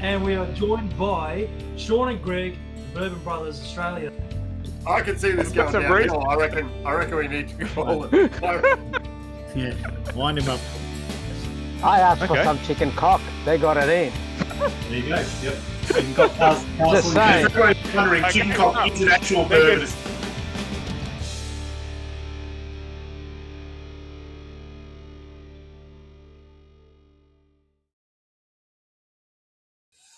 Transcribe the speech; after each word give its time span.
and 0.00 0.22
we 0.24 0.34
are 0.34 0.46
joined 0.52 0.96
by 0.98 1.48
Sean 1.76 2.08
and 2.08 2.22
Greg, 2.22 2.56
Bourbon 2.94 3.18
Brothers 3.20 3.60
Australia. 3.60 4.12
I 4.86 5.00
can 5.00 5.18
see 5.18 5.32
this 5.32 5.50
going 5.50 5.72
That's 5.72 5.84
a 5.84 5.88
downhill. 5.88 6.26
I 6.28 6.36
reckon. 6.36 6.70
I 6.86 6.92
reckon 6.92 7.16
we 7.16 7.28
need 7.28 7.48
to 7.58 7.64
call 7.66 8.04
it. 8.12 8.32
Yeah, 9.54 9.74
wind 10.14 10.38
him 10.38 10.48
up. 10.48 10.60
I 11.82 12.00
asked 12.00 12.26
for 12.26 12.42
some 12.44 12.58
chicken 12.60 12.90
cock. 12.92 13.20
They 13.44 13.58
got 13.58 13.76
it 13.76 13.88
in. 13.88 14.12
There 14.58 14.70
you 14.90 15.08
go. 15.08 15.24
Yep. 15.42 15.54
So 15.84 15.98
you've 15.98 16.16
got 16.16 16.30
Cas- 16.32 16.64
Castle 16.76 16.92
Just 16.92 17.12
saying. 17.12 17.44
Everyone's 17.46 17.94
wondering, 17.94 18.24
Okay, 18.24 18.32
chicken 18.32 18.52
cock 18.52 18.76
on. 18.76 18.90
is 18.90 19.00
an 19.02 19.08
actual 19.08 19.44
bird. 19.44 19.88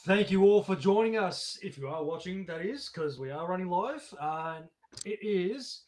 Thank 0.09 0.31
you 0.31 0.45
all 0.45 0.63
for 0.63 0.75
joining 0.75 1.19
us. 1.19 1.59
If 1.61 1.77
you 1.77 1.87
are 1.87 2.03
watching, 2.03 2.47
that 2.47 2.63
is 2.63 2.89
because 2.89 3.19
we 3.19 3.31
are 3.31 3.47
running 3.47 3.69
live. 3.69 4.03
Uh, 4.19 4.61
it 5.05 5.19
is 5.21 5.83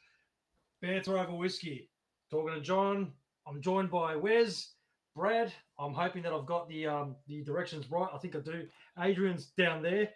Banter 0.82 1.16
Over 1.16 1.32
Whiskey. 1.32 1.88
Talking 2.30 2.54
to 2.54 2.60
John. 2.60 3.12
I'm 3.46 3.62
joined 3.62 3.90
by 3.90 4.16
Wes, 4.16 4.72
Brad. 5.16 5.54
I'm 5.78 5.94
hoping 5.94 6.22
that 6.24 6.34
I've 6.34 6.44
got 6.44 6.68
the 6.68 6.86
um, 6.86 7.16
the 7.28 7.42
directions 7.42 7.90
right. 7.90 8.10
I 8.12 8.18
think 8.18 8.36
I 8.36 8.40
do. 8.40 8.66
Adrian's 9.00 9.52
down 9.56 9.82
there, 9.82 10.10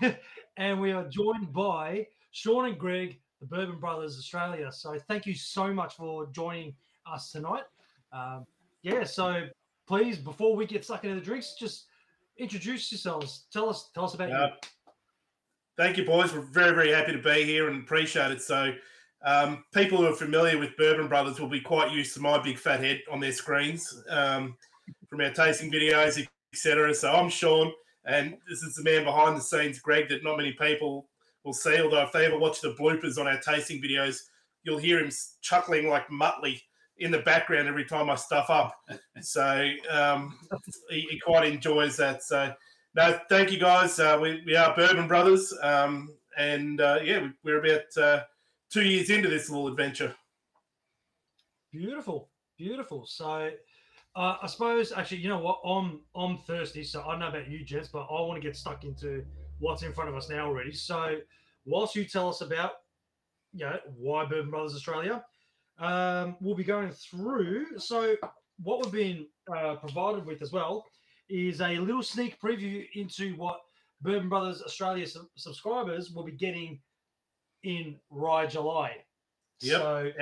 and 0.56 0.80
we 0.80 0.92
are 0.92 1.08
joined 1.08 1.52
by 1.52 2.06
Sean 2.30 2.66
and 2.66 2.78
Greg, 2.78 3.18
the 3.40 3.46
Bourbon 3.48 3.80
Brothers 3.80 4.16
Australia. 4.18 4.70
So 4.70 4.96
thank 5.08 5.26
you 5.26 5.34
so 5.34 5.74
much 5.74 5.96
for 5.96 6.26
joining 6.26 6.76
us 7.12 7.32
tonight. 7.32 7.64
Um, 8.12 8.46
yeah. 8.84 9.02
So 9.02 9.48
please, 9.88 10.16
before 10.16 10.54
we 10.54 10.64
get 10.64 10.84
stuck 10.84 11.02
into 11.02 11.16
the 11.16 11.26
drinks, 11.26 11.56
just 11.58 11.86
introduce 12.38 12.90
yourselves. 12.90 13.46
Tell 13.52 13.68
us, 13.68 13.90
tell 13.94 14.04
us 14.04 14.14
about 14.14 14.30
Uh, 14.30 14.50
thank 15.76 15.96
you, 15.96 16.04
boys. 16.04 16.32
We're 16.32 16.40
very, 16.40 16.74
very 16.74 16.90
happy 16.90 17.12
to 17.12 17.18
be 17.18 17.44
here 17.44 17.68
and 17.68 17.82
appreciate 17.82 18.30
it. 18.30 18.40
So, 18.40 18.74
um, 19.22 19.64
people 19.74 19.98
who 19.98 20.06
are 20.06 20.14
familiar 20.14 20.58
with 20.58 20.76
Bourbon 20.76 21.08
Brothers 21.08 21.40
will 21.40 21.48
be 21.48 21.60
quite 21.60 21.90
used 21.90 22.14
to 22.14 22.20
my 22.20 22.38
big 22.38 22.58
fat 22.58 22.80
head 22.80 23.02
on 23.10 23.18
their 23.18 23.32
screens 23.32 24.02
um, 24.08 24.56
from 25.08 25.20
our 25.20 25.30
tasting 25.30 25.72
videos, 25.72 26.24
etc. 26.52 26.94
So, 26.94 27.12
I'm 27.12 27.28
Sean, 27.28 27.72
and 28.04 28.36
this 28.48 28.62
is 28.62 28.74
the 28.74 28.84
man 28.84 29.04
behind 29.04 29.36
the 29.36 29.42
scenes, 29.42 29.80
Greg, 29.80 30.08
that 30.08 30.22
not 30.22 30.36
many 30.36 30.52
people 30.52 31.08
will 31.44 31.52
see. 31.52 31.80
Although, 31.80 32.02
if 32.02 32.12
they 32.12 32.26
ever 32.26 32.38
watch 32.38 32.60
the 32.60 32.74
bloopers 32.78 33.18
on 33.18 33.26
our 33.26 33.40
tasting 33.40 33.82
videos, 33.82 34.20
you'll 34.62 34.78
hear 34.78 35.00
him 35.00 35.10
chuckling 35.40 35.88
like 35.88 36.08
Muttley 36.08 36.60
in 36.98 37.10
the 37.10 37.18
background 37.20 37.68
every 37.68 37.84
time 37.84 38.10
I 38.10 38.14
stuff 38.16 38.50
up. 38.50 38.74
So, 39.20 39.70
um, 39.90 40.38
he, 40.90 41.00
he 41.10 41.18
quite 41.18 41.46
enjoys 41.52 41.96
that. 41.96 42.22
So, 42.22 42.52
no, 42.94 43.18
thank 43.28 43.50
you 43.50 43.58
guys. 43.58 43.98
Uh, 43.98 44.18
we, 44.20 44.42
we 44.46 44.54
are 44.56 44.74
Bourbon 44.76 45.08
Brothers, 45.08 45.52
um, 45.62 46.14
and 46.38 46.80
uh, 46.80 47.00
yeah, 47.02 47.22
we- 47.22 47.32
we're 47.44 47.58
about 47.64 47.96
uh, 48.00 48.22
two 48.70 48.82
years 48.82 49.10
into 49.10 49.28
this 49.28 49.50
little 49.50 49.66
adventure. 49.68 50.14
Beautiful, 51.72 52.30
beautiful. 52.56 53.04
So, 53.06 53.50
uh, 54.16 54.36
I 54.42 54.46
suppose 54.46 54.92
actually, 54.92 55.18
you 55.18 55.28
know 55.28 55.38
what? 55.40 55.60
I'm 55.64 56.00
I'm 56.14 56.38
thirsty, 56.38 56.82
so 56.84 57.02
I 57.02 57.10
don't 57.10 57.20
know 57.20 57.28
about 57.28 57.48
you, 57.48 57.64
gents, 57.64 57.88
but 57.88 58.06
I 58.10 58.12
want 58.22 58.40
to 58.40 58.46
get 58.46 58.56
stuck 58.56 58.84
into 58.84 59.24
what's 59.58 59.82
in 59.82 59.92
front 59.92 60.08
of 60.10 60.16
us 60.16 60.30
now 60.30 60.46
already. 60.46 60.72
So, 60.72 61.18
whilst 61.66 61.94
you 61.94 62.04
tell 62.04 62.28
us 62.28 62.40
about, 62.40 62.72
you 63.52 63.66
know, 63.66 63.78
why 63.96 64.24
Bourbon 64.24 64.50
Brothers 64.50 64.74
Australia, 64.74 65.24
um, 65.78 66.36
we'll 66.40 66.56
be 66.56 66.64
going 66.64 66.90
through. 66.90 67.78
So, 67.78 68.16
what 68.62 68.82
we've 68.82 68.92
been 68.92 69.26
uh, 69.54 69.76
provided 69.76 70.26
with 70.26 70.42
as 70.42 70.52
well 70.52 70.84
is 71.28 71.60
a 71.60 71.78
little 71.78 72.02
sneak 72.02 72.40
preview 72.40 72.84
into 72.94 73.34
what 73.36 73.60
Bourbon 74.00 74.28
Brothers 74.28 74.62
Australia 74.62 75.06
sub- 75.06 75.26
subscribers 75.36 76.10
will 76.10 76.24
be 76.24 76.32
getting 76.32 76.80
in 77.62 77.96
Rye 78.10 78.46
July. 78.46 78.96
Yep. 79.60 79.80
So, 79.80 80.12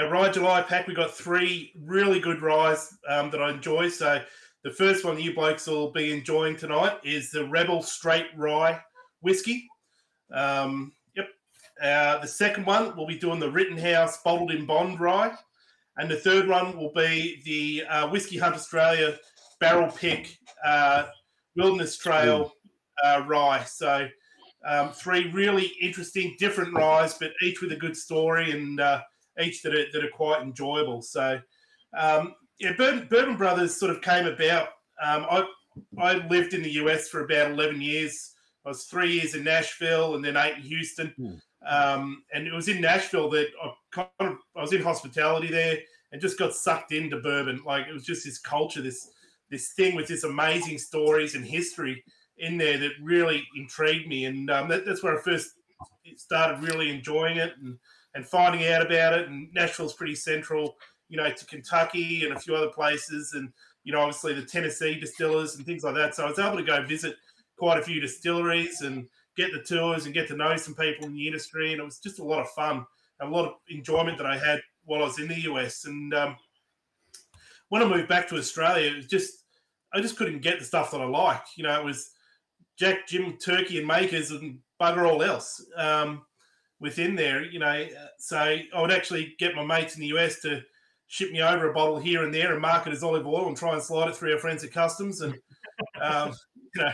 Our 0.00 0.10
Rye 0.10 0.30
July 0.30 0.62
pack, 0.62 0.86
we 0.86 0.94
got 0.94 1.12
three 1.12 1.72
really 1.84 2.20
good 2.20 2.42
ryes 2.42 2.96
um, 3.08 3.30
that 3.30 3.42
I 3.42 3.50
enjoy. 3.50 3.88
So 3.88 4.22
the 4.62 4.70
first 4.70 5.04
one 5.04 5.20
you 5.20 5.34
blokes 5.34 5.66
will 5.66 5.90
be 5.90 6.12
enjoying 6.12 6.56
tonight 6.56 6.98
is 7.02 7.30
the 7.30 7.46
Rebel 7.48 7.82
Straight 7.82 8.26
Rye 8.36 8.80
Whiskey. 9.20 9.68
Um. 10.32 10.92
Uh, 11.82 12.18
the 12.18 12.28
second 12.28 12.66
one 12.66 12.96
we'll 12.96 13.06
be 13.06 13.18
doing 13.18 13.40
the 13.40 13.50
Rittenhouse 13.50 14.22
Bottled 14.22 14.52
in 14.52 14.66
Bond 14.66 15.00
Rye. 15.00 15.34
And 15.96 16.10
the 16.10 16.16
third 16.16 16.48
one 16.48 16.76
will 16.76 16.92
be 16.92 17.40
the 17.44 17.84
uh, 17.88 18.08
Whiskey 18.08 18.36
Hunt 18.36 18.54
Australia 18.54 19.16
Barrel 19.60 19.90
Pick 19.90 20.36
uh, 20.64 21.06
Wilderness 21.56 21.96
Trail 21.96 22.52
uh, 23.04 23.22
Rye. 23.26 23.64
So 23.64 24.08
um, 24.66 24.90
three 24.90 25.30
really 25.30 25.72
interesting, 25.80 26.36
different 26.38 26.74
ryes, 26.74 27.14
but 27.18 27.32
each 27.42 27.60
with 27.60 27.72
a 27.72 27.76
good 27.76 27.96
story 27.96 28.50
and 28.50 28.80
uh, 28.80 29.02
each 29.40 29.62
that 29.62 29.74
are, 29.74 29.84
that 29.92 30.04
are 30.04 30.10
quite 30.10 30.42
enjoyable. 30.42 31.02
So, 31.02 31.40
um, 31.96 32.34
yeah, 32.58 32.72
Bourbon, 32.72 33.06
Bourbon 33.10 33.36
Brothers 33.36 33.78
sort 33.78 33.90
of 33.90 34.00
came 34.00 34.26
about. 34.26 34.68
Um, 35.02 35.26
I 35.30 35.44
I 35.98 36.26
lived 36.28 36.54
in 36.54 36.62
the 36.62 36.70
US 36.72 37.08
for 37.08 37.24
about 37.24 37.50
eleven 37.50 37.80
years. 37.80 38.32
I 38.64 38.70
was 38.70 38.84
three 38.84 39.12
years 39.12 39.34
in 39.34 39.44
Nashville 39.44 40.14
and 40.14 40.24
then 40.24 40.36
eight 40.36 40.56
in 40.56 40.62
Houston. 40.62 41.14
Um, 41.66 42.22
and 42.32 42.46
it 42.46 42.52
was 42.52 42.68
in 42.68 42.80
Nashville 42.80 43.30
that 43.30 43.48
I 43.62 43.72
kind 43.90 44.08
of 44.20 44.38
I 44.56 44.60
was 44.60 44.72
in 44.72 44.82
hospitality 44.82 45.48
there 45.48 45.78
and 46.12 46.20
just 46.20 46.38
got 46.38 46.54
sucked 46.54 46.92
into 46.92 47.18
bourbon. 47.18 47.60
Like 47.64 47.86
it 47.86 47.92
was 47.92 48.04
just 48.04 48.24
this 48.24 48.38
culture, 48.38 48.82
this 48.82 49.10
this 49.50 49.72
thing 49.72 49.94
with 49.94 50.08
this 50.08 50.24
amazing 50.24 50.78
stories 50.78 51.34
and 51.34 51.44
history 51.44 52.02
in 52.38 52.56
there 52.58 52.78
that 52.78 52.92
really 53.00 53.46
intrigued 53.56 54.08
me, 54.08 54.24
and 54.26 54.50
um, 54.50 54.68
that, 54.68 54.84
that's 54.84 55.02
where 55.02 55.18
I 55.18 55.22
first 55.22 55.52
started 56.16 56.62
really 56.62 56.90
enjoying 56.90 57.36
it 57.36 57.52
and, 57.62 57.78
and 58.14 58.26
finding 58.26 58.66
out 58.68 58.84
about 58.84 59.18
it. 59.18 59.28
And 59.28 59.48
Nashville's 59.54 59.94
pretty 59.94 60.14
central, 60.14 60.76
you 61.08 61.16
know, 61.16 61.30
to 61.30 61.46
Kentucky 61.46 62.24
and 62.24 62.34
a 62.34 62.40
few 62.40 62.54
other 62.54 62.70
places, 62.70 63.32
and 63.34 63.52
you 63.84 63.92
know, 63.92 64.00
obviously 64.00 64.34
the 64.34 64.42
Tennessee 64.42 64.98
distillers 64.98 65.56
and 65.56 65.64
things 65.64 65.84
like 65.84 65.94
that. 65.94 66.14
So 66.14 66.24
I 66.24 66.28
was 66.28 66.38
able 66.38 66.56
to 66.56 66.64
go 66.64 66.84
visit 66.84 67.16
quite 67.56 67.78
a 67.78 67.82
few 67.82 68.00
distilleries 68.00 68.80
and 68.80 69.08
get 69.36 69.52
the 69.52 69.62
tours 69.62 70.04
and 70.04 70.14
get 70.14 70.28
to 70.28 70.36
know 70.36 70.56
some 70.56 70.74
people 70.74 71.06
in 71.06 71.14
the 71.14 71.26
industry, 71.26 71.72
and 71.72 71.80
it 71.80 71.84
was 71.84 71.98
just 71.98 72.18
a 72.18 72.24
lot 72.24 72.40
of 72.40 72.50
fun, 72.50 72.84
a 73.20 73.26
lot 73.26 73.46
of 73.46 73.54
enjoyment 73.68 74.18
that 74.18 74.26
I 74.26 74.38
had 74.38 74.60
while 74.84 75.02
I 75.02 75.06
was 75.06 75.18
in 75.18 75.28
the 75.28 75.40
US. 75.52 75.84
And 75.84 76.12
um, 76.14 76.36
when 77.68 77.82
I 77.82 77.86
moved 77.86 78.08
back 78.08 78.28
to 78.28 78.36
Australia, 78.36 78.90
it 78.90 78.96
was 78.96 79.06
just 79.06 79.44
I 79.92 80.00
just 80.00 80.16
couldn't 80.16 80.42
get 80.42 80.58
the 80.58 80.64
stuff 80.64 80.90
that 80.90 81.00
I 81.00 81.06
like. 81.06 81.42
You 81.56 81.64
know, 81.64 81.78
it 81.78 81.84
was 81.84 82.10
Jack, 82.76 83.06
Jim, 83.06 83.36
Turkey, 83.36 83.78
and 83.78 83.86
Makers, 83.86 84.30
and 84.30 84.58
bugger 84.80 85.08
all 85.08 85.22
else 85.22 85.64
um, 85.76 86.22
within 86.80 87.14
there. 87.14 87.44
You 87.44 87.60
know, 87.60 87.86
so 88.18 88.38
I 88.38 88.80
would 88.80 88.92
actually 88.92 89.34
get 89.38 89.54
my 89.54 89.64
mates 89.64 89.94
in 89.94 90.00
the 90.00 90.08
US 90.08 90.40
to 90.40 90.62
ship 91.06 91.30
me 91.30 91.42
over 91.42 91.70
a 91.70 91.72
bottle 91.72 91.98
here 91.98 92.24
and 92.24 92.34
there 92.34 92.52
and 92.52 92.62
mark 92.62 92.86
it 92.86 92.92
as 92.92 93.04
olive 93.04 93.26
oil 93.26 93.46
and 93.46 93.56
try 93.56 93.72
and 93.72 93.82
slide 93.82 94.08
it 94.08 94.16
through 94.16 94.32
our 94.32 94.38
friends 94.38 94.64
at 94.64 94.72
customs 94.72 95.20
and 95.20 95.34
um, 96.02 96.32
you 96.74 96.82
know 96.82 96.90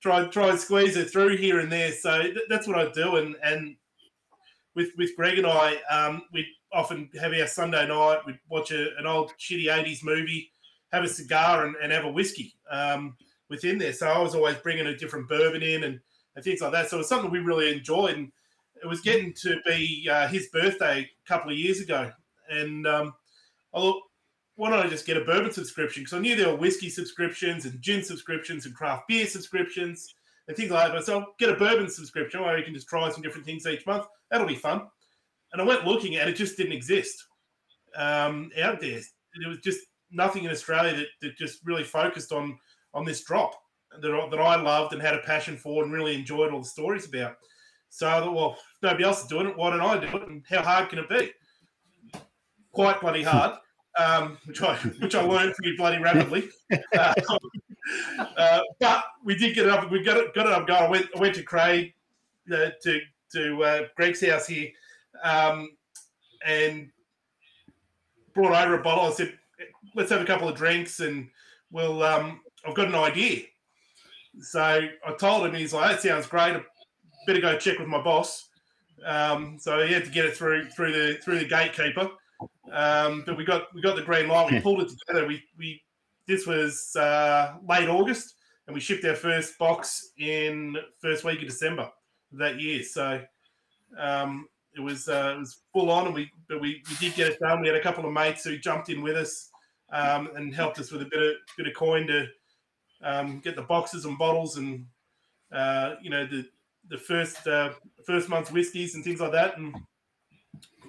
try 0.00 0.24
try 0.26 0.50
and 0.50 0.58
squeeze 0.58 0.96
it 0.96 1.10
through 1.10 1.36
here 1.36 1.60
and 1.60 1.70
there. 1.70 1.92
So 1.92 2.22
th- 2.22 2.38
that's 2.48 2.66
what 2.66 2.78
I 2.78 2.90
do. 2.90 3.16
And 3.16 3.36
and 3.42 3.76
with 4.74 4.90
with 4.96 5.16
Greg 5.16 5.38
and 5.38 5.46
I, 5.46 5.76
um, 5.90 6.22
we 6.32 6.46
often 6.72 7.10
have 7.20 7.32
our 7.32 7.46
Sunday 7.46 7.86
night. 7.86 8.20
We'd 8.26 8.38
watch 8.48 8.70
a, 8.72 8.96
an 8.98 9.06
old 9.06 9.32
shitty 9.38 9.66
'80s 9.66 10.04
movie, 10.04 10.50
have 10.92 11.04
a 11.04 11.08
cigar, 11.08 11.66
and, 11.66 11.76
and 11.76 11.92
have 11.92 12.04
a 12.04 12.12
whiskey 12.12 12.54
um, 12.70 13.16
within 13.48 13.78
there. 13.78 13.92
So 13.92 14.08
I 14.08 14.18
was 14.18 14.34
always 14.34 14.56
bringing 14.56 14.86
a 14.86 14.96
different 14.96 15.28
bourbon 15.28 15.62
in 15.62 15.84
and, 15.84 16.00
and 16.36 16.44
things 16.44 16.60
like 16.60 16.72
that. 16.72 16.88
So 16.88 16.96
it 16.96 16.98
was 16.98 17.08
something 17.08 17.30
we 17.30 17.40
really 17.40 17.72
enjoyed. 17.72 18.16
And 18.16 18.32
it 18.82 18.86
was 18.86 19.00
getting 19.00 19.34
to 19.42 19.56
be 19.66 20.08
uh, 20.10 20.28
his 20.28 20.48
birthday 20.48 21.00
a 21.02 21.28
couple 21.28 21.50
of 21.50 21.58
years 21.58 21.80
ago, 21.80 22.10
and 22.48 22.86
um, 22.86 23.14
I 23.74 23.92
why 24.60 24.68
don't 24.68 24.84
I 24.84 24.90
just 24.90 25.06
get 25.06 25.16
a 25.16 25.24
bourbon 25.24 25.50
subscription? 25.50 26.02
Because 26.02 26.12
I 26.12 26.20
knew 26.20 26.36
there 26.36 26.50
were 26.50 26.56
whiskey 26.56 26.90
subscriptions 26.90 27.64
and 27.64 27.80
gin 27.80 28.02
subscriptions 28.02 28.66
and 28.66 28.74
craft 28.74 29.08
beer 29.08 29.26
subscriptions 29.26 30.14
and 30.48 30.54
things 30.54 30.70
like 30.70 30.92
that. 30.92 31.02
So 31.02 31.20
I'll 31.20 31.34
get 31.38 31.48
a 31.48 31.54
bourbon 31.54 31.88
subscription 31.88 32.42
where 32.42 32.58
you 32.58 32.64
can 32.64 32.74
just 32.74 32.86
try 32.86 33.10
some 33.10 33.22
different 33.22 33.46
things 33.46 33.66
each 33.66 33.86
month. 33.86 34.04
That'll 34.30 34.46
be 34.46 34.54
fun. 34.54 34.82
And 35.54 35.62
I 35.62 35.64
went 35.64 35.86
looking 35.86 36.16
and 36.16 36.28
it 36.28 36.34
just 36.34 36.58
didn't 36.58 36.74
exist 36.74 37.24
um, 37.96 38.50
out 38.60 38.82
there. 38.82 39.00
There 39.40 39.48
was 39.48 39.60
just 39.64 39.80
nothing 40.10 40.44
in 40.44 40.50
Australia 40.50 40.94
that, 40.94 41.06
that 41.22 41.38
just 41.38 41.60
really 41.64 41.84
focused 41.84 42.30
on 42.30 42.58
on 42.92 43.06
this 43.06 43.24
drop 43.24 43.54
that 44.02 44.28
that 44.30 44.40
I 44.40 44.60
loved 44.60 44.92
and 44.92 45.00
had 45.00 45.14
a 45.14 45.20
passion 45.20 45.56
for 45.56 45.84
and 45.84 45.90
really 45.90 46.14
enjoyed 46.14 46.52
all 46.52 46.60
the 46.60 46.66
stories 46.66 47.06
about. 47.06 47.36
So 47.88 48.06
I 48.06 48.20
thought, 48.20 48.34
well, 48.34 48.58
nobody 48.82 49.04
else 49.04 49.22
is 49.22 49.26
doing 49.28 49.48
it, 49.48 49.56
why 49.56 49.70
don't 49.70 49.80
I 49.80 49.98
do 49.98 50.18
it? 50.18 50.28
And 50.28 50.44
how 50.50 50.60
hard 50.60 50.90
can 50.90 50.98
it 50.98 51.08
be? 51.08 51.32
Quite 52.72 53.00
bloody 53.00 53.22
hard, 53.22 53.56
um, 54.00 54.38
which 54.46 54.62
I 54.62 54.76
which 54.76 55.14
I 55.14 55.22
learned 55.22 55.54
pretty 55.54 55.76
bloody 55.76 55.98
rapidly. 55.98 56.48
Uh, 56.96 57.12
uh, 58.36 58.60
but 58.78 59.04
we 59.24 59.34
did 59.34 59.54
get 59.54 59.66
it 59.66 59.72
up. 59.72 59.90
We 59.90 60.04
got 60.04 60.16
it 60.16 60.32
got 60.32 60.46
it 60.46 60.52
up 60.52 60.66
going. 60.66 60.82
I 60.82 60.88
went 60.88 61.06
I 61.16 61.18
went 61.18 61.34
to 61.36 61.42
Craig 61.42 61.92
uh, 62.52 62.70
to 62.82 63.00
to 63.32 63.64
uh, 63.64 63.82
Greg's 63.96 64.24
house 64.24 64.46
here, 64.46 64.68
um, 65.24 65.70
and 66.46 66.90
brought 68.32 68.64
over 68.64 68.78
a 68.78 68.82
bottle. 68.82 69.06
I 69.06 69.12
said, 69.12 69.36
"Let's 69.96 70.10
have 70.10 70.20
a 70.20 70.26
couple 70.26 70.48
of 70.48 70.56
drinks, 70.56 71.00
and 71.00 71.28
we'll." 71.72 72.02
Um, 72.02 72.42
I've 72.66 72.74
got 72.74 72.88
an 72.88 72.94
idea, 72.94 73.44
So 74.40 74.60
I 74.60 75.12
told 75.18 75.46
him, 75.46 75.54
he's 75.54 75.72
like, 75.72 75.92
that 75.92 76.02
sounds 76.02 76.26
great. 76.26 76.56
I 76.56 76.62
better 77.26 77.40
go 77.40 77.56
check 77.58 77.78
with 77.78 77.88
my 77.88 78.02
boss. 78.02 78.48
Um, 79.04 79.58
so 79.58 79.84
he 79.86 79.94
had 79.94 80.04
to 80.04 80.10
get 80.10 80.26
it 80.26 80.36
through 80.36 80.68
through 80.70 80.92
the 80.92 81.18
through 81.22 81.38
the 81.38 81.46
gatekeeper. 81.46 82.10
Um, 82.72 83.22
but 83.26 83.36
we 83.36 83.44
got 83.44 83.72
we 83.74 83.80
got 83.82 83.96
the 83.96 84.02
green 84.02 84.28
light. 84.28 84.50
We 84.50 84.56
Yeah. 84.56 84.62
pulled 84.62 84.82
it 84.82 84.90
together. 85.06 85.26
We 85.26 85.42
we 85.58 85.82
this 86.26 86.46
was 86.46 86.94
uh, 86.96 87.56
late 87.68 87.88
August, 87.88 88.34
and 88.66 88.74
we 88.74 88.80
shipped 88.80 89.04
our 89.04 89.14
first 89.16 89.58
box 89.58 90.12
in 90.18 90.76
first 91.00 91.24
week 91.24 91.40
of 91.42 91.48
December 91.48 91.90
that 92.32 92.60
year. 92.60 92.82
So 92.82 93.22
um, 93.98 94.46
it 94.76 94.80
was 94.80 95.08
uh, 95.08 95.34
it 95.36 95.40
was 95.40 95.62
full 95.72 95.90
on, 95.90 96.06
and 96.06 96.14
we 96.14 96.30
but 96.48 96.60
we, 96.60 96.82
we 96.88 96.96
did 96.96 97.14
get 97.16 97.32
it 97.32 97.40
done. 97.40 97.60
We 97.60 97.68
had 97.68 97.76
a 97.76 97.82
couple 97.82 98.04
of 98.06 98.12
mates 98.12 98.44
who 98.44 98.56
jumped 98.58 98.88
in 98.88 99.02
with 99.02 99.16
us 99.16 99.50
um, 99.92 100.30
and 100.36 100.54
helped 100.54 100.78
us 100.78 100.92
with 100.92 101.02
a 101.02 101.06
bit 101.06 101.22
of 101.22 101.32
bit 101.56 101.66
of 101.66 101.74
coin 101.74 102.06
to 102.06 102.26
um, 103.02 103.40
get 103.40 103.56
the 103.56 103.62
boxes 103.62 104.04
and 104.04 104.16
bottles 104.18 104.56
and 104.56 104.86
uh, 105.52 105.94
you 106.00 106.10
know 106.10 106.26
the 106.26 106.46
the 106.88 106.98
first 106.98 107.46
uh, 107.46 107.72
first 108.06 108.28
month's 108.28 108.50
whiskies 108.50 108.94
and 108.94 109.02
things 109.02 109.20
like 109.20 109.32
that. 109.32 109.58
And 109.58 109.74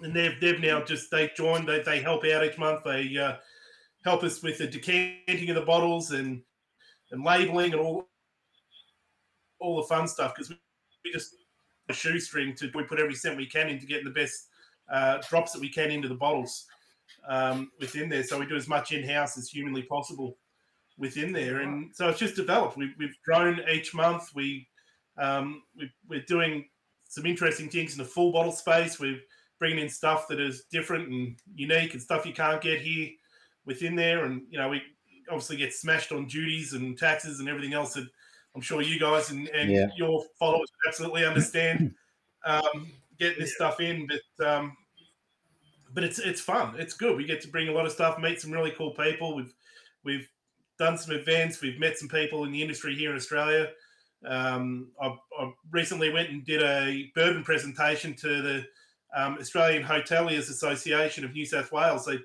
and 0.01 0.15
they've 0.15 0.39
they've 0.39 0.59
now 0.59 0.83
just 0.83 1.11
they 1.11 1.31
joined. 1.35 1.67
They 1.67 1.81
they 1.81 2.01
help 2.01 2.25
out 2.25 2.43
each 2.43 2.57
month. 2.57 2.83
They 2.83 3.17
uh, 3.17 3.35
help 4.03 4.23
us 4.23 4.41
with 4.41 4.57
the 4.57 4.67
decanting 4.67 5.49
of 5.49 5.55
the 5.55 5.61
bottles 5.61 6.11
and 6.11 6.41
and 7.11 7.23
labeling 7.23 7.73
and 7.73 7.81
all 7.81 8.07
all 9.59 9.77
the 9.77 9.87
fun 9.87 10.07
stuff 10.07 10.33
because 10.35 10.49
we, 10.49 10.57
we 11.05 11.11
just 11.11 11.35
a 11.89 11.93
shoestring 11.93 12.55
to 12.55 12.71
we 12.73 12.83
put 12.83 12.99
every 12.99 13.15
cent 13.15 13.37
we 13.37 13.45
can 13.45 13.69
into 13.69 13.85
getting 13.85 14.05
the 14.05 14.11
best 14.11 14.47
uh, 14.91 15.19
drops 15.29 15.51
that 15.51 15.61
we 15.61 15.69
can 15.69 15.91
into 15.91 16.07
the 16.07 16.15
bottles 16.15 16.65
um, 17.27 17.71
within 17.79 18.09
there. 18.09 18.23
So 18.23 18.39
we 18.39 18.45
do 18.45 18.55
as 18.55 18.67
much 18.67 18.91
in 18.91 19.07
house 19.07 19.37
as 19.37 19.49
humanly 19.49 19.83
possible 19.83 20.37
within 20.97 21.31
there, 21.31 21.61
and 21.61 21.95
so 21.95 22.09
it's 22.09 22.19
just 22.19 22.35
developed. 22.35 22.77
We've, 22.77 22.93
we've 22.97 23.17
grown 23.25 23.61
each 23.71 23.93
month. 23.93 24.29
We, 24.35 24.67
um, 25.17 25.63
we 25.77 25.89
we're 26.07 26.25
doing 26.27 26.65
some 27.07 27.25
interesting 27.25 27.69
things 27.69 27.93
in 27.93 27.97
the 27.97 28.05
full 28.05 28.31
bottle 28.31 28.51
space. 28.51 28.99
We're 28.99 29.19
bringing 29.61 29.77
in 29.77 29.89
stuff 29.89 30.27
that 30.27 30.39
is 30.39 30.63
different 30.71 31.07
and 31.07 31.35
unique 31.53 31.93
and 31.93 32.01
stuff 32.01 32.25
you 32.25 32.33
can't 32.33 32.61
get 32.61 32.81
here 32.81 33.11
within 33.67 33.95
there. 33.95 34.25
And 34.25 34.41
you 34.49 34.57
know 34.57 34.69
we 34.69 34.81
obviously 35.29 35.55
get 35.55 35.71
smashed 35.71 36.11
on 36.11 36.25
duties 36.25 36.73
and 36.73 36.97
taxes 36.97 37.39
and 37.39 37.47
everything 37.47 37.73
else 37.73 37.93
that 37.93 38.07
I'm 38.55 38.61
sure 38.61 38.81
you 38.81 38.99
guys 38.99 39.29
and, 39.29 39.47
and 39.49 39.71
Yeah. 39.71 39.87
your 39.95 40.25
followers 40.39 40.67
absolutely 40.87 41.25
understand 41.25 41.93
um, 42.45 42.91
getting 43.19 43.39
this 43.39 43.53
stuff 43.53 43.79
in, 43.79 44.07
but 44.07 44.47
um, 44.47 44.75
but 45.93 46.03
it's 46.03 46.17
it's 46.17 46.41
fun. 46.41 46.73
It's 46.79 46.95
good. 46.95 47.15
We 47.15 47.25
get 47.25 47.39
to 47.41 47.47
bring 47.47 47.67
a 47.67 47.71
lot 47.71 47.85
of 47.85 47.91
stuff, 47.91 48.17
meet 48.17 48.41
some 48.41 48.51
really 48.51 48.71
cool 48.71 48.91
people. 48.95 49.35
We've 49.35 49.53
we've 50.03 50.27
done 50.79 50.97
some 50.97 51.15
events. 51.15 51.61
We've 51.61 51.79
met 51.79 51.99
some 51.99 52.09
people 52.09 52.45
in 52.45 52.51
the 52.51 52.63
industry 52.63 52.95
here 52.95 53.11
in 53.11 53.15
Australia. 53.15 53.69
Um, 54.25 54.89
I, 54.99 55.15
I 55.39 55.51
recently 55.69 56.11
went 56.11 56.29
and 56.29 56.43
did 56.43 56.63
a 56.63 57.11
bourbon 57.13 57.43
presentation 57.43 58.15
to 58.15 58.41
the 58.41 58.65
um, 59.13 59.37
Australian 59.39 59.83
Hoteliers 59.83 60.49
Association 60.49 61.25
of 61.25 61.33
New 61.33 61.45
South 61.45 61.71
Wales. 61.71 62.05
They 62.05 62.19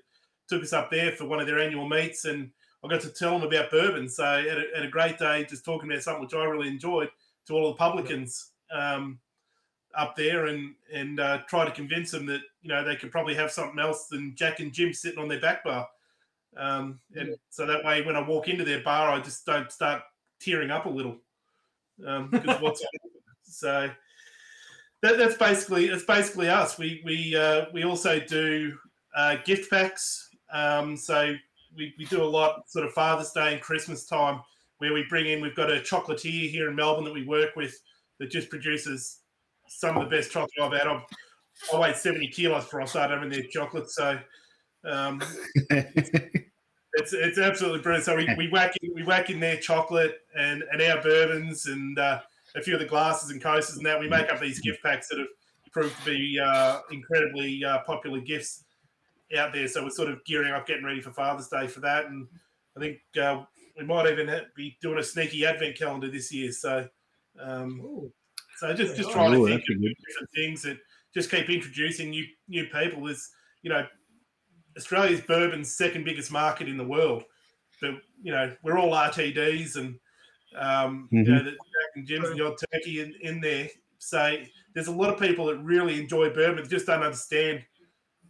took 0.48 0.62
us 0.62 0.72
up 0.72 0.90
there 0.90 1.12
for 1.12 1.26
one 1.26 1.40
of 1.40 1.46
their 1.46 1.60
annual 1.60 1.88
meets, 1.88 2.24
and 2.24 2.50
I 2.84 2.88
got 2.88 3.00
to 3.02 3.10
tell 3.10 3.38
them 3.38 3.48
about 3.48 3.70
bourbon. 3.70 4.08
So 4.08 4.24
had 4.24 4.58
a, 4.58 4.64
had 4.74 4.84
a 4.84 4.90
great 4.90 5.18
day 5.18 5.44
just 5.48 5.64
talking 5.64 5.90
about 5.90 6.02
something 6.02 6.22
which 6.22 6.34
I 6.34 6.44
really 6.44 6.68
enjoyed 6.68 7.10
to 7.46 7.54
all 7.54 7.68
the 7.68 7.76
publicans 7.76 8.52
um, 8.70 9.18
up 9.96 10.14
there, 10.16 10.46
and 10.46 10.74
and 10.92 11.20
uh, 11.20 11.38
try 11.48 11.64
to 11.64 11.70
convince 11.70 12.10
them 12.10 12.26
that 12.26 12.42
you 12.62 12.68
know 12.68 12.84
they 12.84 12.96
could 12.96 13.10
probably 13.10 13.34
have 13.34 13.50
something 13.50 13.78
else 13.78 14.06
than 14.06 14.34
Jack 14.36 14.60
and 14.60 14.72
Jim 14.72 14.92
sitting 14.92 15.18
on 15.18 15.28
their 15.28 15.40
back 15.40 15.64
bar. 15.64 15.88
Um, 16.56 17.00
and 17.14 17.36
so 17.50 17.66
that 17.66 17.84
way, 17.84 18.02
when 18.02 18.16
I 18.16 18.26
walk 18.26 18.48
into 18.48 18.64
their 18.64 18.82
bar, 18.82 19.10
I 19.10 19.20
just 19.20 19.44
don't 19.44 19.70
start 19.70 20.02
tearing 20.40 20.70
up 20.70 20.86
a 20.86 20.90
little 20.90 21.16
um, 22.06 22.30
because 22.30 22.60
what's 22.60 22.84
so 23.42 23.90
that, 25.02 25.18
that's 25.18 25.36
basically 25.36 25.86
it's 25.86 26.04
basically 26.04 26.48
us. 26.48 26.78
We 26.78 27.02
we 27.04 27.36
uh, 27.36 27.66
we 27.72 27.84
also 27.84 28.20
do 28.20 28.76
uh, 29.14 29.36
gift 29.44 29.70
packs. 29.70 30.30
Um, 30.52 30.96
so 30.96 31.34
we, 31.76 31.94
we 31.98 32.04
do 32.06 32.22
a 32.22 32.24
lot 32.24 32.68
sort 32.70 32.86
of 32.86 32.92
Father's 32.92 33.32
Day 33.32 33.52
and 33.52 33.60
Christmas 33.60 34.06
time 34.06 34.40
where 34.78 34.92
we 34.92 35.04
bring 35.08 35.26
in. 35.26 35.40
We've 35.40 35.56
got 35.56 35.70
a 35.70 35.80
chocolatier 35.80 36.50
here 36.50 36.68
in 36.68 36.76
Melbourne 36.76 37.04
that 37.04 37.14
we 37.14 37.24
work 37.24 37.56
with 37.56 37.78
that 38.18 38.30
just 38.30 38.48
produces 38.48 39.20
some 39.68 39.96
of 39.96 40.08
the 40.08 40.16
best 40.16 40.30
chocolate 40.30 40.52
I've 40.60 40.72
had. 40.72 40.86
I've, 40.86 41.02
I 41.74 41.78
weighed 41.78 41.96
seventy 41.96 42.28
kilos 42.28 42.64
before 42.64 42.82
I 42.82 42.86
started 42.86 43.14
having 43.14 43.30
their 43.30 43.44
chocolate. 43.50 43.90
So. 43.90 44.18
Um, 44.84 45.20
it's 46.96 47.12
it's 47.12 47.38
absolutely 47.38 47.80
brilliant. 47.80 48.04
So 48.04 48.16
we, 48.16 48.28
we 48.36 48.48
whack 48.48 48.74
in 48.82 48.94
we 48.94 49.02
whack 49.02 49.30
in 49.30 49.40
their 49.40 49.56
chocolate 49.56 50.20
and 50.36 50.62
and 50.72 50.80
our 50.82 51.02
bourbons 51.02 51.66
and 51.66 51.98
uh, 51.98 52.20
a 52.56 52.62
few 52.62 52.74
of 52.74 52.80
the 52.80 52.86
glasses 52.86 53.30
and 53.30 53.42
coasters 53.42 53.76
and 53.76 53.86
that. 53.86 54.00
We 54.00 54.08
make 54.08 54.32
up 54.32 54.40
these 54.40 54.60
gift 54.60 54.82
packs 54.82 55.08
that 55.08 55.18
have 55.18 55.28
proved 55.72 55.96
to 55.98 56.04
be 56.04 56.40
uh, 56.42 56.80
incredibly 56.90 57.64
uh, 57.64 57.80
popular 57.80 58.20
gifts 58.20 58.64
out 59.36 59.52
there. 59.52 59.68
So 59.68 59.84
we're 59.84 59.90
sort 59.90 60.08
of 60.08 60.24
gearing 60.24 60.52
up, 60.52 60.66
getting 60.66 60.84
ready 60.84 61.00
for 61.00 61.12
Father's 61.12 61.48
Day 61.48 61.66
for 61.66 61.80
that, 61.80 62.06
and 62.06 62.26
I 62.76 62.80
think 62.80 62.98
uh, 63.20 63.42
we 63.78 63.84
might 63.84 64.10
even 64.10 64.30
be 64.54 64.76
doing 64.80 64.98
a 64.98 65.02
sneaky 65.02 65.46
advent 65.46 65.78
calendar 65.78 66.10
this 66.10 66.32
year. 66.32 66.52
So. 66.52 66.88
Um, 67.38 68.10
so 68.56 68.72
just 68.72 68.96
just 68.96 69.10
trying 69.10 69.32
to 69.32 69.46
think 69.46 69.60
of 69.60 69.80
good- 69.80 69.94
different 70.06 70.30
things 70.34 70.62
that 70.62 70.78
just 71.12 71.30
keep 71.30 71.48
introducing 71.50 72.10
new 72.10 72.24
new 72.48 72.66
people. 72.66 73.06
Is 73.06 73.30
you 73.62 73.70
know 73.70 73.86
Australia's 74.76 75.20
bourbon's 75.20 75.74
second 75.74 76.04
biggest 76.04 76.32
market 76.32 76.68
in 76.68 76.76
the 76.76 76.84
world, 76.84 77.24
but 77.80 77.92
you 78.22 78.32
know 78.32 78.54
we're 78.62 78.78
all 78.78 78.92
RTDs 78.92 79.76
and 79.76 79.98
um, 80.56 81.08
you 81.10 81.24
know 81.24 81.42
the 81.42 81.50
Jack 81.50 81.58
and 81.96 82.06
Jim's 82.06 82.28
and 82.28 82.38
the 82.38 82.46
odd 82.46 82.58
turkey 82.72 83.00
in, 83.00 83.14
in 83.20 83.40
there. 83.40 83.68
So 83.98 84.36
there's 84.74 84.88
a 84.88 84.92
lot 84.92 85.12
of 85.12 85.18
people 85.18 85.46
that 85.46 85.58
really 85.58 86.00
enjoy 86.00 86.30
bourbon, 86.30 86.68
just 86.68 86.86
don't 86.86 87.02
understand 87.02 87.64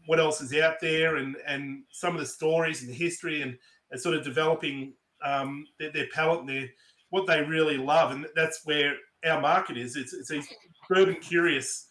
what 0.06 0.20
else 0.20 0.40
is 0.40 0.54
out 0.54 0.76
there 0.80 1.16
and 1.16 1.36
and 1.46 1.82
some 1.90 2.14
of 2.14 2.20
the 2.20 2.26
stories 2.26 2.80
and 2.80 2.90
the 2.90 2.94
history 2.94 3.42
and, 3.42 3.58
and 3.90 4.00
sort 4.00 4.14
of 4.14 4.22
developing 4.22 4.94
um, 5.24 5.66
their, 5.78 5.90
their 5.90 6.06
palate 6.14 6.40
and 6.40 6.48
their 6.48 6.68
what 7.10 7.26
they 7.26 7.42
really 7.42 7.76
love, 7.76 8.10
and 8.10 8.26
that's 8.34 8.62
where 8.64 8.94
our 9.24 9.40
market 9.40 9.76
is. 9.76 9.96
It's, 9.96 10.12
it's 10.12 10.28
these 10.28 10.48
bourbon 10.88 11.16
curious 11.16 11.88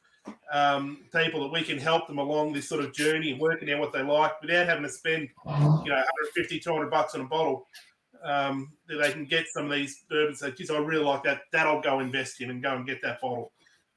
um, 0.51 1.06
people 1.13 1.42
that 1.42 1.51
we 1.51 1.63
can 1.63 1.78
help 1.78 2.07
them 2.07 2.18
along 2.18 2.54
this 2.54 2.68
sort 2.68 2.83
of 2.83 2.94
journey 2.94 3.31
and 3.31 3.39
working 3.39 3.71
out 3.71 3.80
what 3.80 3.94
they 3.94 4.04
like 4.04 4.42
without 4.42 4.68
having 4.68 4.83
to 4.83 4.89
spend, 4.89 5.30
you 5.45 5.51
know, 5.51 5.95
150, 5.95 6.60
200 6.60 6.89
bucks 6.89 7.16
on 7.16 7.21
a 7.21 7.25
bottle. 7.25 7.68
Um, 8.26 8.74
that 8.88 8.98
they 8.98 9.12
can 9.12 9.26
get 9.26 9.46
some 9.48 9.66
of 9.66 9.72
these 9.72 10.04
bourbons. 10.10 10.40
Say, 10.40 10.52
geez, 10.52 10.72
I 10.72 10.80
really 10.80 11.06
like 11.06 11.24
that. 11.24 11.42
That 11.52 11.68
I'll 11.68 11.82
go 11.82 12.00
invest 12.00 12.42
in 12.42 12.50
and 12.50 12.64
go 12.64 12.76
and 12.76 12.86
get 12.86 13.02
that 13.04 13.22
bottle. 13.22 13.52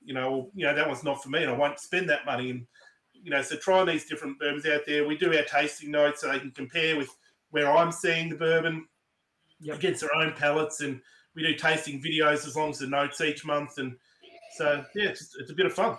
You 0.04 0.14
know, 0.14 0.30
or, 0.30 0.46
you 0.54 0.66
know 0.66 0.74
that 0.74 0.86
one's 0.86 1.02
not 1.02 1.22
for 1.22 1.30
me, 1.30 1.42
and 1.42 1.50
I 1.50 1.56
won't 1.56 1.80
spend 1.80 2.08
that 2.10 2.26
money. 2.26 2.50
And 2.50 2.66
you 3.12 3.30
know, 3.30 3.42
so 3.42 3.56
trying 3.56 3.86
these 3.86 4.06
different 4.06 4.38
bourbons 4.38 4.66
out 4.66 4.82
there. 4.86 5.06
We 5.06 5.16
do 5.16 5.34
our 5.34 5.44
tasting 5.44 5.90
notes 5.90 6.20
so 6.20 6.30
they 6.30 6.38
can 6.38 6.50
compare 6.50 6.96
with 6.96 7.08
where 7.50 7.70
I'm 7.70 7.90
seeing 7.90 8.28
the 8.28 8.36
bourbon 8.36 8.86
Yep. 9.60 9.76
against 9.78 10.00
their 10.02 10.14
own 10.14 10.32
palates, 10.34 10.82
and 10.82 11.00
we 11.34 11.42
do 11.42 11.54
tasting 11.54 12.00
videos 12.00 12.46
as 12.46 12.54
long 12.54 12.70
as 12.70 12.78
the 12.78 12.86
notes 12.86 13.20
each 13.20 13.44
month. 13.44 13.78
And 13.78 13.96
so 14.56 14.84
yeah, 14.94 15.08
it's, 15.08 15.34
it's 15.38 15.50
a 15.50 15.54
bit 15.54 15.66
of 15.66 15.72
fun. 15.72 15.96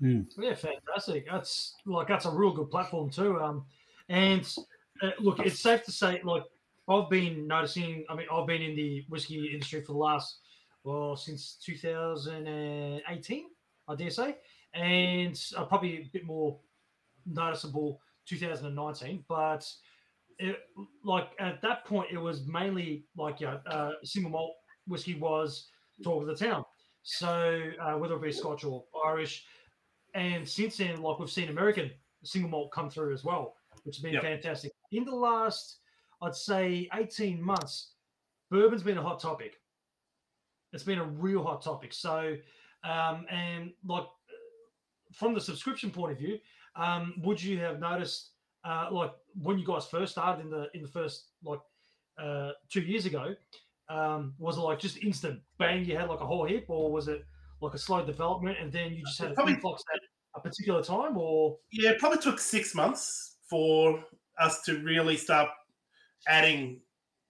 Yeah, 0.00 0.54
fantastic. 0.54 1.26
That's 1.30 1.74
like 1.86 2.08
that's 2.08 2.24
a 2.26 2.30
real 2.30 2.52
good 2.52 2.70
platform 2.70 3.10
too. 3.10 3.40
Um, 3.40 3.64
and 4.08 4.52
uh, 5.00 5.10
look, 5.20 5.38
it's 5.40 5.60
safe 5.60 5.84
to 5.84 5.92
say, 5.92 6.20
like 6.24 6.42
I've 6.88 7.10
been 7.10 7.46
noticing. 7.46 8.04
I 8.08 8.14
mean, 8.14 8.26
I've 8.32 8.46
been 8.46 8.62
in 8.62 8.76
the 8.76 9.04
whiskey 9.08 9.50
industry 9.52 9.80
for 9.80 9.92
the 9.92 9.98
last 9.98 10.38
well 10.84 11.16
since 11.16 11.58
2018, 11.64 13.44
I 13.88 13.94
dare 13.94 14.10
say, 14.10 14.36
and 14.74 15.40
uh, 15.56 15.64
probably 15.64 15.96
a 15.96 16.10
bit 16.12 16.24
more 16.24 16.58
noticeable 17.24 18.00
2019. 18.26 19.24
But 19.28 19.68
it, 20.38 20.58
like 21.04 21.30
at 21.38 21.60
that 21.62 21.84
point, 21.84 22.10
it 22.12 22.18
was 22.18 22.46
mainly 22.46 23.06
like 23.16 23.40
yeah, 23.40 23.58
uh, 23.66 23.92
single 24.04 24.30
malt 24.30 24.54
whiskey 24.86 25.14
was 25.14 25.68
talk 26.04 26.22
of 26.22 26.28
the 26.28 26.36
town. 26.36 26.64
So 27.02 27.62
uh, 27.80 27.94
whether 27.94 28.14
it 28.16 28.22
be 28.22 28.32
Scotch 28.32 28.64
or 28.64 28.84
Irish, 29.04 29.44
and 30.14 30.48
since 30.48 30.76
then, 30.76 31.02
like 31.02 31.18
we've 31.18 31.30
seen 31.30 31.48
American 31.48 31.90
single 32.22 32.50
malt 32.50 32.72
come 32.72 32.90
through 32.90 33.12
as 33.14 33.24
well, 33.24 33.54
which 33.84 33.96
has 33.96 34.02
been 34.02 34.14
Yep. 34.14 34.22
fantastic. 34.22 34.72
In 34.92 35.04
the 35.04 35.14
last, 35.14 35.78
I'd 36.22 36.34
say, 36.34 36.88
18 36.94 37.42
months, 37.42 37.92
bourbon's 38.50 38.82
been 38.82 38.98
a 38.98 39.02
hot 39.02 39.20
topic. 39.20 39.54
It's 40.72 40.82
been 40.82 40.98
a 40.98 41.04
real 41.04 41.42
hot 41.42 41.62
topic. 41.62 41.92
So, 41.92 42.36
um, 42.84 43.26
and 43.30 43.72
like 43.84 44.04
from 45.12 45.34
the 45.34 45.40
subscription 45.40 45.90
point 45.90 46.12
of 46.12 46.18
view, 46.18 46.38
um, 46.74 47.14
would 47.22 47.42
you 47.42 47.58
have 47.58 47.80
noticed, 47.80 48.30
uh, 48.64 48.88
like 48.90 49.12
when 49.40 49.58
you 49.58 49.66
guys 49.66 49.86
first 49.86 50.12
started 50.12 50.42
in 50.44 50.50
the 50.50 50.68
in 50.74 50.82
the 50.82 50.88
first 50.88 51.28
like 51.44 51.60
uh, 52.18 52.50
two 52.68 52.80
years 52.82 53.06
ago, 53.06 53.34
um, 53.88 54.34
was 54.38 54.58
it 54.58 54.60
like 54.60 54.78
just 54.78 54.98
instant 55.02 55.40
bang? 55.58 55.84
You 55.84 55.96
had 55.96 56.08
like 56.08 56.20
a 56.20 56.26
whole 56.26 56.44
heap, 56.44 56.66
or 56.68 56.90
was 56.90 57.08
it 57.08 57.24
like 57.62 57.74
a 57.74 57.78
slow 57.78 58.04
development, 58.04 58.58
and 58.60 58.72
then 58.72 58.92
you 58.92 59.02
just 59.04 59.18
had 59.18 59.34
Probably- 59.34 59.54
influx 59.54 59.82
at 59.94 60.00
a 60.34 60.40
particular 60.40 60.82
time, 60.82 61.16
or 61.16 61.56
Yeah, 61.72 61.90
it 61.90 61.98
probably 61.98 62.18
took 62.18 62.38
six 62.38 62.74
months 62.74 63.36
for 63.48 64.04
us 64.38 64.62
to 64.62 64.82
really 64.82 65.16
start 65.16 65.48
adding 66.28 66.80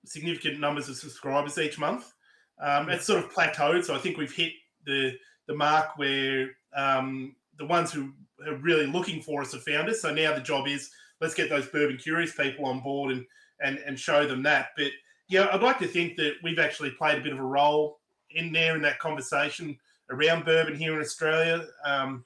significant 0.05 0.61
numbers 0.61 0.88
of 0.88 0.97
subscribers 0.97 1.59
each 1.59 1.78
month. 1.78 2.12
Um, 2.61 2.88
it's 2.88 3.05
sort 3.05 3.23
of 3.23 3.33
plateaued, 3.33 3.85
so 3.85 3.95
I 3.95 3.99
think 3.99 4.16
we've 4.16 4.33
hit 4.33 4.52
the 4.85 5.12
the 5.47 5.55
mark 5.55 5.97
where 5.97 6.50
um, 6.75 7.37
the 7.59 7.66
ones 7.66 7.93
who 7.93 8.12
are 8.47 8.57
really 8.57 8.87
looking 8.87 9.23
for 9.23 9.43
us 9.43 9.52
have 9.52 9.62
found 9.62 9.88
us. 9.88 10.00
So 10.00 10.12
now 10.12 10.35
the 10.35 10.40
job 10.40 10.66
is 10.66 10.90
let's 11.21 11.35
get 11.35 11.49
those 11.49 11.66
bourbon 11.66 11.97
curious 11.97 12.35
people 12.35 12.66
on 12.66 12.81
board 12.81 13.12
and 13.12 13.26
and 13.61 13.78
and 13.78 13.99
show 13.99 14.26
them 14.26 14.43
that. 14.45 14.69
But 14.76 14.90
yeah, 15.28 15.49
I'd 15.52 15.62
like 15.62 15.78
to 15.81 15.87
think 15.87 16.16
that 16.16 16.35
we've 16.43 16.59
actually 16.59 16.90
played 16.90 17.19
a 17.19 17.23
bit 17.23 17.33
of 17.33 17.38
a 17.38 17.45
role 17.45 18.00
in 18.31 18.52
there 18.52 18.75
in 18.75 18.83
that 18.83 18.99
conversation 18.99 19.78
around 20.11 20.45
bourbon 20.45 20.76
here 20.76 20.95
in 20.95 21.00
Australia. 21.00 21.66
Um, 21.85 22.25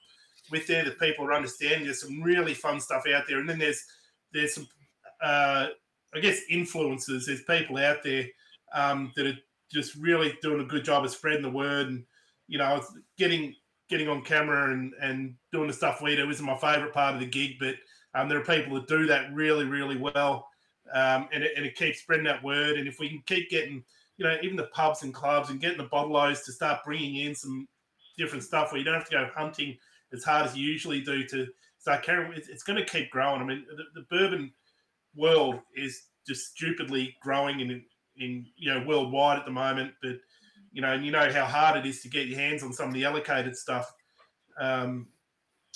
with 0.50 0.66
there, 0.66 0.84
that 0.84 0.98
people 0.98 1.24
are 1.24 1.32
understanding. 1.32 1.84
There's 1.84 2.02
some 2.02 2.22
really 2.22 2.54
fun 2.54 2.80
stuff 2.80 3.04
out 3.12 3.24
there, 3.28 3.38
and 3.38 3.48
then 3.48 3.58
there's 3.58 3.84
there's 4.32 4.54
some 4.54 4.68
uh, 5.22 5.68
I 6.14 6.20
guess 6.20 6.40
influencers. 6.50 7.26
There's 7.26 7.42
people 7.42 7.76
out 7.78 8.02
there 8.02 8.26
um, 8.74 9.12
that 9.16 9.26
are 9.26 9.38
just 9.72 9.94
really 9.96 10.36
doing 10.42 10.60
a 10.60 10.68
good 10.68 10.84
job 10.84 11.04
of 11.04 11.10
spreading 11.10 11.42
the 11.42 11.50
word, 11.50 11.88
and 11.88 12.04
you 12.48 12.58
know, 12.58 12.82
getting 13.18 13.54
getting 13.88 14.08
on 14.08 14.22
camera 14.22 14.72
and 14.72 14.92
and 15.00 15.34
doing 15.52 15.68
the 15.68 15.74
stuff 15.74 16.00
we 16.02 16.16
do 16.16 16.28
isn't 16.30 16.44
my 16.44 16.56
favorite 16.56 16.94
part 16.94 17.14
of 17.14 17.20
the 17.20 17.26
gig, 17.26 17.56
but 17.58 17.74
um, 18.14 18.28
there 18.28 18.38
are 18.38 18.44
people 18.44 18.74
that 18.74 18.88
do 18.88 19.06
that 19.06 19.32
really 19.32 19.64
really 19.64 19.96
well, 19.96 20.48
um, 20.92 21.28
and 21.32 21.44
it, 21.44 21.52
and 21.56 21.64
it 21.64 21.76
keeps 21.76 22.00
spreading 22.00 22.26
that 22.26 22.42
word. 22.42 22.78
And 22.78 22.88
if 22.88 22.98
we 22.98 23.08
can 23.08 23.22
keep 23.26 23.50
getting 23.50 23.84
you 24.20 24.26
know, 24.26 24.36
even 24.42 24.54
the 24.54 24.64
pubs 24.64 25.02
and 25.02 25.14
clubs 25.14 25.48
and 25.48 25.62
getting 25.62 25.78
the 25.78 25.84
bottle-os 25.84 26.42
to 26.42 26.52
start 26.52 26.84
bringing 26.84 27.24
in 27.26 27.34
some 27.34 27.66
different 28.18 28.44
stuff 28.44 28.70
where 28.70 28.78
you 28.78 28.84
don't 28.84 28.92
have 28.92 29.08
to 29.08 29.12
go 29.12 29.30
hunting 29.34 29.78
as 30.12 30.22
hard 30.22 30.44
as 30.44 30.54
you 30.54 30.66
usually 30.66 31.00
do 31.00 31.24
to 31.24 31.46
start 31.78 32.02
carrying. 32.02 32.30
It's, 32.34 32.48
it's 32.48 32.62
going 32.62 32.78
to 32.78 32.84
keep 32.84 33.10
growing. 33.10 33.40
I 33.40 33.44
mean, 33.44 33.64
the, 33.74 33.84
the, 33.98 34.06
bourbon 34.10 34.52
world 35.14 35.60
is 35.76 36.02
just 36.26 36.46
stupidly 36.52 37.16
growing 37.22 37.60
in, 37.60 37.82
in, 38.16 38.46
you 38.56 38.72
know, 38.72 38.84
worldwide 38.86 39.38
at 39.38 39.44
the 39.44 39.50
moment. 39.50 39.92
But, 40.02 40.16
you 40.72 40.82
know, 40.82 40.92
and 40.92 41.04
you 41.04 41.12
know 41.12 41.30
how 41.32 41.44
hard 41.44 41.76
it 41.76 41.88
is 41.88 42.02
to 42.02 42.08
get 42.08 42.26
your 42.26 42.38
hands 42.38 42.62
on 42.62 42.72
some 42.72 42.88
of 42.88 42.94
the 42.94 43.04
allocated 43.04 43.56
stuff. 43.56 43.92
Um, 44.58 45.08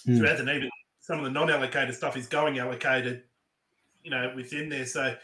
mm. 0.07 0.19
So, 0.19 0.27
hasn't 0.27 0.49
even 0.49 0.71
some 1.01 1.19
of 1.19 1.25
the 1.25 1.31
non-allocated 1.31 1.95
stuff 1.95 2.17
is 2.17 2.27
going 2.27 2.59
allocated, 2.59 3.23
you 4.03 4.11
know, 4.11 4.33
within 4.35 4.69
there. 4.69 4.87
So, 4.87 5.15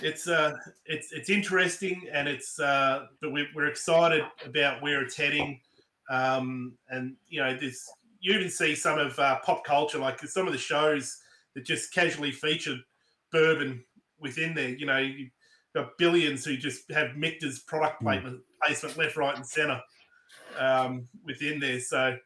it's 0.00 0.28
uh 0.28 0.54
it's 0.86 1.12
it's 1.12 1.30
interesting 1.30 2.06
and 2.12 2.28
it's 2.28 2.60
uh 2.60 3.06
but 3.20 3.32
we're, 3.32 3.48
we're 3.54 3.66
excited 3.66 4.22
about 4.44 4.82
where 4.82 5.02
it's 5.02 5.16
heading 5.16 5.60
um 6.10 6.72
and 6.90 7.16
you 7.28 7.40
know 7.40 7.56
this 7.56 7.88
you 8.20 8.34
even 8.34 8.50
see 8.50 8.74
some 8.74 8.98
of 8.98 9.18
uh, 9.18 9.38
pop 9.44 9.64
culture 9.64 9.98
like 9.98 10.20
some 10.20 10.46
of 10.46 10.52
the 10.52 10.58
shows 10.58 11.18
that 11.54 11.64
just 11.64 11.92
casually 11.92 12.32
featured 12.32 12.78
bourbon 13.32 13.84
within 14.20 14.54
there 14.54 14.70
you 14.70 14.86
know 14.86 14.98
you've 14.98 15.30
got 15.74 15.96
billions 15.98 16.44
who 16.44 16.56
just 16.56 16.90
have 16.90 17.16
Michter's 17.16 17.60
product 17.60 18.00
placement, 18.00 18.38
mm. 18.38 18.42
placement 18.64 18.96
left 18.96 19.16
right 19.16 19.36
and 19.36 19.46
center 19.46 19.80
um 20.58 21.08
within 21.24 21.60
there 21.60 21.80
so 21.80 22.16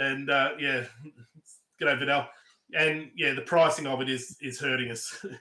and 0.00 0.30
uh 0.30 0.50
yeah 0.58 0.84
good 1.78 1.88
over 1.88 2.00
Vidal 2.00 2.28
and 2.74 3.10
yeah 3.16 3.34
the 3.34 3.42
pricing 3.42 3.86
of 3.86 4.00
it 4.00 4.08
is 4.08 4.36
is 4.40 4.60
hurting 4.60 4.90
us 4.90 5.24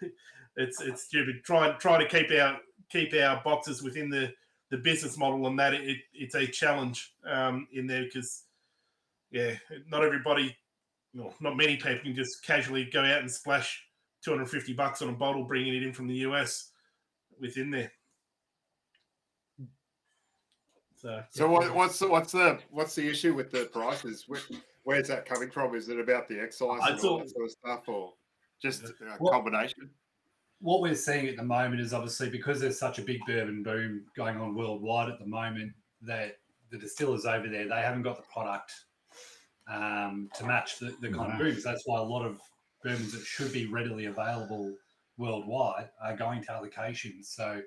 it's 0.56 0.82
it's 0.82 1.04
stupid. 1.04 1.44
Try 1.44 1.72
try 1.74 1.98
to 2.04 2.08
keep 2.08 2.32
our 2.32 2.58
keep 2.92 3.14
our 3.14 3.42
boxes 3.44 3.82
within 3.82 4.10
the 4.10 4.32
the 4.70 4.78
business 4.78 5.18
model, 5.18 5.46
and 5.48 5.60
that 5.60 5.74
it, 5.74 5.98
it's 6.14 6.36
a 6.36 6.48
challenge 6.48 7.14
um, 7.28 7.68
in 7.74 7.88
there 7.88 8.04
because 8.04 8.44
yeah, 9.32 9.54
not 9.90 10.04
everybody, 10.04 10.56
well, 11.14 11.34
not 11.40 11.58
many 11.58 11.76
people 11.76 12.00
can 12.04 12.16
just 12.16 12.44
casually 12.44 12.86
go 12.86 13.02
out 13.02 13.22
and 13.22 13.32
splash 13.32 13.84
250 14.24 14.74
bucks 14.74 15.02
on 15.02 15.10
a 15.10 15.14
bottle, 15.14 15.44
bringing 15.44 15.76
it 15.76 15.84
in 15.84 15.94
from 15.94 16.08
the 16.08 16.16
US 16.16 16.72
within 17.40 17.72
there. 17.72 17.92
So, 20.96 21.22
so 21.32 21.50
what, 21.50 21.76
what's 21.76 22.00
the, 22.00 22.08
what's 22.08 22.32
the 22.32 22.60
what's 22.70 22.96
the 22.96 23.10
issue 23.10 23.34
with 23.34 23.52
the 23.52 23.66
prices? 23.74 24.24
Where, 24.28 24.40
where's 24.84 25.10
that 25.10 25.26
coming 25.26 25.52
from? 25.52 25.76
Is 25.76 25.90
it 25.90 26.00
about 26.00 26.30
the 26.30 26.42
excise 26.42 26.80
and 26.82 27.00
all, 27.02 27.10
all 27.10 27.20
that 27.20 27.30
sort 27.30 27.46
of 27.46 27.52
stuff, 27.52 27.90
or 27.90 28.14
just 28.62 28.86
a 28.86 28.94
well, 29.20 29.34
combination? 29.34 29.90
what 30.64 30.80
we're 30.82 30.96
seeing 30.96 31.28
at 31.28 31.36
the 31.36 31.44
moment 31.44 31.82
is 31.82 31.94
obviously 31.94 32.30
because 32.30 32.62
there's 32.62 32.80
such 32.80 32.98
a 32.98 33.02
big 33.02 33.20
bourbon 33.28 33.62
boom 33.64 34.06
going 34.16 34.38
on 34.38 34.56
worldwide 34.56 35.10
at 35.10 35.20
the 35.20 35.26
moment 35.26 35.74
that 36.02 36.38
the 36.72 36.78
distillers 36.78 37.26
over 37.26 37.50
there 37.50 37.68
they 37.68 37.82
haven't 37.82 38.02
got 38.02 38.16
the 38.16 38.24
product 38.32 38.72
um, 39.70 40.30
to 40.34 40.46
match 40.46 40.80
the, 40.80 40.96
the 41.02 41.10
kind 41.10 41.34
of 41.34 41.38
booms. 41.38 41.64
That's 41.64 41.84
why 41.86 42.00
a 42.00 42.04
lot 42.04 42.26
of 42.26 42.40
bourbons 42.84 43.14
that 43.14 43.26
should 43.26 43.52
be 43.54 43.66
readily 43.68 44.06
available 44.06 44.74
worldwide 45.18 45.90
are 46.02 46.16
going 46.16 46.42
to 46.44 46.50
allocations. 46.50 47.26
So 47.26 47.62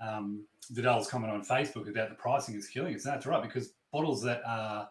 um, 0.00 0.44
Vidal's 0.72 1.08
comment 1.08 1.32
on 1.32 1.44
Facebook 1.44 1.88
about 1.88 2.08
the 2.08 2.16
pricing 2.16 2.54
is 2.54 2.68
killing 2.68 2.94
us. 2.94 3.04
That's 3.04 3.26
right 3.26 3.42
because 3.42 3.72
bottles 3.92 4.22
that 4.22 4.42
are 4.46 4.88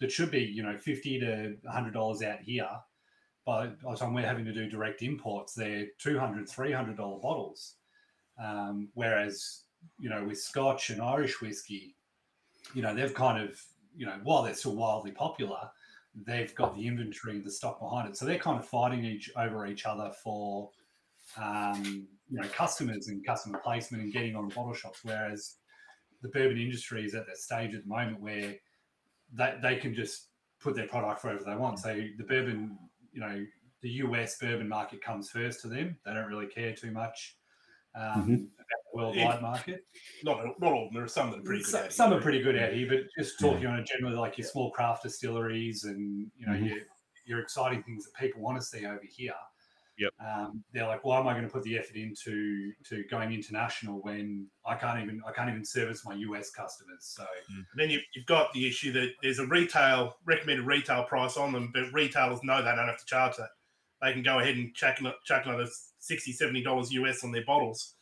that 0.00 0.10
should 0.10 0.30
be 0.30 0.40
you 0.40 0.62
know 0.62 0.76
fifty 0.78 1.18
to 1.20 1.56
hundred 1.68 1.94
dollars 1.94 2.22
out 2.22 2.40
here 2.40 2.68
by, 3.44 3.66
the 3.66 3.96
time 3.96 4.14
we're 4.14 4.26
having 4.26 4.44
to 4.44 4.52
do 4.52 4.68
direct 4.68 5.02
imports, 5.02 5.54
they're 5.54 5.86
$200, 6.04 6.52
$300 6.52 6.96
bottles. 7.22 7.76
Um, 8.42 8.88
whereas, 8.94 9.62
you 9.98 10.08
know, 10.08 10.24
with 10.24 10.38
Scotch 10.38 10.90
and 10.90 11.00
Irish 11.00 11.40
whiskey, 11.40 11.96
you 12.74 12.82
know, 12.82 12.94
they've 12.94 13.14
kind 13.14 13.42
of, 13.42 13.60
you 13.96 14.06
know, 14.06 14.18
while 14.22 14.42
they're 14.42 14.54
still 14.54 14.76
wildly 14.76 15.10
popular, 15.10 15.70
they've 16.26 16.54
got 16.54 16.76
the 16.76 16.86
inventory 16.86 17.36
and 17.36 17.44
the 17.44 17.50
stock 17.50 17.80
behind 17.80 18.08
it. 18.08 18.16
So 18.16 18.24
they're 18.24 18.38
kind 18.38 18.58
of 18.58 18.66
fighting 18.66 19.04
each 19.04 19.30
over 19.36 19.66
each 19.66 19.86
other 19.86 20.10
for, 20.22 20.70
um, 21.36 22.06
you 22.28 22.40
know, 22.40 22.48
customers 22.48 23.08
and 23.08 23.24
customer 23.24 23.58
placement 23.58 24.02
and 24.02 24.12
getting 24.12 24.36
on 24.36 24.48
the 24.48 24.54
bottle 24.54 24.74
shops. 24.74 25.00
Whereas 25.02 25.56
the 26.22 26.28
bourbon 26.28 26.58
industry 26.58 27.04
is 27.04 27.14
at 27.14 27.26
that 27.26 27.38
stage 27.38 27.74
at 27.74 27.82
the 27.82 27.88
moment 27.88 28.20
where 28.20 28.56
they, 29.32 29.54
they 29.62 29.76
can 29.76 29.94
just 29.94 30.28
put 30.60 30.74
their 30.74 30.88
product 30.88 31.24
wherever 31.24 31.44
they 31.44 31.56
want. 31.56 31.78
So 31.78 31.94
the 32.18 32.24
bourbon 32.24 32.76
you 33.12 33.20
know 33.20 33.44
the 33.82 33.90
US 33.90 34.38
bourbon 34.38 34.68
market 34.68 35.02
comes 35.02 35.30
first 35.30 35.60
to 35.62 35.68
them. 35.68 35.96
They 36.04 36.12
don't 36.12 36.28
really 36.28 36.46
care 36.46 36.74
too 36.74 36.90
much 36.90 37.36
um, 37.94 38.04
mm-hmm. 38.04 38.34
about 38.34 38.79
the 38.92 38.96
worldwide 38.96 39.42
market. 39.42 39.84
Not 40.24 40.44
not 40.60 40.72
all. 40.72 40.90
There 40.92 41.04
are 41.04 41.08
some 41.08 41.30
that 41.30 41.40
are 41.40 41.42
pretty 41.42 41.62
good. 41.62 41.70
Some, 41.70 41.90
some 41.90 42.12
are 42.12 42.20
pretty 42.20 42.42
good 42.42 42.56
out 42.56 42.72
here, 42.72 42.88
but 42.88 43.00
just 43.18 43.38
talking 43.40 43.62
yeah. 43.62 43.70
on 43.70 43.80
a 43.80 43.84
generally 43.84 44.16
like 44.16 44.38
your 44.38 44.46
small 44.46 44.70
craft 44.70 45.02
distilleries 45.02 45.84
and 45.84 46.30
you 46.36 46.46
know 46.46 46.52
mm-hmm. 46.52 46.66
your 46.66 46.78
your 47.26 47.38
exciting 47.40 47.82
things 47.82 48.04
that 48.04 48.14
people 48.14 48.42
want 48.42 48.58
to 48.58 48.64
see 48.64 48.86
over 48.86 49.00
here. 49.08 49.34
Yep. 50.00 50.12
Um, 50.24 50.64
they're 50.72 50.86
like, 50.86 51.04
why 51.04 51.20
am 51.20 51.28
I 51.28 51.34
going 51.34 51.44
to 51.44 51.52
put 51.52 51.62
the 51.62 51.76
effort 51.78 51.96
into 51.96 52.72
to 52.88 53.04
going 53.10 53.32
international 53.32 54.00
when 54.00 54.46
I 54.66 54.74
can't 54.74 55.02
even 55.02 55.20
I 55.28 55.32
can't 55.32 55.50
even 55.50 55.64
service 55.64 56.06
my 56.06 56.14
US 56.14 56.50
customers? 56.50 57.00
So 57.00 57.22
mm. 57.22 57.56
and 57.56 57.76
then 57.76 57.90
you've, 57.90 58.02
you've 58.14 58.26
got 58.26 58.50
the 58.54 58.66
issue 58.66 58.92
that 58.92 59.10
there's 59.22 59.40
a 59.40 59.46
retail 59.46 60.16
recommended 60.24 60.64
retail 60.64 61.04
price 61.04 61.36
on 61.36 61.52
them, 61.52 61.70
but 61.74 61.92
retailers 61.92 62.42
know 62.42 62.62
they 62.62 62.74
don't 62.74 62.88
have 62.88 62.98
to 62.98 63.04
charge 63.04 63.36
that. 63.36 63.50
They 64.00 64.14
can 64.14 64.22
go 64.22 64.38
ahead 64.38 64.56
and 64.56 64.74
chuck, 64.74 64.98
chuck 65.26 65.44
another 65.44 65.66
60 65.98 66.32
70 66.32 66.62
dollars 66.62 66.90
US 66.92 67.22
on 67.22 67.30
their 67.30 67.44
bottles, 67.44 67.94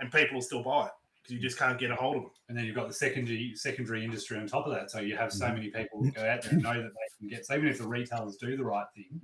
and 0.00 0.12
people 0.12 0.34
will 0.34 0.42
still 0.42 0.62
buy 0.62 0.86
it 0.86 0.92
because 1.28 1.34
you 1.34 1.40
just 1.40 1.58
can't 1.58 1.78
get 1.78 1.90
a 1.90 1.94
hold 1.94 2.16
of 2.16 2.22
them. 2.22 2.30
And 2.48 2.58
then 2.58 2.64
you've 2.64 2.74
got 2.74 2.88
the 2.88 2.94
secondary 2.94 3.52
secondary 3.54 4.04
industry 4.04 4.38
on 4.38 4.46
top 4.46 4.66
of 4.66 4.74
that. 4.74 4.90
So 4.90 5.00
you 5.00 5.16
have 5.16 5.32
so 5.32 5.46
mm. 5.46 5.54
many 5.54 5.68
people 5.70 6.02
who 6.02 6.10
go 6.10 6.22
out 6.22 6.42
there 6.42 6.52
and 6.52 6.62
know 6.62 6.74
that 6.74 6.90
they 6.92 7.18
can 7.18 7.28
get. 7.28 7.46
So 7.46 7.54
even 7.54 7.68
if 7.68 7.78
the 7.78 7.88
retailers 7.88 8.36
do 8.36 8.56
the 8.56 8.64
right 8.64 8.86
thing, 8.94 9.20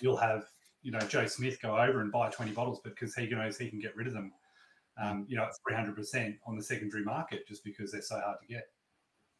you'll 0.00 0.16
have 0.16 0.44
you 0.82 0.92
know 0.92 1.00
Joe 1.00 1.26
Smith 1.26 1.60
go 1.60 1.76
over 1.76 2.00
and 2.00 2.10
buy 2.10 2.30
20 2.30 2.52
bottles 2.52 2.80
because 2.84 3.14
he 3.14 3.26
knows 3.26 3.58
he 3.58 3.68
can 3.68 3.78
get 3.78 3.96
rid 3.96 4.06
of 4.06 4.14
them, 4.14 4.32
um, 5.02 5.26
you 5.28 5.36
know, 5.36 5.44
at 5.44 5.52
300% 5.70 6.36
on 6.46 6.56
the 6.56 6.62
secondary 6.62 7.04
market 7.04 7.46
just 7.46 7.64
because 7.64 7.92
they're 7.92 8.02
so 8.02 8.20
hard 8.20 8.38
to 8.40 8.46
get. 8.46 8.64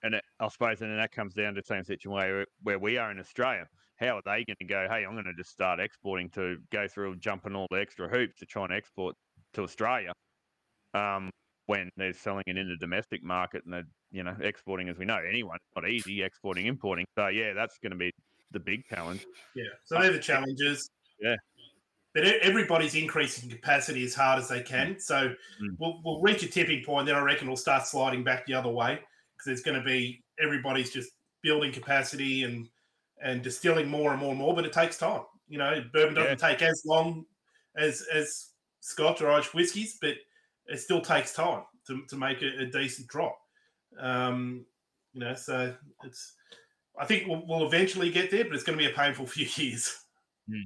And 0.02 0.14
it, 0.16 0.25
I 0.38 0.49
suppose, 0.49 0.83
and 0.83 0.90
then 0.90 0.99
that 0.99 1.12
comes 1.12 1.33
down 1.33 1.54
to 1.54 1.62
the 1.62 1.66
same 1.66 1.85
situation 1.85 2.12
where, 2.12 2.47
where 2.62 2.78
we 2.78 2.99
are 2.99 3.11
in 3.11 3.19
Australia. 3.19 3.66
How 3.97 4.19
are 4.19 4.23
they 4.25 4.45
going 4.45 4.57
to 4.61 4.66
go? 4.66 4.87
Hey, 4.90 5.04
I'm 5.04 5.12
going 5.12 5.25
to 5.25 5.33
just 5.33 5.50
start 5.50 5.81
exporting 5.81 6.28
to 6.31 6.59
go 6.71 6.87
through 6.87 7.16
jumping 7.16 7.54
all 7.54 7.69
the 7.71 7.81
extra 7.81 8.07
hoops 8.09 8.38
to 8.40 8.47
try 8.47 8.64
and 8.64 8.73
export 8.75 9.14
to 9.54 9.62
Australia. 9.62 10.12
Um, 10.95 11.31
when 11.67 11.89
they're 11.97 12.13
selling 12.13 12.45
it 12.47 12.59
in 12.59 12.69
the 12.69 12.77
domestic 12.77 13.23
market 13.23 13.65
and 13.65 13.73
they're 13.73 13.89
you 14.13 14.23
know 14.23 14.37
exporting 14.43 14.91
as 14.91 14.99
we 14.99 15.07
know 15.07 15.19
anyone 15.27 15.57
not 15.75 15.89
easy 15.89 16.23
exporting 16.23 16.67
importing 16.67 17.07
so 17.17 17.29
yeah 17.29 17.55
that's 17.55 17.79
going 17.79 17.91
to 17.91 17.97
be 17.97 18.13
the 18.51 18.61
big 18.61 18.85
challenge 18.85 19.25
yeah 19.57 19.65
so 19.87 19.99
they're 19.99 20.13
the 20.13 20.19
challenges 20.19 20.91
yeah. 21.21 21.37
But 22.15 22.25
everybody's 22.25 22.95
increasing 22.95 23.51
capacity 23.51 24.05
as 24.05 24.15
hard 24.15 24.39
as 24.39 24.49
they 24.49 24.63
can. 24.63 25.01
So 25.01 25.29
mm. 25.61 25.77
we'll, 25.79 26.01
we'll 26.05 26.21
reach 26.21 26.45
a 26.45 26.49
tipping 26.49 26.85
point, 26.85 27.07
then 27.07 27.17
I 27.17 27.21
reckon 27.21 27.49
we'll 27.49 27.57
start 27.57 27.87
sliding 27.87 28.23
back 28.23 28.47
the 28.47 28.55
other 28.55 28.71
way 28.71 29.01
because 29.37 29.47
there's 29.47 29.63
going 29.63 29.79
to 29.79 29.85
be 29.85 30.23
everybody's 30.41 30.91
just 30.91 31.11
building 31.43 31.73
capacity 31.73 32.45
and 32.45 32.69
and 33.23 33.43
distilling 33.43 33.89
more 33.89 34.13
and 34.13 34.21
more 34.21 34.31
and 34.31 34.39
more. 34.39 34.55
But 34.55 34.65
it 34.65 34.73
takes 34.73 34.97
time. 34.97 35.23
You 35.49 35.59
know, 35.59 35.83
bourbon 35.93 36.15
doesn't 36.15 36.41
yeah. 36.41 36.49
take 36.49 36.63
as 36.63 36.83
long 36.87 37.25
as 37.77 38.07
as 38.13 38.51
Scotch 38.81 39.21
or 39.21 39.31
Irish 39.31 39.53
whiskies, 39.53 39.99
but 40.01 40.15
it 40.66 40.78
still 40.78 41.00
takes 41.00 41.33
time 41.33 41.62
to, 41.87 42.02
to 42.09 42.16
make 42.16 42.42
a, 42.42 42.62
a 42.62 42.66
decent 42.66 43.09
drop. 43.09 43.37
Um, 43.99 44.66
you 45.12 45.21
know, 45.21 45.35
so 45.35 45.75
it's. 46.04 46.35
I 46.99 47.06
think 47.06 47.26
we'll, 47.26 47.42
we'll 47.47 47.66
eventually 47.66 48.11
get 48.11 48.30
there, 48.30 48.44
but 48.44 48.54
it's 48.54 48.62
going 48.62 48.78
to 48.78 48.85
be 48.85 48.90
a 48.90 48.94
painful 48.94 49.26
few 49.26 49.47
years. 49.56 49.97
Mm. 50.49 50.62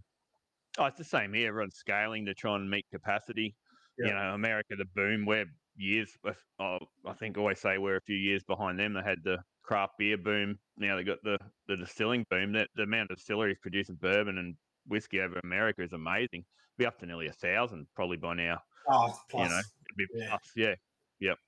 Oh, 0.79 0.85
it's 0.87 0.99
the 0.99 1.05
same 1.05 1.33
here. 1.33 1.49
Everyone's 1.49 1.77
scaling 1.77 2.27
to 2.27 2.35
try 2.35 2.55
and 2.55 2.71
meet 2.71 2.87
capacity. 2.93 3.57
Yeah. 3.99 4.09
You 4.09 4.15
know, 4.15 4.35
America, 4.35 4.77
the 4.77 4.85
boom. 4.95 5.27
We're 5.27 5.47
years. 5.77 6.11
Uh, 6.25 6.79
I 7.07 7.13
think 7.15 7.37
I 7.37 7.41
always 7.41 7.61
say 7.61 7.79
we're 7.79 7.97
a 7.97 8.03
few 8.03 8.17
years 8.17 8.43
behind 8.45 8.79
them. 8.79 8.95
They 8.95 9.03
had 9.03 9.19
the 9.25 9.39
craft 9.63 9.95
beer 9.99 10.17
boom. 10.17 10.59
Now 10.77 10.97
they 10.97 11.05
got 11.05 11.19
the 11.23 11.39
the 11.67 11.77
distilling 11.77 12.27
boom. 12.31 12.53
That 12.53 12.69
the 12.77 12.83
amount 12.85 13.11
of 13.11 13.17
distilleries 13.17 13.59
producing 13.61 13.97
bourbon 13.97 14.39
and 14.39 14.55
whiskey 14.87 15.21
over 15.21 15.41
America 15.43 15.83
is 15.83 15.93
amazing. 15.93 16.45
Be 16.77 16.87
up 16.87 16.99
to 16.99 17.07
nearly 17.07 17.29
a 17.29 17.33
thousand 17.33 17.87
probably 17.95 18.17
by 18.17 18.35
now. 18.35 18.59
Oh, 18.89 19.15
plus. 19.31 19.49
You 19.49 19.57
know, 19.57 19.63
it'd 19.89 19.97
be 19.97 20.07
Yeah. 20.21 20.29
plus. 20.29 20.53
Yeah, 20.55 20.75
yep. 21.21 21.39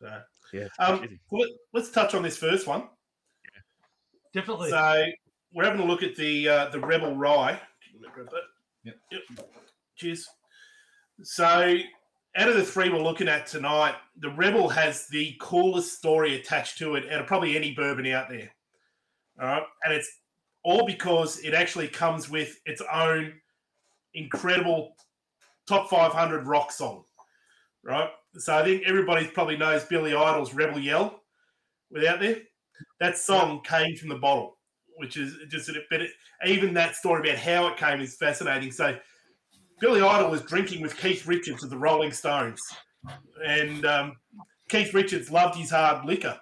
So, 0.00 0.22
Yeah, 0.52 0.68
um, 0.78 0.98
crazy. 1.00 1.20
let- 1.30 1.50
let's 1.72 1.90
touch 1.90 2.14
on 2.14 2.22
this 2.22 2.36
first 2.38 2.66
one. 2.66 2.88
Definitely. 4.32 4.70
So 4.70 5.06
we're 5.52 5.64
having 5.64 5.80
a 5.80 5.84
look 5.84 6.02
at 6.02 6.14
the 6.16 6.48
uh, 6.48 6.68
the 6.68 6.78
Rebel 6.80 7.16
Rye. 7.16 7.60
Yep. 8.84 8.96
Yep. 9.10 9.22
Cheers. 9.96 10.28
So 11.22 11.78
out 12.36 12.48
of 12.48 12.54
the 12.54 12.64
three 12.64 12.90
we're 12.90 12.98
looking 13.02 13.26
at 13.26 13.46
tonight, 13.46 13.96
the 14.18 14.30
Rebel 14.30 14.68
has 14.68 15.08
the 15.08 15.36
coolest 15.40 15.96
story 15.98 16.36
attached 16.36 16.78
to 16.78 16.94
it 16.94 17.10
out 17.10 17.20
of 17.22 17.26
probably 17.26 17.56
any 17.56 17.72
bourbon 17.74 18.06
out 18.08 18.28
there. 18.28 18.50
All 19.40 19.46
right, 19.46 19.62
and 19.84 19.92
it's 19.94 20.20
all 20.62 20.84
because 20.86 21.38
it 21.40 21.54
actually 21.54 21.88
comes 21.88 22.28
with 22.28 22.60
its 22.66 22.82
own 22.92 23.40
incredible 24.14 24.94
top 25.66 25.88
500 25.88 26.46
rock 26.46 26.70
song. 26.70 27.04
Right. 27.84 28.10
So 28.34 28.56
I 28.56 28.64
think 28.64 28.82
everybody 28.86 29.26
probably 29.26 29.56
knows 29.56 29.84
Billy 29.84 30.12
Idol's 30.12 30.54
Rebel 30.54 30.78
Yell 30.78 31.22
without 31.90 32.20
there. 32.20 32.38
That 33.00 33.16
song 33.18 33.62
came 33.62 33.96
from 33.96 34.08
the 34.08 34.16
bottle, 34.16 34.58
which 34.96 35.16
is 35.16 35.36
just 35.48 35.68
a 35.68 35.80
bit. 35.90 36.10
Even 36.46 36.74
that 36.74 36.96
story 36.96 37.28
about 37.28 37.42
how 37.42 37.66
it 37.68 37.76
came 37.76 38.00
is 38.00 38.16
fascinating. 38.16 38.70
So, 38.70 38.96
Billy 39.80 40.00
Idol 40.00 40.30
was 40.30 40.42
drinking 40.42 40.82
with 40.82 40.96
Keith 40.96 41.26
Richards 41.26 41.64
of 41.64 41.70
the 41.70 41.78
Rolling 41.78 42.12
Stones, 42.12 42.60
and 43.44 43.84
um, 43.86 44.16
Keith 44.68 44.92
Richards 44.92 45.30
loved 45.30 45.56
his 45.56 45.70
hard 45.70 46.04
liquor, 46.04 46.38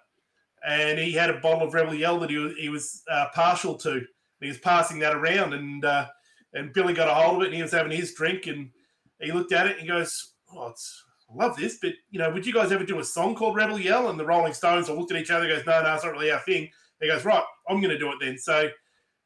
and 0.66 0.98
he 0.98 1.12
had 1.12 1.30
a 1.30 1.40
bottle 1.40 1.66
of 1.66 1.74
Rebel 1.74 1.94
Yell 1.94 2.18
that 2.20 2.30
he 2.30 2.38
was, 2.38 2.54
he 2.58 2.68
was 2.68 3.02
uh, 3.10 3.26
partial 3.34 3.76
to. 3.78 4.02
He 4.40 4.48
was 4.48 4.58
passing 4.58 4.98
that 4.98 5.14
around, 5.14 5.54
and 5.54 5.84
uh, 5.84 6.06
and 6.52 6.72
Billy 6.72 6.92
got 6.92 7.08
a 7.08 7.14
hold 7.14 7.36
of 7.36 7.42
it, 7.42 7.46
and 7.46 7.54
he 7.54 7.62
was 7.62 7.72
having 7.72 7.92
his 7.92 8.14
drink, 8.14 8.46
and 8.46 8.70
he 9.20 9.32
looked 9.32 9.52
at 9.52 9.66
it 9.66 9.72
and 9.72 9.82
he 9.82 9.88
goes, 9.88 10.34
"Oh, 10.52 10.68
it's." 10.68 11.02
I 11.30 11.34
love 11.34 11.56
this, 11.56 11.78
but 11.82 11.92
you 12.10 12.18
know, 12.18 12.30
would 12.30 12.46
you 12.46 12.52
guys 12.52 12.72
ever 12.72 12.84
do 12.84 12.98
a 13.00 13.04
song 13.04 13.34
called 13.34 13.56
Rebel 13.56 13.78
Yell? 13.78 14.10
And 14.10 14.18
the 14.18 14.26
Rolling 14.26 14.54
Stones 14.54 14.88
all 14.88 14.96
looked 14.96 15.12
at 15.12 15.20
each 15.20 15.30
other, 15.30 15.46
and 15.46 15.56
goes, 15.56 15.66
no, 15.66 15.82
no, 15.82 15.94
it's 15.94 16.04
not 16.04 16.12
really 16.12 16.30
our 16.30 16.40
thing. 16.40 16.70
He 17.00 17.08
goes, 17.08 17.24
right, 17.24 17.42
I'm 17.68 17.80
going 17.80 17.90
to 17.90 17.98
do 17.98 18.10
it 18.10 18.18
then. 18.20 18.38
So 18.38 18.68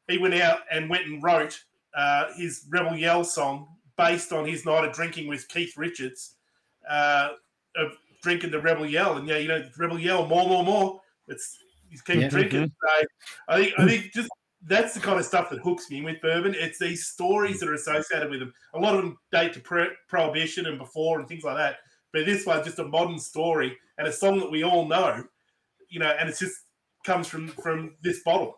he 0.07 0.17
went 0.17 0.33
out 0.33 0.59
and 0.71 0.89
went 0.89 1.05
and 1.05 1.21
wrote 1.23 1.59
uh, 1.95 2.25
his 2.35 2.65
Rebel 2.69 2.97
Yell 2.97 3.23
song 3.23 3.67
based 3.97 4.33
on 4.33 4.45
his 4.47 4.65
night 4.65 4.83
of 4.83 4.93
drinking 4.93 5.27
with 5.27 5.47
Keith 5.47 5.77
Richards, 5.77 6.35
uh, 6.89 7.29
of 7.75 7.91
drinking 8.23 8.51
the 8.51 8.59
Rebel 8.59 8.85
Yell. 8.85 9.17
And 9.17 9.27
yeah, 9.27 9.37
you 9.37 9.47
know, 9.47 9.63
Rebel 9.77 9.99
Yell, 9.99 10.25
more, 10.25 10.47
more, 10.47 10.63
more. 10.63 11.01
It's 11.27 11.57
he's 11.89 12.01
keep 12.01 12.17
Yeah. 12.17 12.29
drinking. 12.29 12.71
So 12.81 13.05
I 13.47 13.57
think 13.57 13.73
I 13.77 13.87
think 13.87 14.13
just 14.13 14.29
that's 14.63 14.93
the 14.93 14.99
kind 14.99 15.19
of 15.19 15.25
stuff 15.25 15.49
that 15.49 15.59
hooks 15.59 15.89
me 15.89 16.01
with 16.01 16.21
bourbon. 16.21 16.55
It's 16.55 16.77
these 16.77 17.07
stories 17.07 17.59
that 17.59 17.69
are 17.69 17.73
associated 17.73 18.29
with 18.29 18.39
them. 18.39 18.53
A 18.73 18.79
lot 18.79 18.95
of 18.95 19.01
them 19.01 19.17
date 19.31 19.53
to 19.53 19.95
prohibition 20.07 20.65
and 20.65 20.77
before 20.77 21.19
and 21.19 21.27
things 21.27 21.43
like 21.43 21.57
that. 21.57 21.77
But 22.13 22.25
this 22.25 22.45
one's 22.45 22.65
just 22.65 22.79
a 22.79 22.85
modern 22.85 23.19
story 23.19 23.77
and 23.97 24.07
a 24.07 24.11
song 24.11 24.39
that 24.39 24.51
we 24.51 24.63
all 24.63 24.85
know, 24.87 25.23
you 25.89 25.99
know, 25.99 26.09
and 26.19 26.29
it 26.29 26.37
just 26.37 26.57
comes 27.05 27.27
from 27.27 27.47
from 27.49 27.95
this 28.01 28.21
bottle. 28.23 28.57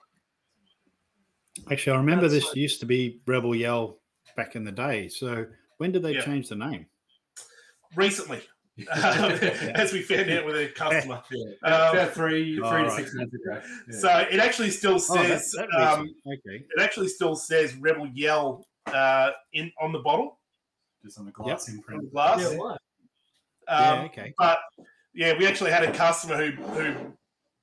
Actually, 1.72 1.94
I 1.94 1.98
remember 1.98 2.28
That's 2.28 2.46
this 2.46 2.56
used 2.56 2.80
to 2.80 2.86
be 2.86 3.22
Rebel 3.28 3.54
Yell 3.56 4.00
back 4.36 4.56
in 4.56 4.64
the 4.64 4.72
day. 4.72 5.08
So 5.08 5.46
when 5.78 5.92
did 5.92 6.02
they 6.02 6.14
Yeah. 6.14 6.26
change 6.26 6.50
the 6.50 6.56
name? 6.56 6.88
Recently, 7.96 8.42
as 8.92 9.94
we 9.94 10.02
found 10.02 10.32
out 10.32 10.46
with 10.46 10.56
a 10.56 10.68
customer. 10.70 11.22
Yeah, 11.32 11.54
Um, 11.64 11.96
about 11.98 12.14
three, 12.14 12.56
three 12.56 12.56
to 12.56 12.62
right. 12.62 12.92
six 12.92 13.14
months 13.14 13.34
ago. 13.36 13.62
Yeah. 13.88 13.98
So 14.00 14.28
it 14.32 14.40
actually 14.40 14.72
still 14.72 14.96
Oh, 14.96 15.14
that, 15.24 15.42
says 15.42 15.52
that 15.52 15.70
um, 15.80 16.10
okay. 16.26 16.66
it 16.76 16.82
actually 16.82 17.10
still 17.10 17.36
says 17.36 17.76
Rebel 17.76 18.08
Yell 18.08 18.66
uh, 18.88 19.30
in 19.54 19.72
on 19.80 19.92
the 19.92 20.00
bottle 20.00 20.40
just 21.04 21.20
on 21.20 21.26
the 21.26 21.32
glass 21.32 21.70
on 21.70 21.76
imprint. 21.76 22.02
the 22.04 22.08
glass. 22.10 22.42
yeah, 22.52 22.76
right. 23.68 23.80
Yeah, 23.82 23.92
Um, 23.94 24.06
okay. 24.06 24.34
But 24.38 24.60
yeah, 25.14 25.38
we 25.38 25.46
actually 25.48 25.72
had 25.72 25.84
a 25.84 25.92
customer 25.94 26.36
who 26.38 26.62
who 26.64 26.96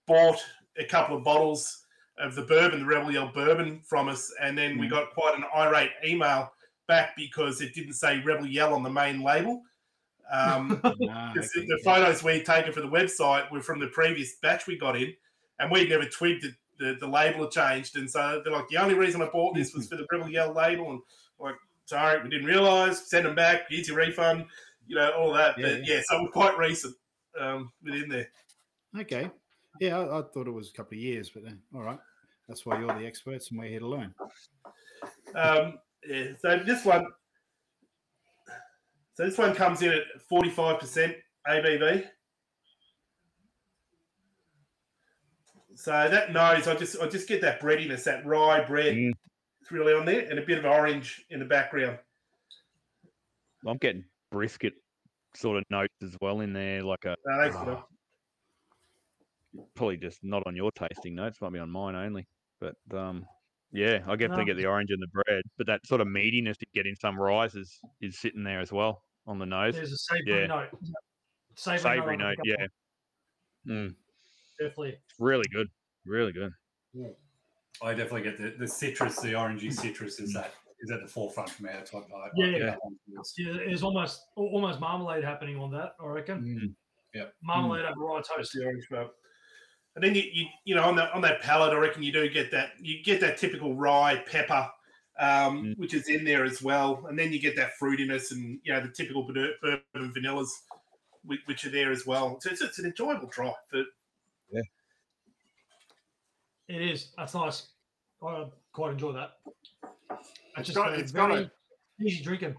bought 0.07 0.45
a 0.79 0.85
couple 0.85 1.17
of 1.17 1.25
bottles 1.25 1.85
of 2.19 2.35
the 2.35 2.43
bourbon, 2.43 2.81
the 2.81 2.87
Rebel 2.87 3.11
Yell 3.11 3.31
bourbon, 3.33 3.81
from 3.87 4.09
us, 4.09 4.33
and 4.41 4.57
then 4.57 4.79
we 4.79 4.87
Mhm. 4.87 4.91
got 4.91 5.11
quite 5.15 5.37
an 5.37 5.45
irate 5.55 5.91
email 6.05 6.53
back 6.87 7.15
because 7.17 7.61
it 7.61 7.75
didn't 7.75 7.95
say 7.95 8.21
Rebel 8.21 8.47
Yell 8.47 8.75
on 8.75 8.83
the 8.83 8.91
main 8.91 9.23
label. 9.23 9.63
Um, 10.31 10.81
Ah, 10.85 11.31
It's- 11.33 11.51
okay, 11.57 11.67
the 11.67 11.79
yeah. 11.83 11.95
photos 11.95 12.23
we'd 12.23 12.45
taken 12.45 12.73
for 12.73 12.81
the 12.83 12.89
website 12.89 13.51
were 13.51 13.63
from 13.63 13.79
the 13.81 13.87
previous 13.89 14.37
batch 14.37 14.67
we 14.67 14.77
got 14.77 14.97
in, 14.97 15.15
and 15.59 15.71
we'd 15.71 15.89
never 15.89 16.05
twigged 16.05 16.45
that 16.45 16.55
the, 16.79 16.95
the 17.01 17.07
label 17.07 17.41
had 17.43 17.51
changed. 17.53 17.97
And 17.97 18.11
so 18.11 18.41
they're 18.45 18.53
like, 18.53 18.69
the 18.69 18.77
only 18.79 18.95
reason 18.95 19.23
I 19.23 19.27
bought 19.27 19.55
this 19.55 19.73
was 19.75 19.89
for 19.89 19.97
the 19.97 20.07
Rebel 20.11 20.29
Yell 20.29 20.53
label. 20.53 20.91
And 20.91 21.01
like, 21.39 21.57
sorry, 21.87 22.23
we 22.23 22.29
didn't 22.29 22.47
realize. 22.47 23.09
Send 23.09 23.27
them 23.27 23.35
back. 23.35 23.63
Here's 23.71 23.89
your 23.89 23.97
refund. 23.97 24.47
You 24.87 24.97
know, 24.97 25.11
all 25.13 25.33
that. 25.35 25.59
Yeah, 25.59 25.75
but 25.75 25.87
yeah, 25.87 26.01
so 26.05 26.27
quite 26.33 26.59
recent 26.59 26.97
um, 27.39 27.73
within 27.83 28.09
there. 28.09 28.29
Okay. 28.99 29.31
Yeah, 29.81 29.99
I, 29.99 30.19
I 30.19 30.23
thought 30.23 30.49
it 30.49 30.53
was 30.53 30.71
a 30.71 30.73
couple 30.73 30.97
of 30.97 31.03
years, 31.03 31.31
but 31.31 31.45
then, 31.45 31.61
all 31.75 31.83
right. 31.83 31.99
That's 32.49 32.67
why 32.67 32.81
you're 32.81 32.89
the 32.89 33.07
experts 33.07 33.51
and 33.51 33.61
we're 33.61 33.69
here 33.69 33.79
to 33.79 33.87
learn. 33.87 34.13
Um, 35.37 35.79
yeah, 36.05 36.33
so 36.41 36.61
this 36.67 36.85
one, 36.85 37.07
so 39.15 39.25
this 39.25 39.39
one 39.39 39.55
comes 39.55 39.83
in 39.83 39.93
at 39.93 40.21
forty-five 40.29 40.81
percent 40.81 41.15
ABV. 41.47 42.07
So 45.77 45.93
that 45.93 46.33
nose, 46.33 46.67
I 46.67 46.75
just 46.75 47.01
I 47.01 47.07
just 47.07 47.29
get 47.29 47.41
that 47.43 47.61
breadiness, 47.61 48.03
that 48.05 48.27
rye 48.27 48.65
bread. 48.65 48.97
Mm. 48.97 49.13
It's 49.61 49.71
really 49.71 49.95
on 49.95 50.05
there, 50.05 50.29
and 50.29 50.39
a 50.39 50.43
bit 50.43 50.59
of 50.59 50.65
orange 50.65 51.25
in 51.31 51.39
the 51.39 51.45
background. 51.45 51.99
I'm 53.65 53.77
getting 53.77 54.05
brisket 54.31 54.75
sort 55.35 55.59
of 55.59 55.65
notes 55.71 55.95
as 56.03 56.17
well 56.21 56.41
in 56.41 56.53
there, 56.53 56.83
like 56.83 57.05
a 57.05 57.17
Uh, 57.31 57.37
thanks 57.39 57.57
for 57.57 57.85
probably 59.75 59.97
just 59.97 60.23
not 60.23 60.47
on 60.47 60.57
your 60.57 60.71
tasting 60.73 61.15
notes, 61.15 61.41
might 61.41 61.53
be 61.53 61.59
on 61.59 61.71
mine 61.71 61.95
only. 61.95 62.27
But 62.61 62.77
um, 62.93 63.27
yeah, 63.73 64.05
I 64.07 64.17
definitely 64.17 64.45
No. 64.45 64.47
get 64.47 64.57
the 64.57 64.67
orange 64.67 64.91
and 64.91 65.03
the 65.03 65.09
bread, 65.09 65.43
but 65.57 65.67
that 65.67 65.87
sort 65.87 66.01
of 66.01 66.09
meatiness 66.09 66.57
you 66.61 66.67
get 66.75 66.87
in 66.87 66.97
some 66.97 67.19
ryes 67.19 67.55
is, 67.55 67.81
is 68.01 68.19
sitting 68.19 68.45
there 68.45 68.61
as 68.61 68.73
well 68.73 69.05
on 69.27 69.39
the 69.39 69.47
nose. 69.47 69.75
There's 69.77 69.93
a 69.93 69.97
savory 69.97 70.27
Yeah. 70.43 70.47
note. 70.49 70.71
Savory, 71.57 71.83
Savory 71.83 72.17
note, 72.17 72.39
note, 72.39 72.39
yeah, 72.45 72.67
mm, 73.67 73.95
Definitely. 74.59 74.99
it's 75.09 75.19
really 75.21 75.47
good, 75.53 75.69
really 76.05 76.33
good. 76.33 76.53
I 77.83 77.95
definitely 77.95 78.23
get 78.23 78.39
the, 78.39 78.51
the 78.51 78.69
citrus, 78.69 79.21
the 79.21 79.33
orangey 79.33 79.73
citrus 79.73 80.21
is 80.21 80.33
that 80.35 80.53
is 80.81 80.91
at 80.91 81.01
the 81.01 81.07
forefront 81.09 81.51
for 81.51 81.63
me. 81.65 81.71
That's 81.73 81.93
what 81.93 82.05
I, 82.15 82.29
Yeah, 82.37 82.47
I 82.47 82.51
yeah. 82.59 82.77
Yes. 83.07 83.35
Yeah, 83.37 83.53
there's 83.53 83.83
almost 83.83 84.27
almost 84.37 84.81
marmalade 84.81 85.25
happening 85.25 85.59
on 85.59 85.71
that, 85.73 85.95
I 86.01 86.07
reckon. 86.07 86.43
Mm. 86.43 86.75
Yep. 87.19 87.35
Marmalade 87.43 87.85
over 87.85 88.01
rye 88.05 88.23
toast. 88.23 88.53
the 88.55 88.65
orange 88.65 88.89
part. 88.89 89.09
And 89.97 90.05
then 90.05 90.15
you, 90.15 90.23
you 90.33 90.47
you 90.65 90.75
know 90.75 90.85
on 90.85 90.97
that 90.97 91.13
on 91.13 91.21
that 91.23 91.41
palate, 91.43 91.73
I 91.73 91.77
reckon 91.79 92.03
you 92.03 92.13
do 92.13 92.29
get 92.29 92.51
that 92.53 92.71
you 92.81 93.03
get 93.03 93.21
that 93.21 93.39
typical 93.39 93.75
rye 93.75 94.23
pepper, 94.27 94.69
um, 95.19 95.65
Mm. 95.65 95.79
which 95.79 95.95
is 95.95 96.09
in 96.09 96.25
there 96.25 96.45
as 96.45 96.63
well, 96.63 97.05
and 97.09 97.19
then 97.19 97.33
you 97.33 97.41
get 97.41 97.57
that 97.57 97.73
fruitiness 97.83 98.31
and 98.31 98.61
you 98.63 98.73
know 98.73 98.81
the 98.81 98.89
typical 98.93 99.25
bourbon 99.25 99.53
bourbon 99.61 100.13
vanillas, 100.17 100.49
which, 101.25 101.41
which 101.47 101.65
are 101.65 101.71
there 101.71 101.91
as 101.91 102.07
well. 102.07 102.39
So 102.41 102.51
it's, 102.51 102.63
it's 102.63 102.79
an 102.79 102.87
enjoyable 102.87 103.27
try. 103.29 103.53
But 103.73 103.87
Yeah, 104.53 104.63
It 106.69 106.83
is. 106.83 107.13
That's 107.17 107.35
nice. 107.35 107.67
I 108.23 108.47
quite 108.73 108.93
enjoy 108.93 109.13
that. 109.13 109.33
It's 110.57 110.59
It's 110.59 110.67
just 110.69 110.77
got- 110.77 110.93
a 110.95 110.99
it's 110.99 111.13
got 111.13 111.31
very 111.31 111.45
a- 111.45 112.05
easy 112.05 112.23
drinking. 112.23 112.57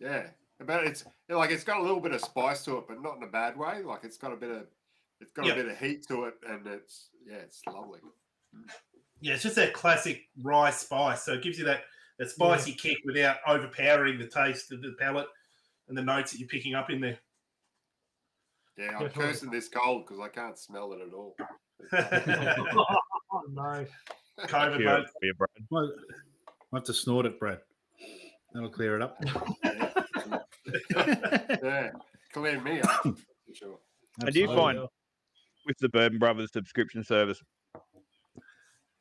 Yeah, 0.00 0.28
but 0.60 0.84
it's 0.86 1.04
like 1.28 1.50
it's 1.50 1.64
got 1.64 1.78
a 1.78 1.82
little 1.82 2.00
bit 2.00 2.12
of 2.12 2.20
spice 2.20 2.64
to 2.64 2.78
it, 2.78 2.84
but 2.88 3.00
not 3.02 3.16
in 3.16 3.22
a 3.22 3.26
bad 3.28 3.56
way. 3.56 3.82
Like 3.82 4.04
it's 4.04 4.16
got 4.18 4.32
a 4.32 4.36
bit 4.36 4.50
of 4.50 4.66
it's 5.20 5.32
got 5.32 5.46
Yeah. 5.46 5.52
a 5.52 5.56
bit 5.56 5.68
of 5.68 5.78
heat 5.78 6.06
to 6.08 6.24
it, 6.24 6.34
and 6.48 6.66
it's 6.66 7.10
yeah, 7.26 7.36
it's 7.36 7.62
lovely. 7.66 8.00
yeah, 9.20 9.34
it's 9.34 9.42
just 9.42 9.56
that 9.56 9.72
classic 9.72 10.28
rye 10.42 10.70
spice. 10.70 11.22
So 11.22 11.32
it 11.34 11.42
gives 11.42 11.58
you 11.58 11.64
that 11.66 11.84
that 12.18 12.30
spicy 12.30 12.72
kick 12.74 12.98
without 13.04 13.38
overpowering 13.46 14.18
the 14.18 14.26
taste 14.28 14.70
of 14.72 14.82
the 14.82 14.94
palate 14.98 15.28
and 15.88 15.96
the 15.96 16.02
notes 16.02 16.32
that 16.32 16.38
you're 16.38 16.48
picking 16.48 16.74
up 16.74 16.90
in 16.90 17.00
there. 17.00 17.18
Yeah, 18.76 18.86
I'm 18.86 18.92
Definitely. 19.06 19.22
cursing 19.22 19.50
this 19.50 19.68
cold 19.68 20.04
because 20.06 20.20
I 20.20 20.28
can't 20.28 20.58
smell 20.58 20.92
it 20.92 21.00
at 21.00 21.12
all. 21.14 21.36
oh 23.32 23.42
no. 23.50 23.86
COVID, 24.40 24.80
Yeah, 24.80 25.02
mate. 25.70 25.90
Yeah, 26.74 26.80
Brad. 26.80 26.80
Well, 26.80 26.80
I 26.80 26.80
have 26.80 26.84
to 26.84 26.94
snort 26.94 27.26
it, 27.26 27.38
Brad. 27.38 27.58
That'll 28.52 28.70
clear 28.70 28.96
it 28.96 29.02
up. 29.02 29.18
Yeah, 30.90 31.90
clear 32.32 32.60
me 32.60 32.80
up 32.80 33.02
for 33.02 33.54
sure. 33.54 33.78
And 34.20 34.32
do 34.32 34.40
you 34.40 34.46
find 34.48 34.78
with 35.66 35.76
the 35.78 35.88
Bourbon 35.88 36.18
Brothers 36.18 36.50
subscription 36.52 37.04
service 37.04 37.40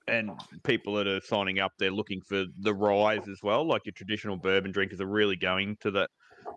and 0.08 0.32
people 0.64 0.94
that 0.96 1.08
are 1.08 1.22
signing 1.22 1.60
up, 1.60 1.72
they're 1.80 1.90
looking 1.90 2.22
for 2.22 2.46
the 2.60 2.74
ryes 2.74 3.28
as 3.30 3.40
well. 3.42 3.66
Like 3.66 3.86
your 3.86 3.94
traditional 3.94 4.36
bourbon 4.36 4.72
drinkers 4.72 5.00
are 5.00 5.08
really 5.08 5.36
going 5.36 5.78
to 5.82 5.92
the 5.92 6.08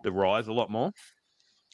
the 0.03 0.11
ryes 0.11 0.49
a 0.49 0.53
lot 0.53 0.69
more. 0.69 0.91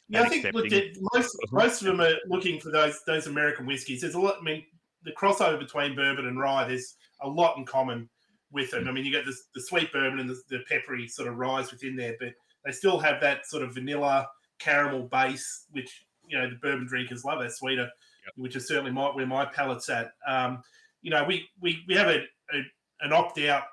Yeah, 0.08 0.22
I 0.22 0.28
think 0.28 0.44
look, 0.54 0.66
accepting. 0.66 0.94
most 1.14 1.36
most 1.50 1.82
of 1.82 1.86
them 1.88 2.00
are 2.00 2.14
looking 2.28 2.60
for 2.60 2.70
those 2.70 3.00
those 3.06 3.26
American 3.26 3.66
whiskeys. 3.66 4.00
There's 4.00 4.14
a 4.14 4.20
lot. 4.20 4.36
I 4.40 4.42
mean, 4.42 4.64
the 5.04 5.12
crossover 5.12 5.58
between 5.58 5.96
bourbon 5.96 6.26
and 6.26 6.38
rye. 6.38 6.66
There's 6.66 6.96
a 7.22 7.28
lot 7.28 7.58
in 7.58 7.64
common 7.64 8.08
with 8.54 8.70
them. 8.70 8.88
I 8.88 8.92
mean, 8.92 9.04
you 9.04 9.12
get 9.12 9.26
the, 9.26 9.36
the 9.54 9.60
sweet 9.60 9.92
bourbon 9.92 10.20
and 10.20 10.30
the, 10.30 10.40
the 10.48 10.60
peppery 10.68 11.08
sort 11.08 11.28
of 11.28 11.36
ryes 11.36 11.70
within 11.70 11.96
there, 11.96 12.14
but 12.18 12.32
they 12.64 12.72
still 12.72 12.98
have 12.98 13.20
that 13.20 13.46
sort 13.46 13.62
of 13.62 13.74
vanilla 13.74 14.28
caramel 14.58 15.08
base, 15.08 15.66
which 15.72 16.06
you 16.28 16.38
know 16.38 16.48
the 16.48 16.56
bourbon 16.56 16.86
drinkers 16.86 17.24
love. 17.24 17.40
That 17.40 17.52
sweeter, 17.52 17.90
which 18.36 18.56
is 18.56 18.66
certainly 18.66 18.92
my, 18.92 19.08
where 19.08 19.26
my 19.26 19.44
palate's 19.44 19.90
at. 19.90 20.12
Um, 20.26 20.62
you 21.02 21.10
know, 21.10 21.24
we 21.24 21.46
we 21.60 21.84
we 21.86 21.94
have 21.94 22.08
a, 22.08 22.20
a 22.52 22.62
an 23.00 23.12
opt 23.12 23.38
out 23.40 23.64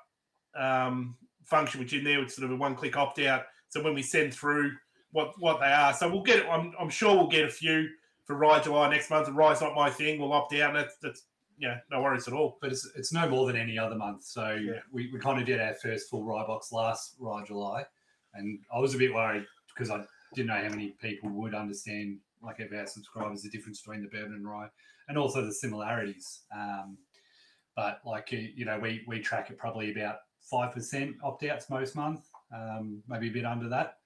um, 0.58 1.16
function, 1.44 1.80
which 1.80 1.94
in 1.94 2.04
there 2.04 2.20
it's 2.22 2.36
sort 2.36 2.44
of 2.44 2.52
a 2.52 2.56
one 2.56 2.74
click 2.74 2.96
opt 2.96 3.20
out. 3.20 3.44
So 3.68 3.82
when 3.82 3.94
we 3.94 4.02
send 4.02 4.34
through 4.34 4.72
what 5.12 5.32
what 5.38 5.60
they 5.60 5.72
are, 5.72 5.94
so 5.94 6.10
we'll 6.10 6.22
get. 6.22 6.44
I'm, 6.50 6.74
I'm 6.78 6.90
sure 6.90 7.14
we'll 7.16 7.28
get 7.28 7.44
a 7.44 7.50
few 7.50 7.88
for 8.24 8.36
Rye 8.36 8.60
July 8.60 8.90
next 8.90 9.10
month. 9.10 9.28
And 9.28 9.36
Rye's 9.36 9.60
not 9.60 9.74
my 9.74 9.90
thing. 9.90 10.18
We'll 10.18 10.32
opt 10.32 10.54
out. 10.54 10.70
And 10.70 10.78
that's 10.78 10.96
that's 11.02 11.22
yeah, 11.62 11.78
no 11.92 12.02
worries 12.02 12.26
at 12.26 12.34
all. 12.34 12.58
But 12.60 12.72
it's 12.72 12.86
it's 12.96 13.12
no 13.12 13.28
more 13.28 13.46
than 13.46 13.56
any 13.56 13.78
other 13.78 13.94
month. 13.94 14.24
So 14.24 14.50
Yeah. 14.50 14.80
we, 14.90 15.10
we 15.12 15.18
kind 15.20 15.40
of 15.40 15.46
did 15.46 15.60
our 15.60 15.74
first 15.74 16.10
full 16.10 16.24
rye 16.24 16.44
box 16.44 16.72
last 16.72 17.14
rye 17.20 17.44
July, 17.46 17.84
and 18.34 18.58
I 18.74 18.80
was 18.80 18.94
a 18.94 18.98
bit 18.98 19.14
worried 19.14 19.46
because 19.68 19.88
I 19.88 20.04
didn't 20.34 20.48
know 20.48 20.60
how 20.62 20.68
many 20.68 20.88
people 21.00 21.30
would 21.30 21.54
understand, 21.54 22.18
like 22.42 22.58
of 22.58 22.72
our 22.72 22.86
subscribers, 22.86 23.42
the 23.42 23.48
difference 23.48 23.80
between 23.80 24.02
the 24.02 24.08
bourbon 24.08 24.34
and 24.34 24.46
rye, 24.46 24.68
and 25.08 25.16
also 25.16 25.44
the 25.44 25.52
similarities. 25.52 26.42
Um, 26.54 26.98
but 27.76 28.00
like 28.04 28.32
you 28.32 28.64
know, 28.64 28.78
we 28.80 29.04
we 29.06 29.20
track 29.20 29.50
it 29.50 29.56
probably 29.56 29.92
about 29.92 30.16
five 30.40 30.72
percent 30.72 31.14
opt 31.22 31.44
outs 31.44 31.70
most 31.70 31.94
month, 31.94 32.26
um, 32.52 33.00
maybe 33.06 33.28
a 33.28 33.32
bit 33.32 33.44
under 33.44 33.68
that, 33.68 33.98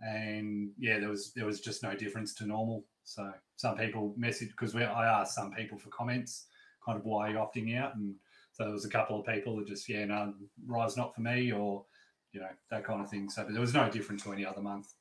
and 0.00 0.70
yeah, 0.76 0.98
there 0.98 1.08
was 1.08 1.32
there 1.34 1.46
was 1.46 1.60
just 1.60 1.84
no 1.84 1.94
difference 1.94 2.34
to 2.34 2.46
normal. 2.46 2.84
So 3.04 3.32
some 3.54 3.76
people 3.76 4.12
message 4.16 4.48
because 4.48 4.74
I 4.74 5.06
asked 5.06 5.36
some 5.36 5.52
people 5.52 5.78
for 5.78 5.88
comments, 5.90 6.46
kind 6.86 6.98
of 6.98 7.04
why 7.04 7.28
you're 7.28 7.38
you 7.38 7.44
opting 7.44 7.76
out, 7.76 7.96
and 7.96 8.14
so 8.52 8.64
there 8.64 8.72
was 8.72 8.84
a 8.84 8.90
couple 8.90 9.20
of 9.20 9.26
people 9.26 9.56
that 9.56 9.66
just 9.66 9.88
yeah 9.88 10.04
no 10.04 10.32
rye's 10.66 10.96
not 10.96 11.14
for 11.14 11.20
me 11.20 11.52
or 11.52 11.84
you 12.32 12.40
know 12.40 12.48
that 12.70 12.84
kind 12.84 13.02
of 13.02 13.10
thing. 13.10 13.28
So 13.28 13.44
but 13.44 13.52
there 13.52 13.60
was 13.60 13.74
no 13.74 13.90
different 13.90 14.22
to 14.22 14.32
any 14.32 14.46
other 14.46 14.62
month, 14.62 14.94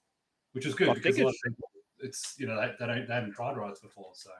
which 0.53 0.65
is 0.65 0.75
good 0.75 0.89
I 0.89 0.93
because 0.95 1.15
think 1.15 1.23
a 1.23 1.27
lot 1.27 1.29
of 1.29 1.35
it's- 1.45 1.53
people 1.55 1.69
it's 1.99 2.35
you 2.37 2.47
know 2.47 2.59
they, 2.59 2.73
they 2.79 2.87
don't 2.87 3.07
they 3.07 3.13
haven't 3.13 3.31
tried 3.33 3.55
ryes 3.55 3.79
before, 3.79 4.11
so. 4.13 4.31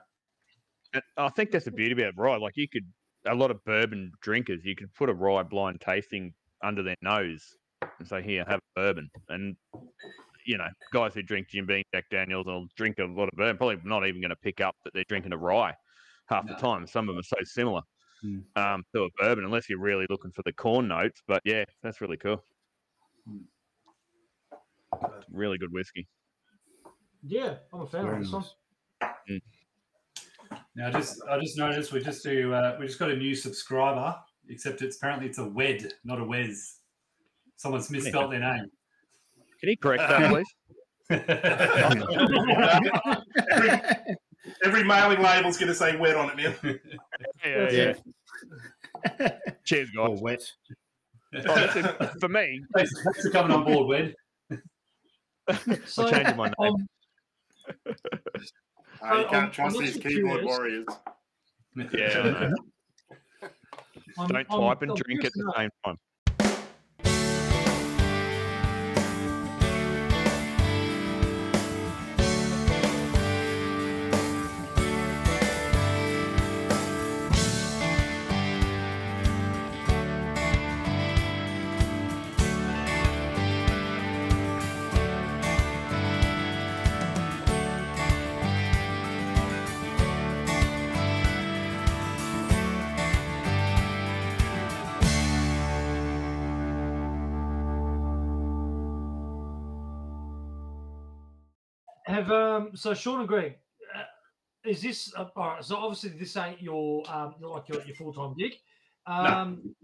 I 1.18 1.28
think 1.30 1.50
that's 1.50 1.64
the 1.66 1.70
beauty 1.72 2.00
about 2.00 2.14
rye. 2.16 2.36
Like 2.36 2.56
you 2.56 2.68
could, 2.68 2.86
a 3.26 3.34
lot 3.34 3.50
of 3.50 3.62
bourbon 3.64 4.12
drinkers, 4.22 4.64
you 4.64 4.74
could 4.74 4.92
put 4.94 5.10
a 5.10 5.14
rye 5.14 5.42
blind 5.42 5.80
tasting 5.80 6.32
under 6.62 6.82
their 6.82 6.96
nose 7.02 7.56
and 7.98 8.08
say, 8.08 8.22
"Here, 8.22 8.44
have 8.48 8.60
a 8.60 8.80
bourbon." 8.80 9.10
And 9.28 9.56
you 10.46 10.56
know, 10.56 10.68
guys 10.92 11.12
who 11.12 11.22
drink 11.22 11.48
Jim 11.48 11.66
Beam, 11.66 11.82
Jack 11.92 12.04
Daniels, 12.10 12.46
will 12.46 12.68
drink 12.76 12.98
a 12.98 13.04
lot 13.04 13.28
of 13.28 13.36
bourbon. 13.36 13.56
Probably 13.56 13.78
not 13.84 14.06
even 14.06 14.20
going 14.20 14.30
to 14.30 14.36
pick 14.36 14.60
up 14.60 14.74
that 14.84 14.94
they're 14.94 15.04
drinking 15.08 15.32
a 15.32 15.36
rye 15.36 15.74
half 16.28 16.44
No. 16.44 16.54
the 16.54 16.60
time. 16.60 16.86
Some 16.86 17.08
of 17.08 17.14
them 17.14 17.20
are 17.20 17.22
so 17.22 17.36
similar 17.44 17.82
Hmm. 18.22 18.38
um, 18.56 18.82
to 18.94 19.04
a 19.04 19.08
bourbon, 19.18 19.44
unless 19.44 19.68
you're 19.68 19.78
really 19.78 20.06
looking 20.08 20.32
for 20.32 20.42
the 20.42 20.52
corn 20.52 20.88
notes. 20.88 21.22
But 21.26 21.42
yeah, 21.44 21.64
that's 21.82 22.00
really 22.00 22.16
cool. 22.16 22.42
Really 25.30 25.58
good 25.58 25.72
whiskey. 25.72 26.08
Yeah, 27.22 27.56
I'm 27.72 27.80
a 27.82 27.86
fan 27.86 28.04
Very 28.04 28.16
of 28.16 28.22
this 28.22 28.32
one. 28.32 28.44
nice. 29.28 29.40
Now, 30.76 30.90
just 30.90 31.20
I 31.28 31.38
just 31.40 31.58
noticed 31.58 31.92
we 31.92 32.00
just 32.02 32.22
do 32.22 32.54
uh, 32.54 32.76
we 32.78 32.86
just 32.86 32.98
got 32.98 33.10
a 33.10 33.16
new 33.16 33.34
subscriber, 33.34 34.16
except 34.48 34.80
it's 34.82 34.96
apparently 34.96 35.28
it's 35.28 35.38
a 35.38 35.48
Wed, 35.48 35.92
not 36.04 36.20
a 36.20 36.24
Wes. 36.24 36.80
Someone's 37.56 37.90
misspelled 37.90 38.32
their 38.32 38.40
name. 38.40 38.70
Can 39.60 39.68
you 39.70 39.76
correct 39.76 40.02
that, 40.08 40.30
please? 40.30 41.06
every, 44.64 44.80
every 44.80 44.84
mailing 44.88 45.20
label's 45.22 45.56
going 45.56 45.68
to 45.68 45.74
say 45.74 45.96
wet 45.96 46.16
on 46.16 46.30
it 46.30 46.36
now. 46.62 46.72
Yeah, 47.44 47.70
yeah. 47.70 47.94
Yeah. 49.20 49.38
Cheers, 49.64 49.90
Or 49.98 50.08
guys. 50.10 50.20
wet. 50.20 50.42
Oh, 51.34 51.40
that's 51.54 51.76
it. 51.76 52.20
for 52.20 52.28
me, 52.28 52.62
Thanks, 52.76 52.90
thanks 53.02 53.22
for 53.22 53.30
coming 53.30 53.52
on 53.56 53.64
board, 53.64 53.88
Wed. 53.88 54.14
So, 55.86 56.06
I'm 56.06 56.12
changing 56.12 56.36
my 56.36 56.50
name. 56.58 56.74
um, 56.76 56.86
I'm- 59.02 59.28
can't 59.28 59.34
I'm 59.34 59.50
trust 59.50 59.76
not 59.76 59.84
these 59.84 59.96
keyboard 59.96 60.40
curious. 60.40 60.44
warriors. 60.44 60.86
Yeah, 61.92 62.20
I 62.20 62.48
know. 62.48 62.54
Don't 64.28 64.36
I'm- 64.36 64.46
type 64.46 64.82
and 64.82 64.96
drink 64.96 65.20
curious 65.20 65.26
at 65.26 65.32
the 65.34 65.52
same 65.56 65.70
time. 65.84 65.96
Have 102.16 102.32
um 102.32 102.70
so 102.74 102.94
Sean 102.94 103.20
and 103.20 103.28
Greg, 103.28 103.58
uh, 103.94 104.68
is 104.68 104.80
this 104.80 105.12
uh, 105.14 105.26
all 105.36 105.48
right? 105.48 105.64
So 105.64 105.76
obviously 105.76 106.18
this 106.18 106.34
ain't 106.38 106.62
your 106.62 107.02
um 107.12 107.34
like 107.40 107.68
your, 107.68 107.82
your 107.84 107.94
full 107.94 108.14
time 108.14 108.34
gig. 108.38 108.52
Um, 109.06 109.74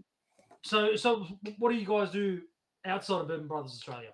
so 0.63 0.95
so 0.95 1.27
what 1.59 1.71
do 1.71 1.77
you 1.77 1.85
guys 1.85 2.09
do 2.09 2.41
outside 2.85 3.21
of 3.21 3.27
Bourbon 3.27 3.47
Brothers 3.47 3.73
Australia? 3.73 4.09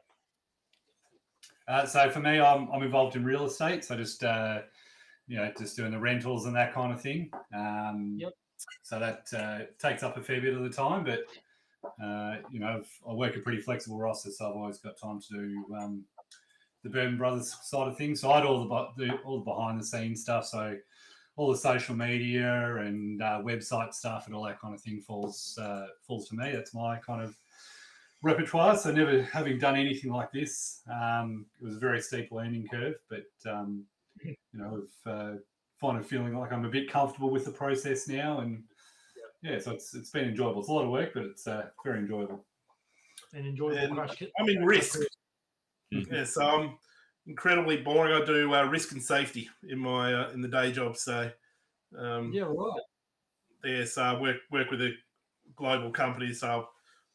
Uh, 1.70 1.86
so 1.86 2.10
for 2.10 2.20
me, 2.20 2.42
I'm, 2.42 2.70
I'm 2.72 2.84
involved 2.84 3.16
in 3.16 3.24
real 3.24 3.46
estate. 3.46 3.86
So 3.86 3.96
just 3.96 4.22
uh, 4.26 4.64
you 5.28 5.38
know, 5.38 5.50
just 5.58 5.78
doing 5.78 5.92
the 5.92 6.00
rentals 6.00 6.46
and 6.46 6.54
that 6.58 6.74
kind 6.74 6.92
of 6.92 7.02
thing. 7.02 7.32
Um, 7.56 8.18
Yep. 8.20 8.34
So 8.84 9.00
that 9.00 9.28
uh, 9.34 9.60
takes 9.80 10.04
up 10.04 10.18
a 10.18 10.22
fair 10.22 10.42
bit 10.42 10.54
of 10.54 10.64
the 10.64 10.70
time, 10.70 11.06
but 11.06 11.22
uh, 12.04 12.42
you 12.52 12.60
know, 12.60 12.68
I've, 12.68 12.90
I 13.10 13.14
work 13.14 13.38
a 13.38 13.40
pretty 13.40 13.62
flexible 13.62 13.98
roster, 13.98 14.32
so 14.32 14.50
I've 14.50 14.58
always 14.58 14.80
got 14.80 15.00
time 15.02 15.22
to 15.22 15.34
do 15.34 15.66
um, 15.74 16.04
the 16.84 16.90
Bourbon 16.90 17.18
Brothers 17.18 17.56
side 17.64 17.88
of 17.88 17.98
things. 17.98 18.22
So 18.22 18.32
I 18.32 18.42
do 18.42 18.48
all 18.48 18.68
the, 18.68 19.06
the 19.06 19.14
all 19.24 19.40
the 19.40 19.46
behind 19.46 19.80
the 19.80 19.86
scenes 19.86 20.22
stuff. 20.22 20.46
So 20.46 20.78
all 21.36 21.52
the 21.52 21.58
social 21.58 21.96
media 21.96 22.76
and 22.78 23.22
uh, 23.22 23.42
website 23.42 23.94
stuff 23.94 24.26
and 24.26 24.36
all 24.36 24.44
that 24.44 24.60
kind 24.60 24.74
of 24.74 24.82
thing 24.82 25.00
falls 25.00 25.58
uh, 25.62 25.88
falls 26.06 26.28
to 26.30 26.36
me. 26.36 26.52
That's 26.52 26.74
my 26.74 26.98
kind 26.98 27.22
of 27.22 27.36
repertoire. 28.22 28.78
So 28.78 28.92
never 28.92 29.22
having 29.24 29.58
done 29.58 29.78
anything 29.78 30.12
like 30.12 30.32
this, 30.32 30.82
um, 30.92 31.46
it 31.62 31.66
was 31.66 31.78
a 31.78 31.80
very 31.80 32.02
steep 32.02 32.32
learning 32.32 32.68
curve. 32.70 32.96
But 33.10 33.50
um, 33.50 33.86
you 34.24 34.36
know, 34.54 34.84
I've 35.06 35.12
uh, 35.12 35.34
kind 35.82 35.98
of 35.98 36.06
feeling 36.06 36.38
like 36.38 36.52
I'm 36.52 36.66
a 36.66 36.70
bit 36.70 36.92
comfortable 36.92 37.30
with 37.30 37.46
the 37.46 37.52
process 37.52 38.08
now, 38.08 38.40
and 38.40 38.64
yeah, 39.42 39.60
so 39.60 39.72
it's 39.72 39.96
it's 39.96 40.12
been 40.12 40.28
enjoyable. 40.28 40.60
It's 40.60 40.70
a 40.70 40.74
lot 40.74 40.84
of 40.84 40.92
work, 40.92 41.12
but 41.14 41.24
it's 41.24 41.48
uh, 41.48 41.68
very 41.84 42.00
enjoyable. 42.00 42.44
And 43.34 43.46
enjoy 43.46 43.72
the 43.72 43.84
And. 43.84 44.00
I'm 44.40 44.50
in 44.50 44.66
risk. 44.66 45.00
Mhm. 45.92 46.06
Yeah, 46.12 46.24
so 46.26 46.42
I'm 46.46 46.78
incredibly 47.26 47.82
boring. 47.82 48.14
I 48.22 48.26
do 48.26 48.54
uh, 48.54 48.64
risk 48.66 48.92
and 48.92 49.04
safety 49.04 49.50
in 49.64 49.80
my 49.80 50.14
uh, 50.14 50.30
in 50.32 50.42
the 50.42 50.48
day 50.48 50.72
job. 50.72 50.98
So 50.98 51.32
um, 51.98 52.40
Yeah, 52.40 52.44
right. 52.46 52.82
yeah, 53.64 53.86
so 53.86 54.02
I 54.04 54.20
work 54.20 54.38
work 54.52 54.72
with 54.72 54.82
a 54.82 54.94
global 55.56 55.92
company. 55.92 56.34
So 56.34 56.70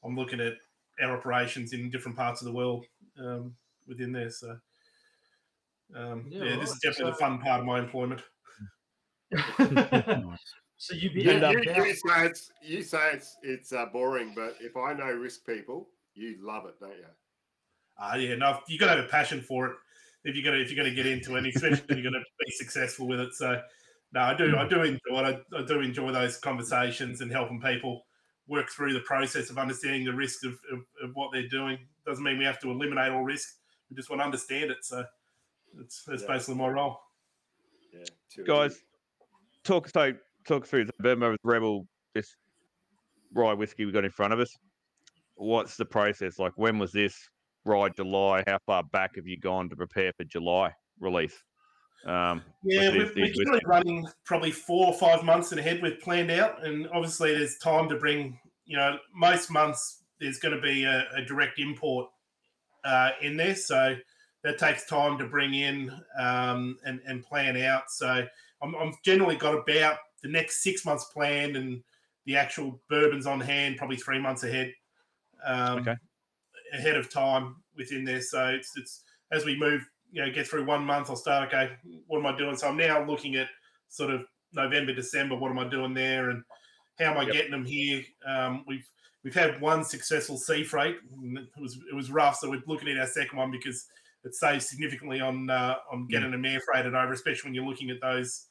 I'm 0.05 0.17
looking 0.17 0.41
at 0.41 0.55
our 1.03 1.17
operations 1.19 1.73
in 1.73 1.91
different 1.91 2.17
parts 2.17 2.43
of 2.43 2.47
the 2.47 2.53
world 2.55 2.87
um, 3.19 3.57
within 3.87 4.13
there. 4.13 4.31
So 4.31 4.61
um, 5.95 6.31
Yeah, 6.31 6.41
yeah, 6.41 6.57
this 6.57 6.71
is 6.73 6.79
right. 6.79 6.81
definitely 6.81 7.13
the 7.13 7.17
fun 7.19 7.41
part 7.41 7.61
of 7.61 7.67
my 7.67 7.79
employment. 7.79 8.23
Nice. 10.15 10.55
so 10.77 10.95
you'd 10.95 11.15
be 11.15 11.23
You, 11.23 11.33
you, 11.33 11.63
you 11.73 11.95
say 11.95 12.27
it's 12.27 12.51
you 12.63 12.83
say 12.83 13.13
it's 13.13 13.37
it's 13.43 13.73
uh, 13.73 13.87
boring, 13.87 14.35
but 14.35 14.57
if 14.61 14.77
I 14.77 14.93
know 14.95 15.11
risk 15.13 15.47
people, 15.47 15.91
you 16.15 16.37
love 16.45 16.67
it, 16.67 16.79
don't 16.81 16.97
you? 16.99 17.07
Uh, 17.99 18.17
yeah, 18.17 18.35
no, 18.35 18.59
you 18.69 18.79
got 18.79 18.87
to 18.87 18.97
have 18.97 19.05
a 19.05 19.09
passion 19.09 19.41
for 19.41 19.67
it 19.67 19.77
if 20.25 20.35
you're 20.35 20.45
gonna 20.45 20.63
if 20.63 20.71
you're 20.71 20.83
gonna 20.83 20.95
get 20.95 21.07
into 21.07 21.37
it, 21.37 21.47
especially 21.47 21.85
if 21.89 21.97
you're 21.99 22.11
gonna 22.11 22.25
be 22.45 22.51
successful 22.53 23.07
with 23.07 23.21
it. 23.21 23.35
So, 23.35 23.61
no, 24.13 24.21
I 24.21 24.35
do 24.35 24.57
I 24.57 24.67
do 24.67 24.83
enjoy 24.83 24.99
it. 25.29 25.45
I, 25.53 25.59
I 25.59 25.65
do 25.65 25.81
enjoy 25.81 26.13
those 26.13 26.39
conversations 26.39 27.21
and 27.21 27.31
helping 27.31 27.61
people 27.61 28.07
work 28.49 28.71
through 28.71 28.93
the 28.93 29.01
process 29.01 29.51
of 29.51 29.59
understanding 29.59 30.05
the 30.05 30.13
risk 30.13 30.45
of, 30.45 30.53
of, 30.73 30.81
of 31.03 31.11
what 31.15 31.31
they're 31.33 31.49
doing. 31.49 31.79
Doesn't 32.07 32.25
mean 32.25 32.39
we 32.39 32.45
have 32.45 32.61
to 32.61 32.71
eliminate 32.71 33.13
all 33.13 33.23
risk. 33.23 33.49
We 33.91 33.97
just 33.97 34.11
want 34.11 34.21
to 34.21 34.25
understand 34.25 34.71
it. 34.71 34.79
So, 34.83 35.05
that's 35.77 36.05
that's 36.05 36.23
Yeah. 36.23 36.29
basically 36.29 36.57
my 36.57 36.69
role. 36.69 36.99
Yeah, 37.93 38.45
Guys, 38.45 38.81
talk 39.63 39.89
so 39.89 40.15
talk 40.47 40.67
through 40.67 40.87
the 40.87 40.93
Bourbon 40.99 41.21
Brothers 41.21 41.39
Rebel 41.45 41.87
this 42.15 42.35
rye 43.33 43.55
whiskey 43.55 43.85
we 43.85 43.93
got 43.93 44.05
in 44.05 44.11
front 44.11 44.33
of 44.33 44.41
us. 44.41 44.51
What's 45.37 45.77
the 45.77 45.85
process 45.85 46.39
like? 46.39 46.53
When 46.57 46.79
was 46.79 46.93
this 46.93 47.29
rye 47.65 47.89
July? 47.91 48.45
How 48.47 48.59
far 48.67 48.83
back 48.83 49.17
have 49.17 49.27
you 49.27 49.39
gone 49.39 49.69
to 49.71 49.77
prepare 49.77 50.13
for 50.17 50.25
July? 50.25 50.73
release. 51.01 51.43
Um, 52.07 52.43
yeah, 52.65 52.91
we're, 52.91 53.11
we're 53.17 53.33
generally 53.33 53.63
running 53.65 54.07
probably 54.25 54.51
four 54.51 54.89
or 54.89 54.95
five 54.95 55.25
months 55.25 55.53
ahead. 55.53 55.81
We've 55.83 55.99
planned 56.01 56.31
out, 56.31 56.65
and 56.65 56.87
obviously 56.93 57.35
there's 57.35 57.59
time 57.59 57.89
to 57.89 57.97
bring. 57.97 58.39
You 58.67 58.77
know, 58.77 58.99
most 59.15 59.51
months 59.51 60.05
there's 60.21 60.39
going 60.39 60.55
to 60.55 60.61
be 60.61 60.85
a, 60.85 61.07
a 61.17 61.25
direct 61.25 61.59
import 61.59 62.09
uh, 62.85 63.11
in 63.23 63.37
there, 63.37 63.55
so 63.55 63.97
that 64.43 64.59
takes 64.59 64.87
time 64.87 65.19
to 65.19 65.27
bring 65.27 65.55
in 65.55 65.91
um, 66.19 66.77
and 66.85 67.01
and 67.07 67.23
plan 67.23 67.57
out. 67.57 67.85
So 67.89 68.27
I'm, 68.63 68.75
I'm 68.75 68.93
generally 69.05 69.37
got 69.37 69.55
about 69.55 69.99
the 70.23 70.29
next 70.29 70.63
six 70.63 70.85
months 70.85 71.05
planned, 71.13 71.57
and 71.57 71.83
the 72.27 72.37
actual 72.37 72.81
bourbons 72.91 73.27
on 73.27 73.41
hand 73.41 73.77
probably 73.79 73.97
three 73.97 74.19
months 74.19 74.45
ahead. 74.45 74.73
Um, 75.47 75.79
Okay. 75.79 75.95
Ahead 76.75 76.97
of 76.97 77.11
time 77.11 77.57
within 77.77 78.05
there, 78.05 78.21
so 78.21 78.49
it's 78.49 78.73
it's 78.77 79.03
as 79.33 79.45
we 79.45 79.57
move 79.57 79.87
you 80.13 80.25
know 80.25 80.31
get 80.31 80.47
through 80.47 80.65
one 80.65 80.85
month 80.85 81.11
i'll 81.11 81.17
start 81.17 81.49
okay 81.49 81.73
what 82.07 82.19
am 82.19 82.27
i 82.27 82.37
doing? 82.37 82.57
So 82.57 82.69
i'm 82.69 82.77
now 82.77 83.05
looking 83.05 83.35
at 83.37 83.49
sort 83.89 84.11
of 84.13 84.23
november 84.53 84.95
december 84.95 85.35
what 85.35 85.51
am 85.51 85.59
i 85.59 85.67
doing 85.67 85.93
there 85.93 86.31
and 86.31 86.45
how 86.99 87.13
am 87.13 87.19
i 87.19 87.23
Yep. 87.23 87.33
getting 87.33 87.51
them 87.51 87.65
here? 87.65 88.03
Um, 88.27 88.65
we've 88.69 88.89
we've 89.25 89.35
had 89.35 89.61
one 89.61 89.83
successful 89.85 90.37
sea 90.37 90.63
freight 90.63 90.97
it 90.97 91.61
was 91.61 91.79
it 91.91 91.95
was 91.95 92.11
rough. 92.11 92.37
So 92.37 92.51
we're 92.51 92.63
looking 92.67 92.89
at 92.89 92.99
our 92.99 93.07
second 93.07 93.39
one 93.39 93.51
because 93.51 93.87
it 94.23 94.35
saves 94.35 94.69
significantly 94.69 95.21
on 95.21 95.51
uh, 95.51 95.77
on 95.91 96.07
getting 96.07 96.31
them 96.31 96.45
air 96.45 96.61
freighted 96.61 96.95
over 96.95 97.13
especially 97.13 97.49
when 97.49 97.55
you're 97.55 97.67
looking 97.67 97.91
at 97.91 98.01
those 98.01 98.47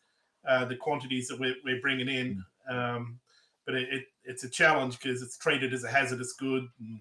uh, 0.47 0.65
the 0.65 0.75
quantities 0.75 1.27
that 1.27 1.39
we're, 1.39 1.55
we're 1.63 1.79
bringing 1.79 2.09
in. 2.09 2.43
Um, 2.69 3.19
but 3.65 3.75
it, 3.75 3.87
it, 3.93 4.05
it's 4.25 4.43
a 4.43 4.49
challenge 4.49 4.99
because 4.99 5.21
it's 5.21 5.37
treated 5.37 5.73
as 5.73 5.85
a 5.85 5.89
hazardous 5.89 6.33
good 6.33 6.67
and 6.81 6.99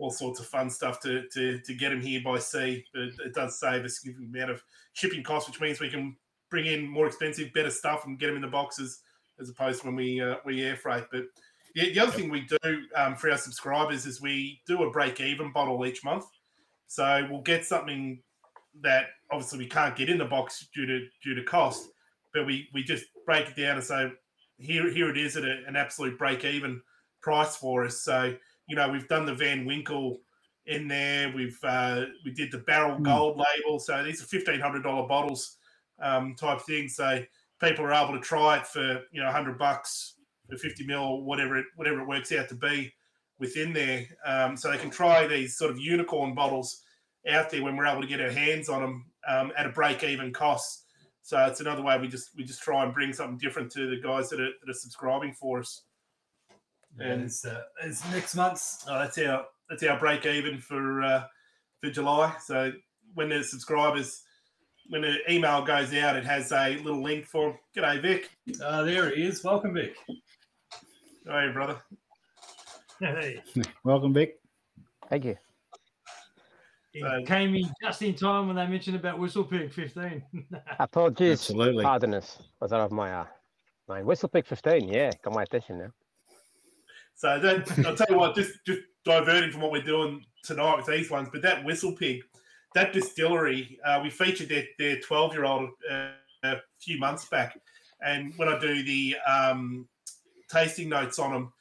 all 0.00 0.10
sorts 0.10 0.40
of 0.40 0.46
fun 0.46 0.70
stuff 0.70 0.98
to 1.00 1.28
to, 1.28 1.60
to 1.60 1.74
get 1.74 1.90
them 1.90 2.00
here 2.00 2.20
by 2.24 2.38
sea. 2.38 2.84
But 2.92 3.02
it, 3.24 3.34
does 3.34 3.60
save 3.60 3.84
a 3.84 3.88
significant 3.88 4.34
amount 4.34 4.50
of 4.50 4.62
shipping 4.94 5.22
costs, 5.22 5.48
which 5.48 5.60
means 5.60 5.78
we 5.78 5.90
can 5.90 6.16
bring 6.50 6.66
in 6.66 6.88
more 6.88 7.06
expensive, 7.06 7.52
better 7.52 7.70
stuff 7.70 8.06
and 8.06 8.18
get 8.18 8.26
them 8.26 8.36
in 8.36 8.42
the 8.42 8.48
boxes 8.48 9.02
as 9.40 9.48
opposed 9.48 9.80
to 9.80 9.86
when 9.86 9.96
we 9.96 10.20
uh, 10.20 10.36
we 10.44 10.62
air 10.62 10.76
freight. 10.76 11.04
But 11.12 11.24
the, 11.74 11.92
the 11.92 12.00
other 12.00 12.12
thing 12.12 12.30
we 12.30 12.46
do 12.62 12.82
um, 12.96 13.14
for 13.14 13.30
our 13.30 13.38
subscribers 13.38 14.06
is 14.06 14.20
we 14.20 14.60
do 14.66 14.82
a 14.82 14.90
break 14.90 15.20
even 15.20 15.52
bottle 15.52 15.84
each 15.86 16.02
month. 16.02 16.24
So 16.86 17.26
we'll 17.30 17.42
get 17.42 17.64
something 17.64 18.22
that 18.82 19.06
obviously 19.30 19.58
we 19.58 19.66
can't 19.66 19.96
get 19.96 20.08
in 20.08 20.18
the 20.18 20.24
box 20.24 20.66
due 20.74 20.86
to 20.86 21.06
due 21.22 21.34
to 21.34 21.44
cost, 21.44 21.88
but 22.32 22.46
we 22.46 22.68
we 22.72 22.82
just 22.82 23.04
break 23.26 23.48
it 23.48 23.56
down 23.56 23.76
and 23.76 23.84
say 23.84 24.10
here 24.58 24.90
here 24.90 25.10
it 25.10 25.18
is 25.18 25.36
at 25.36 25.44
a, 25.44 25.62
an 25.66 25.76
absolute 25.76 26.18
break 26.18 26.44
even 26.44 26.80
price 27.20 27.56
for 27.56 27.84
us. 27.84 28.00
So 28.00 28.34
you 28.70 28.76
know 28.76 28.88
we've 28.88 29.08
done 29.08 29.26
the 29.26 29.34
Van 29.34 29.66
Winkle 29.66 30.20
in 30.66 30.86
there. 30.86 31.32
We've 31.34 31.58
uh, 31.64 32.04
we 32.24 32.30
did 32.30 32.52
the 32.52 32.58
Barrel 32.58 32.96
Mm. 32.98 33.04
Gold 33.04 33.36
label. 33.36 33.80
So 33.80 34.02
these 34.04 34.22
are 34.22 34.26
fifteen 34.26 34.60
hundred 34.60 34.84
dollar 34.84 35.06
bottles 35.08 35.58
um, 36.00 36.36
type 36.36 36.60
thing. 36.62 36.88
So 36.88 37.22
people 37.60 37.84
are 37.84 37.92
able 37.92 38.14
to 38.14 38.20
try 38.20 38.58
it 38.58 38.66
for 38.66 39.02
you 39.10 39.20
know 39.20 39.30
hundred 39.30 39.58
bucks 39.58 40.14
for 40.48 40.56
fifty 40.56 40.86
mil, 40.86 41.22
whatever 41.22 41.58
it 41.58 41.66
whatever 41.74 42.00
it 42.00 42.06
works 42.08 42.32
out 42.32 42.48
to 42.50 42.54
be 42.54 42.92
within 43.40 43.72
there. 43.72 44.06
Um, 44.24 44.56
so 44.56 44.70
they 44.70 44.78
can 44.78 44.90
try 44.90 45.26
these 45.26 45.56
sort 45.56 45.72
of 45.72 45.78
unicorn 45.78 46.34
bottles 46.34 46.82
out 47.28 47.50
there 47.50 47.62
when 47.62 47.76
we're 47.76 47.86
able 47.86 48.02
to 48.02 48.06
get 48.06 48.20
our 48.20 48.30
hands 48.30 48.68
on 48.68 48.82
them 48.82 49.06
um, 49.28 49.52
at 49.56 49.66
a 49.66 49.70
break 49.70 50.04
even 50.04 50.32
cost. 50.32 50.84
So 51.22 51.38
it's 51.46 51.60
another 51.60 51.82
way 51.82 51.98
we 51.98 52.08
just 52.08 52.30
we 52.36 52.44
just 52.44 52.62
try 52.62 52.84
and 52.84 52.94
bring 52.94 53.12
something 53.12 53.38
different 53.38 53.72
to 53.72 53.90
the 53.90 54.00
guys 54.00 54.30
that 54.30 54.40
are, 54.40 54.52
that 54.60 54.70
are 54.70 54.74
subscribing 54.74 55.32
for 55.32 55.58
us. 55.60 55.82
And 56.98 57.22
it's, 57.22 57.44
uh, 57.44 57.62
it's 57.82 58.08
next 58.10 58.34
month's. 58.34 58.84
Oh, 58.88 58.98
that's 58.98 59.16
our 59.18 59.46
that's 59.68 59.82
our 59.84 59.98
break 59.98 60.26
even 60.26 60.58
for 60.60 61.02
uh, 61.02 61.24
for 61.80 61.90
July. 61.90 62.34
So 62.44 62.72
when 63.14 63.28
the 63.28 63.42
subscribers 63.44 64.22
when 64.88 65.02
the 65.02 65.18
email 65.32 65.62
goes 65.64 65.94
out, 65.94 66.16
it 66.16 66.24
has 66.24 66.50
a 66.52 66.76
little 66.82 67.02
link 67.02 67.24
for 67.26 67.58
G'day 67.76 68.02
Vic. 68.02 68.30
Uh, 68.62 68.82
there 68.82 69.14
he 69.14 69.22
is. 69.22 69.42
Welcome, 69.44 69.74
Vic. 69.74 69.94
Hey 71.26 71.50
brother. 71.52 71.80
Hey, 72.98 73.40
Welcome, 73.84 74.12
Vic. 74.12 74.40
Thank 75.08 75.24
you. 75.24 75.36
it 76.92 77.02
So- 77.02 77.24
came 77.26 77.54
in 77.54 77.70
just 77.82 78.02
in 78.02 78.14
time 78.14 78.46
when 78.48 78.56
they 78.56 78.66
mentioned 78.66 78.96
about 78.96 79.18
Whistle 79.18 79.44
Pig 79.44 79.72
15. 79.72 80.22
Apologies. 80.80 81.32
Absolutely. 81.40 81.84
Pardonness 81.84 82.42
was 82.60 82.72
out 82.72 82.80
of 82.80 82.92
my 82.92 83.12
uh, 83.12 83.26
mind. 83.88 84.04
Whistle 84.06 84.28
Pig 84.28 84.44
15. 84.46 84.88
Yeah, 84.88 85.10
got 85.22 85.34
my 85.34 85.44
attention 85.44 85.78
now. 85.78 85.90
So 87.20 87.38
that, 87.38 87.70
I'll 87.86 87.94
tell 87.94 88.06
you 88.08 88.16
what, 88.16 88.34
just 88.34 88.64
just 88.64 88.80
diverting 89.04 89.52
from 89.52 89.60
what 89.60 89.72
we're 89.72 89.82
doing 89.82 90.24
tonight 90.42 90.78
with 90.78 90.86
these 90.86 91.10
ones, 91.10 91.28
but 91.30 91.42
that 91.42 91.62
Whistle 91.62 91.92
Pig, 91.92 92.22
that 92.74 92.94
distillery, 92.94 93.78
uh, 93.84 94.00
we 94.02 94.08
featured 94.08 94.48
their 94.48 94.64
their 94.78 94.98
twelve 95.00 95.34
year 95.34 95.44
old 95.44 95.68
uh, 95.90 96.12
a 96.44 96.56
few 96.80 96.98
months 96.98 97.26
back, 97.26 97.60
and 98.02 98.32
when 98.38 98.48
I 98.48 98.58
do 98.58 98.82
the 98.82 99.16
um, 99.28 99.86
tasting 100.50 100.88
notes 100.88 101.18
on 101.18 101.30
them, 101.30 101.52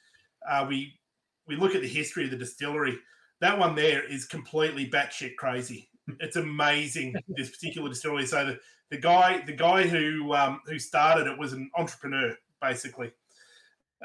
uh, 0.49 0.65
we 0.65 0.97
we 1.45 1.57
look 1.57 1.75
at 1.75 1.81
the 1.81 1.89
history 1.89 2.23
of 2.23 2.31
the 2.31 2.37
distillery. 2.37 2.97
That 3.41 3.59
one 3.59 3.75
there 3.75 4.05
is 4.05 4.23
completely 4.23 4.89
batshit 4.89 5.35
crazy. 5.35 5.89
It's 6.21 6.37
amazing 6.37 7.15
this 7.27 7.49
particular 7.49 7.89
distillery. 7.89 8.27
So 8.27 8.45
the, 8.45 8.59
the 8.91 8.97
guy 8.97 9.43
the 9.45 9.57
guy 9.57 9.85
who 9.85 10.33
um, 10.33 10.61
who 10.67 10.79
started 10.79 11.27
it 11.27 11.37
was 11.37 11.51
an 11.51 11.69
entrepreneur 11.75 12.33
basically. 12.61 13.11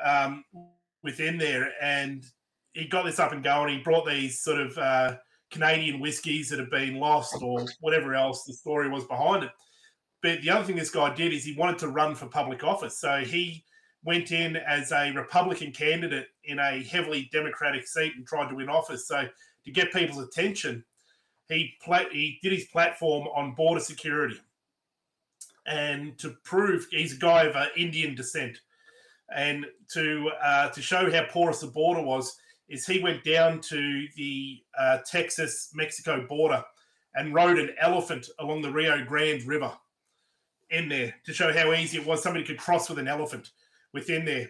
Um, 0.04 0.44
within 1.04 1.38
there, 1.38 1.70
and 1.80 2.24
he 2.72 2.88
got 2.88 3.04
this 3.04 3.20
up 3.20 3.32
and 3.32 3.44
going. 3.44 3.76
He 3.76 3.84
brought 3.84 4.08
these 4.08 4.40
sort 4.40 4.60
of 4.60 4.76
uh, 4.76 5.16
Canadian 5.52 6.00
whiskies 6.00 6.48
that 6.48 6.58
have 6.58 6.70
been 6.70 6.98
lost 6.98 7.36
or 7.40 7.64
whatever 7.80 8.14
else 8.14 8.42
the 8.44 8.54
story 8.54 8.88
was 8.88 9.04
behind 9.04 9.44
it. 9.44 9.50
But 10.22 10.40
the 10.40 10.50
other 10.50 10.64
thing 10.64 10.76
this 10.76 10.90
guy 10.90 11.14
did 11.14 11.32
is 11.32 11.44
he 11.44 11.54
wanted 11.54 11.78
to 11.80 11.88
run 11.88 12.14
for 12.14 12.26
public 12.26 12.64
office, 12.64 12.98
so 12.98 13.18
he 13.18 13.62
went 14.02 14.32
in 14.32 14.56
as 14.56 14.90
a 14.90 15.12
Republican 15.12 15.70
candidate 15.70 16.26
in 16.44 16.58
a 16.58 16.82
heavily 16.82 17.28
Democratic 17.32 17.86
seat 17.86 18.12
and 18.16 18.26
tried 18.26 18.48
to 18.48 18.54
win 18.54 18.68
office. 18.68 19.06
So 19.06 19.24
to 19.64 19.70
get 19.70 19.92
people's 19.92 20.26
attention, 20.26 20.84
he 21.48 21.74
pla- 21.82 22.08
he 22.10 22.38
did 22.42 22.52
his 22.52 22.64
platform 22.66 23.28
on 23.28 23.54
border 23.54 23.80
security, 23.80 24.40
and 25.66 26.18
to 26.18 26.36
prove 26.44 26.86
he's 26.90 27.16
a 27.16 27.20
guy 27.20 27.44
of 27.44 27.54
uh, 27.54 27.66
Indian 27.76 28.14
descent 28.14 28.58
and 29.34 29.66
to 29.92 30.30
uh, 30.42 30.68
to 30.70 30.80
show 30.80 31.10
how 31.10 31.24
porous 31.24 31.60
the 31.60 31.66
border 31.66 32.02
was, 32.02 32.36
is 32.68 32.86
he 32.86 33.00
went 33.00 33.24
down 33.24 33.60
to 33.60 34.06
the 34.16 34.62
uh, 34.78 34.98
Texas 35.06 35.70
Mexico 35.74 36.26
border 36.26 36.62
and 37.14 37.34
rode 37.34 37.58
an 37.58 37.70
elephant 37.80 38.28
along 38.38 38.62
the 38.62 38.72
Rio 38.72 39.04
Grande 39.04 39.44
River 39.44 39.72
in 40.70 40.88
there 40.88 41.14
to 41.24 41.32
show 41.32 41.52
how 41.52 41.72
easy 41.72 41.98
it 41.98 42.06
was. 42.06 42.22
Somebody 42.22 42.44
could 42.44 42.58
cross 42.58 42.88
with 42.88 42.98
an 42.98 43.08
elephant 43.08 43.50
within 43.92 44.24
there. 44.24 44.48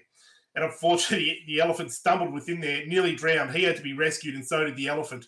And 0.55 0.65
unfortunately, 0.65 1.41
the 1.47 1.61
elephant 1.61 1.93
stumbled 1.93 2.33
within 2.33 2.61
there, 2.61 2.87
nearly 2.87 3.15
drowned. 3.15 3.51
He 3.51 3.65
had 3.65 3.77
to 3.77 3.83
be 3.83 3.95
rescued, 3.95 4.35
and 4.35 4.47
so 4.47 4.65
did 4.65 4.77
the 4.77 4.89
elephant 4.89 5.27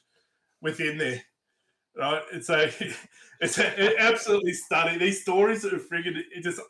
within 0.62 0.98
there. 0.98 1.22
Right, 1.96 2.22
and 2.32 2.44
so 2.44 2.68
it's 3.40 3.58
absolutely 3.58 4.52
stunning. 4.52 4.98
These 4.98 5.22
stories 5.22 5.64
are 5.64 5.78
friggin' 5.78 6.22
just 6.42 6.60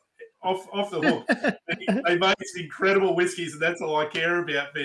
off 0.42 0.66
off 0.72 0.90
the 0.90 1.00
hook 1.00 1.26
they, 1.68 2.00
they 2.06 2.18
make 2.18 2.36
some 2.44 2.62
incredible 2.62 3.14
whiskies, 3.16 3.52
and 3.54 3.62
that's 3.62 3.80
all 3.80 3.96
I 3.96 4.06
care 4.06 4.38
about. 4.42 4.68
But, 4.74 4.84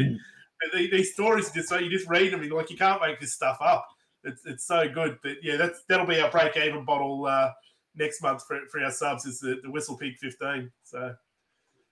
but 0.61 0.77
the- 0.77 0.89
these 0.91 1.13
stories 1.13 1.51
just 1.51 1.69
so 1.69 1.77
you 1.77 1.89
just 1.89 2.09
read 2.09 2.33
them, 2.33 2.41
and 2.41 2.51
like 2.51 2.69
you 2.69 2.77
can't 2.77 3.01
make 3.01 3.19
this 3.19 3.33
stuff 3.33 3.57
up. 3.61 3.85
It's, 4.23 4.45
it's 4.45 4.65
so 4.65 4.87
good. 4.87 5.17
But 5.23 5.37
yeah, 5.43 5.57
that's 5.57 5.83
that'll 5.89 6.05
be 6.05 6.19
our 6.21 6.29
break 6.31 6.55
even 6.57 6.85
bottle 6.85 7.25
uh, 7.25 7.49
next 7.95 8.21
month 8.21 8.43
for, 8.47 8.59
for 8.71 8.79
our 8.83 8.91
subs. 8.91 9.25
Is 9.25 9.39
the, 9.39 9.57
the 9.63 9.71
Whistle 9.71 9.97
Pig 9.97 10.17
fifteen. 10.17 10.71
So 10.83 11.13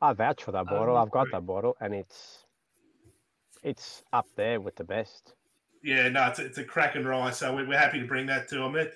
I 0.01 0.13
vouch 0.13 0.43
for 0.43 0.51
that 0.51 0.65
bottle. 0.65 0.95
Um, 0.95 1.03
I've 1.03 1.11
got 1.11 1.27
that 1.31 1.45
bottle, 1.45 1.75
and 1.81 1.93
it's 1.95 2.45
it's 3.63 4.03
up 4.13 4.25
there 4.35 4.61
with 4.61 4.75
the 4.75 4.83
best. 4.85 5.33
yeah, 5.83 6.07
no, 6.09 6.27
it's, 6.27 6.39
a- 6.39 6.45
it's 6.45 6.57
a 6.57 6.63
cracking 6.63 7.03
rye. 7.03 7.31
So 7.31 7.53
we're, 7.55 7.67
we're 7.67 7.77
happy 7.77 7.99
to 7.99 8.05
bring 8.07 8.25
that 8.27 8.47
to 8.49 8.55
them 8.55 8.87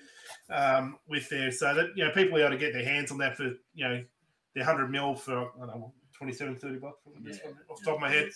um, 0.50 0.98
with 1.08 1.28
there, 1.30 1.52
so 1.52 1.74
that 1.74 1.90
you 1.96 2.06
know 2.06 2.12
people 2.12 2.38
are 2.38 2.42
able 2.42 2.52
to 2.52 2.58
get 2.58 2.74
their 2.74 2.86
hands 2.86 3.12
on 3.12 3.18
that 3.18 3.36
for 3.36 3.52
you 3.74 3.88
know 3.90 4.04
the 4.56 4.64
hundred 4.64 4.90
mil 4.90 5.16
for 5.16 5.52
I 5.62 5.66
don't 5.66 5.80
know 5.80 5.94
27, 6.14 6.56
30 6.56 6.78
bucks. 6.78 7.00
This 7.22 7.40
one, 7.44 7.56
off 7.70 7.80
the 7.80 7.86
top 7.86 7.96
of 7.96 8.02
my 8.02 8.10
head. 8.10 8.30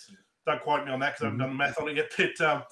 don't 0.46 0.62
quote 0.62 0.86
me 0.86 0.92
on 0.92 1.00
that 1.00 1.14
because 1.14 1.22
I 1.22 1.26
haven't 1.26 1.40
done 1.40 1.50
the 1.50 1.56
math 1.56 1.80
on 1.80 1.90
it 1.90 1.96
yet. 1.96 2.12
But 2.40 2.46
um, 2.46 2.64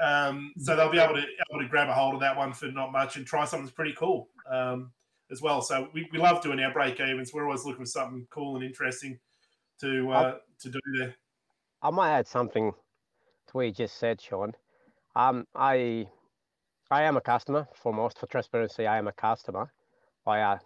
um, 0.00 0.52
so 0.58 0.74
they'll 0.74 0.90
be 0.90 0.98
able 0.98 1.14
to 1.14 1.22
able 1.50 1.60
to 1.60 1.68
grab 1.68 1.88
a 1.88 1.92
hold 1.92 2.14
of 2.14 2.20
that 2.20 2.36
one 2.36 2.52
for 2.52 2.66
not 2.66 2.90
much 2.90 3.16
and 3.16 3.26
try 3.26 3.44
something 3.44 3.66
that's 3.66 3.74
pretty 3.74 3.94
cool 3.98 4.28
um, 4.50 4.90
as 5.30 5.42
well. 5.42 5.60
So 5.60 5.88
we, 5.92 6.08
we 6.10 6.18
love 6.18 6.42
doing 6.42 6.58
our 6.60 6.72
break 6.72 7.00
evens. 7.00 7.32
We're 7.34 7.44
always 7.44 7.64
looking 7.64 7.84
for 7.84 7.90
something 7.90 8.26
cool 8.30 8.56
and 8.56 8.64
interesting 8.64 9.18
to 9.80 10.10
uh, 10.10 10.34
to 10.60 10.70
do 10.70 10.80
there. 10.98 11.14
I 11.82 11.90
might 11.90 12.12
add 12.12 12.26
something 12.26 12.72
to 12.72 13.52
what 13.52 13.66
you 13.66 13.72
just 13.72 13.98
said, 13.98 14.20
Sean. 14.20 14.52
Um, 15.16 15.46
I 15.54 16.08
I 16.90 17.02
am 17.02 17.16
a 17.16 17.20
customer. 17.20 17.68
For 17.74 17.92
most, 17.92 18.18
for 18.18 18.26
transparency, 18.26 18.86
I 18.86 18.98
am 18.98 19.08
a 19.08 19.12
customer. 19.12 19.72
I 20.26 20.40
uh, 20.40 20.58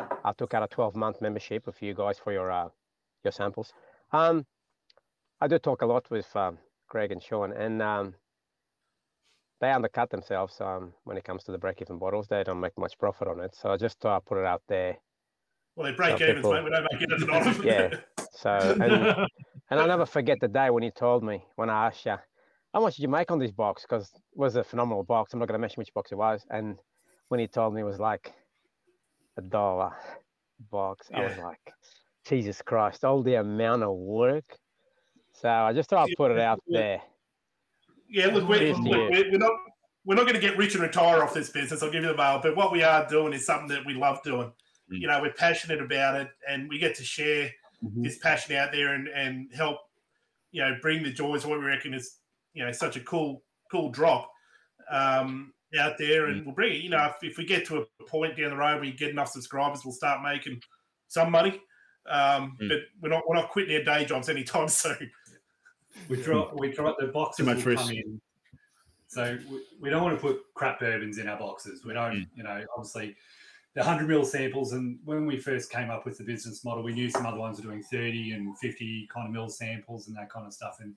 I 0.00 0.32
took 0.36 0.54
out 0.54 0.62
a 0.62 0.68
12 0.68 0.94
month 0.96 1.20
membership 1.20 1.66
with 1.66 1.80
you 1.82 1.94
guys 1.94 2.18
for 2.18 2.32
your 2.32 2.50
uh, 2.50 2.68
your 3.24 3.32
samples. 3.32 3.72
Um, 4.12 4.46
I 5.40 5.48
do 5.48 5.58
talk 5.58 5.82
a 5.82 5.86
lot 5.86 6.10
with 6.10 6.34
um, 6.36 6.58
Greg 6.88 7.12
and 7.12 7.22
Sean, 7.22 7.52
and 7.52 7.80
um, 7.82 8.14
they 9.60 9.70
undercut 9.70 10.10
themselves 10.10 10.60
um, 10.60 10.92
when 11.04 11.16
it 11.16 11.24
comes 11.24 11.44
to 11.44 11.52
the 11.52 11.58
break-even 11.58 11.98
bottles. 11.98 12.28
They 12.28 12.42
don't 12.44 12.60
make 12.60 12.76
much 12.78 12.98
profit 12.98 13.28
on 13.28 13.40
it. 13.40 13.54
So 13.54 13.70
I 13.70 13.76
just 13.76 14.04
I'd 14.04 14.24
put 14.24 14.38
it 14.38 14.46
out 14.46 14.62
there. 14.68 14.96
Well, 15.76 15.86
they 15.90 15.96
break 15.96 16.18
So 16.18 16.24
even, 16.24 16.36
people- 16.36 16.52
mate. 16.52 16.64
We 16.64 16.70
don't 16.70 16.86
make 16.92 17.02
anything 17.02 17.30
on 17.30 17.44
them. 17.44 17.62
Yeah. 17.64 17.90
So 18.32 18.50
and, 18.50 18.82
and 19.70 19.80
I'll 19.80 19.86
never 19.86 20.06
forget 20.06 20.38
the 20.40 20.48
day 20.48 20.70
when 20.70 20.82
he 20.82 20.90
told 20.90 21.22
me 21.24 21.44
when 21.56 21.70
I 21.70 21.86
asked 21.86 22.04
you, 22.06 22.16
how 22.74 22.80
much 22.80 22.96
did 22.96 23.02
you 23.02 23.08
make 23.08 23.30
on 23.30 23.38
this 23.38 23.50
box? 23.52 23.82
Because 23.82 24.10
it 24.14 24.20
was 24.38 24.56
a 24.56 24.64
phenomenal 24.64 25.02
box. 25.02 25.32
I'm 25.32 25.38
not 25.38 25.48
going 25.48 25.58
to 25.58 25.60
mention 25.60 25.80
which 25.80 25.94
box 25.94 26.12
it 26.12 26.16
was. 26.16 26.44
And 26.50 26.78
when 27.28 27.40
he 27.40 27.46
told 27.46 27.74
me 27.74 27.80
it 27.80 27.84
was 27.84 27.98
like 27.98 28.32
a 29.38 29.42
dollar 29.42 29.92
box, 30.70 31.08
I 31.14 31.20
was 31.24 31.38
like, 31.38 31.72
Jesus 32.26 32.60
Christ, 32.60 33.04
all 33.04 33.22
the 33.22 33.36
amount 33.36 33.84
of 33.84 33.94
work. 33.96 34.44
So 35.32 35.48
I 35.48 35.72
just 35.72 35.88
thought 35.88 36.08
I'd 36.10 36.16
put 36.16 36.32
it 36.32 36.40
out 36.40 36.60
Yeah. 36.66 36.80
there. 36.80 37.02
Yeah, 38.10 38.26
look, 38.26 38.48
we're, 38.48 38.72
look, 38.74 39.10
we're, 39.10 39.30
we're 39.30 39.38
not 39.38 39.52
we're 40.04 40.14
not 40.14 40.22
going 40.22 40.34
to 40.34 40.40
get 40.40 40.56
rich 40.56 40.74
and 40.74 40.82
retire 40.82 41.22
off 41.22 41.34
this 41.34 41.50
business. 41.50 41.82
I'll 41.82 41.90
give 41.90 42.02
you 42.02 42.08
the 42.08 42.16
mail. 42.16 42.40
But 42.42 42.56
what 42.56 42.72
we 42.72 42.82
are 42.82 43.06
doing 43.06 43.34
is 43.34 43.44
something 43.44 43.68
that 43.68 43.84
we 43.84 43.92
love 43.92 44.22
doing. 44.24 44.50
Mm. 44.90 45.00
You 45.00 45.06
know, 45.06 45.20
we're 45.20 45.34
passionate 45.34 45.82
about 45.82 46.18
it, 46.18 46.30
and 46.48 46.68
we 46.70 46.78
get 46.78 46.94
to 46.96 47.04
share 47.04 47.52
Mhm. 47.84 48.02
this 48.02 48.16
passion 48.18 48.56
out 48.56 48.72
there 48.72 48.94
and 48.94 49.08
and 49.08 49.52
help. 49.54 49.78
You 50.50 50.62
know, 50.62 50.78
bring 50.80 51.02
the 51.02 51.12
joys. 51.12 51.44
of 51.44 51.50
What 51.50 51.58
we 51.60 51.66
reckon 51.66 51.92
is 51.92 52.20
you 52.54 52.64
know 52.64 52.72
such 52.72 52.96
a 52.96 53.00
cool 53.00 53.44
cool 53.70 53.90
drop 53.90 54.30
um, 54.90 55.52
out 55.78 55.98
there, 55.98 56.26
and 56.26 56.44
we'll 56.46 56.54
bring 56.54 56.72
it. 56.72 56.82
You 56.82 56.90
know, 56.90 57.04
if, 57.06 57.32
if 57.32 57.38
we 57.38 57.44
get 57.44 57.66
to 57.66 57.78
a 58.00 58.04
point 58.04 58.36
down 58.36 58.50
the 58.50 58.56
road 58.56 58.76
where 58.76 58.84
you 58.84 58.92
get 58.96 59.10
enough 59.10 59.28
subscribers, 59.28 59.84
we'll 59.84 59.92
start 59.94 60.22
making 60.22 60.62
some 61.08 61.30
money. 61.30 61.60
Um, 62.08 62.56
Mm. 62.60 62.68
But 62.70 62.78
we're 63.02 63.08
not 63.10 63.28
we're 63.28 63.36
not 63.36 63.50
quitting 63.50 63.76
our 63.76 63.82
day 63.84 64.04
jobs 64.06 64.28
anytime 64.30 64.68
soon. 64.82 65.10
We 66.08 66.22
drop 66.22 66.58
we 66.58 66.70
try 66.72 66.92
the 66.98 67.08
boxes 67.08 67.38
Too 67.38 67.44
much 67.44 67.64
will 67.64 67.72
risk. 67.72 67.82
come 67.82 67.92
in. 67.92 68.20
So 69.08 69.38
we, 69.50 69.62
we 69.80 69.90
don't 69.90 70.02
want 70.02 70.16
to 70.16 70.20
put 70.22 70.40
crap 70.54 70.80
bourbons 70.80 71.18
in 71.18 71.28
our 71.28 71.38
boxes. 71.38 71.84
We 71.84 71.92
don't, 71.94 72.12
Mm. 72.14 72.26
you 72.34 72.42
know, 72.44 72.64
obviously 72.76 73.16
the 73.74 73.80
100 73.80 74.08
mil 74.08 74.24
samples. 74.24 74.72
And 74.72 74.98
when 75.04 75.26
we 75.26 75.36
first 75.38 75.70
came 75.70 75.90
up 75.90 76.04
with 76.06 76.16
the 76.18 76.24
business 76.24 76.64
model, 76.64 76.82
we 76.82 76.92
knew 76.94 77.10
some 77.10 77.26
other 77.26 77.38
ones 77.38 77.58
were 77.58 77.64
doing 77.70 77.82
30 77.82 78.32
and 78.32 78.58
50 78.58 79.08
kind 79.12 79.26
of 79.26 79.32
mil 79.32 79.48
samples 79.48 80.08
and 80.08 80.16
that 80.16 80.30
kind 80.30 80.46
of 80.46 80.52
stuff. 80.54 80.78
And 80.80 80.94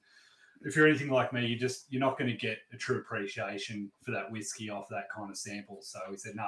if 0.63 0.75
you're 0.75 0.87
anything 0.87 1.09
like 1.09 1.33
me, 1.33 1.45
you 1.45 1.57
just 1.57 1.85
you're 1.89 2.01
not 2.01 2.17
going 2.17 2.29
to 2.29 2.37
get 2.37 2.59
a 2.73 2.77
true 2.77 2.97
appreciation 2.97 3.91
for 4.03 4.11
that 4.11 4.31
whiskey 4.31 4.69
off 4.69 4.87
that 4.89 5.05
kind 5.15 5.29
of 5.29 5.37
sample. 5.37 5.79
So 5.81 5.99
we 6.09 6.17
said, 6.17 6.35
no, 6.35 6.47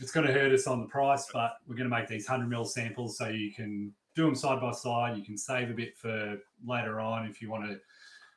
it's 0.00 0.12
going 0.12 0.26
to 0.26 0.32
hurt 0.32 0.52
us 0.52 0.66
on 0.66 0.80
the 0.80 0.86
price, 0.86 1.26
but 1.32 1.52
we're 1.66 1.76
going 1.76 1.88
to 1.88 1.94
make 1.94 2.08
these 2.08 2.28
100 2.28 2.48
mil 2.48 2.64
samples 2.64 3.18
so 3.18 3.28
you 3.28 3.52
can 3.52 3.92
do 4.14 4.24
them 4.24 4.34
side 4.34 4.60
by 4.60 4.72
side. 4.72 5.16
You 5.16 5.24
can 5.24 5.36
save 5.36 5.70
a 5.70 5.74
bit 5.74 5.96
for 5.96 6.38
later 6.64 7.00
on 7.00 7.26
if 7.26 7.42
you 7.42 7.50
want 7.50 7.64
to 7.64 7.78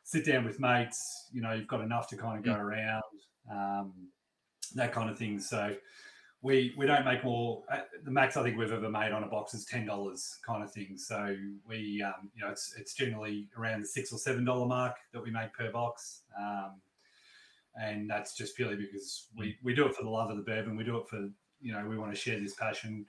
sit 0.03 0.25
down 0.25 0.45
with 0.45 0.59
mates. 0.59 1.29
You 1.31 1.41
know, 1.41 1.53
you've 1.53 1.67
got 1.67 1.81
enough 1.81 2.07
to 2.09 2.17
kind 2.17 2.37
of 2.37 2.43
go 2.43 2.55
around, 2.55 3.03
um, 3.51 3.93
that 4.75 4.91
kind 4.91 5.09
of 5.09 5.17
thing. 5.17 5.39
So 5.39 5.75
we 6.43 6.73
we 6.77 6.85
don't 6.87 7.05
make 7.05 7.23
more. 7.23 7.63
uh, 7.69 7.81
The 8.03 8.11
max 8.11 8.35
I 8.37 8.43
think 8.43 8.57
we've 8.57 8.71
ever 8.71 8.89
made 8.89 9.11
on 9.11 9.23
a 9.23 9.27
box 9.27 9.53
is 9.53 9.65
ten 9.65 9.85
dollars, 9.85 10.39
kind 10.45 10.63
of 10.63 10.71
thing. 10.71 10.97
So 10.97 11.35
we, 11.67 12.01
um, 12.01 12.31
you 12.35 12.43
know, 12.43 12.49
it's 12.49 12.73
it's 12.77 12.93
generally 12.93 13.47
around 13.57 13.81
the 13.81 13.87
six 13.87 14.11
or 14.11 14.17
seven 14.17 14.43
dollar 14.45 14.65
mark 14.65 14.95
that 15.13 15.21
we 15.21 15.29
make 15.31 15.53
per 15.53 15.71
box. 15.71 16.23
Um, 16.39 16.81
and 17.81 18.09
that's 18.09 18.35
just 18.35 18.55
purely 18.57 18.75
because 18.75 19.27
we, 19.37 19.57
we 19.63 19.73
do 19.73 19.85
it 19.85 19.95
for 19.95 20.03
the 20.03 20.09
love 20.09 20.29
of 20.29 20.35
the 20.35 20.43
bourbon. 20.43 20.75
We 20.75 20.83
do 20.83 20.97
it 20.97 21.07
for 21.07 21.29
you 21.61 21.73
know 21.73 21.85
we 21.87 21.97
want 21.97 22.13
to 22.13 22.19
share 22.19 22.39
this 22.39 22.55
passion. 22.55 23.05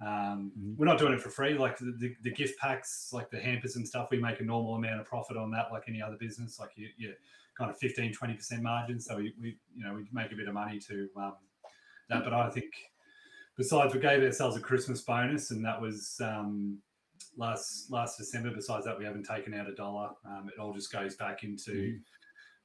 Um, 0.00 0.50
Mhm. 0.58 0.76
We're 0.78 0.86
not 0.86 0.98
doing 0.98 1.12
it 1.12 1.20
for 1.20 1.28
free. 1.28 1.52
Like 1.58 1.76
the, 1.76 1.94
the, 1.98 2.16
the 2.22 2.30
gift 2.30 2.58
packs, 2.58 3.10
like 3.12 3.30
the 3.30 3.38
hampers 3.38 3.76
and 3.76 3.86
stuff, 3.86 4.08
we 4.10 4.18
make 4.18 4.40
a 4.40 4.44
normal 4.44 4.74
amount 4.76 4.98
of 5.00 5.06
profit 5.06 5.36
on 5.36 5.50
that, 5.50 5.70
like 5.70 5.84
any 5.88 6.00
other 6.00 6.16
business. 6.16 6.58
Like 6.58 6.70
you, 6.76 6.88
you 6.96 7.12
kind 7.58 7.70
of 7.70 7.76
15, 7.76 8.14
20% 8.14 8.62
margin. 8.62 8.98
So 8.98 9.16
we, 9.16 9.34
we, 9.38 9.58
you 9.76 9.84
know, 9.84 9.92
we 9.92 10.06
make 10.10 10.32
a 10.32 10.36
bit 10.36 10.48
of 10.48 10.54
money 10.54 10.78
to 10.88 11.08
um, 11.16 11.34
that. 12.10 12.24
But 12.24 12.34
I 12.34 12.50
think 12.50 12.72
besides, 13.56 13.94
we 13.94 14.00
gave 14.00 14.22
ourselves 14.22 14.56
a 14.56 14.60
Christmas 14.60 15.00
bonus, 15.00 15.50
and 15.50 15.64
that 15.64 15.80
was 15.80 16.20
um, 16.22 16.78
last 17.36 17.90
last 17.90 18.18
December. 18.18 18.50
Besides 18.54 18.84
that, 18.86 18.98
we 18.98 19.04
haven't 19.04 19.24
taken 19.24 19.54
out 19.54 19.68
a 19.68 19.74
dollar. 19.74 20.10
Um, 20.26 20.50
it 20.54 20.60
all 20.60 20.72
just 20.72 20.92
goes 20.92 21.16
back 21.16 21.42
into 21.42 21.98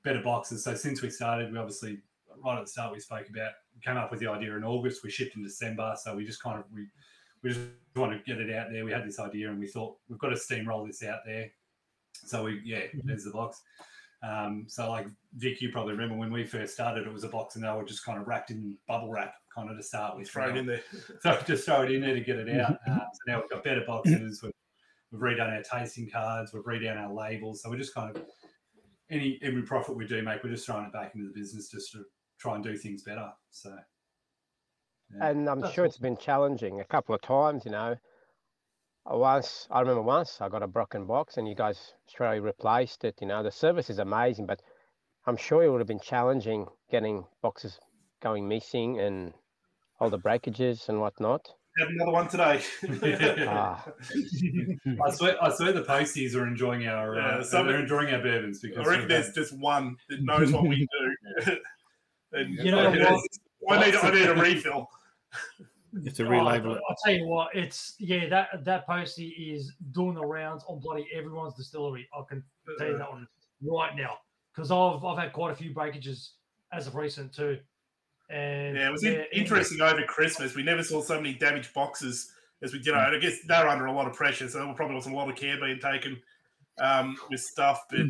better 0.04 0.22
boxes. 0.22 0.64
So 0.64 0.76
since 0.76 1.02
we 1.02 1.10
started, 1.10 1.52
we 1.52 1.58
obviously 1.58 2.00
right 2.44 2.58
at 2.58 2.66
the 2.66 2.72
start 2.72 2.92
we 2.92 3.00
spoke 3.00 3.30
about 3.30 3.52
came 3.84 3.98
up 3.98 4.12
with 4.12 4.20
the 4.20 4.28
idea 4.28 4.56
in 4.56 4.64
August. 4.64 5.04
We 5.04 5.10
shipped 5.10 5.36
in 5.36 5.44
December, 5.44 5.96
so 6.02 6.16
we 6.16 6.26
just 6.26 6.42
kind 6.42 6.60
of 6.60 6.66
we 6.74 6.88
we 7.44 7.52
just 7.52 7.62
want 7.96 8.12
to 8.12 8.20
get 8.26 8.42
it 8.42 8.54
out 8.56 8.68
there. 8.72 8.86
We 8.86 8.92
had 8.92 9.08
this 9.08 9.20
idea, 9.20 9.50
and 9.50 9.60
we 9.60 9.68
thought 9.68 9.98
we've 10.10 10.20
got 10.20 10.30
to 10.30 10.36
steamroll 10.36 10.86
this 10.88 11.04
out 11.04 11.20
there. 11.26 11.52
So 12.14 12.44
we 12.46 12.62
yeah, 12.64 12.82
there's 13.04 13.26
the 13.26 13.32
box. 13.32 13.62
Um, 14.26 14.66
so 14.68 14.90
like 14.90 15.08
Vic, 15.36 15.62
you 15.62 15.72
probably 15.72 15.94
remember 15.94 16.16
when 16.16 16.32
we 16.32 16.46
first 16.46 16.74
started, 16.74 17.06
it 17.06 17.14
was 17.14 17.24
a 17.24 17.30
box, 17.30 17.56
and 17.56 17.64
they 17.64 17.70
were 17.70 17.84
just 17.84 18.04
kind 18.04 18.20
of 18.20 18.28
wrapped 18.28 18.50
in 18.50 18.78
bubble 18.88 19.12
wrap, 19.12 19.36
kind 19.54 19.70
of 19.70 19.78
to 19.78 19.84
start 19.84 20.18
with. 20.18 20.30
Thrown 20.30 20.54
Now- 20.54 20.60
in 20.62 20.66
there. 20.66 20.82
so 21.22 21.40
just 21.46 21.66
throw 21.66 21.84
it 21.84 21.92
in 21.92 22.02
there 22.02 22.14
to 22.14 22.22
get 22.22 22.38
it 22.38 22.60
out. 22.60 22.78
Um, 22.88 23.02
so 23.14 23.20
now 23.28 23.42
we've 23.42 23.50
got 23.50 23.64
better 23.64 23.84
boxes. 23.86 24.42
We've, 24.42 24.52
we've 25.12 25.22
redone 25.22 25.56
our 25.56 25.64
tasting 25.80 26.10
cards. 26.10 26.54
We've 26.54 26.64
redone 26.64 26.98
our 26.98 27.14
labels. 27.14 27.62
So 27.62 27.70
we're 27.70 27.78
just 27.78 27.94
kind 27.94 28.16
of 28.16 28.24
any 29.10 29.40
every 29.44 29.62
profit 29.62 29.96
we 29.96 30.08
do 30.08 30.22
make, 30.24 30.44
we're 30.44 30.50
just 30.50 30.66
throwing 30.66 30.86
it 30.86 30.94
back 30.94 31.14
into 31.16 31.28
the 31.28 31.40
business 31.40 31.70
just 31.70 31.92
to 31.92 32.04
try 32.40 32.56
and 32.56 32.64
do 32.64 32.76
things 32.78 33.04
better. 33.04 33.30
So 33.52 33.76
Yeah. 35.16 35.28
And 35.30 35.50
I'm 35.50 35.62
That's 35.62 35.74
sure 35.74 35.86
it's 35.86 35.98
been 35.98 36.18
challenging 36.18 36.80
a 36.80 36.86
couple 36.86 37.14
of 37.14 37.22
times, 37.22 37.66
you 37.66 37.72
know. 37.72 37.96
Uh, 39.12 39.18
Once 39.18 39.68
I 39.70 39.82
remember 39.82 40.02
once 40.02 40.42
I 40.42 40.50
got 40.50 40.64
a 40.64 40.68
broken 40.68 41.06
box 41.06 41.38
and 41.38 41.48
you 41.48 41.56
guys 41.56 41.94
straight 42.08 42.28
away 42.30 42.40
replaced 42.40 43.04
it. 43.04 43.16
You 43.22 43.28
know, 43.28 43.44
the 43.44 43.52
service 43.52 43.90
is 43.90 44.00
amazing, 44.00 44.46
but 44.48 44.62
I'm 45.28 45.38
sure 45.38 45.64
it 45.64 45.70
would 45.70 45.80
have 45.82 45.88
been 45.88 46.00
challenging 46.00 46.68
getting 46.90 47.26
boxes 47.42 47.80
going 48.22 48.48
missing 48.48 49.00
and 49.00 49.34
all 50.00 50.10
the 50.10 50.18
breakages 50.18 50.86
and 50.90 51.00
whatnot. 51.00 51.48
Have 51.78 51.90
another 51.90 52.12
one 52.12 52.28
today. 52.30 52.62
Ah. 53.48 53.86
I 55.06 55.12
swear, 55.12 55.36
I 55.44 55.50
swear 55.54 55.74
the 55.74 55.84
posties 55.84 56.34
are 56.34 56.48
enjoying 56.48 56.88
our 56.88 57.16
Yeah, 57.16 57.28
uh, 57.28 57.44
some- 57.44 57.68
they're 57.68 57.80
enjoying 57.82 58.14
our 58.14 58.22
bourbons 58.22 58.64
I 58.64 58.70
because 58.70 58.88
reckon 58.88 59.08
there's 59.08 59.34
just 59.34 59.58
one 59.60 59.98
that 60.10 60.24
knows 60.24 60.52
what 60.52 60.64
we 60.64 60.88
do. 61.46 61.58
and 62.32 62.56
You 62.56 62.72
know 62.72 62.90
what? 62.90 63.80
I 63.82 63.86
need, 63.86 63.96
I 63.96 64.12
need 64.12 64.28
a 64.30 64.36
refill. 64.36 64.88
You 65.96 66.06
have 66.06 66.14
to 66.16 66.26
Oh, 66.26 66.30
relabel 66.30 66.76
it. 66.76 66.82
I'll 66.90 66.96
tell 67.04 67.14
you 67.14 67.26
what, 67.26 67.56
it's 67.56 67.96
yeah, 68.00 68.28
that 68.30 68.64
that 68.66 68.86
postie 68.86 69.30
is 69.30 69.74
doing 69.92 70.16
the 70.16 70.26
rounds 70.26 70.64
on 70.68 70.80
bloody 70.80 71.08
everyone's 71.14 71.54
distillery. 71.56 72.08
I 72.14 72.22
can 72.28 72.44
tell 72.78 72.88
you 72.88 72.98
that 72.98 73.10
one 73.10 73.28
right 73.62 73.96
now. 73.96 74.18
Because 74.54 74.72
I've 74.72 75.04
I've 75.06 75.18
had 75.18 75.34
quite 75.34 75.52
a 75.52 75.56
few 75.56 75.74
breakages 75.74 76.34
as 76.74 76.88
of 76.88 76.96
recent 76.96 77.34
too. 77.34 77.60
And 78.30 78.76
Yeah, 78.76 78.90
it 78.90 78.92
was 78.92 79.04
yeah, 79.04 79.12
in- 79.12 79.26
interesting 79.42 79.82
over 79.82 80.02
Christmas. 80.04 80.56
We 80.56 80.64
never 80.64 80.84
saw 80.84 81.02
so 81.02 81.16
many 81.18 81.34
damaged 81.34 81.74
boxes 81.74 82.32
as 82.62 82.74
we 82.74 82.80
did. 82.80 82.94
And 82.94 83.16
I 83.16 83.20
guess 83.20 83.40
they're 83.48 83.68
under 83.68 83.86
a 83.86 83.92
lot 83.92 84.08
of 84.08 84.14
pressure, 84.14 84.50
so 84.50 84.66
there 84.66 84.74
probably 84.74 84.96
wasn't 84.96 85.16
a 85.16 85.18
lot 85.18 85.30
of 85.30 85.36
care 85.36 85.60
being 85.60 85.80
taken 85.80 86.22
um, 86.80 87.16
with 87.30 87.40
stuff. 87.42 87.84
But 87.90 88.08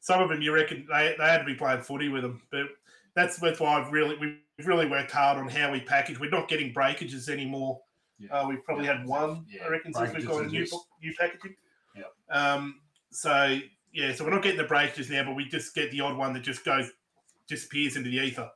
some 0.00 0.22
of 0.22 0.28
them, 0.28 0.40
you 0.42 0.52
reckon 0.54 0.86
they, 0.90 1.14
they 1.18 1.24
had 1.24 1.38
to 1.38 1.44
be 1.44 1.54
playing 1.54 1.82
footy 1.82 2.08
with 2.08 2.22
them. 2.22 2.42
But 2.50 2.66
that's 3.16 3.38
that's 3.38 3.58
why 3.58 3.80
I've 3.80 3.90
really 3.90 4.16
we've 4.20 4.66
really 4.66 4.86
worked 4.86 5.10
hard 5.10 5.38
on 5.38 5.48
how 5.48 5.72
we 5.72 5.80
package. 5.80 6.20
We're 6.20 6.30
not 6.30 6.48
getting 6.48 6.72
breakages 6.72 7.28
anymore. 7.28 7.80
Yeah. 8.18 8.28
Uh, 8.30 8.48
we've 8.48 8.62
probably 8.64 8.86
had 8.86 9.04
one, 9.04 9.44
Yeah, 9.48 9.64
I 9.64 9.68
reckon, 9.68 9.92
since 9.92 10.14
we've 10.14 10.26
got 10.26 10.42
are 10.42 10.46
new 10.46 10.60
just- 10.60 10.76
new 11.02 11.12
packaging. 11.18 11.56
Yep. 11.96 12.12
Um. 12.30 12.80
So 13.10 13.58
yeah, 13.92 14.14
so 14.14 14.24
we're 14.24 14.30
not 14.30 14.42
getting 14.42 14.58
the 14.58 14.64
breakages 14.64 15.10
now, 15.10 15.24
but 15.24 15.34
we 15.34 15.48
just 15.48 15.74
get 15.74 15.90
the 15.90 16.00
odd 16.02 16.16
one 16.16 16.32
that 16.34 16.40
just 16.40 16.64
goes 16.64 16.90
disappears 17.48 17.96
into 17.96 18.10
the 18.10 18.16
ether. 18.18 18.50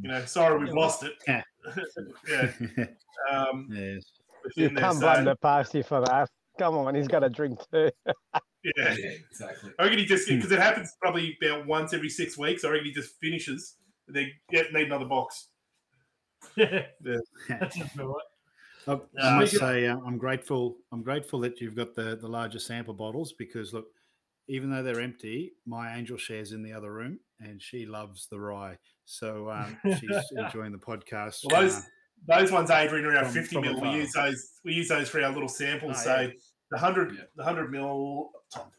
You 0.00 0.08
know, 0.08 0.24
sorry 0.24 0.58
we've 0.58 0.68
Yeah, 0.68 0.74
lost 0.74 1.02
it. 1.02 1.12
Yeah. 1.26 1.42
yeah. 2.78 2.86
Um, 3.32 3.68
yes. 3.72 4.04
you 4.56 4.70
can't 4.70 4.94
so, 4.94 5.00
blame 5.00 5.24
the 5.24 5.36
postie 5.36 5.82
for 5.82 6.00
that. 6.02 6.28
Come 6.58 6.76
on, 6.76 6.94
he's 6.94 7.08
got 7.08 7.24
a 7.24 7.30
drink 7.30 7.58
too. 7.72 7.90
yeah. 8.06 8.94
yeah, 8.94 9.10
exactly. 9.30 9.72
I 9.78 9.84
reckon 9.84 9.98
he 9.98 10.04
just 10.04 10.28
because 10.28 10.52
it 10.52 10.60
happens 10.60 10.94
probably 11.00 11.36
about 11.42 11.66
once 11.66 11.92
every 11.92 12.10
six 12.10 12.36
weeks. 12.38 12.64
I 12.64 12.70
reckon 12.70 12.86
he 12.86 12.92
just 12.92 13.14
finishes. 13.20 13.77
And 14.08 14.16
they 14.16 14.32
yeah, 14.50 14.62
need 14.72 14.86
another 14.86 15.04
box. 15.04 15.48
yeah, 16.56 16.86
Yeah. 17.04 17.18
that's 17.48 17.76
just 17.76 17.94
about 17.94 18.08
right. 18.08 18.22
I, 18.86 18.92
Uh, 18.92 18.98
I 19.22 19.38
must 19.40 19.56
say, 19.58 19.86
uh, 19.86 19.98
I'm 20.06 20.16
grateful. 20.18 20.78
I'm 20.92 21.02
grateful 21.02 21.38
that 21.40 21.60
you've 21.60 21.74
got 21.76 21.94
the 21.94 22.16
the 22.16 22.28
larger 22.28 22.58
sample 22.58 22.94
bottles 22.94 23.32
because 23.34 23.74
look, 23.74 23.88
even 24.48 24.70
though 24.70 24.82
they're 24.82 25.00
empty, 25.00 25.52
my 25.66 25.94
angel 25.96 26.16
shares 26.16 26.52
in 26.52 26.62
the 26.62 26.72
other 26.72 26.92
room, 26.92 27.18
and 27.40 27.60
she 27.60 27.84
loves 27.84 28.28
the 28.30 28.40
rye, 28.40 28.78
so 29.04 29.50
um, 29.50 29.76
she's 30.00 30.32
enjoying 30.36 30.72
the 30.72 30.78
podcast. 30.78 31.44
Well, 31.44 31.60
those 31.62 31.76
uh, 31.76 31.82
those 32.26 32.50
ones, 32.50 32.70
Adrian, 32.70 33.04
are 33.04 33.16
our 33.16 33.24
From- 33.24 33.34
fifty 33.34 33.56
from 33.56 33.64
mil. 33.64 33.80
We 33.80 33.90
use 33.90 34.12
those. 34.12 34.52
We 34.64 34.72
use 34.72 34.88
those 34.88 35.08
for 35.10 35.22
our 35.22 35.32
little 35.32 35.48
samples. 35.48 35.96
Oh, 36.00 36.04
so 36.04 36.20
yeah. 36.20 36.28
the 36.70 36.78
hundred, 36.78 37.14
Yeah. 37.14 37.24
the 37.36 37.44
hundred 37.44 37.70
mil. 37.70 38.30
Top 38.54 38.72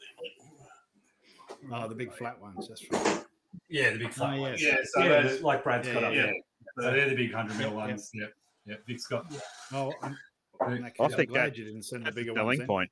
oh, 1.71 1.87
the 1.87 1.95
big 1.95 2.11
flat 2.13 2.39
ones. 2.41 2.67
That's 2.67 2.83
right. 2.91 3.23
Yeah, 3.67 3.91
the 3.91 3.99
big 3.99 4.13
flat 4.13 4.37
Oh, 4.37 4.41
ones. 4.41 4.61
Yeah, 4.63 4.77
so 4.83 5.03
yeah, 5.03 5.21
those- 5.21 5.39
the- 5.39 5.45
like 5.45 5.63
Brad's 5.63 5.87
Yeah, 5.87 5.93
got 5.95 6.03
up 6.05 6.13
yeah, 6.13 6.21
there. 6.23 6.33
So 6.79 6.91
they're 6.91 7.09
the 7.09 7.15
big 7.15 7.33
hundred 7.33 7.57
mil 7.57 7.73
ones. 7.73 8.09
Yeah, 8.13 8.21
yeah. 8.21 8.25
ones. 8.25 8.33
Yep, 8.65 8.77
yep. 8.77 8.85
Vic's 8.87 9.07
got. 9.07 9.25
Oh, 9.73 9.93
I'm, 10.01 10.17
in 10.73 10.81
that 10.81 10.87
I 10.87 10.89
case, 10.89 10.95
I'm 10.99 11.11
think 11.11 11.29
glad 11.29 11.45
that- 11.51 11.57
you 11.57 11.65
didn't 11.65 11.83
send 11.83 12.01
the 12.01 12.05
That's 12.05 12.15
the 12.15 12.21
bigger 12.21 12.33
selling 12.35 12.59
ones. 12.59 12.67
point 12.67 12.91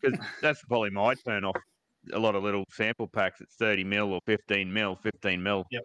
because 0.00 0.18
that's 0.42 0.62
probably 0.64 0.90
my 0.90 1.14
turn 1.14 1.44
off. 1.44 1.56
A 2.14 2.18
lot 2.18 2.34
of 2.34 2.42
little 2.42 2.64
sample 2.70 3.06
packs 3.06 3.40
at 3.42 3.48
30 3.58 3.84
mil 3.84 4.12
or 4.12 4.20
15 4.26 4.72
mil, 4.72 4.96
15 4.96 5.42
mil. 5.42 5.66
Yep. 5.70 5.82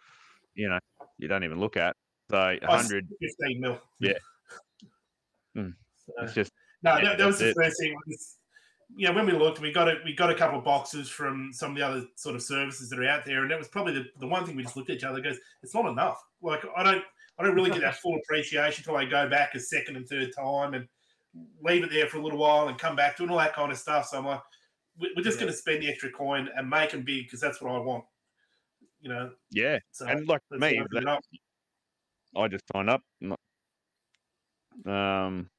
you 0.56 0.70
know 0.70 0.80
you 1.18 1.28
don't 1.28 1.44
even 1.44 1.60
look 1.60 1.76
at. 1.78 1.96
So 2.32 2.58
hundred, 2.64 3.08
fifteen 3.20 3.62
mil. 3.62 3.80
Yeah. 4.00 4.14
Mm. 5.58 5.74
So, 6.06 6.14
it's 6.24 6.34
just 6.34 6.52
no. 6.84 6.98
Yeah, 6.98 7.04
that, 7.06 7.18
that 7.20 7.26
was 7.28 7.40
the 7.40 7.50
it. 7.50 7.56
first 7.56 7.80
thing. 7.80 7.96
Was, 8.08 8.36
you 8.96 9.08
know, 9.08 9.14
when 9.14 9.26
we 9.26 9.32
looked, 9.32 9.60
we 9.60 9.72
got 9.72 9.88
it. 9.88 10.00
We 10.04 10.14
got 10.14 10.30
a 10.30 10.36
couple 10.36 10.60
of 10.60 10.66
boxes 10.66 11.10
from 11.10 11.52
some 11.54 11.72
of 11.72 11.78
the 11.78 11.84
other 11.84 12.06
sort 12.16 12.36
of 12.36 12.42
services 12.42 12.90
that 12.90 13.00
are 13.00 13.08
out 13.08 13.26
there, 13.26 13.42
and 13.42 13.52
that 13.52 13.58
was 13.58 13.68
probably 13.68 13.94
the, 13.94 14.06
the 14.20 14.28
one 14.28 14.46
thing 14.46 14.56
we 14.56 14.64
just 14.64 14.78
looked 14.78 14.90
at 14.90 14.98
each 14.98 15.04
other. 15.04 15.20
Goes, 15.22 15.38
it's 15.64 15.74
not 15.74 15.86
enough. 15.86 16.24
Like 16.42 16.64
I 16.76 16.84
don't, 16.84 17.04
I 17.38 17.44
don't 17.44 17.56
really 17.56 17.72
get 17.72 17.82
that 17.82 17.98
full 17.98 18.18
appreciation 18.18 18.84
until 18.84 18.98
I 18.98 19.06
go 19.06 19.28
back 19.30 19.56
a 19.56 19.60
second 19.60 19.96
and 19.96 20.08
third 20.08 20.32
time 20.38 20.74
and 20.74 20.88
leave 21.62 21.84
it 21.84 21.90
there 21.90 22.08
for 22.08 22.18
a 22.18 22.22
little 22.22 22.40
while 22.40 22.68
and 22.68 22.78
come 22.78 22.96
back 22.96 23.18
to 23.18 23.24
it 23.24 23.26
and 23.26 23.32
all 23.32 23.40
that 23.40 23.54
kind 23.54 23.72
of 23.72 23.78
stuff. 23.78 24.08
So 24.08 24.18
I'm 24.18 24.26
like, 24.26 24.42
we're 25.00 25.24
just 25.24 25.38
yeah. 25.38 25.42
going 25.42 25.52
to 25.52 25.58
spend 25.58 25.82
the 25.82 25.90
extra 25.90 26.12
coin 26.12 26.50
and 26.56 26.70
make 26.70 26.92
them 26.92 27.02
big 27.02 27.26
because 27.26 27.42
that's 27.42 27.62
what 27.62 27.72
I 27.72 27.80
want. 27.80 28.06
You 29.02 29.10
know. 29.10 29.32
Yeah, 29.52 29.80
so 29.92 30.06
and 30.06 30.28
like 30.28 30.42
me, 30.52 30.82
that, 30.92 31.20
I 32.36 32.48
just 32.48 32.64
signed 32.72 32.90
up. 32.90 33.02
Um, 34.86 35.50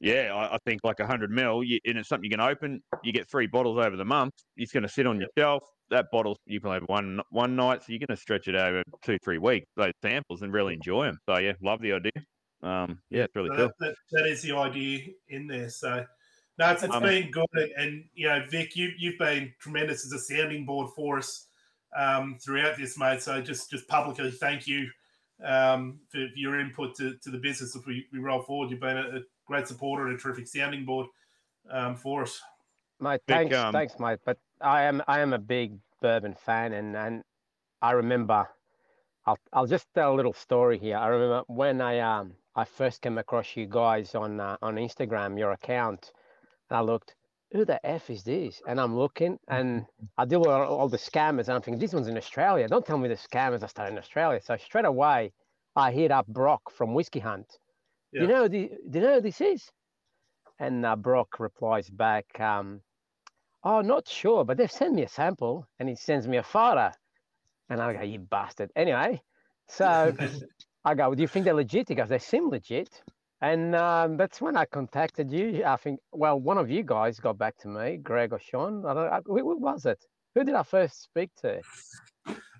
yeah, 0.00 0.34
I, 0.34 0.54
I 0.54 0.58
think 0.64 0.80
like 0.84 1.00
a 1.00 1.06
hundred 1.06 1.30
mil, 1.30 1.62
you, 1.62 1.78
and 1.86 1.98
it's 1.98 2.08
something 2.08 2.24
you 2.24 2.30
can 2.30 2.40
open. 2.40 2.82
You 3.02 3.12
get 3.12 3.28
three 3.28 3.46
bottles 3.46 3.78
over 3.78 3.96
the 3.96 4.04
month. 4.04 4.34
It's 4.56 4.72
going 4.72 4.82
to 4.82 4.88
sit 4.88 5.06
on 5.06 5.20
your 5.20 5.28
shelf. 5.36 5.62
That 5.90 6.06
bottle 6.10 6.36
you 6.46 6.60
can 6.60 6.72
have 6.72 6.82
one 6.86 7.20
one 7.30 7.54
night, 7.54 7.80
so 7.80 7.86
you're 7.88 8.00
going 8.00 8.16
to 8.16 8.20
stretch 8.20 8.48
it 8.48 8.56
over 8.56 8.82
two 9.02 9.18
three 9.22 9.38
weeks. 9.38 9.66
Those 9.76 9.92
samples 10.02 10.42
and 10.42 10.52
really 10.52 10.74
enjoy 10.74 11.06
them. 11.06 11.18
So 11.28 11.38
yeah, 11.38 11.52
love 11.62 11.80
the 11.80 11.92
idea. 11.92 12.12
Um, 12.62 12.98
yeah, 13.10 13.24
it's 13.24 13.36
really 13.36 13.50
so 13.50 13.56
cool. 13.56 13.70
That, 13.80 13.94
that 14.12 14.26
is 14.26 14.42
the 14.42 14.56
idea 14.56 15.00
in 15.28 15.46
there. 15.46 15.68
So 15.68 16.04
no, 16.58 16.70
it's, 16.72 16.82
it's 16.82 16.94
um, 16.94 17.02
been 17.02 17.30
good, 17.30 17.46
and, 17.52 17.70
and, 17.76 18.04
you 18.14 18.28
know, 18.28 18.42
Vic, 18.50 18.76
you 18.76 18.90
you've 18.98 19.18
been 19.18 19.52
tremendous 19.60 20.04
as 20.06 20.12
a 20.12 20.18
sounding 20.18 20.64
board 20.64 20.90
for 20.96 21.18
us 21.18 21.46
um, 21.96 22.36
throughout 22.42 22.76
this, 22.76 22.98
mate. 22.98 23.22
So 23.22 23.40
just 23.40 23.70
just 23.70 23.86
publicly 23.86 24.30
thank 24.30 24.66
you 24.66 24.88
um, 25.44 26.00
for, 26.08 26.18
for, 26.28 26.38
your 26.38 26.60
input 26.60 26.94
to, 26.96 27.14
to 27.22 27.30
the 27.30 27.38
business 27.38 27.76
if 27.76 27.86
we, 27.86 28.06
we 28.12 28.18
roll 28.18 28.42
forward. 28.42 28.70
You've 28.70 28.80
been 28.80 28.96
a, 28.96 29.18
a 29.18 29.20
great 29.46 29.68
supporter 29.68 30.06
and 30.06 30.16
a 30.16 30.18
terrific 30.18 30.46
sounding 30.46 30.84
board 30.84 31.06
um, 31.70 31.96
for 31.96 32.22
us. 32.22 32.40
Mate, 33.00 33.20
thanks, 33.28 33.54
um, 33.54 33.72
thanks, 33.72 33.98
mate. 33.98 34.20
But 34.24 34.38
I 34.60 34.82
am 34.82 35.02
I 35.06 35.20
am 35.20 35.32
a 35.32 35.38
big 35.38 35.78
bourbon 36.00 36.34
fan, 36.34 36.72
and 36.72 36.96
and 36.96 37.22
I 37.82 37.92
remember. 37.92 38.48
I'll 39.28 39.38
I'll 39.52 39.66
just 39.66 39.92
tell 39.92 40.14
a 40.14 40.16
little 40.16 40.32
story 40.32 40.78
here. 40.78 40.96
I 40.96 41.08
remember 41.08 41.42
when 41.48 41.80
I 41.80 41.98
um 41.98 42.34
I 42.54 42.64
first 42.64 43.02
came 43.02 43.18
across 43.18 43.56
you 43.56 43.66
guys 43.66 44.14
on 44.14 44.40
uh, 44.40 44.56
on 44.62 44.76
Instagram, 44.76 45.38
your 45.38 45.52
account, 45.52 46.12
and 46.70 46.78
I 46.78 46.80
looked, 46.80 47.14
who 47.56 47.64
the 47.64 47.84
f 47.84 48.10
is 48.10 48.22
this? 48.22 48.62
And 48.68 48.80
I'm 48.80 48.96
looking, 48.96 49.38
and 49.48 49.86
I 50.18 50.24
deal 50.24 50.40
with 50.40 50.50
all 50.50 50.88
the 50.88 50.98
scammers, 50.98 51.48
and 51.48 51.56
I'm 51.56 51.62
thinking 51.62 51.80
this 51.80 51.92
one's 51.92 52.08
in 52.08 52.16
Australia. 52.16 52.68
Don't 52.68 52.84
tell 52.84 52.98
me 52.98 53.08
the 53.08 53.14
scammers 53.14 53.62
are 53.62 53.68
starting 53.68 53.94
in 53.94 53.98
Australia. 53.98 54.40
So 54.42 54.56
straight 54.56 54.84
away, 54.84 55.32
I 55.74 55.90
hit 55.90 56.10
up 56.10 56.26
Brock 56.26 56.70
from 56.70 56.94
Whiskey 56.94 57.20
Hunt. 57.20 57.58
Yeah. 58.12 58.22
You 58.22 58.28
know, 58.28 58.48
the, 58.48 58.70
do 58.90 58.98
you 58.98 59.04
know 59.04 59.14
who 59.14 59.20
this 59.20 59.40
is? 59.40 59.70
And 60.58 60.86
uh, 60.86 60.96
Brock 60.96 61.40
replies 61.40 61.90
back, 61.90 62.26
um, 62.40 62.80
"Oh, 63.64 63.80
not 63.80 64.06
sure, 64.06 64.44
but 64.44 64.56
they've 64.56 64.70
sent 64.70 64.94
me 64.94 65.02
a 65.02 65.08
sample," 65.08 65.66
and 65.78 65.88
he 65.88 65.94
sends 65.94 66.28
me 66.28 66.36
a 66.36 66.42
photo, 66.42 66.90
and 67.68 67.80
I 67.80 67.92
go, 67.92 68.02
"You 68.02 68.20
bastard!" 68.20 68.70
Anyway, 68.76 69.22
so 69.68 70.14
I 70.84 70.94
go, 70.94 71.14
"Do 71.14 71.22
you 71.22 71.28
think 71.28 71.44
they're 71.44 71.54
legit?" 71.54 71.88
He 71.88 71.94
goes, 71.94 72.08
"They 72.08 72.18
seem 72.18 72.48
legit." 72.48 73.02
And 73.42 73.74
um, 73.76 74.16
that's 74.16 74.40
when 74.40 74.56
I 74.56 74.64
contacted 74.64 75.30
you. 75.30 75.62
I 75.64 75.76
think, 75.76 76.00
well, 76.12 76.40
one 76.40 76.56
of 76.56 76.70
you 76.70 76.82
guys 76.82 77.20
got 77.20 77.36
back 77.36 77.56
to 77.58 77.68
me, 77.68 77.98
Greg 77.98 78.32
or 78.32 78.40
Sean. 78.40 78.84
I 78.86 78.94
don't 78.94 79.10
know. 79.10 79.20
Who 79.26 79.58
was 79.58 79.84
it? 79.84 80.02
Who 80.34 80.44
did 80.44 80.54
I 80.54 80.62
first 80.62 81.02
speak 81.02 81.30
to? 81.42 81.60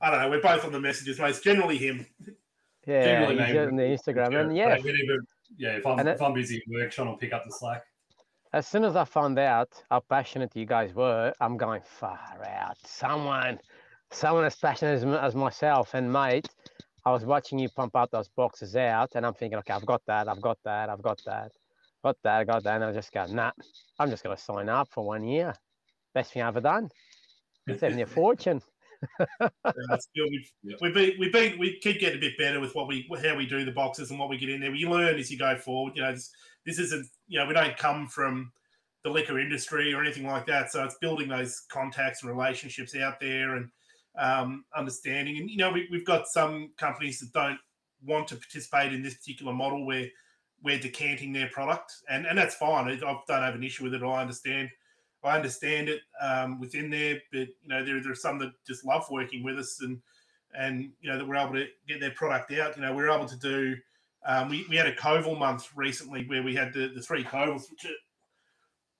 I 0.02 0.10
don't 0.10 0.20
know. 0.20 0.30
We're 0.30 0.42
both 0.42 0.64
on 0.64 0.72
the 0.72 0.80
messages, 0.80 1.18
mate. 1.18 1.30
It's 1.30 1.40
generally 1.40 1.78
him. 1.78 2.06
Yeah, 2.86 3.04
generally 3.04 3.44
he's 3.44 3.56
on 3.56 3.76
the 3.76 3.82
Instagram. 3.82 4.40
And 4.40 4.56
yeah, 4.56 4.76
yeah, 5.56 5.76
if 5.76 5.86
I'm, 5.86 6.06
if 6.06 6.20
I'm 6.20 6.34
busy 6.34 6.58
at 6.58 6.62
work, 6.72 6.92
Sean 6.92 7.08
will 7.08 7.16
pick 7.16 7.32
up 7.32 7.44
the 7.44 7.52
slack. 7.52 7.82
As 8.52 8.66
soon 8.66 8.84
as 8.84 8.96
I 8.96 9.04
found 9.04 9.38
out 9.38 9.68
how 9.90 10.00
passionate 10.00 10.54
you 10.54 10.66
guys 10.66 10.94
were, 10.94 11.32
I'm 11.40 11.56
going 11.56 11.82
far 11.84 12.42
out. 12.46 12.76
Someone, 12.84 13.58
someone 14.10 14.44
as 14.44 14.56
passionate 14.56 14.92
as, 14.92 15.04
as 15.04 15.34
myself 15.34 15.94
and 15.94 16.12
mate. 16.12 16.48
I 17.07 17.11
was 17.11 17.24
watching 17.24 17.61
you 17.61 17.68
pump 17.68 17.94
out 17.94 18.11
those 18.11 18.28
boxes 18.28 18.74
out, 18.74 19.12
and 19.14 19.24
I'm 19.24 19.32
thinking, 19.32 19.59
okay, 19.61 19.72
I've 19.72 19.86
got 19.86 20.02
that, 20.09 20.28
I've 20.28 20.42
got 20.42 20.59
that, 20.64 20.90
I've 20.90 21.02
got 21.02 21.22
that, 21.24 21.52
got 22.02 22.16
that, 22.24 22.40
I 22.40 22.44
got 22.44 22.64
that, 22.64 22.74
and 22.74 22.84
I 22.84 22.92
just 22.92 23.12
go, 23.12 23.24
nah, 23.26 23.52
I'm 24.00 24.11
just 24.11 24.24
gonna 24.24 24.36
sign 24.36 24.68
up 24.68 24.88
for 24.90 25.07
one 25.07 25.22
year. 25.22 25.54
Best 26.14 26.32
thing 26.32 26.42
I've 26.42 26.48
ever 26.48 26.61
done. 26.61 26.88
Saving 27.78 28.02
a 28.02 28.07
fortune. 28.07 28.61
yeah, 29.40 29.48
we've, 30.16 30.52
we've, 30.80 30.94
been, 30.94 31.12
we've 31.20 31.59
we 31.59 31.78
keep 31.80 32.00
getting 32.00 32.18
a 32.18 32.20
bit 32.20 32.36
better 32.38 32.59
with 32.59 32.74
what 32.74 32.88
we, 32.88 33.09
how 33.22 33.36
we 33.36 33.46
do 33.46 33.64
the 33.64 33.70
boxes 33.70 34.11
and 34.11 34.18
what 34.18 34.28
we 34.28 34.36
get 34.36 34.48
in 34.48 34.61
there. 34.61 34.72
We 34.72 34.84
learn 34.84 35.16
as 35.16 35.30
you 35.30 35.38
go 35.38 35.57
forward. 35.57 35.92
You 35.94 36.02
know, 36.02 36.12
this, 36.12 36.32
this 36.64 36.78
isn't, 36.80 37.07
you 37.28 37.38
know, 37.38 37.46
we 37.46 37.54
don't 37.54 37.76
come 37.76 38.09
from 38.09 38.50
the 39.04 39.11
liquor 39.11 39.38
industry 39.38 39.94
or 39.94 40.02
anything 40.02 40.26
like 40.26 40.46
that. 40.46 40.72
So 40.72 40.82
it's 40.84 40.96
building 41.00 41.28
those 41.28 41.66
contacts 41.70 42.22
and 42.22 42.32
relationships 42.32 42.96
out 42.96 43.20
there 43.20 43.57
and 43.57 43.68
um, 44.18 44.64
understanding. 44.74 45.38
And 45.38 45.50
you 45.50 45.56
know, 45.56 45.70
we, 45.70 45.88
we've 45.90 46.06
got 46.06 46.26
some 46.26 46.70
companies 46.78 47.20
that 47.20 47.32
don't 47.32 47.58
want 48.04 48.28
to 48.28 48.36
participate 48.36 48.92
in 48.92 49.02
this 49.02 49.14
particular 49.14 49.52
model 49.52 49.86
where 49.86 50.08
we're 50.62 50.78
decanting 50.78 51.32
their 51.32 51.48
product, 51.48 51.92
and 52.08 52.26
and 52.26 52.36
that's 52.36 52.54
fine. 52.54 52.88
I 52.88 52.96
don't 52.96 53.28
have 53.28 53.54
an 53.54 53.64
issue 53.64 53.84
with 53.84 53.94
it. 53.94 54.02
I 54.02 54.20
understand. 54.20 54.70
I 55.24 55.34
understand 55.34 55.88
it 55.88 56.02
um, 56.20 56.60
within 56.60 56.88
there, 56.88 57.20
but 57.32 57.48
you 57.48 57.68
know, 57.68 57.84
there, 57.84 58.00
there 58.00 58.12
are 58.12 58.16
some 58.16 58.38
that 58.38 58.52
just 58.66 58.84
love 58.84 59.04
working 59.10 59.42
with 59.42 59.58
us, 59.58 59.80
and 59.82 60.00
and 60.56 60.90
you 61.00 61.10
know 61.10 61.18
that 61.18 61.26
we're 61.26 61.36
able 61.36 61.54
to 61.54 61.66
get 61.88 62.00
their 62.00 62.12
product 62.12 62.52
out. 62.52 62.76
You 62.76 62.82
know, 62.82 62.94
we 62.94 63.02
are 63.02 63.10
able 63.10 63.26
to 63.26 63.38
do. 63.38 63.76
Um, 64.24 64.48
we, 64.48 64.66
we 64.68 64.76
had 64.76 64.86
a 64.86 64.94
Koval 64.94 65.38
month 65.38 65.68
recently 65.76 66.24
where 66.26 66.42
we 66.42 66.54
had 66.54 66.72
the, 66.72 66.88
the 66.88 67.00
three 67.00 67.22
Kovals, 67.22 67.64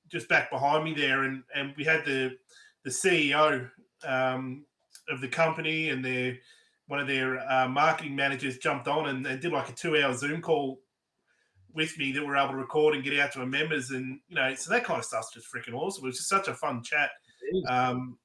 just 0.09 0.29
back 0.29 0.51
behind 0.51 0.85
me 0.85 0.95
there, 0.95 1.25
and 1.25 1.43
and 1.55 1.75
we 1.77 1.85
had 1.85 2.05
the 2.05 2.37
the 2.85 2.91
CEO 2.91 3.69
um, 4.05 4.65
of 5.09 5.21
the 5.21 5.29
company 5.29 5.91
and 5.91 6.05
their 6.05 6.37
one 6.89 7.01
of 7.01 7.09
their 7.09 7.39
uh, 7.51 7.69
marketing 7.69 8.15
managers 8.15 8.59
jumped 8.59 8.87
on 8.87 9.09
and, 9.09 9.27
and 9.27 9.41
did 9.41 9.53
like 9.53 9.69
a 9.69 9.73
two 9.73 10.01
hour 10.01 10.15
Zoom 10.15 10.41
call 10.41 10.81
with 11.75 11.97
me 11.99 12.13
that 12.13 12.25
we're 12.25 12.37
able 12.37 12.53
to 12.53 12.57
record 12.57 12.95
and 12.95 13.05
get 13.05 13.19
out 13.19 13.33
to 13.33 13.41
our 13.41 13.47
members 13.47 13.91
and 13.91 14.19
you 14.29 14.37
know 14.37 14.55
so 14.55 14.71
that 14.71 14.85
kind 14.85 14.99
of 14.99 15.05
stuff's 15.05 15.33
just 15.35 15.47
freaking 15.53 15.75
awesome. 15.75 16.05
It 16.05 16.09
was 16.09 16.17
just 16.17 16.29
such 16.29 16.49
a 16.49 16.55
fun 16.55 16.83
chat 16.83 17.11
um, 17.69 18.19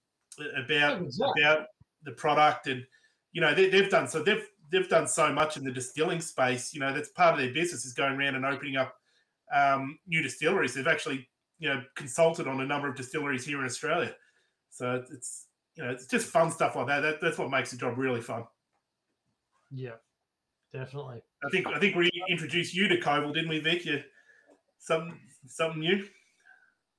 about 0.64 1.04
about 1.38 1.68
the 2.04 2.12
product 2.12 2.68
and 2.68 2.84
you 3.34 3.42
know 3.42 3.54
they, 3.54 3.70
have 3.70 3.90
done 3.90 4.08
so 4.08 4.24
they've 4.24 4.48
they've 4.72 4.90
done 4.90 5.08
so 5.08 5.32
much 5.34 5.58
in 5.58 5.64
the 5.64 5.72
distilling 5.72 6.22
space. 6.22 6.74
You 6.74 6.80
know 6.80 6.94
that's 6.94 7.10
part 7.10 7.36
of 7.36 7.42
their 7.42 7.54
business 7.54 7.86
is 7.86 7.94
going 7.94 8.14
around 8.14 8.36
and 8.36 8.46
opening 8.46 8.78
up 8.78 8.96
um, 9.54 10.00
new 10.08 10.22
distilleries. 10.22 10.74
They've 10.74 10.88
actually 10.88 11.28
you 11.60 11.70
know 11.70 11.84
consulted 11.96 12.48
on 12.48 12.62
a 12.62 12.66
number 12.66 12.88
of 12.88 12.96
distilleries 12.96 13.46
here 13.46 13.60
in 13.60 13.66
Australia. 13.66 14.16
So 14.70 15.04
it's 15.12 15.48
you 15.76 15.84
know, 15.84 15.90
it's 15.90 16.06
just 16.06 16.28
fun 16.28 16.52
stuff 16.52 16.76
like 16.76 16.88
that. 16.88 17.02
that 17.02 17.22
that's 17.22 17.38
what 17.38 17.50
makes 17.50 17.72
the 17.72 17.78
job 17.78 17.98
really 17.98 18.22
fun. 18.22 18.44
Yeah, 19.72 19.96
definitely. 20.74 21.22
I 21.46 21.50
think 21.50 21.68
I 21.68 21.80
think 21.80 21.96
we 21.96 22.10
introduced 22.30 22.76
you 22.76 22.88
to 22.88 23.00
Koval, 23.00 23.34
didn't 23.34 23.50
we, 23.50 23.60
Vic? 23.60 23.86
You, 23.86 24.04
something 24.80 25.18
something 25.48 25.80
new. 25.80 26.06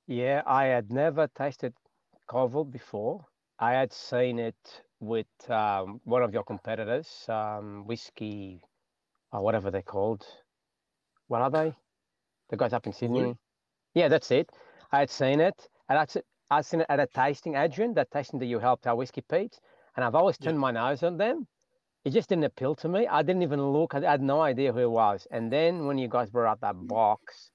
Yeah, 0.07 0.43
I 0.47 0.64
had 0.64 0.91
never 0.91 1.29
tasted 1.37 1.75
Koval 2.29 2.70
before. 2.70 3.25
I 3.59 3.73
had 3.73 3.93
seen 3.93 4.39
it 4.39 4.83
with 5.01 5.27
um, 5.49 6.01
one 6.05 6.23
of 6.23 6.33
your 6.33 6.45
competitors, 6.45 7.27
um, 7.29 7.85
whiskey, 7.87 8.62
or 9.33 9.43
whatever 9.43 9.70
they're 9.70 9.83
called. 9.83 10.25
What 11.29 11.43
are 11.43 11.51
they? 11.51 11.75
The 12.51 12.57
guys 12.57 12.73
up 12.73 12.87
in 12.87 12.93
Sydney. 12.93 13.37
Yeah, 13.95 14.09
that's 14.09 14.31
it. 14.31 14.51
I 14.91 15.01
had 15.01 15.11
seen 15.11 15.41
it, 15.41 15.68
and 15.89 15.99
that's 15.99 16.16
it. 16.16 16.25
I've 16.53 16.66
seen 16.66 16.82
it 16.82 16.86
at 16.90 17.00
a 17.00 17.07
tasting, 17.07 17.55
Adrian, 17.55 17.94
that 17.94 18.11
tasting 18.11 18.38
that 18.40 18.46
you 18.46 18.59
helped 18.59 18.86
our 18.86 18.94
whiskey 18.94 19.22
Pete, 19.22 19.59
and 19.96 20.05
I've 20.05 20.14
always 20.14 20.36
turned 20.36 20.57
yeah. 20.57 20.61
my 20.61 20.70
nose 20.70 21.03
on 21.03 21.16
them. 21.16 21.46
It 22.05 22.11
just 22.11 22.28
didn't 22.28 22.44
appeal 22.44 22.74
to 22.76 22.88
me. 22.88 23.07
I 23.07 23.22
didn't 23.22 23.42
even 23.42 23.62
look. 23.62 23.94
I 23.94 24.00
had 24.00 24.20
no 24.20 24.42
idea 24.42 24.70
who 24.72 24.80
it 24.80 24.90
was. 24.90 25.26
And 25.30 25.50
then 25.50 25.86
when 25.86 25.96
you 25.96 26.09
guys 26.09 26.28
brought 26.28 26.50
out 26.50 26.61
that 26.61 26.74
mm. 26.74 26.88
box, 26.88 27.50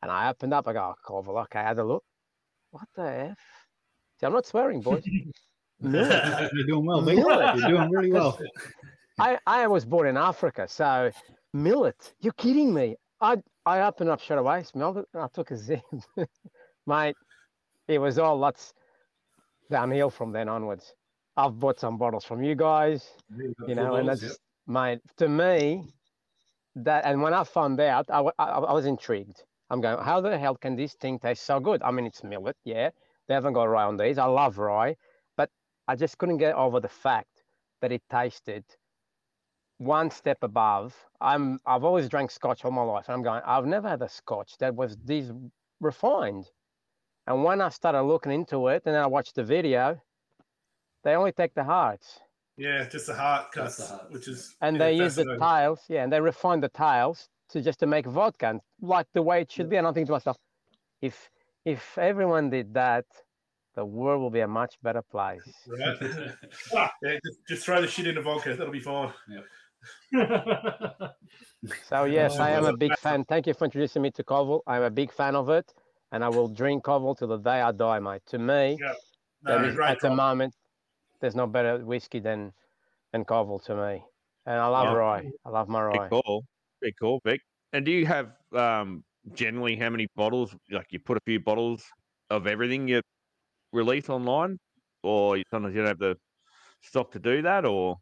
and 0.00 0.10
I 0.10 0.30
opened 0.30 0.54
up, 0.54 0.66
I 0.66 0.72
go, 0.72 0.94
oh, 0.94 1.22
Koval, 1.22 1.42
okay, 1.42 1.58
I 1.58 1.64
had 1.64 1.78
a 1.78 1.84
look. 1.84 2.02
What 2.70 2.84
the 2.96 3.02
f? 3.02 3.38
See, 4.18 4.26
I'm 4.26 4.32
not 4.32 4.46
swearing, 4.46 4.80
boys. 4.80 5.04
You're 5.82 6.66
doing 6.66 6.86
well, 6.86 7.02
mate. 7.02 7.18
You're 7.18 7.68
doing 7.68 7.90
really 7.90 8.12
well. 8.18 8.38
I, 9.18 9.38
I 9.46 9.66
was 9.66 9.84
born 9.84 10.08
in 10.08 10.16
Africa, 10.16 10.66
so 10.66 11.10
millet. 11.52 12.14
You're 12.20 12.32
kidding 12.34 12.72
me. 12.72 12.96
I 13.20 13.36
I 13.66 13.80
opened 13.80 14.08
up 14.08 14.22
straight 14.22 14.38
away, 14.38 14.62
smelled 14.62 14.98
it, 14.98 15.06
and 15.12 15.22
I 15.22 15.28
took 15.34 15.50
a 15.50 15.56
zip. 15.56 15.82
Mate, 16.86 17.16
it 17.90 17.98
was 17.98 18.18
all 18.18 18.36
lots 18.38 18.72
downhill 19.70 20.10
from 20.10 20.32
then 20.32 20.48
onwards. 20.48 20.94
I've 21.36 21.58
bought 21.58 21.80
some 21.80 21.98
bottles 21.98 22.24
from 22.24 22.42
you 22.42 22.54
guys, 22.54 23.08
you 23.66 23.74
know, 23.74 23.94
and 23.94 24.08
that's, 24.08 24.22
yep. 24.22 24.32
mate, 24.66 25.00
to 25.16 25.28
me, 25.28 25.84
that, 26.76 27.04
and 27.04 27.22
when 27.22 27.34
I 27.34 27.44
found 27.44 27.80
out, 27.80 28.06
I, 28.10 28.20
I, 28.38 28.44
I 28.44 28.72
was 28.72 28.86
intrigued. 28.86 29.42
I'm 29.70 29.80
going, 29.80 30.04
how 30.04 30.20
the 30.20 30.38
hell 30.38 30.56
can 30.56 30.76
this 30.76 30.94
thing 30.94 31.18
taste 31.18 31.44
so 31.44 31.60
good? 31.60 31.82
I 31.82 31.90
mean, 31.90 32.06
it's 32.06 32.22
millet, 32.24 32.56
yeah. 32.64 32.90
They 33.28 33.34
haven't 33.34 33.52
got 33.52 33.64
rye 33.64 33.84
on 33.84 33.96
these. 33.96 34.18
I 34.18 34.24
love 34.24 34.58
rye, 34.58 34.96
but 35.36 35.50
I 35.86 35.94
just 35.94 36.18
couldn't 36.18 36.38
get 36.38 36.54
over 36.54 36.80
the 36.80 36.88
fact 36.88 37.44
that 37.80 37.92
it 37.92 38.02
tasted 38.10 38.64
one 39.78 40.10
step 40.10 40.38
above. 40.42 40.94
I'm 41.20 41.60
I've 41.64 41.84
always 41.84 42.08
drank 42.08 42.30
scotch 42.30 42.64
all 42.64 42.70
my 42.72 42.82
life, 42.82 43.06
and 43.08 43.14
I'm 43.14 43.22
going. 43.22 43.40
I've 43.46 43.66
never 43.66 43.88
had 43.88 44.02
a 44.02 44.08
scotch 44.08 44.58
that 44.58 44.74
was 44.74 44.96
this 45.04 45.30
refined. 45.80 46.46
And 47.30 47.44
when 47.44 47.60
I 47.60 47.68
started 47.68 48.02
looking 48.02 48.32
into 48.32 48.66
it, 48.66 48.82
and 48.86 48.96
then 48.96 49.00
I 49.00 49.06
watched 49.06 49.36
the 49.36 49.44
video, 49.44 50.02
they 51.04 51.14
only 51.14 51.30
take 51.30 51.54
the 51.54 51.62
hearts. 51.62 52.18
Yeah, 52.56 52.88
just 52.88 53.06
the 53.06 53.14
heart 53.14 53.52
cuts, 53.52 53.92
which 54.10 54.26
is 54.26 54.56
and 54.60 54.76
yeah, 54.76 54.84
they 54.84 54.92
use 54.94 55.14
the 55.14 55.38
tails. 55.40 55.80
Yeah, 55.88 56.02
and 56.02 56.12
they 56.12 56.20
refine 56.20 56.60
the 56.60 56.70
tails 56.70 57.28
to 57.50 57.62
just 57.62 57.78
to 57.78 57.86
make 57.86 58.04
vodka, 58.04 58.48
and 58.48 58.60
like 58.82 59.06
the 59.14 59.22
way 59.22 59.42
it 59.42 59.52
should 59.52 59.70
be. 59.70 59.76
And 59.76 59.86
I'm 59.86 59.94
thinking 59.94 60.08
to 60.08 60.12
myself, 60.14 60.38
if 61.00 61.30
if 61.64 61.96
everyone 61.98 62.50
did 62.50 62.74
that, 62.74 63.04
the 63.76 63.84
world 63.84 64.20
will 64.20 64.30
be 64.30 64.40
a 64.40 64.48
much 64.48 64.74
better 64.82 65.02
place. 65.02 65.40
Right. 65.68 65.96
yeah, 67.02 67.16
just, 67.24 67.38
just, 67.48 67.64
throw 67.64 67.80
the 67.80 67.86
shit 67.86 68.08
in 68.08 68.16
the 68.16 68.22
vodka. 68.22 68.56
That'll 68.56 68.72
be 68.72 68.80
fine. 68.80 69.12
so 71.88 72.04
yes, 72.06 72.40
I 72.40 72.50
am 72.50 72.64
a 72.64 72.76
big 72.76 72.98
fan. 72.98 73.24
Thank 73.24 73.46
you 73.46 73.54
for 73.54 73.66
introducing 73.66 74.02
me 74.02 74.10
to 74.10 74.24
Koval. 74.24 74.62
I'm 74.66 74.82
a 74.82 74.90
big 74.90 75.12
fan 75.12 75.36
of 75.36 75.48
it, 75.48 75.72
and 76.12 76.24
I 76.24 76.28
will 76.28 76.48
drink 76.48 76.84
Koval 76.84 77.16
till 77.16 77.28
the 77.28 77.38
day 77.38 77.60
I 77.60 77.72
die, 77.72 77.98
mate. 77.98 78.22
To 78.28 78.38
me, 78.38 78.78
yeah. 78.80 78.92
no, 79.42 79.64
is, 79.64 79.78
at 79.78 80.00
the 80.00 80.10
moment, 80.10 80.54
there's 81.20 81.34
no 81.34 81.46
better 81.46 81.78
whiskey 81.78 82.20
than 82.20 82.52
than 83.12 83.24
Koval 83.24 83.62
to 83.64 83.74
me. 83.74 84.04
And 84.46 84.58
I 84.58 84.66
love 84.66 84.86
yeah. 84.86 84.94
rye. 84.94 85.30
I 85.44 85.50
love 85.50 85.68
my 85.68 85.82
rye. 85.82 86.08
Big 86.08 86.10
cool. 86.10 86.44
Big 86.80 86.94
cool, 87.00 87.20
Vic. 87.24 87.40
And 87.72 87.84
do 87.84 87.92
you 87.92 88.06
have 88.06 88.32
um, 88.54 89.04
generally 89.34 89.76
how 89.76 89.90
many 89.90 90.08
bottles? 90.16 90.54
Like 90.70 90.86
you 90.90 90.98
put 90.98 91.16
a 91.16 91.20
few 91.26 91.40
bottles 91.40 91.84
of 92.30 92.46
everything 92.46 92.88
you 92.88 93.02
release 93.72 94.08
online, 94.08 94.58
or 95.02 95.38
sometimes 95.50 95.74
you 95.74 95.80
don't 95.80 95.88
have 95.88 95.98
the 95.98 96.16
stock 96.82 97.12
to 97.12 97.18
do 97.18 97.42
that, 97.42 97.64
or 97.64 97.96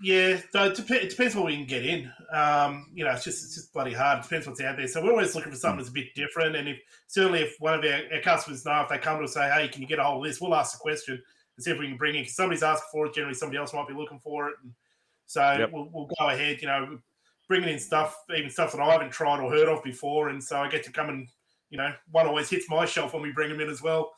yeah, 0.00 0.40
so 0.52 0.64
it, 0.64 0.76
dep- 0.76 0.90
it 0.90 1.10
depends 1.10 1.34
what 1.34 1.46
we 1.46 1.56
can 1.56 1.66
get 1.66 1.86
in. 1.86 2.10
Um, 2.32 2.90
you 2.94 3.04
know, 3.04 3.12
it's 3.12 3.24
just 3.24 3.44
it's 3.44 3.54
just 3.54 3.72
bloody 3.72 3.92
hard. 3.92 4.18
It 4.18 4.22
depends 4.22 4.46
what's 4.46 4.60
out 4.60 4.76
there. 4.76 4.88
So 4.88 5.02
we're 5.02 5.12
always 5.12 5.34
looking 5.34 5.52
for 5.52 5.58
something 5.58 5.78
that's 5.78 5.88
a 5.88 5.92
bit 5.92 6.14
different. 6.14 6.56
And 6.56 6.68
if 6.68 6.78
certainly 7.06 7.40
if 7.40 7.56
one 7.58 7.74
of 7.74 7.84
our, 7.84 8.02
our 8.12 8.20
customers 8.20 8.64
know 8.64 8.82
if 8.82 8.88
they 8.88 8.98
come 8.98 9.18
to 9.18 9.24
us 9.24 9.34
say, 9.34 9.50
hey, 9.50 9.68
can 9.68 9.82
you 9.82 9.88
get 9.88 9.98
a 9.98 10.04
hold 10.04 10.24
of 10.24 10.30
this? 10.30 10.40
We'll 10.40 10.54
ask 10.54 10.72
the 10.72 10.78
question 10.78 11.14
and 11.14 11.64
see 11.64 11.70
if 11.70 11.78
we 11.78 11.88
can 11.88 11.96
bring 11.96 12.14
it. 12.14 12.28
somebody's 12.28 12.62
asking 12.62 12.88
for 12.92 13.06
it. 13.06 13.14
Generally, 13.14 13.34
somebody 13.34 13.58
else 13.58 13.72
might 13.72 13.88
be 13.88 13.94
looking 13.94 14.20
for 14.20 14.48
it. 14.48 14.54
And 14.62 14.72
so 15.26 15.40
yep. 15.58 15.70
we'll, 15.72 15.88
we'll 15.92 16.10
go 16.18 16.28
ahead. 16.28 16.60
You 16.60 16.68
know, 16.68 16.98
bringing 17.48 17.70
in 17.70 17.78
stuff, 17.78 18.16
even 18.36 18.50
stuff 18.50 18.72
that 18.72 18.80
I 18.82 18.92
haven't 18.92 19.12
tried 19.12 19.40
or 19.40 19.50
heard 19.50 19.68
of 19.68 19.82
before. 19.82 20.28
And 20.28 20.42
so 20.42 20.58
I 20.58 20.68
get 20.68 20.84
to 20.84 20.92
come 20.92 21.08
and 21.08 21.28
you 21.70 21.78
know, 21.78 21.92
one 22.10 22.26
always 22.26 22.48
hits 22.48 22.68
my 22.68 22.84
shelf 22.84 23.12
when 23.12 23.22
we 23.22 23.32
bring 23.32 23.50
them 23.50 23.60
in 23.60 23.68
as 23.68 23.82
well. 23.82 24.12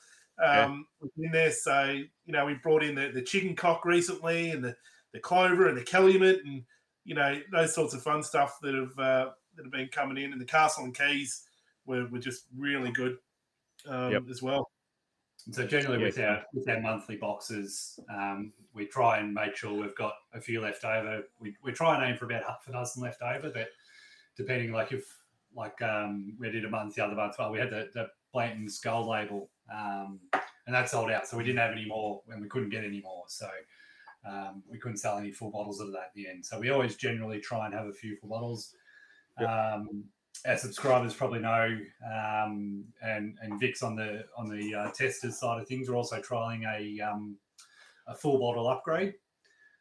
Um, 0.44 0.86
yeah. 1.02 1.26
in 1.26 1.32
there, 1.32 1.50
so 1.50 1.90
you 1.90 2.32
know, 2.32 2.46
we 2.46 2.54
brought 2.54 2.84
in 2.84 2.94
the, 2.94 3.10
the 3.12 3.22
chicken 3.22 3.56
cock 3.56 3.84
recently 3.84 4.50
and 4.50 4.62
the 4.62 4.76
the 5.12 5.20
clover 5.20 5.68
and 5.68 5.76
the 5.76 5.84
calumet 5.84 6.40
and 6.44 6.62
you 7.04 7.14
know 7.14 7.40
those 7.52 7.74
sorts 7.74 7.94
of 7.94 8.02
fun 8.02 8.22
stuff 8.22 8.58
that 8.62 8.74
have 8.74 8.98
uh, 8.98 9.30
that 9.56 9.64
have 9.64 9.72
been 9.72 9.88
coming 9.88 10.22
in. 10.22 10.32
And 10.32 10.40
the 10.40 10.46
castle 10.46 10.84
and 10.84 10.96
keys 10.96 11.42
were, 11.86 12.06
were 12.08 12.18
just 12.18 12.44
really 12.56 12.92
good 12.92 13.16
um, 13.86 14.12
yep. 14.12 14.22
as 14.30 14.42
well. 14.42 14.70
So 15.50 15.66
generally 15.66 15.98
with 15.98 16.18
our 16.18 16.42
with 16.52 16.68
our 16.68 16.80
monthly 16.80 17.16
boxes 17.16 17.98
um, 18.12 18.52
we 18.74 18.86
try 18.86 19.18
and 19.18 19.32
make 19.32 19.56
sure 19.56 19.72
we've 19.72 19.94
got 19.94 20.14
a 20.34 20.40
few 20.40 20.60
left 20.60 20.84
over. 20.84 21.22
We, 21.40 21.56
we 21.62 21.72
try 21.72 21.94
and 21.94 22.04
aim 22.04 22.16
for 22.18 22.26
about 22.26 22.44
half 22.44 22.66
a 22.68 22.72
dozen 22.72 23.02
left 23.02 23.22
over 23.22 23.50
but 23.50 23.68
depending 24.36 24.72
like 24.72 24.92
if 24.92 25.04
like 25.54 25.80
um, 25.80 26.34
we 26.38 26.50
did 26.50 26.64
a 26.64 26.68
month 26.70 26.96
the 26.96 27.04
other 27.04 27.14
month 27.14 27.36
well 27.38 27.50
we 27.50 27.58
had 27.58 27.70
the, 27.70 27.88
the 27.94 28.08
Blanton 28.32 28.68
skull 28.68 29.08
label 29.08 29.48
um, 29.74 30.20
and 30.66 30.74
that 30.74 30.90
sold 30.90 31.10
out 31.10 31.26
so 31.26 31.38
we 31.38 31.44
didn't 31.44 31.60
have 31.60 31.72
any 31.72 31.86
more 31.86 32.20
and 32.30 32.42
we 32.42 32.48
couldn't 32.48 32.70
get 32.70 32.84
any 32.84 33.00
more. 33.00 33.24
So 33.28 33.48
um, 34.28 34.62
we 34.70 34.78
couldn't 34.78 34.98
sell 34.98 35.18
any 35.18 35.32
full 35.32 35.50
bottles 35.50 35.80
of 35.80 35.92
that 35.92 36.12
in 36.14 36.22
the 36.22 36.28
end. 36.28 36.44
So 36.44 36.58
we 36.58 36.70
always 36.70 36.96
generally 36.96 37.40
try 37.40 37.66
and 37.66 37.74
have 37.74 37.86
a 37.86 37.92
few 37.92 38.16
full 38.16 38.30
bottles. 38.30 38.74
Yep. 39.40 39.48
Um, 39.48 40.04
our 40.46 40.56
subscribers 40.56 41.14
probably 41.14 41.40
know, 41.40 41.78
um, 42.06 42.84
and 43.02 43.36
and 43.42 43.58
Vic's 43.58 43.82
on 43.82 43.96
the 43.96 44.24
on 44.36 44.48
the 44.48 44.74
uh, 44.74 44.90
testers 44.92 45.38
side 45.38 45.60
of 45.60 45.66
things. 45.66 45.88
We're 45.88 45.96
also 45.96 46.20
trialing 46.20 46.62
a 46.66 47.00
um, 47.00 47.36
a 48.06 48.14
full 48.14 48.38
bottle 48.38 48.68
upgrade. 48.68 49.14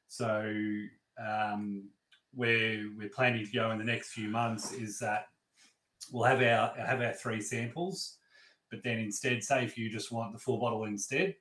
So 0.08 0.54
um, 1.20 1.90
where 2.34 2.86
we're 2.98 3.10
planning 3.10 3.46
to 3.46 3.52
go 3.52 3.72
in 3.72 3.78
the 3.78 3.84
next 3.84 4.10
few 4.10 4.30
months 4.30 4.74
is 4.74 5.00
that 5.00 5.28
we'll 6.12 6.24
have 6.24 6.42
our 6.42 6.74
have 6.84 7.02
our 7.02 7.14
three 7.14 7.42
samples, 7.42 8.18
but 8.72 8.84
then 8.84 8.98
instead, 9.00 9.44
say 9.44 9.64
if 9.64 9.78
you 9.78 9.90
just 9.90 10.12
want 10.12 10.34
the 10.34 10.40
full 10.40 10.60
bottle 10.60 10.86
instead, 10.86 11.36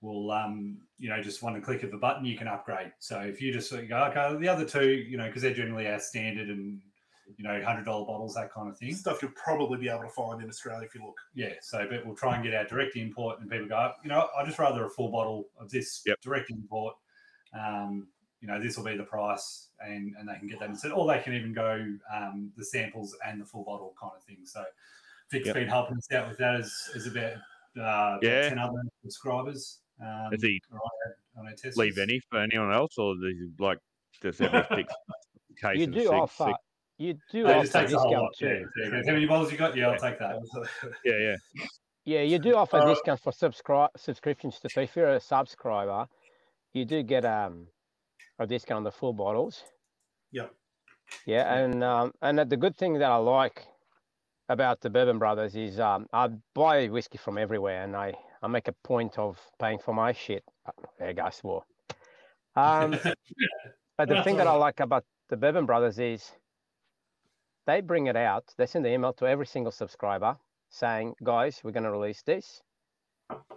will 0.00 0.30
um, 0.30 0.78
you 0.98 1.08
know 1.08 1.20
just 1.22 1.42
one 1.42 1.60
click 1.60 1.82
of 1.82 1.92
a 1.92 1.98
button 1.98 2.24
you 2.24 2.36
can 2.36 2.48
upgrade. 2.48 2.92
So 2.98 3.20
if 3.20 3.40
you 3.40 3.52
just 3.52 3.70
go 3.70 4.04
okay, 4.04 4.36
the 4.38 4.48
other 4.48 4.64
two, 4.64 4.90
you 4.90 5.16
know, 5.16 5.26
because 5.26 5.42
they're 5.42 5.54
generally 5.54 5.88
our 5.88 5.98
standard 6.00 6.48
and 6.48 6.80
you 7.36 7.44
know 7.44 7.62
hundred 7.62 7.84
dollar 7.84 8.06
bottles, 8.06 8.34
that 8.34 8.52
kind 8.52 8.68
of 8.68 8.78
thing. 8.78 8.94
Stuff 8.94 9.22
you'll 9.22 9.32
probably 9.32 9.78
be 9.78 9.88
able 9.88 10.02
to 10.02 10.08
find 10.08 10.42
in 10.42 10.48
Australia 10.48 10.86
if 10.86 10.94
you 10.94 11.04
look. 11.04 11.18
Yeah, 11.34 11.54
so 11.60 11.86
but 11.90 12.06
we'll 12.06 12.16
try 12.16 12.34
and 12.34 12.44
get 12.44 12.54
our 12.54 12.64
direct 12.64 12.96
import, 12.96 13.40
and 13.40 13.50
people 13.50 13.68
go, 13.68 13.92
you 14.02 14.08
know, 14.08 14.28
I 14.38 14.44
just 14.44 14.58
rather 14.58 14.84
a 14.84 14.90
full 14.90 15.10
bottle 15.10 15.46
of 15.60 15.70
this 15.70 16.02
yep. 16.06 16.20
direct 16.20 16.50
import. 16.50 16.94
Um, 17.58 18.08
you 18.40 18.46
know, 18.46 18.62
this 18.62 18.76
will 18.76 18.84
be 18.84 18.96
the 18.96 19.04
price, 19.04 19.68
and 19.80 20.14
and 20.18 20.28
they 20.28 20.34
can 20.38 20.48
get 20.48 20.60
that 20.60 20.70
instead, 20.70 20.92
or 20.92 21.06
they 21.06 21.20
can 21.20 21.34
even 21.34 21.52
go 21.52 21.84
um, 22.14 22.52
the 22.56 22.64
samples 22.64 23.16
and 23.26 23.40
the 23.40 23.44
full 23.44 23.64
bottle 23.64 23.94
kind 24.00 24.12
of 24.16 24.22
thing. 24.22 24.38
So 24.44 24.62
Vic's 25.30 25.46
yep. 25.46 25.56
been 25.56 25.68
helping 25.68 25.96
us 25.96 26.10
out 26.12 26.28
with 26.28 26.38
that 26.38 26.54
as, 26.54 26.72
as 26.94 27.06
about 27.06 27.34
uh, 27.80 28.18
yeah. 28.22 28.48
10 28.48 28.58
other 28.58 28.80
subscribers. 29.02 29.78
Um, 30.00 30.30
Does 30.30 30.42
he 30.42 30.60
leave 31.76 31.98
any 31.98 32.20
for 32.30 32.40
anyone 32.40 32.72
else, 32.72 32.98
or 32.98 33.14
does 33.14 33.24
he 33.24 33.50
like 33.58 33.78
just 34.22 34.40
every 34.40 34.64
six 34.76 34.94
case? 35.60 35.78
You 35.78 35.86
do 35.86 36.00
six, 36.00 36.10
offer. 36.10 36.44
Six? 36.44 36.58
You 36.98 37.14
do 37.30 37.38
yeah, 37.38 37.58
offer 37.58 37.82
discount 37.82 38.36
too. 38.36 38.46
Yeah, 38.46 38.88
yeah. 38.92 39.02
How 39.06 39.12
many 39.12 39.26
bottles 39.26 39.52
you 39.52 39.58
got? 39.58 39.76
Yeah, 39.76 39.90
I'll 39.90 39.98
take 39.98 40.18
that. 40.18 40.36
yeah, 41.04 41.18
yeah. 41.18 41.36
Yeah, 42.04 42.22
you 42.22 42.38
do 42.38 42.56
offer 42.56 42.78
uh, 42.78 42.86
discounts 42.86 43.22
for 43.22 43.32
subscribe 43.32 43.90
subscriptions 43.96 44.58
too. 44.58 44.68
So 44.70 44.80
if 44.80 44.96
you're 44.96 45.10
a 45.10 45.20
subscriber, 45.20 46.06
you 46.72 46.84
do 46.84 47.02
get 47.02 47.24
um 47.24 47.66
a 48.38 48.46
discount 48.46 48.78
on 48.78 48.84
the 48.84 48.92
full 48.92 49.12
bottles. 49.12 49.62
Yeah. 50.32 50.46
Yeah, 51.26 51.54
and 51.54 51.82
um, 51.82 52.12
and 52.22 52.38
the 52.38 52.56
good 52.56 52.76
thing 52.76 52.94
that 52.94 53.10
I 53.10 53.16
like 53.16 53.66
about 54.48 54.80
the 54.80 54.90
Bourbon 54.90 55.18
Brothers 55.18 55.54
is 55.56 55.78
um, 55.78 56.06
I 56.12 56.28
buy 56.54 56.86
whiskey 56.86 57.18
from 57.18 57.38
everywhere, 57.38 57.82
and 57.82 57.96
I 57.96 58.14
I 58.42 58.46
make 58.48 58.68
a 58.68 58.74
point 58.84 59.18
of 59.18 59.38
paying 59.58 59.78
for 59.78 59.94
my 59.94 60.12
shit. 60.12 60.44
Uh, 60.66 60.72
there 60.98 61.12
goes 61.12 61.40
war. 61.42 61.64
Um, 62.56 62.98
but 63.96 64.08
the 64.08 64.20
thing 64.24 64.36
that 64.38 64.48
I 64.48 64.52
like 64.54 64.80
about 64.80 65.04
the 65.28 65.36
Bourbon 65.36 65.64
Brothers 65.64 66.00
is 66.00 66.32
they 67.68 67.80
bring 67.80 68.08
it 68.08 68.16
out. 68.16 68.52
They 68.56 68.66
send 68.66 68.84
the 68.84 68.92
email 68.92 69.12
to 69.12 69.26
every 69.26 69.46
single 69.46 69.70
subscriber 69.70 70.36
saying, 70.68 71.14
"Guys, 71.22 71.60
we're 71.62 71.70
going 71.70 71.84
to 71.84 71.92
release 71.92 72.22
this 72.22 72.60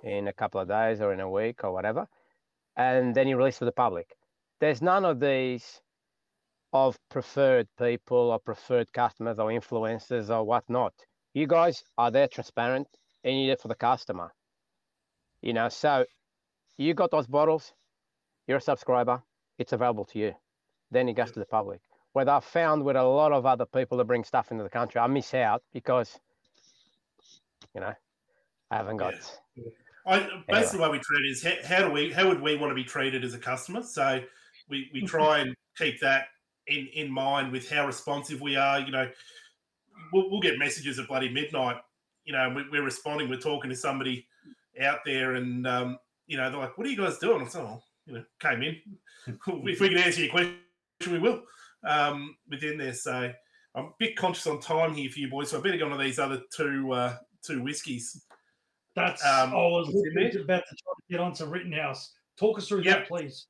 in 0.04 0.28
a 0.28 0.34
couple 0.34 0.62
of 0.62 0.68
days 0.68 1.02
or 1.02 1.14
in 1.14 1.20
a 1.20 1.28
week 1.30 1.64
or 1.64 1.72
whatever," 1.72 2.08
and 2.76 3.16
then 3.16 3.28
you 3.28 3.38
release 3.38 3.58
to 3.58 3.66
the 3.66 3.72
public. 3.72 4.16
There's 4.60 4.84
none 4.84 5.04
of 5.04 5.20
these 5.20 5.82
of 6.74 6.98
preferred 7.10 7.68
people 7.78 8.32
or 8.32 8.40
preferred 8.40 8.92
customers 8.94 9.40
or 9.40 9.50
influencers 9.50 10.30
or 10.30 10.44
whatnot. 10.44 10.94
You 11.34 11.48
guys 11.48 11.84
are 11.98 12.12
there 12.12 12.28
transparent 12.28 12.88
and 13.24 13.38
you're 13.38 13.48
there 13.48 13.58
for 13.58 13.68
the 13.68 13.76
customer. 13.76 14.34
You 15.42 15.54
know, 15.54 15.70
so 15.70 16.06
you 16.78 16.94
got 16.94 17.12
those 17.12 17.28
bottles, 17.28 17.74
you're 18.48 18.58
a 18.58 18.62
subscriber, 18.62 19.22
it's 19.58 19.74
available 19.74 20.06
to 20.06 20.20
you. 20.20 20.34
Then 20.92 21.08
it 21.10 21.14
goes 21.14 21.32
to 21.32 21.40
the 21.40 21.46
public. 21.46 21.82
What 22.14 22.28
I've 22.28 22.44
found 22.44 22.84
with 22.84 22.96
a 22.96 23.04
lot 23.04 23.32
of 23.32 23.46
other 23.46 23.66
people 23.66 23.98
that 23.98 24.06
bring 24.06 24.24
stuff 24.24 24.52
into 24.52 24.64
the 24.64 24.70
country, 24.70 25.00
I 25.00 25.08
miss 25.08 25.34
out 25.34 25.64
because, 25.74 26.20
you 27.74 27.82
know, 27.82 27.94
I 28.70 28.76
haven't 28.76 28.98
got. 28.98 29.14
Yeah. 29.56 29.64
I, 30.06 30.18
basically, 30.18 30.54
anyway. 30.54 30.72
the 30.72 30.82
way 30.82 30.90
we 30.90 31.00
treat 31.00 31.26
it 31.26 31.30
is 31.30 31.44
how, 31.44 31.54
how 31.64 31.88
do 31.88 31.92
we, 31.92 32.12
how 32.12 32.28
would 32.28 32.42
we 32.42 32.56
want 32.58 32.72
to 32.72 32.76
be 32.76 32.84
treated 32.84 33.24
as 33.24 33.34
a 33.34 33.38
customer? 33.38 33.84
So 33.84 34.22
we, 34.70 34.90
we 34.94 35.02
try 35.06 35.40
and 35.40 35.56
keep 35.78 36.00
that 36.02 36.26
in, 36.68 36.88
in 36.94 37.12
mind 37.12 37.52
with 37.52 37.70
how 37.70 37.86
responsive 37.86 38.42
we 38.42 38.56
are. 38.56 38.80
You 38.80 38.92
know, 38.92 39.10
we'll, 40.12 40.30
we'll 40.30 40.42
get 40.42 40.58
messages 40.58 41.00
at 41.00 41.08
bloody 41.08 41.30
midnight. 41.30 41.78
You 42.26 42.34
know, 42.34 42.64
we, 42.72 42.78
are 42.78 42.84
responding. 42.84 43.30
We're 43.30 43.40
talking 43.40 43.70
to 43.70 43.76
somebody 43.76 44.28
out 44.80 45.00
there, 45.06 45.36
and 45.36 45.68
um, 45.68 45.98
you 46.28 46.38
know, 46.38 46.50
they're 46.50 46.60
like, 46.60 46.78
"What 46.78 46.88
are 46.88 46.90
you 46.90 46.98
guys 46.98 47.18
doing?" 47.18 47.42
I 47.42 47.48
said, 47.48 47.62
"Oh, 47.62 47.82
you 48.06 48.14
know, 48.14 48.24
came 48.40 48.62
in. 48.62 48.78
if 49.66 49.80
we 49.80 49.90
can 49.90 49.98
answer 49.98 50.22
your 50.22 50.32
question, 50.32 50.58
we 51.08 51.20
will." 51.20 51.44
Um, 51.84 52.36
within 52.48 52.78
there, 52.78 52.94
so 52.94 53.32
I'm 53.74 53.86
a 53.86 53.90
bit 53.98 54.16
conscious 54.16 54.46
on 54.48 54.60
time 54.60 54.94
here 54.94 55.10
for 55.10 55.20
you 55.20 55.30
boys, 55.30 55.50
so 55.50 55.58
I 55.58 55.62
better 55.62 55.78
go 55.78 55.86
on 55.86 55.98
to 55.98 56.04
these 56.04 56.20
other 56.20 56.42
two 56.56 56.92
uh, 56.92 57.16
two 57.44 57.64
whiskies. 57.64 58.26
That's 58.96 59.26
um, 59.26 59.52
I 59.52 59.56
was 59.56 59.88
about 59.90 60.36
to 60.36 60.44
try 60.46 60.60
to 60.60 61.04
get 61.10 61.20
onto 61.20 61.46
Rittenhouse. 61.46 62.14
Talk 62.38 62.58
us 62.58 62.68
through 62.68 62.84
yep. 62.84 63.00
that, 63.00 63.08
please. 63.08 63.48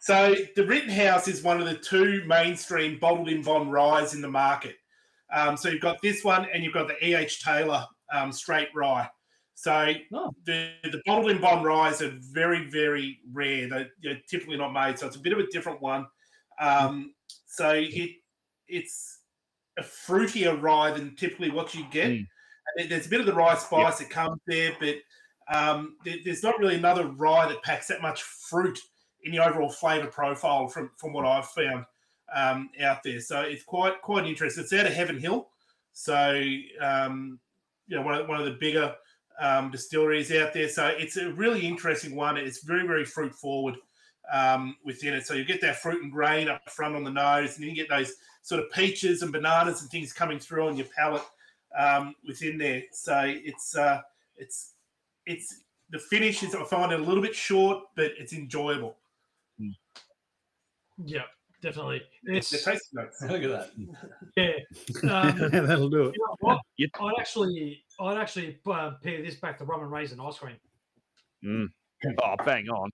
So 0.00 0.34
the 0.56 0.66
Rittenhouse 0.66 1.28
is 1.28 1.42
one 1.42 1.60
of 1.60 1.68
the 1.68 1.76
two 1.76 2.24
mainstream 2.26 2.98
bottled 2.98 3.28
in 3.28 3.42
bond 3.42 3.72
ryes 3.72 4.14
in 4.14 4.20
the 4.20 4.28
market. 4.28 4.74
Um, 5.32 5.56
so 5.56 5.68
you've 5.68 5.80
got 5.80 6.02
this 6.02 6.24
one, 6.24 6.46
and 6.52 6.64
you've 6.64 6.74
got 6.74 6.88
the 6.88 7.06
E. 7.06 7.14
H. 7.14 7.44
Taylor 7.44 7.86
um, 8.12 8.32
straight 8.32 8.68
rye. 8.74 9.08
So 9.54 9.92
oh. 10.14 10.34
the, 10.44 10.72
the 10.84 11.02
bottled 11.06 11.30
in 11.30 11.40
bond 11.40 11.64
ryes 11.64 12.02
are 12.02 12.12
very, 12.32 12.68
very 12.70 13.20
rare. 13.32 13.68
They're, 13.68 13.90
they're, 14.02 14.20
typically 14.28 14.56
not 14.56 14.72
made. 14.72 14.98
So 14.98 15.06
it's 15.06 15.16
a 15.16 15.20
bit 15.20 15.32
of 15.32 15.38
a 15.38 15.46
different 15.48 15.80
one. 15.80 16.06
Um, 16.60 17.14
so 17.46 17.70
it 17.70 18.10
it's 18.68 19.20
a 19.78 19.82
fruitier 19.82 20.60
rye 20.60 20.90
than 20.90 21.14
typically 21.16 21.50
what 21.50 21.74
you 21.74 21.84
get. 21.90 22.10
Mm. 22.10 22.26
And 22.78 22.90
there's 22.90 23.06
a 23.06 23.10
bit 23.10 23.20
of 23.20 23.26
the 23.26 23.34
rye 23.34 23.56
spice 23.56 23.98
that 23.98 24.10
comes 24.10 24.40
there, 24.46 24.72
but 24.80 24.96
um, 25.52 25.96
there, 26.04 26.16
there's 26.24 26.42
not 26.42 26.58
really 26.58 26.76
another 26.76 27.06
rye 27.06 27.48
that 27.48 27.62
packs 27.62 27.88
that 27.88 28.02
much 28.02 28.22
fruit 28.22 28.78
in 29.24 29.32
the 29.32 29.44
overall 29.44 29.68
flavour 29.68 30.06
profile 30.06 30.68
from 30.68 30.90
from 30.96 31.12
what 31.12 31.26
I've 31.26 31.48
found 31.48 31.84
um, 32.34 32.70
out 32.80 33.02
there. 33.02 33.20
So 33.20 33.42
it's 33.42 33.64
quite 33.64 34.00
quite 34.02 34.26
interesting. 34.26 34.64
It's 34.64 34.72
out 34.72 34.86
of 34.86 34.92
Heaven 34.92 35.18
Hill, 35.18 35.48
so 35.92 36.42
um, 36.80 37.38
you 37.86 37.96
know 37.96 38.02
one 38.02 38.14
of, 38.14 38.28
one 38.28 38.38
of 38.38 38.46
the 38.46 38.56
bigger 38.58 38.94
um, 39.40 39.70
distilleries 39.70 40.32
out 40.32 40.52
there. 40.52 40.68
So 40.68 40.86
it's 40.86 41.16
a 41.16 41.32
really 41.32 41.66
interesting 41.66 42.14
one. 42.14 42.36
It's 42.36 42.62
very 42.62 42.86
very 42.86 43.04
fruit 43.04 43.34
forward 43.34 43.76
um, 44.32 44.76
within 44.84 45.14
it. 45.14 45.26
So 45.26 45.34
you 45.34 45.44
get 45.44 45.60
that 45.62 45.80
fruit 45.80 46.02
and 46.02 46.12
grain 46.12 46.48
up 46.48 46.68
front 46.70 46.96
on 46.96 47.04
the 47.04 47.10
nose, 47.10 47.56
and 47.56 47.62
then 47.62 47.70
you 47.70 47.76
get 47.76 47.88
those 47.88 48.14
sort 48.42 48.62
of 48.62 48.70
peaches 48.72 49.22
and 49.22 49.32
bananas 49.32 49.82
and 49.82 49.90
things 49.90 50.12
coming 50.12 50.38
through 50.38 50.66
on 50.66 50.76
your 50.76 50.86
palate 50.96 51.22
um, 51.78 52.14
within 52.26 52.58
there. 52.58 52.82
So 52.92 53.22
it's 53.26 53.76
uh, 53.76 54.00
it's 54.36 54.74
it's 55.26 55.62
the 55.90 55.98
finish 55.98 56.42
is 56.42 56.54
I 56.54 56.64
find 56.64 56.92
it 56.92 57.00
a 57.00 57.02
little 57.02 57.22
bit 57.22 57.34
short, 57.34 57.84
but 57.96 58.12
it's 58.18 58.32
enjoyable. 58.32 58.96
Yeah, 61.04 61.22
definitely. 61.62 62.02
The 62.24 62.36
It's 62.36 62.50
taste 62.64 62.88
notes. 62.92 63.22
Look 63.28 63.42
at 63.42 63.50
that. 63.50 63.70
yeah. 64.36 65.10
Um, 65.10 65.38
That'll 65.66 65.88
do 65.88 66.06
it. 66.08 66.14
you 66.16 66.26
know 66.26 66.36
what? 66.40 66.60
You- 66.76 66.88
I'd 67.00 67.12
actually, 67.20 67.84
I'd 68.00 68.18
actually 68.18 68.58
uh, 68.66 68.92
pair 69.02 69.22
this 69.22 69.36
back 69.36 69.58
to 69.58 69.64
rum 69.64 69.80
and 69.82 69.90
raisin 69.90 70.20
ice 70.20 70.38
cream. 70.38 70.56
Mm. 71.44 71.68
Oh, 72.22 72.34
bang 72.44 72.68
on. 72.68 72.90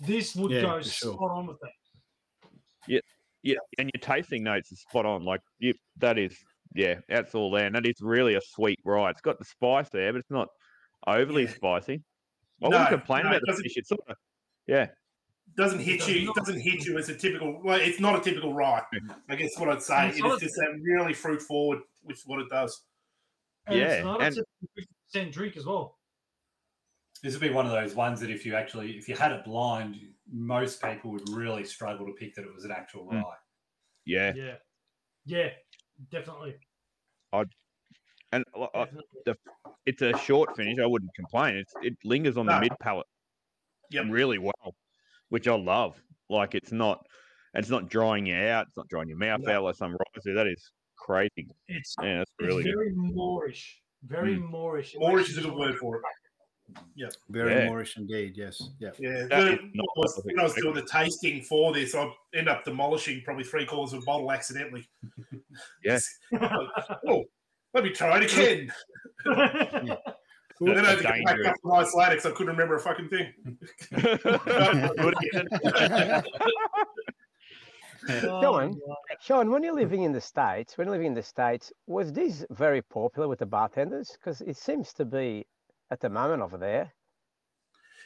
This 0.00 0.34
would 0.36 0.50
Yeah, 0.52 0.62
go 0.62 0.78
for 0.82 0.88
sure. 0.88 1.12
spot 1.14 1.30
on 1.32 1.46
with 1.48 1.58
that. 1.60 1.70
Yeah, 2.86 3.00
yeah, 3.42 3.56
and 3.78 3.90
your 3.92 4.00
tasting 4.00 4.42
notes 4.44 4.72
are 4.72 4.76
spot 4.76 5.04
on. 5.06 5.24
Like 5.24 5.40
you, 5.58 5.74
that 5.98 6.18
is, 6.18 6.36
yeah, 6.74 6.94
that's 7.08 7.34
all 7.34 7.50
there. 7.50 7.66
And 7.66 7.74
that 7.74 7.84
is 7.86 7.96
really 8.00 8.34
a 8.36 8.40
sweet 8.40 8.78
rye. 8.84 9.10
It's 9.10 9.20
got 9.20 9.38
the 9.38 9.44
spice 9.44 9.88
there, 9.90 10.12
but 10.12 10.20
it's 10.20 10.30
not 10.30 10.48
overly 11.06 11.44
Yeah. 11.44 11.50
spicy. 11.54 11.94
I 12.62 12.68
No, 12.68 12.78
wouldn't 12.78 12.88
complain 12.90 13.22
no, 13.24 13.30
about 13.30 13.40
the 13.42 13.46
doesn't- 13.52 13.66
It's 13.76 13.88
sort 13.88 14.00
of, 14.08 14.16
yeah, 14.66 14.86
doesn't 15.56 15.80
hit 15.80 15.98
does 16.00 16.08
you. 16.08 16.30
It 16.30 16.34
doesn't 16.36 16.60
hit 16.60 16.84
you 16.86 16.98
as 16.98 17.08
a 17.08 17.14
typical. 17.16 17.60
Well, 17.62 17.80
it's 17.80 18.00
not 18.00 18.18
a 18.18 18.20
typical 18.22 18.54
rye. 18.54 18.82
I 19.28 19.36
guess 19.36 19.58
what 19.58 19.68
I'd 19.68 19.82
say. 19.82 20.08
It's 20.08 20.18
It 20.18 20.24
is 20.24 20.40
just 20.40 20.54
that 20.56 20.78
really 20.82 21.14
fruit 21.14 21.42
forward 21.42 21.80
with 22.04 22.22
what 22.26 22.40
it 22.40 22.48
does. 22.48 22.84
And 23.66 23.78
Yeah, 23.78 23.84
it's 23.92 24.04
not 24.04 24.22
and- 24.22 24.34
fifty 24.34 24.88
percent 25.12 25.32
drink 25.32 25.56
as 25.56 25.66
well. 25.66 25.98
This 27.22 27.32
would 27.34 27.40
be 27.42 27.50
one 27.50 27.66
of 27.66 27.72
those 27.72 27.94
ones 27.96 28.20
that 28.20 28.30
if 28.30 28.46
you 28.46 28.54
actually, 28.54 28.92
if 28.96 29.08
you 29.08 29.16
had 29.16 29.32
it 29.32 29.44
blind, 29.44 29.96
most 30.30 30.80
people 30.80 31.10
would 31.10 31.28
really 31.30 31.64
struggle 31.64 32.06
to 32.06 32.12
pick 32.12 32.34
that 32.36 32.44
it 32.44 32.54
was 32.54 32.64
an 32.64 32.70
actual 32.70 33.06
Mm. 33.06 33.22
rye. 33.24 33.34
yeah. 34.04 34.32
Yeah, 34.36 34.54
yeah, 35.26 35.50
definitely. 36.10 36.54
I'd 37.32 37.48
and 38.30 38.44
uh, 38.54 38.84
definitely. 39.24 39.42
it's 39.86 40.02
a 40.02 40.16
short 40.18 40.54
finish. 40.56 40.78
I 40.78 40.86
wouldn't 40.86 41.12
complain. 41.14 41.56
It's 41.56 41.72
it 41.82 41.96
lingers 42.04 42.36
on 42.36 42.46
No. 42.46 42.54
the 42.54 42.60
mid 42.60 42.72
palate 42.80 43.06
Yep. 43.90 44.06
really 44.10 44.38
well, 44.38 44.74
which 45.28 45.48
I 45.48 45.54
love. 45.56 46.00
Like 46.30 46.54
it's 46.54 46.72
not, 46.72 47.04
it's 47.54 47.70
not 47.70 47.88
drying 47.88 48.26
you 48.26 48.34
out. 48.36 48.66
It's 48.66 48.76
not 48.76 48.88
drying 48.88 49.08
your 49.08 49.18
mouth 49.18 49.40
No. 49.42 49.52
out 49.52 49.62
like 49.64 49.74
some 49.76 49.92
ryes. 49.92 50.24
do. 50.24 50.34
That 50.34 50.46
is 50.46 50.72
crazy. 50.96 51.48
It's 51.68 51.94
Yeah, 52.02 52.18
that's 52.18 52.30
it's 52.38 52.46
really 52.48 52.64
good. 52.64 52.74
very 52.74 52.92
moreish. 52.94 53.64
Very 54.06 54.36
mm. 54.36 54.50
moreish. 54.50 54.94
Moreish 54.96 55.30
is 55.30 55.38
a 55.38 55.42
good 55.42 55.54
word 55.54 55.76
for 55.78 55.96
it. 55.96 56.02
Yeah, 56.94 57.08
very 57.30 57.52
Yeah. 57.54 57.66
moreish 57.68 57.96
indeed. 57.96 58.34
Yes. 58.36 58.60
Yeah. 58.78 58.90
Yeah. 58.98 59.22
That 59.26 59.28
the- 59.28 59.52
is 59.54 59.58
not 59.74 59.86
what 59.94 60.04
was- 60.04 60.20
when 60.24 60.38
I 60.38 60.42
was 60.42 60.54
doing 60.54 60.74
the 60.74 60.82
tasting 60.82 61.42
for 61.42 61.72
this, 61.72 61.94
I 61.94 62.12
end 62.34 62.48
up 62.48 62.64
demolishing 62.64 63.22
probably 63.24 63.44
three 63.44 63.64
quarters 63.64 63.94
of 63.94 64.02
a 64.02 64.06
bottle 64.06 64.30
accidentally. 64.30 64.88
Yeah. 65.82 65.98
oh, 67.08 67.24
let 67.74 67.82
me 67.84 67.90
try 67.90 68.20
it 68.22 68.32
again. 68.32 68.72
And 70.60 70.76
then 70.76 70.86
I 70.86 70.90
had 70.90 70.96
to 70.98 71.02
get 71.02 71.24
back 71.24 71.36
dangerous. 71.36 71.48
up 71.48 71.56
the 71.62 72.06
because 72.10 72.26
I 72.26 72.30
couldn't 72.30 72.48
remember 72.48 72.74
a 72.76 72.80
fucking 72.80 73.08
thing. 73.08 73.32
Do 73.92 75.08
it 75.08 75.14
again. 75.22 76.22
Going. 78.22 78.80
my- 78.86 78.94
Sean, 79.20 79.50
when 79.50 79.62
you're 79.62 79.74
living 79.74 80.02
in 80.02 80.12
the 80.12 80.20
States, 80.20 80.76
when 80.76 80.86
you're 80.86 80.92
living 80.94 81.08
in 81.08 81.14
the 81.14 81.22
States, 81.22 81.72
was 81.86 82.12
this 82.12 82.44
very 82.50 82.82
popular 82.82 83.28
with 83.28 83.38
the 83.38 83.46
bartenders? 83.46 84.12
Because 84.12 84.40
it 84.40 84.56
seems 84.56 84.92
to 84.94 85.04
be 85.04 85.46
at 85.90 86.00
the 86.00 86.08
moment 86.08 86.42
over 86.42 86.56
there. 86.56 86.92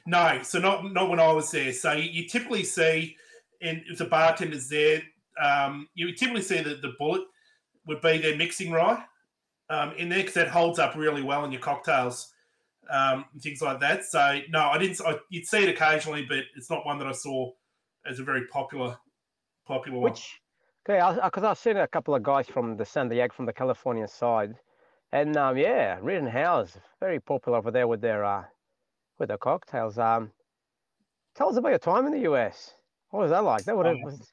No, 0.07 0.41
so 0.43 0.59
not 0.59 0.93
not 0.93 1.09
when 1.09 1.21
I 1.21 1.33
was 1.33 1.51
there. 1.51 1.73
So 1.73 1.93
you, 1.93 2.11
you 2.11 2.29
typically 2.29 2.65
see, 2.65 3.17
and 3.61 3.83
if 3.89 3.99
the 3.99 4.07
bartender's 4.07 4.69
there, 4.69 5.03
um, 5.41 5.89
you 5.95 6.13
typically 6.15 6.43
see 6.43 6.61
that 6.61 6.83
the 6.83 6.95
Bulleit 7.01 7.25
would 7.87 8.01
be 8.01 8.19
their 8.19 8.37
mixing 8.37 8.73
rye 8.73 9.05
um, 9.71 9.93
in 9.93 10.09
there 10.09 10.19
because 10.21 10.35
that 10.35 10.49
holds 10.49 10.79
up 10.79 10.97
really 10.97 11.23
well 11.23 11.45
in 11.45 11.53
your 11.53 11.61
cocktails 11.61 12.32
um, 12.91 13.25
and 13.33 13.43
things 13.43 13.63
like 13.63 13.81
that. 13.81 14.05
So 14.05 14.41
no, 14.51 14.61
I 14.69 14.79
didn't. 14.79 15.01
I, 15.07 15.19
you'd 15.31 15.47
see 15.47 15.63
it 15.65 15.69
occasionally, 15.69 16.25
but 16.29 16.45
it's 16.57 16.71
not 16.71 16.87
one 16.87 16.99
that 16.99 17.07
I 17.07 17.13
saw 17.13 17.51
as 18.07 18.19
a 18.19 18.25
very 18.25 18.47
popular 18.47 18.97
popular 19.67 19.99
one. 19.99 20.11
Which, 20.11 20.41
okay, 20.89 21.19
because 21.25 21.45
I've 21.45 21.59
seen 21.59 21.77
a 21.77 21.87
couple 21.87 22.15
of 22.15 22.23
guys 22.23 22.49
from 22.49 22.77
the 22.77 22.85
San 22.85 23.09
Diego, 23.09 23.35
from 23.35 23.47
the 23.47 23.53
California 23.53 24.09
side, 24.09 24.55
and 25.13 25.37
um, 25.37 25.57
yeah, 25.57 25.99
Rittenhouse, 26.01 26.79
very 27.01 27.21
popular 27.21 27.59
over 27.59 27.71
there 27.71 27.87
with 27.87 28.01
their 28.01 28.25
uh, 28.25 28.45
with 29.19 29.29
their 29.29 29.39
cocktails. 29.39 29.99
Um, 29.99 30.33
tell 31.35 31.49
us 31.49 31.57
about 31.57 31.71
your 31.71 31.79
time 31.79 32.07
in 32.07 32.13
the 32.13 32.31
US. 32.31 32.75
What 33.11 33.21
was 33.21 33.31
that 33.31 33.45
like? 33.45 33.65
That 33.65 33.77
would 33.77 33.87
have 33.87 33.99
was, 34.03 34.33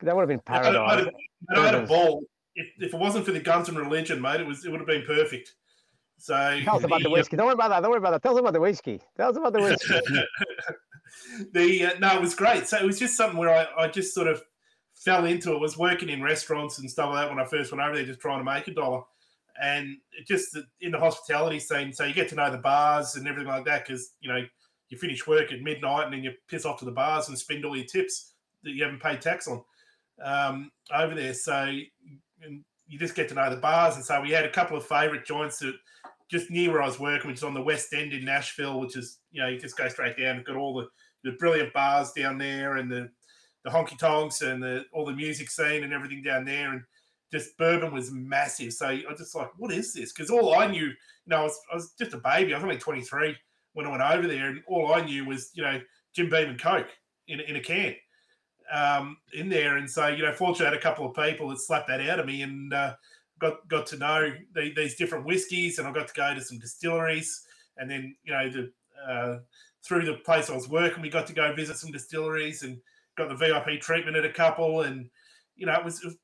that 0.00 0.14
would 0.16 0.22
have 0.22 0.28
been 0.28 0.40
I 0.46 0.64
had, 0.64 0.74
a- 0.74 0.80
I 0.80 0.96
had 0.96 1.04
paradise. 1.04 1.14
I 1.56 1.66
had 1.66 1.74
a 1.74 1.86
ball. 1.86 2.24
If, 2.54 2.68
if 2.78 2.94
it 2.94 2.98
wasn't 2.98 3.26
for 3.26 3.32
the 3.32 3.40
guns 3.40 3.68
and 3.68 3.78
religion, 3.78 4.20
mate, 4.20 4.40
it 4.40 4.46
was 4.46 4.64
it 4.64 4.70
would 4.70 4.80
have 4.80 4.86
been 4.86 5.04
perfect. 5.04 5.54
So 6.18 6.60
Tell 6.64 6.76
us 6.76 6.84
about 6.84 7.02
the 7.02 7.08
uh, 7.08 7.12
whiskey. 7.12 7.36
Don't 7.36 7.46
worry 7.46 7.54
about 7.54 7.68
that. 7.68 7.80
Don't 7.80 7.90
worry 7.90 7.98
about 7.98 8.12
that. 8.12 8.22
Tell 8.22 8.34
us 8.34 8.40
about 8.40 8.52
the 8.52 8.60
whiskey. 8.60 9.00
Tell 9.16 9.30
us 9.30 9.36
about 9.36 9.52
the 9.52 9.60
whiskey. 9.60 9.94
the 11.52 11.86
uh, 11.86 11.98
no, 11.98 12.14
it 12.14 12.20
was 12.20 12.34
great. 12.34 12.66
So 12.66 12.78
it 12.78 12.84
was 12.84 12.98
just 12.98 13.16
something 13.16 13.38
where 13.38 13.50
I, 13.50 13.84
I 13.84 13.88
just 13.88 14.14
sort 14.14 14.26
of 14.26 14.42
fell 14.94 15.26
into 15.26 15.52
it. 15.52 15.56
I 15.56 15.60
Was 15.60 15.78
working 15.78 16.08
in 16.08 16.22
restaurants 16.22 16.78
and 16.78 16.90
stuff 16.90 17.10
like 17.10 17.24
that 17.24 17.30
when 17.30 17.44
I 17.44 17.48
first 17.48 17.70
went 17.70 17.82
over 17.82 17.94
there, 17.94 18.06
just 18.06 18.20
trying 18.20 18.38
to 18.38 18.44
make 18.44 18.66
a 18.68 18.74
dollar. 18.74 19.02
And 19.62 19.96
it 20.18 20.26
just 20.26 20.56
in 20.80 20.90
the 20.90 20.98
hospitality 20.98 21.58
scene, 21.58 21.92
so 21.92 22.04
you 22.04 22.14
get 22.14 22.28
to 22.30 22.34
know 22.34 22.50
the 22.50 22.58
bars 22.58 23.16
and 23.16 23.26
everything 23.26 23.48
like 23.48 23.64
that 23.64 23.86
because 23.86 24.12
you 24.20 24.28
know 24.28 24.42
you 24.88 24.98
finish 24.98 25.26
work 25.26 25.52
at 25.52 25.62
midnight 25.62 26.04
and 26.04 26.12
then 26.12 26.22
you 26.22 26.32
piss 26.48 26.64
off 26.64 26.78
to 26.78 26.84
the 26.84 26.92
bars 26.92 27.28
and 27.28 27.38
spend 27.38 27.64
all 27.64 27.76
your 27.76 27.86
tips 27.86 28.34
that 28.62 28.72
you 28.72 28.84
haven't 28.84 29.02
paid 29.02 29.20
tax 29.20 29.48
on 29.48 29.62
um, 30.22 30.70
over 30.94 31.14
there. 31.14 31.34
So 31.34 31.54
and 32.42 32.64
you 32.86 32.98
just 32.98 33.14
get 33.14 33.28
to 33.30 33.34
know 33.34 33.48
the 33.50 33.56
bars, 33.56 33.96
and 33.96 34.04
so 34.04 34.20
we 34.20 34.30
had 34.30 34.44
a 34.44 34.50
couple 34.50 34.76
of 34.76 34.84
favourite 34.84 35.24
joints 35.24 35.58
that 35.60 35.74
just 36.30 36.50
near 36.50 36.72
where 36.72 36.82
I 36.82 36.86
was 36.86 36.98
working, 36.98 37.28
which 37.28 37.38
is 37.38 37.44
on 37.44 37.54
the 37.54 37.62
West 37.62 37.92
End 37.92 38.12
in 38.12 38.24
Nashville, 38.24 38.80
which 38.80 38.96
is 38.96 39.18
you 39.30 39.40
know 39.40 39.48
you 39.48 39.58
just 39.58 39.76
go 39.76 39.88
straight 39.88 40.16
down. 40.16 40.42
Got 40.42 40.56
all 40.56 40.74
the, 40.74 40.88
the 41.24 41.36
brilliant 41.36 41.72
bars 41.72 42.12
down 42.12 42.38
there, 42.38 42.76
and 42.76 42.90
the 42.90 43.08
the 43.64 43.70
honky 43.70 43.98
tonks, 43.98 44.42
and 44.42 44.62
the 44.62 44.84
all 44.92 45.06
the 45.06 45.12
music 45.12 45.50
scene 45.50 45.84
and 45.84 45.92
everything 45.92 46.22
down 46.22 46.44
there, 46.44 46.72
and 46.72 46.82
just 47.32 47.56
bourbon 47.58 47.92
was 47.92 48.10
massive. 48.10 48.72
So 48.72 48.86
I 48.86 49.02
was 49.08 49.18
just 49.18 49.34
like, 49.34 49.50
what 49.56 49.72
is 49.72 49.92
this? 49.92 50.12
Because 50.12 50.30
all 50.30 50.54
I 50.54 50.66
knew, 50.66 50.86
you 50.86 50.94
know, 51.26 51.40
I 51.40 51.42
was, 51.42 51.58
I 51.72 51.74
was 51.74 51.92
just 51.98 52.14
a 52.14 52.18
baby. 52.18 52.54
I 52.54 52.56
was 52.56 52.64
only 52.64 52.78
23 52.78 53.36
when 53.72 53.86
I 53.86 53.90
went 53.90 54.02
over 54.02 54.28
there, 54.28 54.48
and 54.48 54.62
all 54.66 54.94
I 54.94 55.04
knew 55.04 55.24
was 55.24 55.50
you 55.54 55.62
know 55.62 55.80
Jim 56.14 56.28
Beam 56.28 56.48
and 56.48 56.60
Coke 56.60 56.90
in, 57.28 57.40
in 57.40 57.56
a 57.56 57.60
can 57.60 57.94
um, 58.72 59.18
in 59.32 59.48
there. 59.48 59.76
And 59.76 59.90
so, 59.90 60.08
you 60.08 60.22
know, 60.22 60.32
fortunately, 60.32 60.66
I 60.66 60.70
had 60.70 60.78
a 60.78 60.82
couple 60.82 61.06
of 61.06 61.14
people 61.14 61.48
that 61.48 61.60
slapped 61.60 61.88
that 61.88 62.00
out 62.08 62.20
of 62.20 62.26
me 62.26 62.42
and 62.42 62.72
uh, 62.72 62.94
got 63.40 63.66
got 63.68 63.86
to 63.86 63.96
know 63.96 64.32
the, 64.54 64.72
these 64.76 64.96
different 64.96 65.26
whiskies, 65.26 65.78
and 65.78 65.86
I 65.86 65.92
got 65.92 66.08
to 66.08 66.14
go 66.14 66.34
to 66.34 66.40
some 66.40 66.58
distilleries, 66.58 67.46
and 67.76 67.90
then 67.90 68.16
you 68.24 68.32
know 68.32 68.50
the 68.50 68.72
uh, 69.08 69.38
through 69.84 70.04
the 70.04 70.14
place 70.14 70.50
I 70.50 70.54
was 70.54 70.68
working, 70.68 71.02
we 71.02 71.08
got 71.08 71.26
to 71.28 71.32
go 71.32 71.54
visit 71.54 71.76
some 71.76 71.92
distilleries 71.92 72.62
and 72.62 72.78
got 73.16 73.28
the 73.28 73.34
VIP 73.34 73.80
treatment 73.80 74.16
at 74.16 74.24
a 74.24 74.32
couple, 74.32 74.82
and 74.82 75.08
you 75.54 75.66
know, 75.66 75.74
it 75.74 75.84
was, 75.84 76.02
it 76.02 76.06
was 76.06 76.16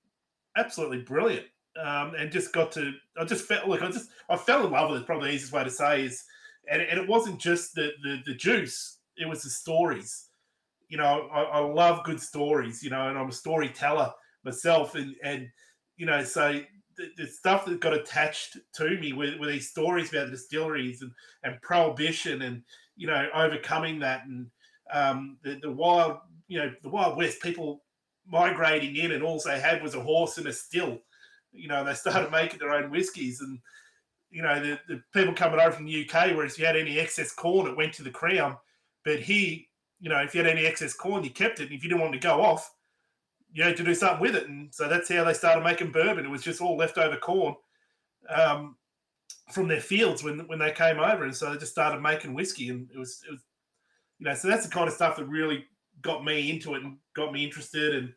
absolutely 0.57 1.03
brilliant. 1.03 1.47
Um, 1.83 2.15
and 2.19 2.31
just 2.31 2.53
got 2.53 2.71
to, 2.73 2.93
I 3.17 3.25
just 3.25 3.47
felt 3.47 3.67
like 3.67 3.81
I 3.81 3.91
just, 3.91 4.11
I 4.29 4.37
fell 4.37 4.67
in 4.67 4.73
love 4.73 4.91
with 4.91 5.01
it. 5.01 5.07
Probably 5.07 5.31
the 5.31 5.35
easiest 5.37 5.55
way 5.55 5.65
to 5.65 5.71
say 5.71 6.05
is, 6.05 6.23
and, 6.71 6.83
and 6.83 7.01
it 7.01 7.09
wasn't 7.09 7.41
just 7.41 7.75
the, 7.75 7.93
the 8.03 8.19
the 8.27 8.35
juice; 8.35 8.99
it 9.17 9.29
was 9.29 9.43
the 9.43 9.51
stories 9.51 10.29
you 10.93 10.99
know, 10.99 11.27
I, 11.33 11.43
I 11.45 11.59
love 11.61 12.05
good 12.05 12.21
stories, 12.21 12.83
you 12.83 12.91
know, 12.91 13.09
and 13.09 13.17
I'm 13.17 13.31
a 13.31 13.33
storyteller 13.33 14.13
myself, 14.45 14.95
and 14.95 15.17
and 15.25 15.49
you 15.97 16.05
know, 16.05 16.23
so 16.23 16.61
the, 17.03 17.25
the 17.25 17.29
stuff 17.29 17.65
that 17.67 17.81
got 17.81 17.95
attached 17.95 18.57
to 18.75 18.91
me 18.99 19.13
with, 19.13 19.39
with 19.39 19.51
these 19.51 19.69
stories 19.69 20.11
about 20.11 20.27
the 20.27 20.33
distilleries 20.33 21.03
and 21.03 21.13
and 21.43 21.61
prohibition, 21.63 22.43
and 22.43 22.63
you 22.97 23.07
know, 23.07 23.29
overcoming 23.35 23.99
that, 24.01 24.25
and 24.27 24.47
um, 24.93 25.39
the 25.43 25.59
the 25.63 25.71
wild, 25.71 26.19
you 26.49 26.59
know, 26.59 26.73
the 26.83 26.89
wild 26.89 27.17
west 27.17 27.43
people 27.43 27.83
migrating 28.27 28.97
in, 28.97 29.13
and 29.13 29.23
all 29.23 29.41
they 29.45 29.61
had 29.61 29.83
was 29.83 29.95
a 29.95 30.01
horse 30.01 30.39
and 30.39 30.47
a 30.47 30.53
still, 30.53 30.99
you 31.53 31.69
know, 31.69 31.85
they 31.85 31.95
started 31.95 32.31
making 32.31 32.59
their 32.59 32.73
own 32.73 32.91
whiskies, 32.91 33.41
and 33.41 33.59
you 34.31 34.43
know, 34.43 34.61
the, 34.61 34.79
the 34.89 35.03
people 35.13 35.35
coming 35.35 35.61
over 35.61 35.73
from 35.73 35.87
the 35.87 36.09
UK, 36.09 36.35
whereas 36.35 36.53
if 36.53 36.59
you 36.59 36.67
had 36.67 36.77
any 36.77 36.99
excess 36.99 37.33
corn, 37.33 37.67
it 37.67 37.77
went 37.77 37.93
to 37.93 38.03
the 38.03 38.11
crown, 38.11 38.57
but 39.05 39.21
he 39.21 39.69
you 40.03 40.09
know, 40.09 40.19
if 40.19 40.35
you 40.35 40.43
had 40.43 40.51
any 40.51 40.67
excess 40.67 40.93
corn, 40.93 41.23
you 41.23 41.31
kept 41.31 41.61
it. 41.61 41.65
And 41.65 41.73
if 41.73 41.85
you 41.85 41.89
didn't 41.89 42.03
want 42.03 42.13
to 42.13 42.19
go 42.19 42.43
off, 42.43 42.75
you 43.53 43.65
know, 43.65 43.73
to 43.73 43.85
do 43.85 43.95
something 43.95 44.21
with 44.21 44.35
it. 44.35 44.49
And 44.49 44.73
so 44.75 44.89
that's 44.89 45.09
how 45.09 45.25
they 45.25 45.35
started 45.35 45.63
making 45.63 45.93
bourbon. 45.93 46.25
It 46.25 46.31
was 46.31 46.43
just 46.43 46.61
all 46.61 46.77
leftover 46.77 47.17
corn 47.17 47.55
um, 48.29 48.77
from 49.51 49.69
their 49.69 49.81
fields 49.81 50.25
when 50.25 50.41
when 50.49 50.59
they 50.59 50.73
came 50.73 50.99
over, 50.99 51.25
and 51.25 51.35
so 51.35 51.51
they 51.51 51.59
just 51.59 51.73
started 51.73 52.01
making 52.01 52.35
whiskey. 52.35 52.71
And 52.71 52.89
it 52.95 52.99
was, 52.99 53.23
it 53.29 53.33
was, 53.33 53.41
you 54.19 54.27
know, 54.27 54.35
so 54.35 54.49
that's 54.49 54.67
the 54.67 54.73
kind 54.73 54.89
of 54.89 54.95
stuff 54.95 55.17
that 55.17 55.27
really 55.27 55.67
got 56.01 56.25
me 56.25 56.51
into 56.51 56.75
it 56.75 56.83
and 56.83 56.97
got 57.15 57.33
me 57.33 57.45
interested 57.45 57.95
and 57.95 58.13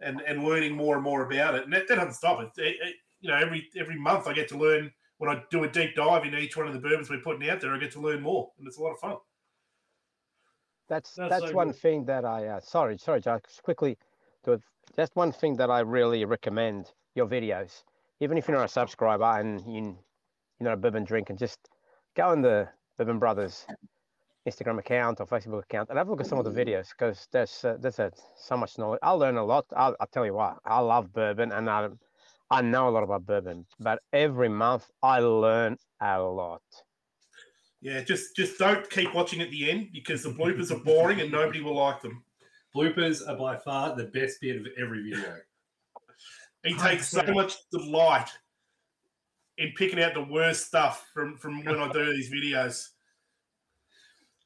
and 0.00 0.20
and 0.26 0.44
learning 0.44 0.76
more 0.76 0.96
and 0.96 1.04
more 1.04 1.24
about 1.24 1.54
it. 1.54 1.64
And 1.64 1.72
that, 1.72 1.88
that 1.88 1.96
doesn't 1.96 2.14
stop. 2.14 2.40
It, 2.40 2.50
it, 2.58 2.76
it, 2.82 2.94
you 3.20 3.30
know, 3.30 3.36
every 3.36 3.70
every 3.78 3.98
month 3.98 4.26
I 4.26 4.34
get 4.34 4.48
to 4.48 4.58
learn 4.58 4.92
when 5.18 5.30
I 5.30 5.42
do 5.50 5.64
a 5.64 5.68
deep 5.68 5.94
dive 5.94 6.24
into 6.24 6.38
each 6.38 6.56
one 6.56 6.66
of 6.66 6.74
the 6.74 6.80
bourbons 6.80 7.08
we're 7.08 7.20
putting 7.20 7.48
out 7.48 7.60
there. 7.60 7.72
I 7.72 7.78
get 7.78 7.92
to 7.92 8.00
learn 8.00 8.20
more, 8.20 8.50
and 8.58 8.66
it's 8.66 8.78
a 8.78 8.82
lot 8.82 8.92
of 8.92 8.98
fun. 8.98 9.16
That's 10.88 11.14
that's, 11.14 11.30
that's 11.30 11.50
so 11.50 11.54
one 11.54 11.68
good. 11.68 11.76
thing 11.76 12.04
that 12.04 12.24
I 12.24 12.46
uh, 12.48 12.60
sorry 12.60 12.98
sorry 12.98 13.20
just 13.20 13.62
quickly 13.62 13.96
to 14.44 14.60
just 14.96 15.16
one 15.16 15.32
thing 15.32 15.56
that 15.56 15.70
I 15.70 15.80
really 15.80 16.24
recommend 16.24 16.92
your 17.14 17.26
videos. 17.26 17.82
Even 18.20 18.38
if 18.38 18.48
you're 18.48 18.56
not 18.56 18.66
a 18.66 18.68
subscriber 18.68 19.38
and 19.38 19.60
you 19.66 19.98
you're 20.58 20.70
not 20.70 20.74
a 20.74 20.76
bourbon 20.76 21.04
drinker, 21.04 21.34
just 21.34 21.58
go 22.14 22.28
on 22.28 22.42
the 22.42 22.68
Bourbon 22.96 23.18
Brothers 23.18 23.66
Instagram 24.48 24.78
account 24.78 25.20
or 25.20 25.26
Facebook 25.26 25.62
account 25.64 25.88
and 25.88 25.98
have 25.98 26.08
a 26.08 26.10
look 26.10 26.20
at 26.20 26.26
some 26.26 26.38
of 26.38 26.44
the 26.44 26.64
videos 26.64 26.90
because 26.90 27.26
there's 27.32 27.64
uh, 27.64 27.76
there's 27.80 27.98
uh, 27.98 28.10
so 28.36 28.56
much 28.56 28.78
knowledge. 28.78 29.00
I'll 29.02 29.18
learn 29.18 29.36
a 29.36 29.44
lot. 29.44 29.64
I'll, 29.74 29.96
I'll, 30.00 30.06
tell 30.06 30.26
you 30.26 30.34
what, 30.34 30.58
I 30.64 30.80
love 30.80 31.12
bourbon 31.12 31.52
and 31.52 31.68
I 31.68 31.88
I 32.50 32.60
know 32.60 32.88
a 32.88 32.90
lot 32.90 33.02
about 33.02 33.26
bourbon, 33.26 33.66
but 33.80 34.00
every 34.12 34.48
month 34.48 34.90
I 35.02 35.20
learn 35.20 35.78
a 36.00 36.22
lot. 36.22 36.62
Yeah, 37.80 38.02
just 38.02 38.36
just 38.36 38.58
don't 38.58 38.88
keep 38.90 39.14
watching 39.14 39.40
at 39.40 39.50
the 39.50 39.70
end 39.70 39.88
because 39.92 40.22
the 40.22 40.30
bloopers 40.30 40.70
are 40.70 40.82
boring 40.84 41.20
and 41.20 41.32
nobody 41.32 41.60
will 41.60 41.76
like 41.76 42.02
them. 42.02 42.22
Bloopers 42.74 43.26
are 43.28 43.36
by 43.36 43.56
far 43.56 43.94
the 43.94 44.04
best 44.04 44.40
bit 44.40 44.56
of 44.56 44.66
every 44.78 45.02
video. 45.02 45.36
he 46.64 46.74
takes 46.74 47.08
so 47.08 47.22
much 47.32 47.56
delight 47.70 48.28
in 49.58 49.72
picking 49.76 50.02
out 50.02 50.14
the 50.14 50.24
worst 50.24 50.66
stuff 50.66 51.06
from 51.14 51.36
from 51.36 51.64
when 51.64 51.78
I 51.78 51.90
do 51.92 52.12
these 52.12 52.32
videos. 52.32 52.88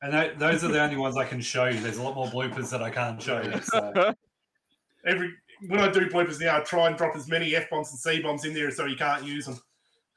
And 0.03 0.12
that, 0.12 0.39
those 0.39 0.62
are 0.62 0.68
the 0.68 0.81
only 0.81 0.97
ones 0.97 1.16
I 1.16 1.24
can 1.24 1.41
show 1.41 1.64
you. 1.64 1.81
There's 1.81 1.97
a 1.97 2.03
lot 2.03 2.14
more 2.14 2.29
bloopers 2.29 2.70
that 2.70 2.83
I 2.83 2.91
can't 2.91 3.20
show 3.20 3.43
you. 3.43 3.61
So. 3.61 4.14
Every 5.07 5.33
when 5.66 5.81
I 5.81 5.91
do 5.91 6.09
bloopers 6.09 6.41
now, 6.41 6.59
I 6.59 6.61
try 6.61 6.87
and 6.87 6.97
drop 6.97 7.16
as 7.16 7.29
many 7.29 7.57
f 7.57 7.68
bombs 7.70 7.91
and 7.91 7.99
c 7.99 8.22
bombs 8.22 8.45
in 8.45 8.55
there 8.55 8.70
so 8.70 8.85
you 8.85 8.97
can't 8.97 9.24
use 9.24 9.47
them. 9.47 9.61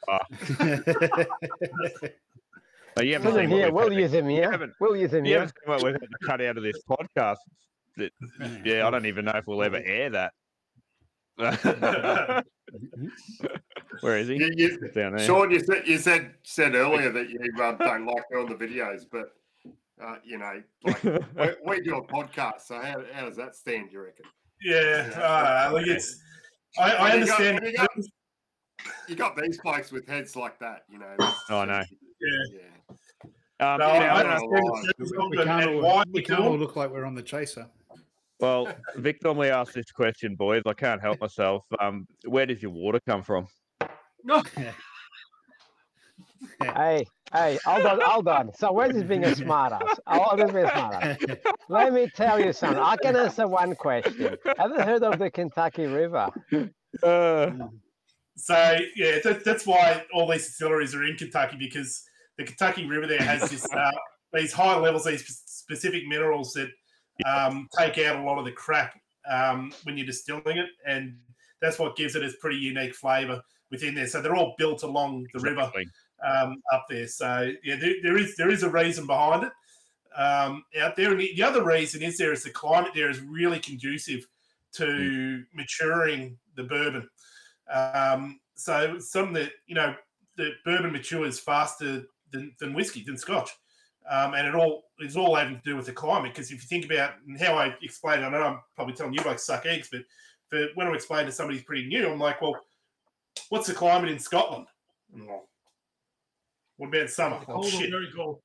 Oh. 0.09 0.17
Oh, 2.97 3.01
you 3.03 3.13
haven't 3.13 3.35
seen 3.35 3.51
yeah, 3.51 3.69
we'll 3.69 3.93
use 3.93 4.11
them. 4.11 4.29
Yeah, 4.29 4.65
we'll 4.79 4.97
use 4.97 5.13
him. 5.13 5.25
You 5.25 5.31
yeah. 5.31 5.39
haven't 5.39 5.55
seen 5.63 5.71
what 5.71 5.83
we've 5.83 5.93
had 5.93 6.01
to 6.01 6.25
cut 6.25 6.41
out 6.41 6.57
of 6.57 6.63
this 6.63 6.81
podcast. 6.89 7.37
That, 7.97 8.11
yeah, 8.65 8.87
I 8.87 8.89
don't 8.89 9.05
even 9.05 9.25
know 9.25 9.33
if 9.35 9.47
we'll 9.47 9.63
ever 9.63 9.81
air 9.83 10.09
that. 10.11 10.33
Where 14.01 14.17
is 14.17 14.27
he? 14.27 14.35
You, 14.35 14.51
you, 14.55 14.77
Down 14.89 15.15
there. 15.15 15.25
Sean, 15.25 15.51
you 15.51 15.59
said 15.59 15.87
you 15.87 15.97
said 15.97 16.35
said 16.43 16.75
earlier 16.75 17.11
that 17.11 17.29
you 17.29 17.39
um, 17.61 17.77
don't 17.77 18.05
like 18.05 18.23
doing 18.31 18.47
the 18.47 18.55
videos, 18.55 19.05
but 19.11 19.33
uh, 20.01 20.15
you 20.23 20.37
know, 20.37 20.61
like 20.83 21.03
we, 21.03 21.11
we, 21.79 21.81
do 21.81 21.97
a 21.97 22.07
podcast. 22.07 22.61
So 22.65 22.75
how, 22.75 23.03
how 23.13 23.25
does 23.25 23.35
that 23.37 23.55
stand? 23.55 23.89
You 23.91 24.01
reckon? 24.03 24.25
Yeah, 24.61 25.09
uh, 25.15 25.73
like 25.73 25.87
it's. 25.87 26.21
I, 26.77 26.91
I 26.93 27.11
understand. 27.11 27.59
You 27.63 27.73
got, 27.75 27.89
you, 27.95 28.03
got, 28.03 29.09
you 29.09 29.15
got, 29.15 29.35
these 29.35 29.59
blokes 29.61 29.91
with 29.91 30.07
heads 30.07 30.35
like 30.35 30.59
that, 30.59 30.83
you 30.89 30.99
know. 30.99 31.15
Oh, 31.19 31.59
I 31.59 31.65
know. 31.65 31.83
Yeah. 32.21 32.45
yeah. 32.53 33.73
Um, 33.73 33.79
no, 33.79 33.85
I, 33.85 34.39
we 35.29 35.43
can't, 35.43 35.69
all, 35.83 36.03
we 36.11 36.21
can't 36.23 36.39
all 36.39 36.57
look 36.57 36.75
like 36.75 36.89
we're 36.89 37.05
on 37.05 37.13
the 37.13 37.21
chaser. 37.21 37.67
Well, 38.41 38.73
Vic 38.95 39.23
normally 39.23 39.51
asks 39.51 39.75
this 39.75 39.91
question, 39.91 40.35
boys. 40.35 40.63
I 40.65 40.73
can't 40.73 40.99
help 40.99 41.21
myself. 41.21 41.63
Um, 41.79 42.07
where 42.25 42.47
does 42.47 42.61
your 42.61 42.71
water 42.71 42.99
come 43.07 43.21
from? 43.21 43.45
No. 44.23 44.41
hey, 46.75 47.05
hey, 47.33 47.59
hold 47.63 47.85
on, 47.85 48.01
hold 48.03 48.27
on. 48.27 48.51
So 48.55 48.71
where's 48.71 48.93
this 48.93 49.03
being 49.03 49.23
a 49.23 49.27
smartass? 49.27 49.99
Hold 50.07 50.41
on, 50.41 50.51
being 50.51 50.65
a 50.65 50.69
smartass. 50.69 51.37
Let 51.69 51.93
me 51.93 52.09
tell 52.15 52.39
you 52.39 52.51
something. 52.51 52.81
I 52.81 52.97
can 52.97 53.15
answer 53.15 53.47
one 53.47 53.75
question. 53.75 54.37
Have 54.57 54.71
you 54.71 54.81
heard 54.81 55.03
of 55.03 55.19
the 55.19 55.29
Kentucky 55.29 55.85
River? 55.85 56.29
Uh, 57.03 57.51
so 58.35 58.77
yeah, 58.95 59.19
that, 59.23 59.43
that's 59.45 59.65
why 59.67 60.03
all 60.13 60.29
these 60.29 60.47
distilleries 60.47 60.95
are 60.95 61.03
in 61.03 61.15
Kentucky 61.15 61.57
because 61.57 62.03
the 62.37 62.43
Kentucky 62.43 62.85
River 62.85 63.07
there 63.07 63.21
has 63.21 63.49
this 63.49 63.71
uh, 63.71 63.91
these 64.33 64.51
high 64.51 64.77
levels, 64.77 65.05
these 65.05 65.23
specific 65.45 66.07
minerals 66.07 66.53
that 66.53 66.69
um, 67.25 67.67
take 67.77 67.97
out 67.97 68.17
a 68.17 68.23
lot 68.23 68.37
of 68.37 68.45
the 68.45 68.51
crap 68.51 68.99
um, 69.29 69.73
when 69.83 69.97
you're 69.97 70.05
distilling 70.05 70.57
it, 70.57 70.69
and 70.85 71.17
that's 71.61 71.79
what 71.79 71.95
gives 71.95 72.15
it 72.15 72.23
a 72.23 72.31
pretty 72.39 72.57
unique 72.57 72.95
flavour 72.95 73.41
within 73.69 73.95
there. 73.95 74.07
So 74.07 74.21
they're 74.21 74.35
all 74.35 74.55
built 74.57 74.83
along 74.83 75.27
the 75.33 75.39
river 75.39 75.71
um, 76.25 76.61
up 76.73 76.85
there. 76.89 77.07
So 77.07 77.51
yeah, 77.63 77.75
there, 77.75 77.95
there 78.03 78.17
is 78.17 78.35
there 78.35 78.49
is 78.49 78.63
a 78.63 78.69
reason 78.69 79.05
behind 79.05 79.43
it 79.43 79.51
um, 80.15 80.63
out 80.79 80.95
there, 80.95 81.11
and 81.11 81.19
the 81.19 81.43
other 81.43 81.63
reason 81.63 82.01
is 82.01 82.17
there 82.17 82.33
is 82.33 82.43
the 82.43 82.49
climate 82.49 82.91
there 82.93 83.09
is 83.09 83.21
really 83.21 83.59
conducive 83.59 84.25
to 84.73 84.85
mm. 84.85 85.43
maturing 85.53 86.37
the 86.55 86.63
bourbon. 86.63 87.07
Um, 87.71 88.39
so 88.55 88.99
some 88.99 89.33
that 89.33 89.51
you 89.67 89.75
know 89.75 89.95
the 90.37 90.51
bourbon 90.65 90.91
matures 90.91 91.39
faster 91.39 92.03
than, 92.31 92.53
than 92.59 92.73
whiskey, 92.73 93.03
than 93.03 93.17
scotch. 93.17 93.51
Um, 94.09 94.33
and 94.33 94.47
it 94.47 94.55
all 94.55 94.85
is 94.99 95.15
all 95.15 95.35
having 95.35 95.55
to 95.55 95.61
do 95.63 95.75
with 95.75 95.85
the 95.85 95.93
climate. 95.93 96.33
Because 96.33 96.51
if 96.51 96.61
you 96.61 96.67
think 96.67 96.85
about 96.85 97.13
how 97.39 97.55
I 97.55 97.75
explain, 97.81 98.19
it, 98.19 98.25
I 98.25 98.29
know 98.29 98.43
I'm 98.43 98.59
probably 98.75 98.93
telling 98.93 99.13
you 99.13 99.21
like 99.21 99.39
suck 99.39 99.65
eggs, 99.65 99.89
but 99.91 100.01
for 100.49 100.67
when 100.75 100.87
I 100.87 100.93
explain 100.93 101.25
to 101.25 101.31
somebody 101.31 101.57
who's 101.57 101.65
pretty 101.65 101.87
new, 101.87 102.09
I'm 102.09 102.19
like, 102.19 102.41
well, 102.41 102.55
what's 103.49 103.67
the 103.67 103.73
climate 103.73 104.11
in 104.11 104.19
Scotland? 104.19 104.67
Like, 105.13 105.27
what 106.77 106.87
about 106.87 107.09
summer? 107.09 107.39
Cold 107.45 107.65
oh, 107.67 107.77
very 107.77 108.09
cold. 108.15 108.39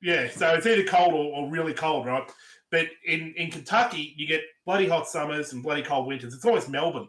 Yeah, 0.00 0.28
so 0.28 0.54
it's 0.54 0.66
either 0.66 0.84
cold 0.84 1.14
or, 1.14 1.34
or, 1.34 1.50
really 1.50 1.72
cold, 1.72 2.06
right? 2.06 2.30
But 2.70 2.86
in, 3.04 3.34
in 3.36 3.50
Kentucky, 3.50 4.14
you 4.16 4.28
get 4.28 4.42
bloody 4.64 4.86
hot 4.86 5.08
summers 5.08 5.52
and 5.52 5.62
bloody 5.62 5.82
cold 5.82 6.06
winters. 6.06 6.34
It's 6.34 6.44
always 6.44 6.68
Melbourne, 6.68 7.08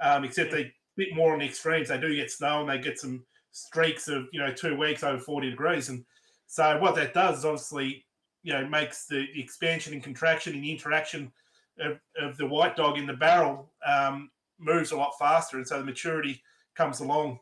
um, 0.00 0.24
except 0.24 0.52
they 0.52 0.72
bit 0.96 1.14
more 1.14 1.32
on 1.32 1.40
the 1.40 1.46
extremes. 1.46 1.88
They 1.88 1.98
do 1.98 2.14
get 2.14 2.30
snow 2.30 2.60
and 2.60 2.68
they 2.68 2.78
get 2.78 2.98
some 2.98 3.24
streaks 3.52 4.06
of 4.08 4.26
you 4.32 4.40
know 4.40 4.52
two 4.52 4.76
weeks 4.76 5.02
over 5.02 5.18
40 5.18 5.50
degrees 5.50 5.88
and 5.88 6.04
so 6.50 6.76
what 6.80 6.96
that 6.96 7.14
does 7.14 7.38
is 7.38 7.44
obviously 7.44 8.04
you 8.42 8.52
know 8.52 8.66
makes 8.66 9.06
the 9.06 9.26
expansion 9.38 9.92
and 9.92 10.02
contraction 10.02 10.52
and 10.52 10.64
the 10.64 10.72
interaction 10.72 11.30
of, 11.78 12.00
of 12.20 12.36
the 12.38 12.46
white 12.46 12.74
dog 12.74 12.98
in 12.98 13.06
the 13.06 13.12
barrel 13.12 13.70
um, 13.86 14.30
moves 14.58 14.90
a 14.90 14.96
lot 14.96 15.12
faster. 15.16 15.58
And 15.58 15.66
so 15.66 15.78
the 15.78 15.84
maturity 15.84 16.42
comes 16.74 16.98
along 16.98 17.38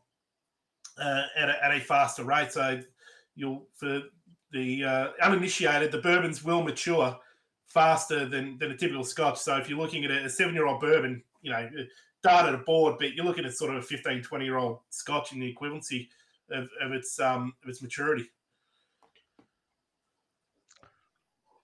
uh, 1.03 1.23
at, 1.39 1.49
a, 1.49 1.65
at 1.65 1.75
a 1.75 1.81
faster 1.81 2.23
rate. 2.23 2.53
So 2.53 2.81
you'll 3.35 3.67
for 3.75 4.03
the 4.53 4.85
uh, 4.85 5.09
uninitiated 5.23 5.91
the 5.91 6.03
bourbons 6.03 6.45
will 6.45 6.63
mature 6.63 7.17
faster 7.67 8.27
than, 8.27 8.59
than 8.59 8.73
a 8.73 8.77
typical 8.77 9.05
scotch. 9.05 9.39
So 9.39 9.57
if 9.57 9.71
you're 9.71 9.79
looking 9.79 10.05
at 10.05 10.11
a 10.11 10.29
seven 10.29 10.55
year 10.55 10.67
old 10.67 10.81
bourbon 10.81 11.23
you 11.41 11.51
know 11.51 11.67
data 12.23 12.53
to 12.53 12.59
board, 12.59 12.97
but 12.99 13.15
you're 13.15 13.25
looking 13.25 13.47
at 13.47 13.55
sort 13.55 13.71
of 13.71 13.79
a 13.79 13.83
15, 13.83 14.23
20 14.23 14.45
year 14.45 14.59
old 14.59 14.81
Scotch 14.91 15.33
in 15.33 15.41
the 15.41 15.55
equivalency 15.55 16.09
of, 16.51 16.69
of 16.83 16.93
its 16.93 17.19
um, 17.19 17.55
of 17.63 17.71
its 17.71 17.81
maturity. 17.81 18.31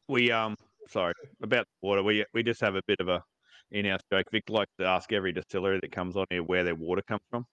We 0.08 0.30
um 0.30 0.56
sorry 0.88 1.14
about 1.42 1.66
water. 1.82 2.02
We 2.02 2.24
we 2.34 2.42
just 2.42 2.60
have 2.60 2.74
a 2.74 2.82
bit 2.86 3.00
of 3.00 3.08
a 3.08 3.22
in 3.70 3.86
our 3.86 3.98
joke. 4.10 4.26
Vic 4.30 4.48
likes 4.48 4.72
to 4.78 4.86
ask 4.86 5.12
every 5.12 5.32
distillery 5.32 5.78
that 5.80 5.92
comes 5.92 6.16
on 6.16 6.26
here 6.30 6.42
where 6.42 6.64
their 6.64 6.74
water 6.74 7.02
comes 7.02 7.22
from. 7.30 7.46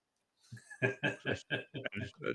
no 0.82 0.90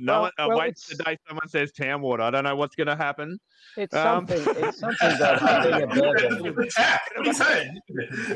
well, 0.07 0.23
one, 0.23 0.31
uh, 0.39 0.47
well, 0.49 0.59
wait 0.59 0.77
the 0.89 1.03
day 1.05 1.17
someone 1.27 1.49
says 1.49 1.73
town 1.73 2.01
water. 2.01 2.23
I 2.23 2.31
don't 2.31 2.45
know 2.45 2.55
what's 2.55 2.77
going 2.77 2.87
to 2.87 2.95
happen. 2.95 3.39
It's 3.77 3.93
um, 3.93 4.27
something. 4.27 4.55
It's 4.65 4.79
something 4.79 5.19
that 5.19 5.63
being 5.65 5.83
a 5.83 5.87
bourbon. 6.53 7.81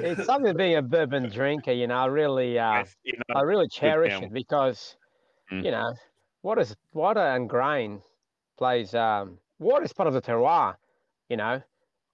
it's 0.04 0.26
something 0.26 0.56
being 0.56 0.76
a 0.76 0.82
bourbon 0.82 1.30
drinker. 1.30 1.72
You 1.72 1.86
know, 1.86 1.94
I 1.94 2.06
really, 2.06 2.58
uh, 2.58 2.78
yes, 2.78 2.96
you 3.04 3.12
know, 3.16 3.36
I 3.36 3.42
really 3.42 3.68
cherish 3.68 4.20
it 4.20 4.32
because, 4.32 4.96
mm. 5.52 5.64
you 5.64 5.70
know, 5.70 5.94
water 6.42 6.62
is 6.62 6.74
water 6.92 7.20
and 7.20 7.48
grain 7.48 8.02
plays. 8.58 8.94
Um, 8.94 9.38
water 9.60 9.84
is 9.84 9.92
part 9.92 10.08
of 10.08 10.14
the 10.14 10.20
terroir. 10.22 10.74
You 11.28 11.36
know, 11.36 11.62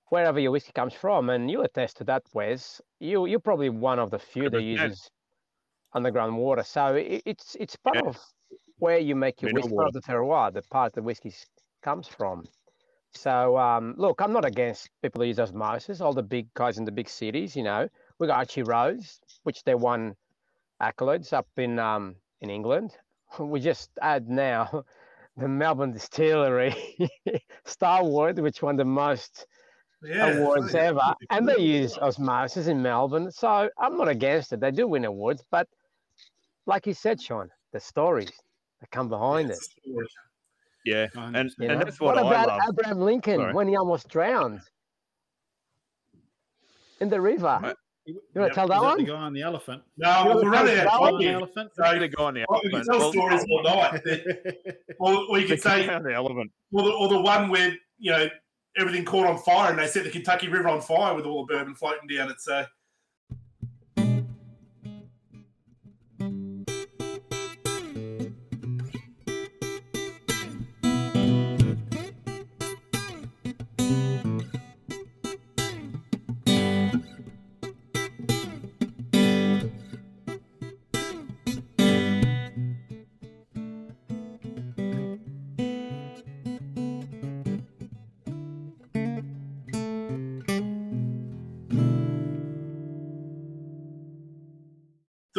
wherever 0.09 0.39
your 0.39 0.53
whiskey 0.53 0.73
comes 0.73 0.95
from, 0.95 1.31
and 1.31 1.51
you 1.51 1.63
attest 1.63 1.97
to 1.99 2.05
that, 2.05 2.23
Wes. 2.33 2.81
You 3.01 3.27
you're 3.27 3.41
probably 3.41 3.71
one 3.71 3.99
of 3.99 4.11
the 4.11 4.19
few 4.19 4.51
that 4.51 4.63
uses 4.63 5.11
underground 5.93 6.37
water. 6.37 6.63
So 6.63 6.95
it, 6.95 7.23
it's 7.25 7.57
it's 7.59 7.77
part 7.77 7.97
yeah. 7.97 8.11
of 8.11 8.19
where 8.79 8.99
you 8.99 9.17
make 9.17 9.43
your 9.43 9.53
whiskey, 9.53 9.75
part 9.75 9.89
of 9.89 9.95
the 9.95 10.03
terroir, 10.03 10.53
the 10.53 10.63
part 10.63 10.93
the 10.93 11.03
whiskey 11.03 11.33
comes 11.83 12.07
from. 12.07 12.45
So 13.13 13.57
um, 13.57 13.95
look, 13.97 14.21
I'm 14.21 14.33
not 14.33 14.45
against 14.45 14.91
people 15.03 15.23
who 15.23 15.29
use 15.29 15.41
osmosis. 15.41 16.01
All 16.01 16.13
the 16.13 16.23
big 16.23 16.53
guys 16.55 16.79
in 16.79 16.85
the 16.85 16.93
big 16.93 17.09
cities, 17.09 17.57
you 17.57 17.63
know, 17.63 17.89
we 18.19 18.27
got 18.27 18.37
Archie 18.37 18.63
Rose, 18.63 19.21
which 19.45 19.65
they 19.65 19.75
won 19.75 20.15
accolades 20.83 21.33
up 21.33 21.49
in 21.57 21.79
um, 21.79 22.17
in 22.41 22.51
England. 22.51 22.93
We 23.41 23.59
just 23.61 23.91
add 24.01 24.29
now 24.29 24.85
the 25.37 25.49
Melbourne 25.49 25.93
Distillery 25.93 26.75
Starward, 27.65 28.39
which 28.39 28.63
won 28.63 28.77
the 28.77 28.85
most 28.85 29.47
yeah, 30.03 30.29
awards 30.29 30.75
ever, 30.75 31.15
and 31.31 31.49
they 31.49 31.59
use 31.59 31.97
osmosis 31.99 32.67
in 32.67 32.83
Melbourne. 32.83 33.31
So 33.31 33.69
I'm 33.79 33.97
not 33.97 34.09
against 34.09 34.53
it. 34.53 34.61
They 34.61 34.71
do 34.71 34.87
win 34.87 35.05
awards, 35.05 35.43
but 35.51 35.69
like 36.67 36.87
you 36.87 36.95
said, 36.95 37.21
Sean, 37.21 37.51
the 37.73 37.81
stories 37.81 38.33
that 38.81 38.91
come 38.91 39.09
behind 39.09 39.51
it. 39.51 39.59
Yeah, 40.85 41.07
and, 41.15 41.51
and 41.59 41.81
that's 41.81 41.99
what, 41.99 42.15
what 42.15 42.27
about 42.27 42.49
love. 42.49 42.61
Abraham 42.69 43.01
Lincoln 43.01 43.41
Sorry. 43.41 43.53
when 43.53 43.67
he 43.67 43.77
almost 43.77 44.09
drowned 44.09 44.61
in 47.01 47.09
the 47.09 47.21
river? 47.21 47.75
You 48.07 48.21
want 48.37 48.53
to 48.53 48.55
tell 48.55 48.69
that 48.69 48.81
one? 48.81 48.99
The 48.99 49.05
guy 49.05 49.15
on 49.15 49.33
the 49.33 49.43
elephant. 49.43 49.83
No, 49.97 50.23
we'll 50.27 50.45
run 50.45 50.69
out 50.69 50.87
of 50.87 50.89
time. 50.89 51.19
The 51.19 51.29
elephant. 51.29 51.71
So, 51.75 51.99
the 51.99 52.07
guy 52.07 52.23
on 52.23 52.35
the 52.35 52.45
elephant. 52.49 52.65
We 52.65 52.71
can 52.71 52.85
tell 52.85 53.13
stories 53.13 53.45
all 53.51 53.63
night. 53.65 54.01
or, 55.01 55.25
or 55.29 55.39
you 55.41 55.49
could 55.49 55.61
say 55.61 55.87
the 55.87 56.13
elephant, 56.15 56.53
or 56.73 56.83
the, 56.85 56.91
or 56.91 57.09
the 57.09 57.21
one 57.21 57.51
where 57.51 57.75
you 57.99 58.13
know 58.13 58.29
everything 58.77 59.05
caught 59.05 59.27
on 59.27 59.39
fire 59.39 59.71
and 59.71 59.79
they 59.79 59.87
set 59.87 60.05
the 60.05 60.11
Kentucky 60.11 60.49
River 60.49 60.69
on 60.69 60.81
fire 60.81 61.15
with 61.15 61.25
all 61.27 61.47
the 61.47 61.55
bourbon 61.55 61.75
floating 61.75 62.09
down 62.09 62.31
it. 62.31 62.41
So 62.41 62.65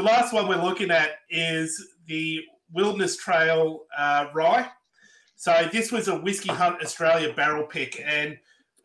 last 0.08 0.34
one 0.34 0.48
we're 0.48 0.56
looking 0.56 0.90
at 0.90 1.20
is 1.30 1.94
the 2.06 2.42
Wilderness 2.72 3.18
Trail 3.18 3.86
uh, 3.98 4.28
Rye. 4.34 4.70
So 5.36 5.68
this 5.72 5.92
was 5.92 6.08
a 6.08 6.18
Whiskey 6.18 6.50
Hunt 6.50 6.82
Australia 6.82 7.34
barrel 7.34 7.66
pick, 7.66 8.02
and 8.04 8.38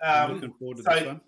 um, 0.02 0.34
looking 0.34 0.52
forward 0.58 0.78
to 0.78 0.82
so 0.82 0.94
this 0.94 1.06
one. 1.06 1.20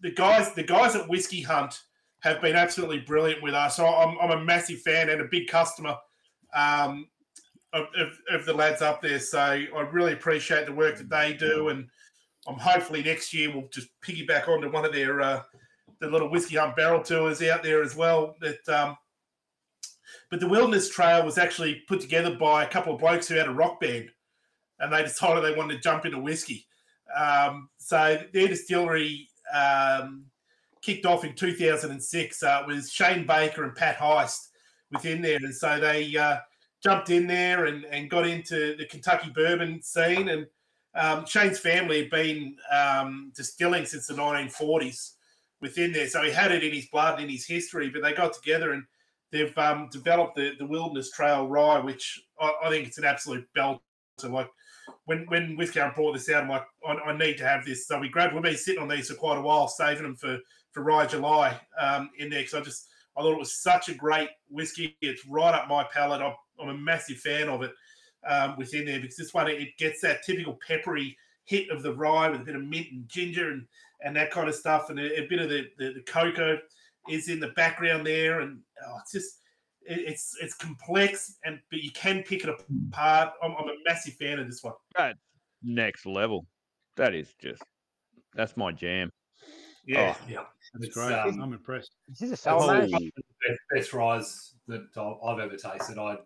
The 0.00 0.12
guys, 0.12 0.54
the 0.54 0.62
guys 0.62 0.94
at 0.94 1.08
Whiskey 1.08 1.40
Hunt 1.40 1.80
have 2.20 2.40
been 2.42 2.56
absolutely 2.56 3.00
brilliant 3.00 3.42
with 3.42 3.54
us. 3.54 3.76
So 3.76 3.86
I'm, 3.86 4.16
I'm 4.20 4.38
a 4.38 4.44
massive 4.44 4.80
fan 4.82 5.08
and 5.08 5.20
a 5.20 5.24
big 5.24 5.48
customer 5.48 5.96
um, 6.54 7.08
of, 7.72 7.86
of, 7.96 8.18
of, 8.30 8.44
the 8.44 8.52
lads 8.52 8.82
up 8.82 9.00
there. 9.00 9.18
So 9.18 9.38
I 9.38 9.88
really 9.92 10.12
appreciate 10.12 10.66
the 10.66 10.72
work 10.72 10.98
that 10.98 11.08
they 11.08 11.32
do, 11.32 11.68
and 11.68 11.88
I'm 12.46 12.56
hopefully 12.56 13.02
next 13.02 13.32
year 13.32 13.50
we'll 13.50 13.68
just 13.72 13.88
piggyback 14.04 14.46
onto 14.46 14.70
one 14.70 14.84
of 14.84 14.92
their 14.92 15.20
uh, 15.20 15.42
the 16.00 16.08
little 16.08 16.30
whiskey 16.30 16.56
hunt 16.56 16.76
barrel 16.76 17.02
tours 17.02 17.42
out 17.42 17.62
there 17.62 17.82
as 17.82 17.96
well. 17.96 18.36
That 18.40 18.68
um, 18.68 18.96
but 20.30 20.40
the 20.40 20.48
Wilderness 20.48 20.88
Trail 20.88 21.24
was 21.24 21.38
actually 21.38 21.82
put 21.88 22.00
together 22.00 22.34
by 22.34 22.64
a 22.64 22.68
couple 22.68 22.94
of 22.94 23.00
blokes 23.00 23.28
who 23.28 23.36
had 23.36 23.48
a 23.48 23.52
rock 23.52 23.80
band, 23.80 24.10
and 24.78 24.92
they 24.92 25.02
decided 25.02 25.42
they 25.42 25.56
wanted 25.56 25.74
to 25.74 25.80
jump 25.80 26.04
into 26.04 26.18
whiskey. 26.18 26.66
Um, 27.16 27.68
so 27.78 28.20
their 28.32 28.48
distillery 28.48 29.28
um, 29.54 30.26
kicked 30.82 31.06
off 31.06 31.24
in 31.24 31.34
2006 31.34 32.42
uh, 32.42 32.62
with 32.66 32.88
Shane 32.88 33.26
Baker 33.26 33.64
and 33.64 33.74
Pat 33.74 33.96
Heist 33.96 34.48
within 34.92 35.22
there, 35.22 35.36
and 35.36 35.54
so 35.54 35.80
they 35.80 36.16
uh, 36.16 36.38
jumped 36.82 37.10
in 37.10 37.26
there 37.26 37.66
and, 37.66 37.84
and 37.86 38.10
got 38.10 38.26
into 38.26 38.76
the 38.76 38.86
Kentucky 38.86 39.30
bourbon 39.34 39.82
scene. 39.82 40.28
And 40.28 40.46
um, 40.94 41.26
Shane's 41.26 41.58
family 41.58 42.02
had 42.02 42.10
been 42.10 42.56
um, 42.70 43.32
distilling 43.34 43.86
since 43.86 44.06
the 44.06 44.14
1940s 44.14 45.12
within 45.60 45.92
there, 45.92 46.08
so 46.08 46.22
he 46.22 46.30
had 46.30 46.52
it 46.52 46.62
in 46.62 46.72
his 46.72 46.86
blood, 46.86 47.20
in 47.20 47.28
his 47.28 47.46
history. 47.46 47.90
But 47.90 48.02
they 48.02 48.12
got 48.12 48.32
together 48.32 48.72
and 48.72 48.84
they've 49.32 49.56
um, 49.58 49.88
developed 49.90 50.36
the, 50.36 50.52
the 50.58 50.66
Wilderness 50.66 51.10
Trail 51.10 51.46
Rye, 51.46 51.80
which 51.80 52.20
I, 52.40 52.52
I 52.64 52.70
think 52.70 52.86
it's 52.86 52.98
an 52.98 53.04
absolute 53.04 53.46
belter. 53.56 53.80
Like 54.24 54.48
when 55.04 55.26
when 55.26 55.56
Whiskey 55.56 55.80
brought 55.94 56.12
this 56.12 56.28
out, 56.28 56.42
I'm 56.42 56.48
like, 56.48 56.64
I, 56.86 57.10
I, 57.10 57.16
need 57.16 57.38
to 57.38 57.46
have 57.46 57.64
this. 57.64 57.86
So 57.86 57.98
we 57.98 58.08
grabbed. 58.08 58.34
We've 58.34 58.42
been 58.42 58.56
sitting 58.56 58.82
on 58.82 58.88
these 58.88 59.08
for 59.08 59.14
quite 59.14 59.38
a 59.38 59.42
while, 59.42 59.68
saving 59.68 60.02
them 60.02 60.16
for 60.16 60.38
for 60.72 60.82
Rye 60.82 61.06
July 61.06 61.58
um, 61.80 62.10
in 62.18 62.30
there 62.30 62.40
because 62.40 62.54
I 62.54 62.60
just 62.60 62.88
I 63.16 63.22
thought 63.22 63.32
it 63.32 63.38
was 63.38 63.62
such 63.62 63.88
a 63.88 63.94
great 63.94 64.30
whiskey. 64.48 64.96
It's 65.00 65.26
right 65.26 65.54
up 65.54 65.68
my 65.68 65.84
palate. 65.92 66.20
I'm, 66.20 66.34
I'm 66.60 66.70
a 66.70 66.78
massive 66.78 67.18
fan 67.18 67.48
of 67.48 67.62
it 67.62 67.72
um, 68.28 68.56
within 68.58 68.86
there 68.86 69.00
because 69.00 69.16
this 69.16 69.34
one 69.34 69.48
it 69.48 69.76
gets 69.78 70.00
that 70.00 70.24
typical 70.24 70.58
peppery 70.66 71.16
hit 71.44 71.70
of 71.70 71.82
the 71.82 71.94
rye 71.94 72.28
with 72.28 72.40
a 72.40 72.44
bit 72.44 72.56
of 72.56 72.64
mint 72.64 72.88
and 72.90 73.08
ginger 73.08 73.50
and 73.50 73.66
and 74.02 74.16
that 74.16 74.30
kind 74.30 74.48
of 74.48 74.54
stuff 74.54 74.90
and 74.90 74.98
a, 74.98 75.20
a 75.20 75.26
bit 75.26 75.40
of 75.40 75.48
the, 75.48 75.66
the, 75.78 75.92
the 75.94 76.02
cocoa 76.02 76.58
is 77.08 77.28
in 77.28 77.40
the 77.40 77.48
background 77.48 78.06
there, 78.06 78.40
and 78.40 78.60
oh, 78.86 78.98
it's 79.00 79.12
just 79.12 79.40
it, 79.82 80.00
it's 80.06 80.36
it's 80.40 80.54
complex, 80.54 81.36
and 81.44 81.58
but 81.70 81.80
you 81.80 81.90
can 81.92 82.22
pick 82.22 82.44
it 82.44 82.50
apart. 82.50 83.32
I'm, 83.42 83.52
I'm 83.58 83.68
a 83.68 83.74
massive 83.86 84.14
fan 84.14 84.38
of 84.38 84.46
this 84.46 84.62
one. 84.62 84.74
That 84.96 85.16
next 85.62 86.06
level. 86.06 86.46
That 86.96 87.14
is 87.14 87.32
just 87.40 87.62
that's 88.34 88.56
my 88.56 88.72
jam. 88.72 89.10
Yeah, 89.86 90.14
oh, 90.14 90.26
yeah, 90.28 90.44
that's 90.74 90.94
great. 90.94 91.12
Um, 91.12 91.40
I'm 91.40 91.52
impressed. 91.52 91.92
This 92.08 92.30
is 92.30 92.40
so 92.40 92.58
best, 92.58 93.60
best 93.72 93.92
ryes 93.94 94.54
that 94.66 94.86
I've 95.24 95.38
ever 95.38 95.56
tasted. 95.56 95.96
I, 95.96 96.18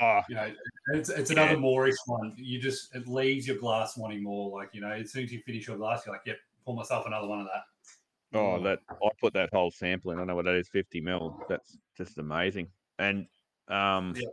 oh. 0.00 0.20
you 0.28 0.34
know, 0.34 0.50
it's, 0.94 1.10
it's 1.10 1.30
another 1.30 1.52
yeah. 1.52 1.58
moreish 1.58 1.96
one. 2.06 2.34
You 2.38 2.58
just 2.58 2.94
it 2.94 3.06
leaves 3.06 3.46
your 3.46 3.58
glass 3.58 3.98
wanting 3.98 4.22
more. 4.22 4.50
Like 4.50 4.70
you 4.72 4.80
know, 4.80 4.92
as 4.92 5.12
soon 5.12 5.24
as 5.24 5.32
you 5.32 5.40
finish 5.40 5.66
your 5.66 5.76
glass, 5.76 6.06
you're 6.06 6.14
like, 6.14 6.22
yep, 6.24 6.38
pour 6.64 6.74
myself 6.74 7.04
another 7.06 7.26
one 7.26 7.40
of 7.40 7.46
that. 7.46 7.64
Oh, 8.34 8.62
that 8.62 8.78
I 8.90 9.08
put 9.20 9.34
that 9.34 9.50
whole 9.52 9.70
sample 9.70 10.12
in. 10.12 10.18
I 10.18 10.24
know 10.24 10.34
what 10.34 10.46
that 10.46 10.54
is, 10.54 10.68
fifty 10.68 11.00
mil. 11.00 11.38
That's 11.48 11.76
just 11.96 12.18
amazing. 12.18 12.68
And 12.98 13.26
um, 13.68 14.14
yeah. 14.16 14.28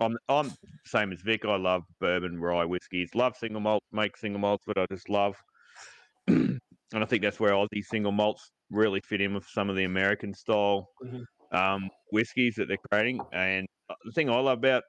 I'm 0.00 0.16
I'm 0.28 0.52
same 0.84 1.12
as 1.12 1.20
Vic. 1.20 1.44
I 1.44 1.56
love 1.56 1.82
bourbon 2.00 2.40
rye 2.40 2.64
whiskies. 2.64 3.14
Love 3.14 3.36
single 3.36 3.60
malt. 3.60 3.82
Make 3.92 4.16
single 4.16 4.40
malts, 4.40 4.64
but 4.66 4.78
I 4.78 4.86
just 4.90 5.08
love. 5.08 5.36
and 6.26 6.60
I 6.92 7.04
think 7.04 7.22
that's 7.22 7.40
where 7.40 7.52
Aussie 7.52 7.84
single 7.84 8.12
malts 8.12 8.50
really 8.70 9.00
fit 9.00 9.20
in 9.20 9.34
with 9.34 9.46
some 9.46 9.70
of 9.70 9.76
the 9.76 9.84
American 9.84 10.34
style 10.34 10.88
mm-hmm. 11.04 11.56
um, 11.56 11.88
whiskies 12.12 12.54
that 12.56 12.68
they're 12.68 12.76
creating. 12.90 13.20
And 13.32 13.66
uh, 13.88 13.94
the 14.04 14.12
thing 14.12 14.30
I 14.30 14.38
love 14.38 14.58
about 14.58 14.82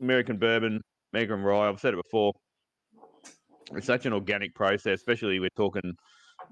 American 0.00 0.38
bourbon, 0.38 0.80
American 1.12 1.42
rye, 1.42 1.68
I've 1.68 1.80
said 1.80 1.94
it 1.94 2.02
before. 2.02 2.32
It's 3.74 3.86
such 3.86 4.06
an 4.06 4.12
organic 4.12 4.54
process, 4.54 4.94
especially 5.00 5.40
we're 5.40 5.48
talking 5.56 5.92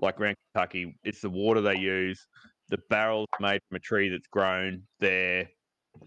like 0.01 0.20
around 0.20 0.36
Kentucky, 0.53 0.97
it's 1.05 1.20
the 1.20 1.30
water 1.30 1.61
they 1.61 1.76
use. 1.76 2.26
The 2.68 2.78
barrel's 2.90 3.28
made 3.40 3.61
from 3.68 3.76
a 3.76 3.80
tree 3.80 4.09
that's 4.09 4.26
grown 4.26 4.82
there. 5.01 5.49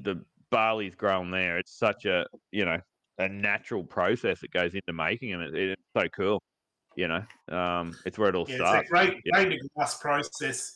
The 0.01 0.23
barley's 0.51 0.95
grown 0.95 1.31
there. 1.31 1.57
It's 1.57 1.77
such 1.77 2.05
a 2.05 2.25
you 2.51 2.65
know 2.65 2.79
a 3.19 3.27
natural 3.27 3.83
process 3.83 4.41
that 4.41 4.51
goes 4.51 4.73
into 4.73 4.93
making 4.93 5.31
them. 5.31 5.41
It, 5.41 5.55
it's 5.55 5.81
so 5.95 6.07
cool. 6.15 6.41
You 6.95 7.07
know, 7.07 7.55
um, 7.55 7.95
it's 8.05 8.17
where 8.17 8.29
it 8.29 8.35
all 8.35 8.45
yeah, 8.47 8.55
starts. 8.55 8.81
It's 8.81 8.89
a 8.89 8.91
great, 8.91 9.13
yeah. 9.23 9.43
great 9.43 9.59
glass 9.75 9.99
process 9.99 10.73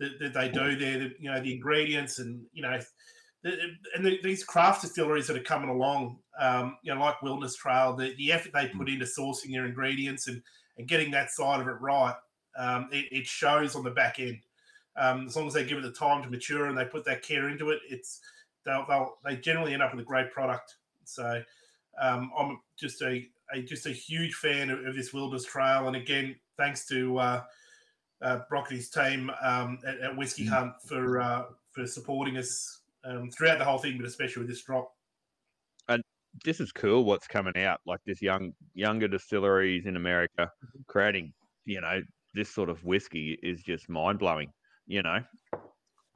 that, 0.00 0.18
that 0.20 0.34
they 0.34 0.48
do 0.50 0.76
there. 0.76 0.98
The, 0.98 1.12
you 1.18 1.30
know, 1.30 1.40
the 1.40 1.54
ingredients 1.54 2.18
and 2.18 2.42
you 2.52 2.62
know, 2.62 2.78
the, 3.42 3.56
and 3.96 4.04
the, 4.04 4.18
these 4.22 4.44
craft 4.44 4.82
distilleries 4.82 5.26
that 5.28 5.36
are 5.36 5.42
coming 5.42 5.70
along, 5.70 6.18
um, 6.38 6.76
you 6.82 6.94
know, 6.94 7.00
like 7.00 7.22
Wilderness 7.22 7.56
Trail, 7.56 7.96
the, 7.96 8.14
the 8.18 8.32
effort 8.32 8.52
they 8.52 8.68
put 8.68 8.88
mm. 8.88 8.92
into 8.92 9.06
sourcing 9.06 9.52
their 9.52 9.64
ingredients 9.64 10.28
and 10.28 10.42
and 10.78 10.88
getting 10.88 11.10
that 11.10 11.30
side 11.30 11.60
of 11.60 11.68
it 11.68 11.80
right 11.80 12.14
um, 12.56 12.88
it, 12.92 13.06
it, 13.10 13.26
shows 13.26 13.74
on 13.74 13.84
the 13.84 13.90
back 13.90 14.18
end. 14.18 14.40
Um, 14.96 15.26
as 15.26 15.36
long 15.36 15.46
as 15.46 15.54
they 15.54 15.64
give 15.64 15.78
it 15.78 15.82
the 15.82 15.92
time 15.92 16.22
to 16.22 16.30
mature 16.30 16.66
and 16.66 16.76
they 16.76 16.84
put 16.84 17.04
that 17.06 17.22
care 17.22 17.48
into 17.48 17.70
it, 17.70 17.80
it's 17.88 18.20
they'll, 18.64 18.84
they'll 18.88 19.16
they 19.24 19.36
generally 19.36 19.72
end 19.72 19.82
up 19.82 19.92
with 19.92 20.00
a 20.00 20.06
great 20.06 20.30
product. 20.30 20.76
So 21.04 21.42
um, 22.00 22.30
I'm 22.38 22.60
just 22.78 23.02
a, 23.02 23.28
a, 23.54 23.62
just 23.62 23.86
a 23.86 23.90
huge 23.90 24.34
fan 24.34 24.70
of, 24.70 24.84
of, 24.84 24.94
this 24.94 25.12
Wilderness 25.12 25.44
Trail, 25.44 25.86
and 25.86 25.96
again, 25.96 26.36
thanks 26.56 26.86
to 26.88 27.18
uh, 27.18 27.42
uh, 28.22 28.40
Brock 28.48 28.70
and 28.70 28.78
his 28.78 28.90
team 28.90 29.30
um, 29.42 29.78
at, 29.86 30.00
at, 30.00 30.16
Whiskey 30.16 30.46
mm. 30.46 30.50
Hunt 30.50 30.74
for 30.86 31.20
uh, 31.20 31.44
for 31.72 31.86
supporting 31.86 32.36
us 32.36 32.80
um, 33.04 33.30
throughout 33.30 33.58
the 33.58 33.64
whole 33.64 33.78
thing, 33.78 33.96
but 33.98 34.06
especially 34.06 34.40
with 34.40 34.48
this 34.48 34.62
drop. 34.62 34.94
And 35.88 36.02
this 36.44 36.60
is 36.60 36.72
cool. 36.72 37.04
What's 37.04 37.26
coming 37.26 37.56
out, 37.56 37.80
like 37.86 38.00
this 38.06 38.22
young 38.22 38.52
younger 38.74 39.08
distilleries 39.08 39.86
in 39.86 39.96
America 39.96 40.50
mm-hmm. 40.64 40.82
creating, 40.86 41.32
you 41.64 41.80
know, 41.80 42.00
this 42.34 42.48
sort 42.48 42.68
of 42.68 42.82
whiskey 42.84 43.38
is 43.42 43.62
just 43.62 43.88
mind 43.88 44.18
blowing. 44.18 44.50
You 44.86 45.02
know, 45.02 45.20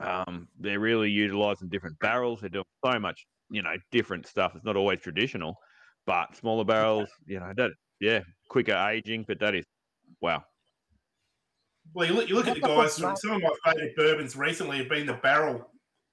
um, 0.01 0.49
they're 0.59 0.81
really 0.81 1.11
utilizing 1.11 1.69
different 1.69 1.99
barrels. 2.01 2.41
They're 2.41 2.51
doing 2.51 2.65
so 2.85 2.99
much, 2.99 3.27
you 3.51 3.63
know, 3.63 3.75
different 3.93 4.27
stuff. 4.27 4.53
It's 4.55 4.65
not 4.65 4.77
always 4.77 5.01
traditional, 5.01 5.55
but 6.07 6.37
smaller 6.37 6.65
barrels. 6.65 7.09
You 7.27 7.41
know, 7.41 7.53
that 7.57 7.71
yeah, 8.01 8.21
quicker 8.49 8.77
aging. 8.77 9.25
But 9.29 9.41
that 9.41 9.55
is 9.55 9.65
wow. 10.21 10.43
Well, 11.95 12.07
you 12.07 12.15
look, 12.15 12.29
you 12.29 12.35
look 12.35 12.49
at 12.49 12.55
the 12.55 12.61
guys. 12.61 12.95
Some 12.95 13.13
of 13.13 13.43
my 13.43 13.51
favourite 13.65 13.95
bourbons 13.97 14.37
recently 14.37 14.79
have 14.79 14.89
been 14.89 15.07
the 15.07 15.15
barrel 15.15 15.71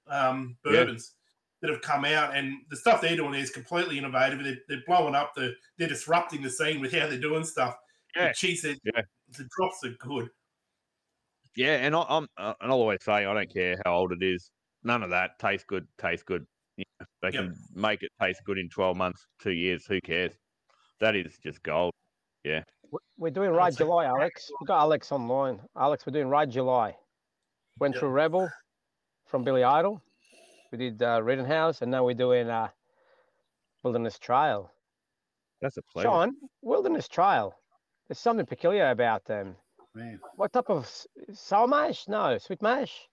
um, 0.08 0.56
bourbons. 0.64 1.12
Yeah. 1.12 1.20
That 1.62 1.70
have 1.70 1.80
come 1.80 2.04
out, 2.04 2.36
and 2.36 2.58
the 2.68 2.76
stuff 2.76 3.00
they're 3.00 3.16
doing 3.16 3.32
is 3.32 3.48
completely 3.48 3.96
innovative. 3.96 4.44
They're, 4.44 4.58
they're 4.68 4.82
blowing 4.86 5.14
up 5.14 5.32
the, 5.34 5.54
they're 5.78 5.88
disrupting 5.88 6.42
the 6.42 6.50
scene 6.50 6.78
with 6.78 6.92
how 6.92 7.06
they're 7.06 7.16
doing 7.16 7.42
stuff. 7.42 7.74
Yeah, 8.16 8.32
geez, 8.32 8.64
yeah 8.64 9.02
the 9.36 9.48
drops 9.56 9.84
are 9.84 9.90
good. 9.98 10.28
yeah, 11.56 11.76
and 11.76 11.94
I, 11.96 12.04
I'm 12.08 12.26
uh, 12.36 12.54
and 12.60 12.70
I'll 12.70 12.78
always 12.78 13.02
say 13.02 13.24
I 13.24 13.34
don't 13.34 13.52
care 13.52 13.76
how 13.84 13.94
old 13.96 14.12
it 14.12 14.22
is. 14.22 14.50
None 14.84 15.02
of 15.02 15.10
that 15.10 15.38
tastes 15.38 15.64
good. 15.66 15.86
Tastes 15.98 16.22
good. 16.24 16.44
You 16.76 16.84
know, 17.00 17.06
they 17.22 17.28
Yep. 17.28 17.44
can 17.44 17.54
make 17.74 18.02
it 18.02 18.10
taste 18.20 18.40
good 18.44 18.58
in 18.58 18.68
12 18.68 18.96
months, 18.96 19.26
two 19.40 19.52
years. 19.52 19.86
Who 19.86 20.00
cares? 20.02 20.32
That 21.00 21.16
is 21.16 21.38
just 21.42 21.62
gold. 21.62 21.92
Yeah. 22.44 22.62
We're 23.16 23.30
doing 23.30 23.50
Rye 23.50 23.66
That's. 23.70 23.76
July, 23.78 24.04
Alex. 24.04 24.50
We've 24.60 24.68
got 24.68 24.80
Alex 24.80 25.10
online. 25.10 25.60
Alex, 25.76 26.04
we're 26.06 26.12
doing 26.12 26.28
Rye 26.28 26.46
July. 26.46 26.94
Went 27.80 27.94
Yep. 27.94 28.00
through 28.00 28.10
Rebel 28.10 28.48
from 29.26 29.42
Billy 29.42 29.64
Idol. 29.64 30.00
We 30.70 30.78
did 30.78 31.02
uh, 31.02 31.20
Rittenhouse, 31.22 31.82
and 31.82 31.90
now 31.90 32.04
we're 32.04 32.14
doing 32.14 32.48
uh, 32.50 32.68
Wilderness 33.82 34.18
Trail. 34.18 34.70
That's 35.62 35.76
a 35.76 35.82
pleasure. 35.82 36.08
Sean, 36.08 36.32
Wilderness 36.62 37.08
Trail. 37.08 37.54
There's 38.08 38.18
something 38.18 38.46
peculiar 38.46 38.90
about 38.90 39.24
them. 39.24 39.56
Man, 39.94 40.20
What 40.36 40.52
type 40.52 40.68
of 40.70 40.84
s- 40.84 41.06
sour 41.32 41.66
mash? 41.68 42.08
No, 42.08 42.36
sweet 42.38 42.60
mash. 42.62 43.08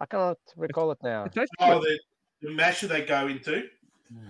I 0.00 0.06
cannot 0.06 0.38
recall 0.56 0.90
it 0.92 0.98
now. 1.02 1.24
It 1.24 1.32
tastes 1.32 1.50
Oh, 1.60 1.80
good. 1.80 1.98
the, 2.42 2.48
the 2.48 2.54
masher 2.54 2.86
they 2.86 3.02
go 3.04 3.26
into. 3.28 3.68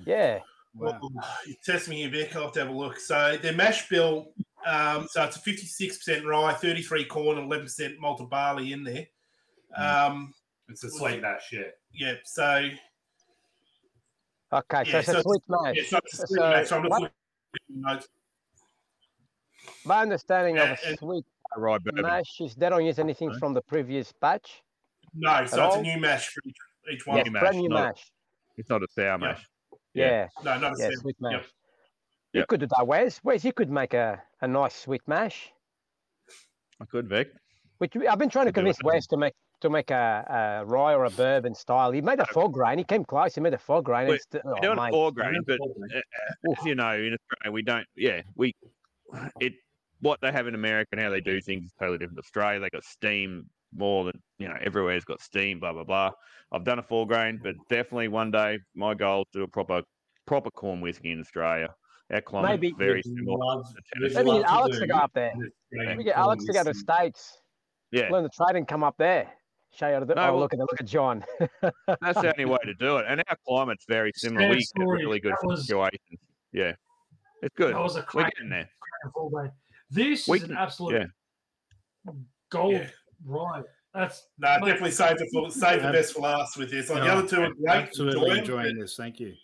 Yeah, 0.05 0.41
wow. 0.75 1.01
You 1.47 1.55
test 1.65 1.89
me 1.89 1.97
here, 1.97 2.11
Vic. 2.11 2.35
I'll 2.35 2.45
have 2.45 2.53
to 2.53 2.61
have 2.61 2.69
a 2.69 2.73
look. 2.73 2.99
So 2.99 3.37
their 3.41 3.53
mash 3.53 3.89
bill, 3.89 4.33
um, 4.67 5.07
so 5.09 5.25
it's 5.25 5.37
a 5.37 5.41
56% 5.41 6.25
rye, 6.25 6.55
33 6.55 7.05
corn, 7.07 7.39
and 7.39 7.51
11% 7.51 7.99
malted 7.99 8.29
barley 8.31 8.73
in 8.73 8.85
there. 8.85 9.07
Um, 9.77 10.33
It's 10.69 10.83
a 10.85 10.91
sweet 10.91 11.21
mash, 11.23 11.53
yeah. 11.53 11.63
yeah, 11.93 12.15
so 12.25 12.69
Okay, 14.53 14.85
so 14.85 14.91
Yeah, 14.91 14.99
it's 14.99 15.09
a 15.09 15.13
so 15.13 15.19
it's- 15.19 15.23
sweet 15.25 15.43
mash. 15.49 15.77
yeah, 15.77 15.83
so 15.89 15.99
it's 15.99 16.15
a 16.21 16.27
sweet 16.27 16.37
So 16.39 16.51
mash. 16.51 16.69
So 16.69 16.77
I'm 16.77 16.83
just 16.83 16.91
what- 16.91 17.03
looking 17.03 17.13
at 17.55 17.61
the 17.69 17.81
notes. 17.95 18.09
My 19.85 20.03
understanding 20.03 20.59
of 20.59 20.69
Yeah, 20.69 20.77
a 20.85 20.89
and- 20.91 20.99
sweet 20.99 21.25
Rye 21.57 21.79
bourbon. 21.79 22.03
mash 22.03 22.41
is 22.41 22.55
they 22.55 22.69
don't 22.69 22.85
use 22.85 22.99
anything 22.99 23.29
Right. 23.31 23.39
from 23.39 23.55
the 23.55 23.63
previous 23.63 24.13
batch. 24.13 24.63
No, 25.15 25.45
so 25.47 25.61
At 25.63 25.67
it's 25.69 25.77
a 25.77 25.83
new 25.83 25.99
mash 25.99 26.29
for 26.29 26.41
each, 26.45 26.57
each 26.93 27.07
one. 27.07 27.17
Yes, 27.19 27.27
New 27.27 27.33
brand 27.33 27.45
mash, 27.45 27.55
new 27.63 27.69
not- 27.69 27.85
mash. 27.97 28.13
It's 28.59 28.69
not 28.69 28.83
a 28.83 28.87
sour 28.91 29.05
Yeah. 29.07 29.17
mash. 29.17 29.47
Yeah, 29.95 30.07
Yeah. 30.07 30.29
No, 30.45 30.59
not 30.59 30.73
a 30.73 30.77
yeah, 30.79 30.89
yeah, 30.91 30.97
sweet 30.97 31.17
Yep. 31.21 31.33
mash. 31.33 31.47
You 32.33 32.41
Yep. 32.41 32.49
could 32.49 32.61
do 32.61 32.67
that, 32.77 32.87
Wes. 32.87 33.25
Wes, 33.25 33.45
you 33.45 33.53
could 33.53 33.71
make 33.71 33.95
a, 33.95 34.23
a 34.43 34.49
nice 34.49 34.75
sweet 34.75 35.03
mash. 35.07 35.53
I 36.81 36.85
could, 36.85 37.09
Vic. 37.09 37.33
Which 37.79 37.97
I've 37.97 38.19
been 38.19 38.29
trying 38.31 38.47
to 38.47 38.53
convince 38.53 38.79
it. 38.79 38.85
Wes 38.85 39.07
to 39.09 39.17
make 39.17 39.35
to 39.61 39.71
make 39.71 39.91
a, 39.91 40.61
a 40.63 40.67
rye 40.67 40.93
or 40.95 41.05
a 41.07 41.11
bourbon 41.11 41.55
style. 41.55 41.91
He 41.91 42.03
made 42.03 42.21
a 42.21 42.27
four 42.27 42.51
grain. 42.51 42.77
He 42.77 42.85
came 42.85 43.07
close. 43.07 43.35
He 43.35 43.41
made 43.41 43.55
a 43.55 43.59
four 43.59 43.81
grain. 43.83 44.09
Wait, 44.09 44.17
It's 44.17 44.27
the- 44.27 44.43
We're 44.45 44.59
oh, 44.59 44.61
doing 44.61 44.77
mate. 44.77 44.91
four 44.91 45.11
grain, 45.13 45.41
but 45.47 45.59
uh, 45.59 46.53
as 46.53 46.67
you 46.67 46.75
know, 46.75 46.93
in 46.93 47.15
Australia, 47.17 47.53
we 47.53 47.63
don't. 47.63 47.87
Yeah, 47.97 48.21
we 48.35 48.55
it 49.41 49.55
what 50.01 50.21
they 50.21 50.31
have 50.31 50.47
in 50.47 50.55
America 50.55 50.89
and 50.93 51.01
how 51.01 51.11
they 51.11 51.21
do 51.21 51.41
things 51.41 51.65
is 51.67 51.73
totally 51.79 51.99
different. 51.99 52.19
Australia, 52.19 52.61
they 52.61 52.69
got 52.71 52.85
steam 52.85 53.49
more 53.75 54.05
than 54.05 54.21
you 54.39 54.49
know. 54.49 54.57
Everywhere's 54.61 55.05
got 55.05 55.21
steam. 55.21 55.61
Blah 55.61 55.73
blah 55.73 55.85
blah. 55.85 56.11
I've 56.53 56.65
done 56.65 56.79
a 56.79 56.83
four 56.83 57.07
grain, 57.07 57.41
but 57.43 57.55
definitely 57.69 58.09
one 58.09 58.31
day 58.31 58.59
my 58.75 58.95
goal 58.95 59.23
is 59.23 59.27
to 59.33 59.39
do 59.41 59.45
a 59.45 59.49
proper 59.49 59.83
proper 60.27 60.51
corn 60.51 60.81
whiskey 60.81 61.11
in 61.13 61.21
Australia. 61.21 61.69
Our 62.13 62.21
climate's 62.21 62.61
Maybe- 62.61 62.75
very 62.79 63.03
similar. 63.03 63.37
love- 63.39 63.67
to. 63.67 64.01
Maybe 64.01 64.39
get 64.41 64.45
Alex 64.49 64.77
to 64.79 64.87
do 64.87 64.93
go 64.93 64.97
up 64.99 65.11
there. 65.15 65.31
an 65.33 65.51
Australian 65.73 65.97
Maybe 65.99 66.05
get 66.05 66.15
corn 66.15 66.25
Alex 66.25 66.45
to 66.45 66.53
go 66.53 66.59
to 66.61 66.65
the. 66.71 66.75
States. 66.75 67.41
Yeah, 67.91 68.09
Learn 68.11 68.23
the 68.25 68.31
trade 68.31 68.57
and 68.57 68.67
come 68.69 68.85
up 68.85 68.97
there. 68.99 69.29
Show 69.73 69.89
you 69.89 69.95
how 69.95 70.01
to 70.01 70.07
do 70.07 70.15
No, 70.15 70.23
Oh, 70.23 70.33
well- 70.33 70.39
look 70.41 70.53
at 70.53 70.59
look 70.61 70.81
at 70.81 70.87
John. 70.87 71.25
that's 72.01 72.21
the 72.21 72.33
only 72.33 72.45
way 72.45 72.59
to 72.65 72.75
do 72.75 72.99
it. 72.99 73.07
And 73.09 73.23
our 73.29 73.37
climate's 73.47 73.85
very 73.89 74.13
similar. 74.15 74.43
Sad 74.43 74.51
We 74.51 74.57
get 74.57 74.67
story. 74.67 75.05
really 75.05 75.21
good 75.21 75.33
That 75.33 75.47
was- 75.47 75.67
situations. 75.67 76.21
Yeah, 76.53 76.73
it's 77.43 77.55
good. 77.57 77.75
That 77.75 77.81
was 77.83 77.97
a 77.97 78.07
We're 78.15 78.31
crack 79.03 79.13
getting 79.13 79.13
there. 79.13 79.13
full 79.13 79.31
day. 79.45 79.51
This 79.91 80.29
We 80.29 80.37
is 80.39 80.43
an 80.45 80.49
can- 80.51 80.59
absolute 80.59 81.11
gold 82.51 82.73
Yeah. 82.75 82.91
right. 83.25 83.65
That's 83.95 84.29
No, 84.39 84.59
Mate. 84.61 84.67
definitely 84.67 84.91
save 84.91 85.17
the 85.19 85.51
save 85.51 85.83
the 85.83 85.91
best 85.91 86.13
for 86.15 86.21
last 86.21 86.57
with 86.59 86.71
this. 86.71 86.91
Like 86.91 87.03
the 87.03 87.13
other 87.13 87.27
two 87.27 87.41
are 87.43 87.55
great. 87.55 87.67
Absolutely 87.89 88.21
enjoy 88.21 88.33
'em, 88.33 88.39
enjoying 88.67 88.79
this. 88.79 88.95
Thank 88.97 89.21
you. 89.21 89.35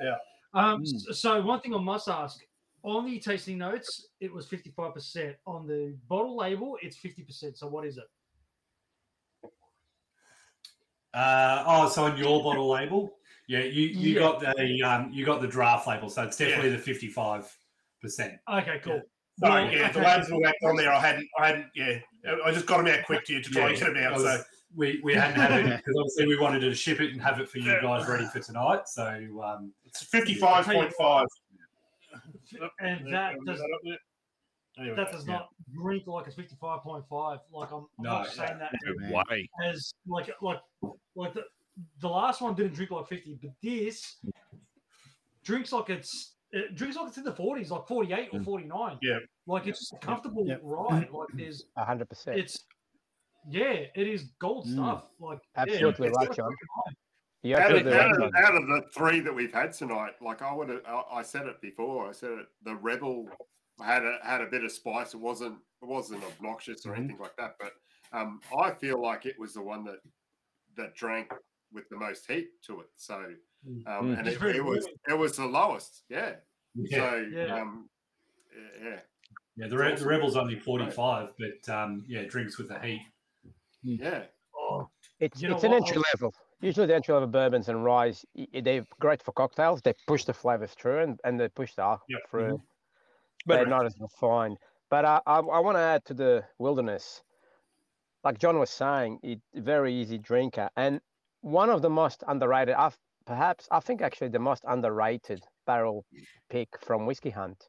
Yeah. 0.00 0.16
Um, 0.54 0.82
Mm. 0.82 1.14
So 1.14 1.42
one 1.42 1.60
thing 1.60 1.74
I 1.74 1.78
must 1.78 2.08
ask: 2.08 2.40
on 2.82 3.04
the 3.04 3.18
tasting 3.20 3.58
notes, 3.58 4.08
it 4.20 4.32
was 4.32 4.48
fifty-five 4.48 4.94
percent. 4.94 5.36
On 5.46 5.66
the 5.66 5.94
bottle 6.08 6.34
label, 6.36 6.78
it's 6.82 6.96
fifty 6.96 7.22
percent. 7.22 7.58
So 7.58 7.66
what 7.68 7.84
is 7.84 7.98
it? 7.98 8.08
Uh, 11.12 11.64
oh, 11.66 11.88
so 11.88 12.04
on 12.04 12.16
your 12.16 12.42
bottle 12.42 12.68
label, 12.70 13.18
yeah, 13.48 13.60
you, 13.60 13.86
you 13.88 14.14
Yeah. 14.14 14.20
got 14.20 14.40
the 14.40 14.82
um, 14.82 15.10
you 15.12 15.24
got 15.26 15.40
the 15.40 15.48
draft 15.48 15.86
label, 15.86 16.08
so 16.08 16.22
it's 16.22 16.36
definitely 16.36 16.70
the 16.70 16.78
fifty 16.78 17.08
five 17.08 17.54
percent. 18.00 18.34
Okay, 18.52 18.80
cool. 18.82 19.02
Sorry, 19.38 19.64
Well, 19.64 19.72
yeah, 19.72 19.90
the 19.92 19.98
okay. 20.00 20.10
labels 20.10 20.30
were 20.30 20.40
whacked 20.40 20.62
on 20.64 20.76
there. 20.76 20.92
I 20.92 21.00
hadn't, 21.00 21.28
I 21.38 21.46
hadn't, 21.46 21.66
yeah, 21.74 21.98
I 22.44 22.50
just 22.52 22.66
got 22.66 22.78
them 22.84 22.86
out 22.88 23.04
quick 23.06 23.24
to 23.26 23.32
you 23.34 23.42
to 23.42 23.50
try 23.50 23.62
Yeah, 23.62 23.68
and 23.68 23.78
get 23.78 23.86
them 23.94 23.96
out. 24.12 24.18
that 24.22 24.40
So 24.40 24.44
We, 24.76 25.00
we 25.02 25.14
hadn't 25.14 25.36
had 25.40 25.52
it 25.52 25.64
because 25.76 25.94
obviously 25.98 26.26
we 26.26 26.38
wanted 26.38 26.60
to 26.60 26.74
ship 26.74 27.00
it 27.00 27.12
and 27.12 27.20
have 27.22 27.40
it 27.40 27.48
for 27.48 27.58
you 27.58 27.72
guys 27.80 28.08
ready 28.08 28.26
for 28.26 28.40
tonight. 28.40 28.82
So 28.86 29.04
um, 29.42 29.72
it's 29.84 30.02
fifty-five 30.04 30.66
point 30.66 30.92
five. 30.98 31.26
And 32.80 33.12
that 33.12 33.36
does 33.46 33.62
Anyway, 34.78 34.96
that 34.96 35.10
does 35.12 35.26
yeah. 35.26 35.34
not 35.34 35.48
drink 35.74 36.06
like 36.06 36.26
it's 36.26 36.36
fifty-five 36.36 36.80
point 36.82 37.04
five. 37.10 37.38
Like 37.52 37.70
I'm, 37.72 37.78
I'm 37.98 38.04
No, 38.04 38.10
not 38.10 38.28
saying 38.28 38.58
that 38.58 38.72
No 38.84 39.22
way. 39.28 39.48
as 39.64 39.92
like 40.06 40.30
like 40.40 40.60
like 41.16 41.34
the, 41.34 41.44
the 42.00 42.08
last 42.08 42.40
one 42.40 42.54
didn't 42.54 42.74
drink 42.74 42.90
like 42.90 43.06
50 43.08 43.38
but 43.42 43.50
this 43.62 44.16
drinks 45.44 45.72
like 45.72 45.90
it's 45.90 46.34
it 46.52 46.74
drinks 46.74 46.96
like 46.96 47.08
it's 47.08 47.18
in 47.18 47.24
the 47.24 47.32
40s 47.32 47.70
like 47.70 47.86
48 47.86 48.28
or 48.32 48.40
49 48.42 48.98
Yeah. 49.02 49.18
like 49.46 49.66
it's 49.66 49.78
just 49.80 49.92
a 49.94 49.98
comfortable 49.98 50.46
Yep. 50.46 50.60
ride 50.62 51.10
like 51.12 51.28
there's 51.34 51.64
hundred 51.76 52.08
percent. 52.08 52.38
it's 52.38 52.64
yeah 53.48 53.84
it 53.94 54.06
is 54.08 54.32
gold 54.40 54.66
Mm. 54.66 54.72
stuff 54.74 55.08
like 55.18 55.38
yeah, 55.56 55.62
Absolutely 55.62 56.08
it's 56.08 56.16
right, 56.18 56.28
like 56.28 56.36
John. 56.36 56.44
fucking 56.46 56.68
high. 56.76 56.92
You 57.42 57.56
Out 57.56 57.72
of, 57.74 57.86
out, 57.86 58.22
of, 58.22 58.32
out 58.36 58.54
of 58.54 58.66
the 58.66 58.82
three 58.94 59.20
that 59.20 59.34
we've 59.34 59.52
had 59.54 59.72
tonight, 59.72 60.12
like 60.20 60.42
I 60.42 60.52
would 60.52 60.68
have, 60.68 60.82
I 61.10 61.22
said 61.22 61.46
it 61.46 61.58
before. 61.62 62.06
I 62.06 62.12
said 62.12 62.32
it. 62.32 62.46
The 62.64 62.74
rebel 62.76 63.30
had 63.80 64.04
a 64.04 64.18
had 64.22 64.42
a 64.42 64.46
bit 64.46 64.62
of 64.62 64.70
spice. 64.70 65.14
It 65.14 65.20
wasn't 65.20 65.56
it 65.80 65.86
wasn't 65.88 66.22
obnoxious 66.22 66.84
or 66.84 66.90
Mhm. 66.92 66.98
anything 66.98 67.18
like 67.18 67.34
that. 67.38 67.54
But 67.58 67.72
um, 68.12 68.40
I 68.62 68.72
feel 68.72 69.00
like 69.00 69.24
it 69.24 69.38
was 69.38 69.54
the 69.54 69.62
one 69.62 69.84
that 69.84 70.00
that 70.76 70.94
drank 70.94 71.32
with 71.72 71.88
the 71.88 71.96
most 71.96 72.30
heat 72.30 72.48
to 72.66 72.80
it. 72.82 72.88
So 72.96 73.32
um, 73.66 73.82
Mm. 73.86 74.18
and 74.18 74.28
it, 74.28 74.42
it 74.42 74.64
was 74.64 74.86
it 75.08 75.14
was 75.18 75.36
the 75.36 75.46
lowest. 75.46 76.02
Yeah. 76.08 76.34
yeah, 76.74 76.98
So 76.98 77.26
Yeah. 77.32 77.60
um, 77.60 77.88
yeah, 78.56 78.88
yeah, 78.90 79.00
yeah, 79.56 79.68
the, 79.68 79.76
Re- 79.76 79.94
the 79.94 80.06
rebel's 80.06 80.36
only 80.36 80.58
forty 80.58 80.90
five, 80.90 81.28
but 81.38 81.72
um, 81.74 82.04
yeah, 82.08 82.22
drinks 82.24 82.58
with 82.58 82.68
the 82.68 82.78
heat. 82.78 83.02
yeah. 83.82 84.24
oh, 84.58 84.88
It's 85.20 85.40
You 85.42 85.48
know 85.48 85.56
it's 85.56 85.64
an 85.64 85.72
what? 85.72 85.82
entry 85.88 86.02
level. 86.14 86.34
Usually 86.62 86.86
the 86.86 86.94
entry 86.94 87.14
level 87.14 87.28
bourbons 87.28 87.68
and 87.68 87.84
rye, 87.84 88.12
they're 88.62 88.84
great 89.00 89.22
for 89.22 89.32
cocktails. 89.32 89.80
They 89.80 89.94
push 90.06 90.24
the 90.24 90.34
flavors 90.34 90.72
through 90.72 91.00
and, 91.00 91.20
and 91.24 91.40
they 91.40 91.48
push 91.48 91.74
the 91.74 91.82
alcohol 91.82 92.06
Yep. 92.08 92.20
through. 92.30 92.62
But- 93.46 93.56
They're 93.56 93.66
not 93.66 93.86
as 93.86 93.96
refined. 93.98 94.58
But 94.90 95.04
uh, 95.04 95.20
I, 95.26 95.38
I 95.38 95.58
want 95.60 95.76
to 95.76 95.80
add 95.80 96.04
to 96.06 96.14
the 96.14 96.44
wilderness. 96.58 97.22
Like 98.24 98.38
John 98.38 98.58
was 98.58 98.68
saying, 98.70 99.20
it 99.22 99.40
very 99.54 99.94
easy 99.94 100.18
drinker 100.18 100.68
and 100.76 101.00
one 101.40 101.70
of 101.70 101.80
the 101.80 101.88
most 101.88 102.22
underrated. 102.28 102.74
I've, 102.74 102.98
perhaps 103.26 103.68
I 103.70 103.80
think 103.80 104.02
actually 104.02 104.28
the 104.28 104.38
most 104.38 104.64
underrated 104.66 105.44
barrel 105.66 106.04
pick 106.48 106.68
from 106.80 107.06
Whiskey 107.06 107.30
Hunt, 107.30 107.68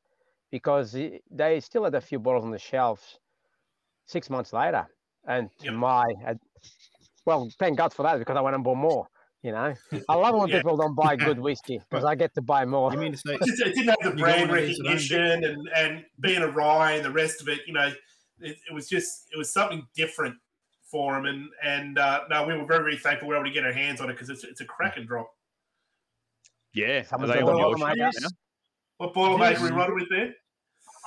because 0.51 0.97
they 1.31 1.59
still 1.59 1.83
had 1.83 1.95
a 1.95 2.01
few 2.01 2.19
bottles 2.19 2.43
on 2.45 2.51
the 2.51 2.59
shelves 2.59 3.19
six 4.05 4.29
months 4.29 4.53
later, 4.53 4.85
and 5.27 5.49
to 5.59 5.65
Yep. 5.65 5.73
my 5.73 6.05
well, 7.25 7.49
thank 7.59 7.77
God 7.77 7.93
for 7.93 8.03
that 8.03 8.17
because 8.19 8.35
I 8.35 8.41
went 8.41 8.55
and 8.55 8.63
bought 8.63 8.77
more. 8.77 9.07
You 9.43 9.51
know, 9.51 9.73
I 10.07 10.15
love 10.15 10.35
when 10.35 10.49
Yeah. 10.49 10.57
people 10.59 10.77
don't 10.77 10.95
buy 10.95 11.15
good 11.15 11.39
whiskey 11.47 11.79
because 11.89 12.05
I 12.05 12.15
get 12.15 12.33
to 12.35 12.41
buy 12.41 12.65
more. 12.65 12.91
You 12.91 12.99
mean 12.99 13.13
to 13.13 13.17
say 13.17 13.35
It 13.35 13.75
didn't 13.75 13.87
have 13.87 13.97
the 14.03 14.11
brand 14.11 14.49
one 14.49 14.59
of 14.59 14.65
these 14.65 14.79
at 14.79 14.85
home, 14.85 14.95
recognition 14.95 15.43
and, 15.43 15.69
and 15.75 16.05
being 16.19 16.41
a 16.41 16.47
rye 16.47 16.93
and 16.93 17.05
the 17.05 17.11
rest 17.11 17.41
of 17.41 17.47
it. 17.49 17.61
You 17.65 17.73
know, 17.73 17.91
it, 18.39 18.57
it 18.69 18.73
was 18.73 18.87
just 18.87 19.27
it 19.33 19.37
was 19.37 19.51
something 19.51 19.87
different 19.95 20.35
for 20.91 21.17
him. 21.17 21.25
And 21.25 21.49
and 21.63 21.97
uh, 21.97 22.25
no, 22.29 22.45
we 22.45 22.53
were 22.55 22.65
very 22.65 22.83
very 22.83 22.97
thankful 22.97 23.27
we 23.27 23.33
were 23.33 23.39
able 23.39 23.49
to 23.49 23.53
get 23.53 23.65
our 23.65 23.73
hands 23.73 23.99
on 24.01 24.09
it 24.09 24.13
because 24.13 24.29
it's 24.29 24.43
it's 24.43 24.61
a 24.61 24.65
cracking 24.65 25.05
drop. 25.05 25.31
Yeah. 26.73 27.03
Are 27.11 27.27
they 27.27 27.41
on 27.41 27.57
your 27.57 27.75
bottom 27.77 27.93
sheet 27.95 28.01
out 28.01 28.13
now? 28.21 28.27
What 28.97 29.13
boilermaker 29.13 29.53
This- 29.59 29.61
we 29.61 29.69
running 29.71 29.95
with 29.95 30.09
there? 30.09 30.33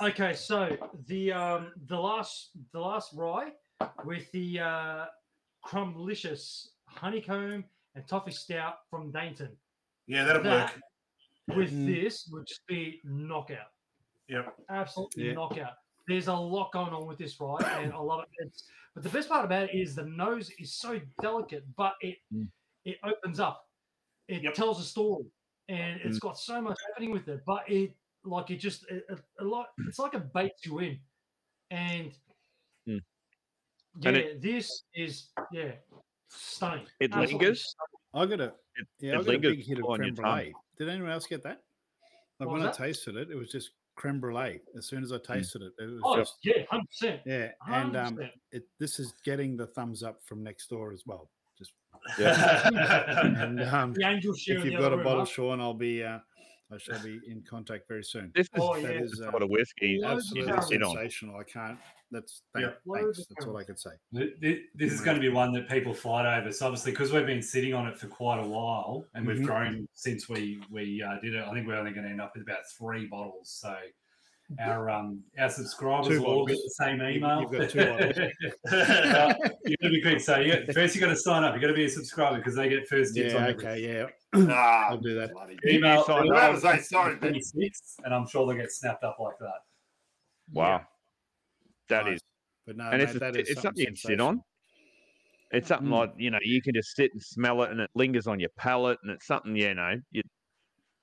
okay 0.03 0.33
so 0.33 0.75
the 1.07 1.31
um 1.31 1.71
the 1.87 1.97
last 1.97 2.49
the 2.73 2.79
last 2.79 3.13
rye 3.15 3.53
with 4.03 4.29
the 4.33 4.59
uh 4.59 5.05
crumblicious 5.63 6.67
honeycomb 6.85 7.63
and 7.95 8.05
toffee 8.07 8.31
stout 8.31 8.75
from 8.89 9.11
dainton 9.13 9.55
Yeah, 10.07 10.25
that'll 10.25 10.43
That- 10.43 10.73
work. 11.47 11.57
with 11.57 11.71
Mm. 11.71 11.85
this 11.85 12.27
would 12.31 12.45
just 12.45 12.65
be 12.67 12.99
knockout 13.05 13.71
Yep. 14.27 14.53
absolutely 14.69 15.27
Yeah. 15.27 15.33
knockout. 15.33 15.73
There's 16.07 16.27
a 16.27 16.33
lot 16.35 16.71
going 16.73 16.93
on 16.93 17.05
with 17.07 17.17
this 17.17 17.39
ride, 17.39 17.63
and 17.83 17.91
I 17.93 17.97
love 17.97 18.23
it. 18.23 18.29
It's, 18.45 18.69
but 18.93 19.01
the 19.03 19.09
best 19.09 19.27
part 19.29 19.43
about 19.45 19.69
it 19.69 19.75
is 19.75 19.95
the 19.95 20.03
nose 20.05 20.49
is 20.59 20.73
so 20.75 20.99
delicate, 21.21 21.63
but 21.75 21.95
it 22.01 22.17
Mm. 22.33 22.49
it 22.83 22.97
opens 23.03 23.39
up. 23.39 23.67
It 24.27 24.41
Yep. 24.43 24.53
tells 24.55 24.79
a 24.79 24.83
story, 24.83 25.25
and 25.69 25.99
it's 26.03 26.19
got 26.19 26.37
so 26.37 26.61
much 26.61 26.77
happening 26.87 27.11
with 27.11 27.27
it. 27.27 27.43
But 27.45 27.69
it 27.69 27.91
like 28.23 28.51
it 28.51 28.57
just 28.57 28.83
a, 28.89 29.01
a, 29.13 29.43
a 29.43 29.45
lot. 29.45 29.67
It's 29.87 29.99
like 29.99 30.13
it 30.13 30.31
baits 30.33 30.65
you 30.65 30.79
in, 30.79 30.99
and 31.71 32.11
Mm. 32.87 33.01
Yeah, 33.99 34.09
And 34.09 34.17
it- 34.17 34.41
this 34.41 34.83
is 34.93 35.29
yeah 35.51 35.71
stunning. 36.27 36.85
It 36.99 37.11
Absolutely 37.11 37.37
lingers. 37.39 37.65
stunning. 38.13 38.13
I 38.13 38.25
got 38.37 38.39
a 38.41 38.53
It, 38.75 38.87
yeah, 38.99 39.11
it 39.13 39.19
I 39.19 39.23
got 39.23 39.35
a 39.35 39.39
big 39.39 39.63
hit 39.65 39.79
of 39.79 39.85
creme 39.95 40.13
brulee. 40.13 40.53
Did 40.77 40.89
anyone 40.89 41.09
else 41.09 41.25
get 41.25 41.41
that? 41.43 41.63
Like 42.39 42.47
What 42.47 42.53
when 42.59 42.61
was 42.67 42.77
I 42.77 42.85
tasted 42.87 43.15
it, 43.15 43.31
it 43.31 43.35
was 43.35 43.49
just 43.49 43.71
creme 43.95 44.19
brulee. 44.19 44.59
As 44.77 44.85
soon 44.85 45.01
as 45.01 45.11
I 45.11 45.17
tasted 45.17 45.61
it, 45.63 45.73
it 45.79 45.85
was 45.85 46.01
Oh 46.05 46.17
just 46.17 46.37
yeah, 46.43 46.63
hundred 46.69 46.87
percent. 46.89 47.21
yeah. 47.25 47.51
And 47.67 47.95
um, 47.95 48.19
it, 48.51 48.67
this 48.79 48.99
is 48.99 49.13
getting 49.23 49.57
the 49.57 49.65
thumbs 49.67 50.03
up 50.03 50.21
from 50.23 50.43
next 50.43 50.67
door 50.69 50.91
as 50.91 51.03
well. 51.07 51.31
Just 51.57 51.73
yeah. 52.19 52.69
and 53.43 53.61
um, 53.63 53.93
The 53.93 54.05
angel 54.05 54.33
share 54.35 54.57
if 54.57 54.65
you've 54.65 54.73
the 54.73 54.79
got 54.79 54.93
a 54.93 54.97
room, 54.97 55.03
bottle, 55.03 55.19
huh? 55.21 55.25
Sean, 55.25 55.61
I'll 55.61 55.73
be 55.73 56.03
uh, 56.03 56.19
I 56.71 56.77
shall 56.77 57.01
be 57.03 57.19
in 57.27 57.43
contact 57.47 57.87
very 57.87 58.03
soon. 58.03 58.31
This 58.35 58.45
is 58.47 58.49
Oh, 58.59 58.75
the 58.75 58.81
yeah. 58.81 58.87
That 58.87 59.03
is 59.03 59.21
uh, 59.21 59.31
sort 59.31 59.43
of 59.43 59.49
whiskey 59.49 59.99
Loads 60.01 60.23
absolutely 60.25 60.53
can 60.53 60.61
sit 60.63 60.83
on. 60.83 60.95
sensational. 60.95 61.37
I 61.37 61.43
can't. 61.43 61.77
That's 62.11 62.41
thank, 62.53 62.65
Yeah. 62.65 62.71
Thanks. 62.93 63.25
That's 63.29 63.45
all 63.47 63.57
I 63.57 63.63
could 63.63 63.79
say. 63.79 63.91
Th- 64.13 64.33
th- 64.41 64.61
This 64.75 64.91
is 64.93 65.01
going 65.01 65.15
to 65.15 65.21
be 65.21 65.29
one 65.29 65.51
that 65.53 65.67
people 65.69 65.93
fight 65.93 66.25
over. 66.37 66.51
So 66.51 66.65
obviously, 66.67 66.91
because 66.91 67.11
we've 67.11 67.25
been 67.25 67.41
sitting 67.41 67.73
on 67.73 67.87
it 67.87 67.97
for 67.97 68.07
quite 68.07 68.39
a 68.39 68.47
while, 68.47 69.05
and 69.15 69.25
we've 69.25 69.37
Mhm. 69.37 69.45
grown 69.45 69.87
since 69.93 70.27
we 70.29 70.61
we 70.71 71.01
uh, 71.01 71.19
did 71.21 71.33
it. 71.35 71.43
I 71.43 71.51
think 71.53 71.65
we're 71.67 71.75
only 71.77 71.91
going 71.91 72.05
to 72.05 72.11
end 72.11 72.21
up 72.21 72.33
with 72.35 72.43
about 72.43 72.67
three 72.77 73.05
bottles. 73.07 73.49
So 73.49 73.75
our 74.59 74.89
um 74.91 75.23
our 75.39 75.49
subscribers 75.49 76.07
Two 76.07 76.21
will 76.21 76.27
all 76.27 76.45
get 76.45 76.57
the 76.57 76.69
same 76.77 77.01
email. 77.01 77.41
you've 77.41 77.51
got 77.51 77.69
two 77.69 77.79
bottles. 77.85 78.17
Uh, 78.71 79.33
you 79.65 79.75
got 79.77 79.87
to 79.87 79.89
be 79.89 80.01
quick. 80.01 80.19
So 80.19 80.37
yeah, 80.37 80.59
first 80.71 80.93
you 80.95 81.01
got 81.01 81.07
to 81.07 81.15
sign 81.15 81.43
up. 81.43 81.55
You 81.55 81.61
got 81.61 81.67
to 81.67 81.73
be 81.73 81.85
a 81.85 81.89
subscriber 81.89 82.37
because 82.37 82.55
they 82.55 82.69
get 82.69 82.87
first 82.87 83.15
dibs 83.15 83.33
on 83.33 83.41
Yeah. 83.43 83.47
everything. 83.49 83.69
Okay. 83.71 83.81
Yeah. 83.81 84.05
Ah, 84.51 84.87
I'll 84.89 84.97
do 84.97 85.15
that. 85.15 85.31
bloody- 85.33 85.57
Email. 85.67 86.03
sign 86.03 86.29
up. 86.29 86.37
I 86.37 86.49
was 86.49 86.63
like, 86.63 86.81
sorry, 86.81 87.15
26, 87.17 87.95
and 88.03 88.13
I'm 88.13 88.27
sure 88.27 88.45
they'll 88.45 88.57
get 88.57 88.71
snapped 88.71 89.03
up 89.03 89.17
like 89.19 89.37
that. 89.39 89.61
Wow. 90.53 90.81
that 91.89 92.05
Nice. 92.05 92.15
is, 92.15 92.21
But 92.67 92.77
no, 92.77 92.83
and 92.89 92.97
mate, 92.99 93.01
it's, 93.03 93.15
a, 93.15 93.19
that 93.19 93.35
is 93.37 93.49
it's 93.49 93.61
something 93.61 93.79
you 93.81 93.87
can 93.87 93.95
sit 93.95 94.19
on. 94.21 94.41
It's 95.51 95.67
something 95.69 95.87
Mm. 95.87 95.91
like 95.99 96.13
you 96.17 96.31
know 96.31 96.39
you 96.43 96.61
can 96.61 96.73
just 96.75 96.95
sit 96.95 97.11
and 97.13 97.21
smell 97.21 97.63
it, 97.63 97.71
and 97.71 97.79
it 97.79 97.89
lingers 97.95 98.27
on 98.27 98.39
your 98.39 98.49
palate, 98.57 98.99
and 99.03 99.11
it's 99.11 99.25
something 99.25 99.55
you 99.55 99.73
know 99.73 99.95
you 100.11 100.21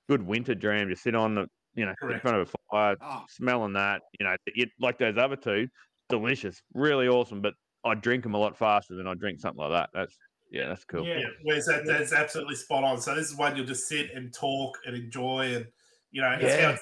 good 0.07 0.21
winter 0.25 0.53
dram 0.55 0.87
to 0.89 0.95
sit 0.95 1.15
on 1.15 1.35
the 1.35 1.47
you 1.75 1.85
know 1.85 1.93
in 2.09 2.19
front 2.19 2.37
of 2.37 2.47
a 2.49 2.51
fire, 2.71 2.95
Oh, 3.01 3.23
smelling 3.29 3.73
that. 3.73 4.01
You 4.19 4.25
know, 4.25 4.35
you, 4.55 4.67
like 4.79 4.97
those 4.97 5.17
other 5.17 5.35
two, 5.35 5.67
delicious, 6.09 6.61
really 6.73 7.07
awesome. 7.07 7.41
But 7.41 7.53
I 7.83 7.95
drink 7.95 8.23
them 8.23 8.33
a 8.33 8.37
lot 8.37 8.57
faster 8.57 8.95
than 8.95 9.07
I 9.07 9.13
drink 9.15 9.39
something 9.39 9.61
like 9.61 9.71
that. 9.71 9.89
That's 9.93 10.17
yeah, 10.51 10.67
that's 10.67 10.85
cool. 10.85 11.05
Yeah. 11.05 11.19
Yeah, 11.19 11.27
whereas 11.43 11.65
that, 11.65 11.85
that's 11.85 12.13
absolutely 12.13 12.55
spot 12.55 12.83
on. 12.83 13.01
So 13.01 13.15
this 13.15 13.31
is 13.31 13.35
one 13.35 13.55
you'll 13.55 13.65
just 13.65 13.87
sit 13.87 14.11
and 14.13 14.33
talk 14.33 14.77
and 14.85 14.95
enjoy, 14.95 15.55
and 15.55 15.67
you 16.11 16.21
know, 16.21 16.31
it's, 16.31 16.53
how, 16.53 16.59
Yeah. 16.59 16.77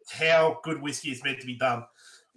it's 0.00 0.12
how 0.12 0.60
good 0.62 0.80
whiskey 0.80 1.10
is 1.10 1.24
meant 1.24 1.40
to 1.40 1.46
be 1.46 1.56
done. 1.58 1.84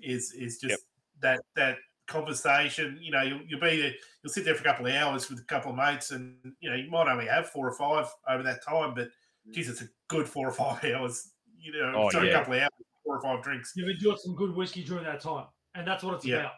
Is 0.02 0.34
is 0.34 0.60
just 0.60 0.72
Yep. 0.72 0.80
that 1.22 1.42
that 1.56 1.78
conversation. 2.08 2.98
You 3.02 3.12
know, 3.12 3.22
you'll, 3.22 3.42
you'll 3.48 3.60
be 3.60 3.82
there, 3.82 3.94
you'll 4.24 4.34
sit 4.34 4.46
there 4.46 4.56
for 4.56 4.62
a 4.62 4.66
couple 4.66 4.88
of 4.88 4.94
hours 4.94 5.30
with 5.30 5.40
a 5.40 5.44
couple 5.46 5.72
of 5.72 5.78
mates, 5.78 6.12
and 6.12 6.38
you 6.60 6.70
know, 6.70 6.76
you 6.76 6.90
might 6.90 7.08
only 7.12 7.28
have 7.28 7.50
four 7.50 7.68
or 7.68 7.74
five 7.74 8.12
over 8.28 8.44
that 8.44 8.64
time, 8.64 8.94
but 8.96 9.10
geez, 9.52 9.70
it's 9.70 9.82
a 9.82 9.90
good 10.08 10.28
four 10.28 10.48
or 10.48 10.52
five 10.52 10.84
hours. 10.96 11.34
You 11.62 11.74
know, 11.74 11.94
Oh, 11.96 12.10
sorry, 12.10 12.30
a 12.30 12.34
couple 12.34 12.54
of 12.54 12.62
hours, 12.62 12.70
four 13.04 13.18
or 13.18 13.22
five 13.22 13.44
drinks. 13.44 13.74
You've 13.76 13.90
enjoyed 13.90 14.20
some 14.20 14.36
good 14.36 14.56
whiskey 14.56 14.84
during 14.84 15.04
that 15.04 15.20
time, 15.22 15.48
and 15.76 15.86
that's 15.88 16.04
what 16.04 16.16
it's 16.16 16.26
Yeah. 16.26 16.38
about. 16.38 16.54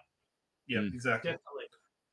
Yeah, 0.67 0.79
Mm. 0.79 0.93
exactly. 0.93 1.31
Definitely. 1.31 1.65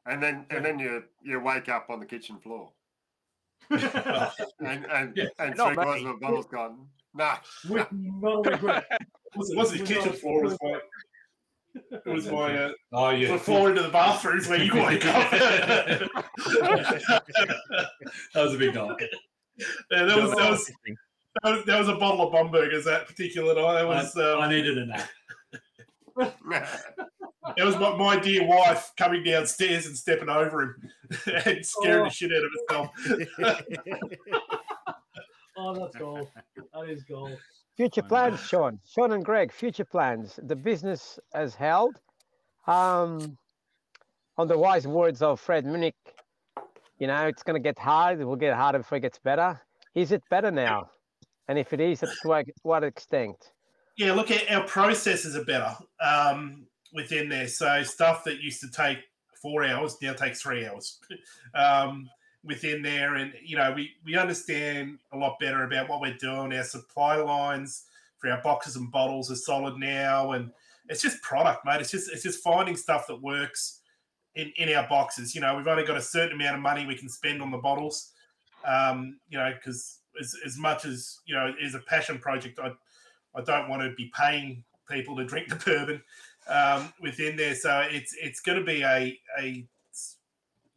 and 0.07 0.23
then 0.23 0.47
and 0.51 0.65
then 0.65 0.79
you 0.79 1.05
you 1.23 1.39
wake 1.41 1.69
up 1.69 1.91
on 1.91 2.01
the 2.01 2.07
kitchen 2.07 2.39
floor, 2.39 2.73
and 3.71 4.87
and, 4.87 5.15
Yeah, 5.17 5.27
and 5.39 5.55
not 5.57 5.75
three 5.75 5.85
quarters 5.85 6.03
of 6.05 6.11
a 6.11 6.17
bottle's 6.19 6.47
gone. 6.47 6.89
Nah, 7.15 7.37
With 7.69 7.87
no 7.93 8.43
regret. 8.43 8.87
was, 9.35 9.53
was 9.55 9.73
the 9.73 9.85
kitchen 9.85 10.13
floor 10.15 10.45
was 10.45 10.57
my 10.63 10.81
it 11.75 12.07
was 12.07 12.27
my 12.31 12.57
uh, 12.57 12.73
Oh 12.93 13.11
the 13.11 13.19
yeah, 13.19 13.37
floor 13.37 13.69
into 13.71 13.83
the 13.83 13.91
bathrooms 13.91 14.49
where 14.49 14.63
you 14.63 14.73
wake 14.75 15.05
up. 15.07 15.31
that 15.31 16.09
was 18.35 18.55
a 18.55 18.59
big 18.59 18.75
night. 18.75 19.03
Yeah, 19.91 20.05
that 20.05 20.17
was 20.17 20.31
that 20.31 20.51
was 20.51 20.69
Interesting. 20.69 20.97
that 20.97 21.08
was, 21.45 21.65
that 21.67 21.79
was 21.79 21.89
a 21.89 21.95
bottle 21.95 22.27
of 22.27 22.33
Bomberger's 22.33 22.85
that 22.85 23.07
particular 23.07 23.55
night. 23.55 23.75
That 23.75 23.87
was 23.89 24.17
I, 24.17 24.21
I 24.23 24.45
um, 24.45 24.51
needed 24.51 24.79
a 24.79 24.87
nap. 24.87 25.09
that 27.57 27.65
was 27.65 27.77
my, 27.77 27.97
my 27.97 28.19
dear 28.19 28.47
wife 28.47 28.93
coming 28.97 29.23
downstairs 29.23 29.87
and 29.87 29.97
stepping 29.97 30.29
over 30.29 30.63
him 30.63 30.91
and 31.47 31.65
scaring 31.65 32.01
Oh. 32.03 32.05
the 32.05 32.11
shit 32.11 32.33
out 32.33 32.45
of 32.45 32.91
herself. 33.49 33.99
Oh, 35.61 35.75
that's 35.75 35.97
gold. 35.97 36.29
That 36.73 36.89
is 36.89 37.03
gold. 37.03 37.37
Future 37.77 38.03
plans, 38.03 38.39
Sean. 38.41 38.79
Sean 38.89 39.11
and 39.11 39.25
Greg, 39.25 39.51
future 39.53 39.85
plans. 39.85 40.39
The 40.45 40.55
business 40.55 41.19
has 41.35 41.57
held. 41.57 41.97
Um, 42.69 43.37
on 44.37 44.47
the 44.47 44.57
wise 44.57 44.87
words 44.87 45.21
of 45.21 45.41
Fred 45.41 45.65
Minnick, 45.65 45.95
you 47.01 47.09
know, 47.09 47.27
it's 47.27 47.43
going 47.43 47.61
to 47.61 47.63
get 47.63 47.77
hard. 47.77 48.21
It 48.21 48.25
will 48.25 48.37
get 48.37 48.55
harder 48.55 48.79
before 48.79 48.99
it 48.99 49.01
gets 49.01 49.19
better. 49.19 49.61
Is 49.97 50.13
it 50.13 50.23
better 50.31 50.53
now? 50.53 50.91
And 51.49 51.59
if 51.59 51.73
it 51.73 51.81
is, 51.81 52.01
to 52.01 52.45
what, 52.63 52.85
extent? 52.85 53.37
yeah, 53.99 54.13
look 54.13 54.31
our 54.49 54.65
processes 54.65 55.37
are 55.37 55.45
better 55.45 55.75
um, 56.01 56.67
within 56.95 57.29
there. 57.29 57.49
So 57.49 57.83
stuff 57.83 58.23
that 58.25 58.41
used 58.41 58.61
to 58.61 58.71
take 58.71 58.99
four 59.35 59.65
hours 59.65 59.97
now 60.01 60.13
takes 60.13 60.41
three 60.41 60.67
hours 60.67 61.01
um, 61.55 62.09
within 62.45 62.81
there, 62.81 63.17
and 63.17 63.33
you 63.43 63.57
know 63.57 63.73
we 63.73 63.91
we 64.05 64.17
understand 64.17 64.99
a 65.13 65.19
lot 65.19 65.39
better 65.41 65.65
about 65.65 65.89
what 65.89 66.01
we're 66.01 66.17
doing. 66.17 66.53
Our 66.55 66.63
supply 66.63 67.17
lines 67.17 67.87
for 68.19 68.31
our 68.31 68.41
boxes 68.41 68.77
and 68.77 68.91
bottles 68.91 69.31
are 69.33 69.37
solid 69.37 69.77
now, 69.79 70.33
and 70.33 70.53
it's 70.89 71.03
just 71.03 71.21
product, 71.23 71.67
mate. 71.67 71.81
It's 71.81 71.91
just 71.91 72.11
it's 72.13 72.23
just 72.23 72.43
finding 72.43 72.77
stuff 72.77 73.09
that 73.09 73.21
works 73.21 73.81
in 74.37 74.53
in 74.57 74.73
our 74.75 74.87
boxes. 74.89 75.35
You 75.35 75.41
know, 75.41 75.57
we've 75.57 75.67
only 75.67 75.85
got 75.85 75.97
a 75.97 76.03
certain 76.03 76.41
amount 76.41 76.55
of 76.55 76.63
money 76.63 76.87
we 76.87 76.95
can 76.95 77.09
spend 77.09 77.43
on 77.43 77.51
the 77.51 77.59
bottles. 77.59 78.13
Um, 78.65 79.19
you 79.29 79.39
know, 79.39 79.53
because 79.55 79.99
as, 80.21 80.35
as 80.45 80.57
much 80.59 80.85
as 80.85 81.21
you 81.27 81.35
know, 81.35 81.53
is 81.61 81.75
a 81.75 81.81
passion 81.81 82.19
project. 82.19 82.59
I 82.59 82.73
I 83.35 83.43
don't 83.43 83.69
want 83.69 83.83
to 83.83 83.95
be 83.95 84.11
paying 84.19 84.65
people 84.91 85.17
to 85.17 85.25
drink 85.25 85.49
the 85.49 85.57
bourbon 85.57 86.03
um, 86.49 86.93
within 87.01 87.37
there. 87.37 87.55
So 87.55 87.87
it's 87.91 88.15
it's 88.21 88.41
going 88.41 88.59
to 88.59 88.65
be 88.65 88.83
a 88.83 89.19
a 89.39 89.65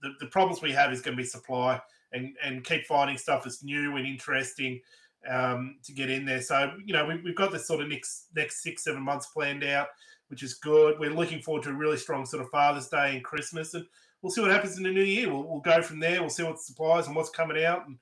the, 0.01 0.13
the 0.19 0.27
problems 0.27 0.61
we 0.61 0.71
have 0.71 0.91
is 0.91 1.01
going 1.01 1.15
to 1.15 1.21
be 1.21 1.27
supply 1.27 1.81
and 2.13 2.35
and 2.43 2.63
keep 2.63 2.85
finding 2.85 3.17
stuff 3.17 3.43
that's 3.43 3.63
new 3.63 3.95
and 3.97 4.05
interesting 4.05 4.81
um, 5.29 5.77
to 5.83 5.93
get 5.93 6.09
in 6.09 6.25
there. 6.25 6.41
So 6.41 6.73
you 6.85 6.93
know 6.93 7.05
we, 7.05 7.17
we've 7.21 7.35
got 7.35 7.51
this 7.51 7.67
sort 7.67 7.81
of 7.81 7.87
next 7.87 8.27
next 8.35 8.63
six 8.63 8.83
seven 8.83 9.01
months 9.01 9.27
planned 9.27 9.63
out, 9.63 9.87
which 10.27 10.43
is 10.43 10.55
good. 10.55 10.99
We're 10.99 11.13
looking 11.13 11.41
forward 11.41 11.63
to 11.63 11.69
a 11.69 11.73
really 11.73 11.97
strong 11.97 12.25
sort 12.25 12.43
of 12.43 12.49
Father's 12.49 12.89
Day 12.89 13.15
and 13.15 13.23
Christmas, 13.23 13.73
and 13.73 13.85
we'll 14.21 14.31
see 14.31 14.41
what 14.41 14.51
happens 14.51 14.77
in 14.77 14.83
the 14.83 14.91
new 14.91 15.03
year. 15.03 15.31
We'll, 15.31 15.43
we'll 15.43 15.59
go 15.59 15.81
from 15.81 15.99
there. 15.99 16.19
We'll 16.21 16.29
see 16.29 16.43
what 16.43 16.59
supplies 16.59 17.07
and 17.07 17.15
what's 17.15 17.29
coming 17.29 17.63
out 17.63 17.87
and. 17.87 17.97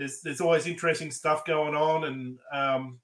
There's, 0.00 0.22
there's 0.22 0.40
always 0.40 0.66
interesting 0.66 1.10
stuff 1.10 1.44
going 1.44 1.74
on, 1.74 2.04
and 2.04 2.38
um, 2.54 2.98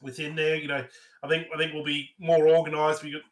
within 0.00 0.36
there. 0.36 0.54
You 0.54 0.68
know, 0.68 0.84
I 1.24 1.28
think 1.28 1.48
I 1.52 1.58
think 1.58 1.74
we'll 1.74 1.82
be 1.82 2.10
more 2.20 2.48
organised. 2.48 3.02
We 3.02 3.10
got 3.10 3.22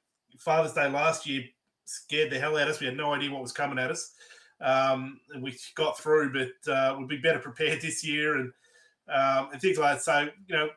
Father's 0.41 0.73
Day 0.73 0.91
last 0.91 1.25
year 1.25 1.45
scared 1.85 2.33
the 2.33 2.39
hell 2.41 2.57
out 2.57 2.63
of 2.63 2.75
us. 2.75 2.81
We 2.81 2.87
had 2.87 2.97
no 2.97 3.15
idea 3.15 3.31
what 3.31 3.43
was 3.43 3.53
coming 3.53 3.79
at 3.79 3.93
us, 3.93 4.15
um, 4.61 5.21
and 5.33 5.41
we 5.41 5.57
got 5.77 5.97
through. 5.97 6.33
But 6.33 6.73
uh, 6.73 6.97
we'll 6.99 7.07
be 7.07 7.19
better 7.19 7.39
prepared 7.51 7.81
this 7.81 8.05
year, 8.05 8.39
and 8.39 8.53
um, 9.09 9.51
and 9.53 9.61
things 9.61 9.79
like 9.79 9.95
that. 9.95 10.03
So 10.03 10.29
you 10.49 10.57
know, 10.57 10.71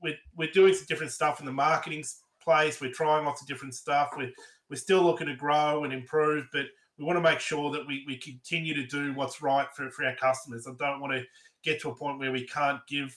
we're 0.00 0.18
we're 0.36 0.52
doing 0.52 0.72
some 0.72 0.86
different 0.88 1.10
stuff 1.10 1.40
in 1.40 1.46
the 1.46 1.52
marketing 1.52 2.04
place. 2.40 2.80
We're 2.80 2.92
trying 2.92 3.24
lots 3.24 3.42
of 3.42 3.48
different 3.48 3.74
stuff. 3.74 4.10
We're 4.16 4.30
we're 4.70 4.76
still 4.76 5.02
looking 5.02 5.26
to 5.26 5.34
grow 5.34 5.82
and 5.82 5.92
improve, 5.92 6.46
but 6.52 6.66
we 7.00 7.06
want 7.06 7.16
to 7.16 7.22
make 7.22 7.40
sure 7.40 7.70
that 7.70 7.86
we, 7.86 8.04
we 8.06 8.18
continue 8.18 8.74
to 8.74 8.86
do 8.86 9.14
what's 9.14 9.40
right 9.40 9.66
for, 9.74 9.90
for 9.90 10.04
our 10.04 10.14
customers. 10.16 10.66
I 10.68 10.72
don't 10.78 11.00
want 11.00 11.14
to 11.14 11.24
get 11.64 11.80
to 11.80 11.88
a 11.88 11.94
point 11.94 12.18
where 12.18 12.30
we 12.30 12.46
can't 12.46 12.86
give 12.86 13.16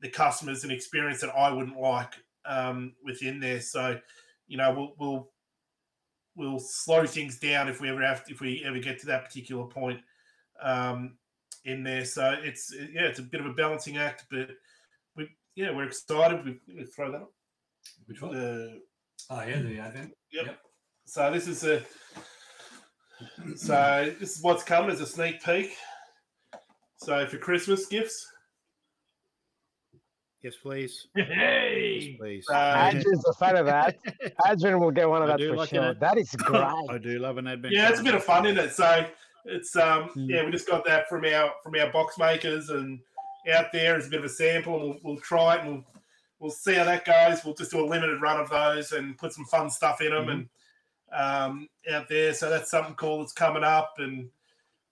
the 0.00 0.08
customers 0.08 0.64
an 0.64 0.72
experience 0.72 1.20
that 1.20 1.30
I 1.30 1.52
wouldn't 1.52 1.78
like 1.78 2.12
um, 2.44 2.94
within 3.04 3.38
there. 3.38 3.60
So, 3.60 4.00
you 4.48 4.56
know, 4.56 4.74
we'll 4.74 4.94
we'll 4.98 5.28
we'll 6.34 6.58
slow 6.58 7.06
things 7.06 7.38
down 7.38 7.68
if 7.68 7.80
we 7.80 7.88
ever 7.88 8.02
have 8.02 8.24
if 8.28 8.40
we 8.40 8.64
ever 8.66 8.80
get 8.80 8.98
to 9.00 9.06
that 9.06 9.26
particular 9.26 9.64
point 9.64 10.00
um, 10.60 11.16
in 11.64 11.84
there. 11.84 12.04
So 12.04 12.36
it's 12.42 12.74
yeah, 12.74 13.02
it's 13.02 13.20
a 13.20 13.22
bit 13.22 13.40
of 13.40 13.46
a 13.46 13.52
balancing 13.52 13.96
act, 13.96 14.24
but 14.28 14.50
we 15.16 15.28
yeah 15.54 15.70
we're 15.70 15.84
excited. 15.84 16.44
We, 16.44 16.58
we 16.74 16.84
throw 16.84 17.12
that 17.12 17.22
up. 17.22 17.32
Which 18.06 18.20
one? 18.20 18.32
The, 18.32 18.80
Oh 19.30 19.42
yeah, 19.46 19.60
the 19.62 19.78
advent. 19.78 20.12
Yep. 20.32 20.46
Yep. 20.46 20.58
So 21.04 21.30
this 21.30 21.46
is 21.46 21.64
a 21.64 21.80
so 23.56 24.12
this 24.20 24.36
is 24.36 24.42
what's 24.42 24.62
coming 24.62 24.90
as 24.90 25.00
a 25.00 25.06
sneak 25.06 25.42
peek. 25.42 25.76
So 26.96 27.26
for 27.26 27.38
Christmas 27.38 27.86
gifts, 27.86 28.28
Yes, 30.42 30.54
please. 30.60 31.06
Hey. 31.14 32.08
Yes, 32.10 32.18
please. 32.18 32.44
Uh, 32.52 32.90
Adrian's 32.92 33.24
a 33.28 33.32
fan 33.34 33.56
of 33.56 33.66
that. 33.66 33.96
Adrian 34.48 34.80
will 34.80 34.90
get 34.90 35.08
one 35.08 35.22
of 35.22 35.28
I 35.30 35.36
that 35.36 35.40
for 35.48 35.56
like 35.56 35.68
sure. 35.68 35.90
it. 35.90 36.00
That 36.00 36.18
is 36.18 36.30
great. 36.36 36.60
I 36.90 36.98
do 36.98 37.20
love 37.20 37.38
an 37.38 37.46
advent. 37.46 37.72
yeah, 37.72 37.88
it's 37.90 38.00
a 38.00 38.02
bit 38.02 38.16
of 38.16 38.24
fun 38.24 38.46
in 38.46 38.58
it. 38.58 38.72
So 38.72 39.06
it's 39.44 39.76
um 39.76 40.08
Mm. 40.16 40.28
yeah, 40.28 40.44
we 40.44 40.50
just 40.50 40.66
got 40.66 40.84
that 40.86 41.08
from 41.08 41.24
our 41.26 41.52
from 41.62 41.76
our 41.76 41.90
box 41.92 42.18
makers 42.18 42.70
and 42.70 42.98
out 43.54 43.66
there 43.72 43.96
is 43.96 44.08
a 44.08 44.10
bit 44.10 44.18
of 44.18 44.24
a 44.24 44.28
sample, 44.28 44.74
and 44.74 44.82
we'll, 44.82 44.98
we'll 45.04 45.20
try 45.22 45.54
it 45.56 45.60
and 45.62 45.70
we'll 45.74 45.84
we'll 46.40 46.50
see 46.50 46.74
how 46.74 46.84
that 46.86 47.04
goes. 47.04 47.44
We'll 47.44 47.54
just 47.54 47.70
do 47.70 47.78
a 47.80 47.86
limited 47.86 48.20
run 48.20 48.40
of 48.40 48.50
those 48.50 48.90
and 48.90 49.16
put 49.16 49.32
some 49.32 49.44
fun 49.44 49.70
stuff 49.70 50.00
in 50.00 50.10
them, 50.10 50.26
Mhm. 50.26 50.32
and 50.32 50.48
um, 51.12 51.68
out 51.90 52.08
there. 52.08 52.34
So 52.34 52.50
that's 52.50 52.70
something 52.70 52.94
cool 52.94 53.18
that's 53.18 53.32
coming 53.32 53.64
up, 53.64 53.94
and 53.98 54.28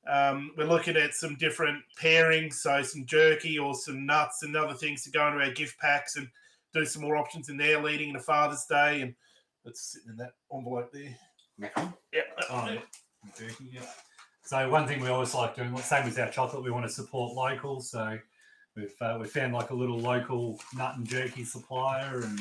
um, 0.09 0.53
we're 0.57 0.65
looking 0.65 0.97
at 0.97 1.15
some 1.15 1.37
different 1.37 1.83
pairings, 2.01 2.55
so 2.55 2.83
some 2.83 3.05
jerky 3.07 3.59
or 3.59 3.75
some 3.75 4.07
nuts 4.07 4.43
and 4.43 4.57
other 4.57 4.75
things 4.75 5.03
to 5.05 5.11
go 5.11 5.27
into 5.29 5.45
our 5.45 5.53
gift 5.53 5.79
packs 5.79 6.17
and 6.17 6.29
do 6.73 6.85
some 6.85 7.03
more 7.03 7.17
options 7.17 7.49
in 7.49 7.57
there 7.57 7.83
leading 7.83 8.09
into 8.09 8.21
Father's 8.21 8.65
Day. 8.67 9.03
And 9.03 9.15
it's 9.65 9.93
sitting 9.93 10.11
in 10.11 10.17
that 10.17 10.33
envelope 10.53 10.91
there. 10.93 11.17
Yeah. 11.59 12.23
Oh. 12.49 12.79
Jerky, 13.39 13.71
yeah. 13.73 13.83
So 14.45 14.69
one 14.71 14.87
thing 14.87 15.01
we 15.01 15.09
always 15.09 15.35
like 15.35 15.55
doing, 15.55 15.77
same 15.77 16.07
with 16.07 16.19
our 16.19 16.31
chocolate, 16.31 16.65
we 16.65 16.71
want 16.71 16.87
to 16.87 16.93
support 16.93 17.35
local. 17.35 17.81
So 17.81 18.19
we've 18.75 18.95
uh, 19.01 19.19
we 19.21 19.29
found 19.29 19.53
like 19.53 19.71
a 19.71 19.75
little 19.75 19.99
local 19.99 20.59
nut 20.75 20.97
and 20.97 21.07
jerky 21.07 21.45
supplier, 21.45 22.23
and 22.23 22.41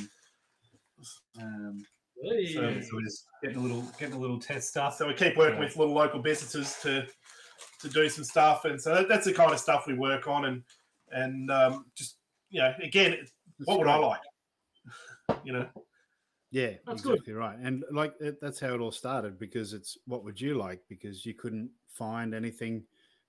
um, 1.40 1.86
Hey. 2.22 2.54
so, 2.54 2.82
so 2.82 2.88
we're 2.94 3.02
just 3.04 3.26
getting 3.42 3.58
a 3.58 3.62
little 3.62 3.84
getting 3.98 4.16
a 4.16 4.20
little 4.20 4.40
test 4.40 4.70
stuff. 4.70 4.98
So 4.98 5.08
we 5.08 5.14
keep 5.14 5.38
working 5.38 5.56
Yeah. 5.60 5.66
with 5.66 5.78
little 5.78 5.94
local 5.94 6.22
businesses 6.22 6.78
to 6.84 7.08
to 7.82 7.90
do 7.90 8.10
some 8.10 8.24
stuff, 8.26 8.66
and 8.66 8.80
so 8.82 8.94
that, 8.96 9.08
that's 9.08 9.26
the 9.26 9.34
kind 9.34 9.52
of 9.54 9.60
stuff 9.60 9.86
we 9.88 9.94
work 9.94 10.28
on, 10.28 10.46
and 10.46 10.64
and 11.12 11.50
um, 11.52 11.86
just 11.96 12.18
you 12.50 12.60
know, 12.62 12.74
again, 12.84 13.18
what 13.66 13.80
would 13.80 13.88
I 13.88 13.96
like? 13.98 14.22
You 15.44 15.54
know, 15.54 15.68
Yeah, 16.52 16.74
That's 16.88 17.02
good. 17.04 17.14
exactly 17.14 17.34
right. 17.34 17.58
And 17.60 17.84
like 17.92 18.16
it, 18.20 18.42
that's 18.42 18.60
how 18.60 18.74
it 18.74 18.80
all 18.82 18.92
started 18.92 19.38
because 19.40 19.74
it's 19.74 19.98
what 20.08 20.24
would 20.24 20.42
you 20.42 20.56
like 20.56 20.82
because 20.90 21.26
you 21.26 21.36
couldn't 21.36 21.70
find 21.88 22.34
anything, 22.34 22.74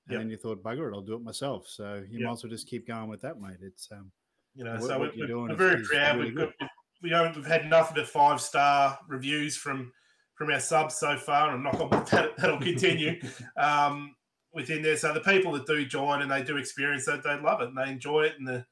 and 0.06 0.12
Yep. 0.12 0.20
then 0.20 0.30
you 0.30 0.36
thought, 0.38 0.62
bugger 0.62 0.90
it, 0.90 0.94
I'll 0.94 1.02
do 1.02 1.14
it 1.14 1.22
myself. 1.22 1.68
So 1.68 2.02
you 2.10 2.18
Yep. 2.20 2.26
might 2.26 2.32
as 2.32 2.42
well 2.44 2.50
just 2.50 2.66
keep 2.66 2.86
going 2.86 3.08
with 3.08 3.20
that, 3.20 3.38
mate. 3.40 3.58
It's 3.60 3.90
um, 3.92 4.10
you 4.54 4.64
know, 4.64 4.72
What- 4.72 4.82
so 4.82 4.98
what 4.98 5.10
we're, 5.10 5.14
you're 5.14 5.26
doing 5.28 5.48
we're 5.48 5.52
is- 5.52 5.58
very 5.58 5.84
proud. 5.84 6.16
really 6.18 6.30
we've 6.30 6.38
got 6.58 6.70
we 7.02 7.10
haven't 7.10 7.36
we've 7.36 7.46
had 7.46 7.68
nothing 7.68 7.94
but 7.96 8.08
five 8.08 8.40
star 8.40 8.98
reviews 9.08 9.56
from 9.56 9.92
from 10.34 10.50
our 10.50 10.60
subs 10.60 10.96
so 10.96 11.16
far, 11.16 11.54
and 11.54 11.62
knock 11.62 11.80
on 11.80 11.90
wood 11.90 12.06
that 12.10 12.36
that'll 12.36 12.58
continue. 12.58 13.20
um, 13.56 14.14
within 14.52 14.82
there, 14.82 14.96
so 14.96 15.12
the 15.12 15.20
people 15.20 15.52
that 15.52 15.66
do 15.66 15.84
join 15.84 16.22
and 16.22 16.30
they 16.30 16.42
do 16.42 16.56
experience 16.56 17.04
that, 17.06 17.22
they 17.22 17.38
love 17.38 17.60
it 17.60 17.68
and 17.68 17.76
they 17.76 17.90
enjoy 17.90 18.22
it, 18.22 18.34
and 18.38 18.48
the 18.48 18.64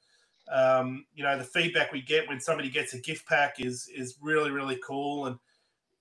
um, 0.50 1.04
you 1.14 1.22
know 1.22 1.36
the 1.36 1.44
feedback 1.44 1.92
we 1.92 2.00
get 2.00 2.28
when 2.28 2.40
somebody 2.40 2.70
gets 2.70 2.94
a 2.94 3.00
gift 3.00 3.26
pack 3.26 3.60
is 3.60 3.88
is 3.94 4.16
really 4.20 4.50
really 4.50 4.78
cool, 4.86 5.26
and 5.26 5.36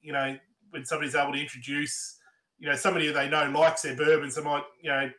you 0.02 0.14
know 0.14 0.38
when 0.70 0.86
somebody's 0.86 1.16
able 1.16 1.34
to 1.34 1.42
introduce 1.42 2.18
you 2.60 2.68
know 2.68 2.76
somebody 2.76 3.12
they 3.12 3.30
know 3.30 3.50
likes 3.50 3.82
their 3.82 3.96
bourbons, 3.96 4.36
they 4.36 4.44
might 4.44 4.64
you 4.82 4.90
know 4.90 5.10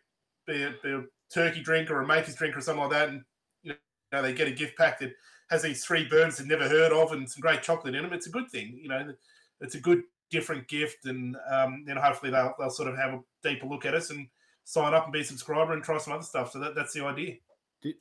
be 0.46 0.62
a, 0.62 0.74
be 0.82 0.90
a 0.90 1.02
turkey 1.32 1.62
drink 1.62 1.90
or 1.90 2.00
a 2.00 2.06
Maker's 2.06 2.34
drink 2.34 2.56
or 2.56 2.60
something 2.60 2.82
like 2.82 2.92
that, 2.92 3.08
and 3.10 3.22
you 3.62 3.74
know 4.12 4.22
they 4.22 4.32
get 4.32 4.48
a 4.48 4.52
gift 4.52 4.76
pack 4.76 4.98
that 5.00 5.12
has 5.50 5.62
these 5.62 5.84
three 5.84 6.06
bourbons 6.08 6.38
they've 6.38 6.46
never 6.46 6.68
heard 6.68 6.92
of 6.92 7.12
and 7.12 7.28
some 7.28 7.40
great 7.40 7.62
chocolate 7.62 7.94
in 7.94 8.02
them. 8.02 8.12
It's 8.12 8.26
a 8.26 8.30
good 8.30 8.50
thing, 8.50 8.78
you 8.82 8.88
know. 8.88 9.12
It's 9.60 9.74
a 9.74 9.80
good 9.80 10.02
different 10.30 10.68
gift, 10.68 11.06
and 11.06 11.36
um, 11.50 11.84
then 11.86 11.96
hopefully 11.96 12.30
they'll 12.30 12.54
they'll 12.58 12.70
sort 12.70 12.88
of 12.88 12.96
have 12.96 13.14
a 13.14 13.20
deeper 13.42 13.66
look 13.66 13.86
at 13.86 13.94
us 13.94 14.10
and 14.10 14.28
sign 14.64 14.92
up 14.94 15.04
and 15.04 15.12
be 15.12 15.20
a 15.20 15.24
subscriber 15.24 15.72
and 15.72 15.82
try 15.82 15.98
some 15.98 16.12
other 16.12 16.22
stuff. 16.22 16.52
So 16.52 16.58
that, 16.60 16.74
that's 16.74 16.92
the 16.92 17.04
idea. 17.04 17.36
do, 17.82 17.92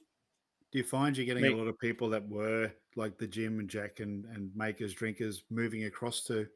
do 0.71 0.77
you 0.79 0.83
find 0.83 1.15
you're 1.15 1.25
getting 1.25 1.43
Me- 1.43 1.53
a 1.53 1.55
lot 1.55 1.67
of 1.67 1.79
people 1.79 2.09
that 2.09 2.27
were 2.27 2.71
like 2.97 3.17
the 3.17 3.27
Jim 3.27 3.59
and 3.59 3.69
Jack 3.69 4.01
and, 4.01 4.25
and 4.25 4.51
makers 4.55 4.93
drinkers 4.93 5.43
moving 5.49 5.85
across 5.85 6.23
to 6.25 6.47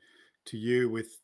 to 0.45 0.57
you 0.57 0.89
with 0.89 1.19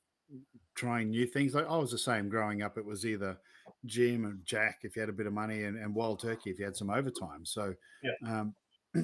trying 0.75 1.09
new 1.09 1.27
things? 1.27 1.53
Like 1.53 1.69
I 1.69 1.77
was 1.77 1.91
the 1.91 1.97
same 1.97 2.29
growing 2.29 2.61
up. 2.61 2.77
It 2.77 2.85
was 2.85 3.05
either 3.05 3.37
Jim 3.85 4.25
and 4.25 4.39
Jack 4.45 4.79
if 4.83 4.95
you 4.95 5.01
had 5.01 5.09
a 5.09 5.13
bit 5.13 5.27
of 5.27 5.33
money, 5.33 5.65
and, 5.65 5.77
and 5.77 5.93
Wild 5.93 6.21
Turkey 6.21 6.51
if 6.51 6.57
you 6.59 6.65
had 6.65 6.77
some 6.77 6.89
overtime. 6.89 7.45
So 7.45 7.73
Yeah. 8.01 8.39
um, 8.39 8.55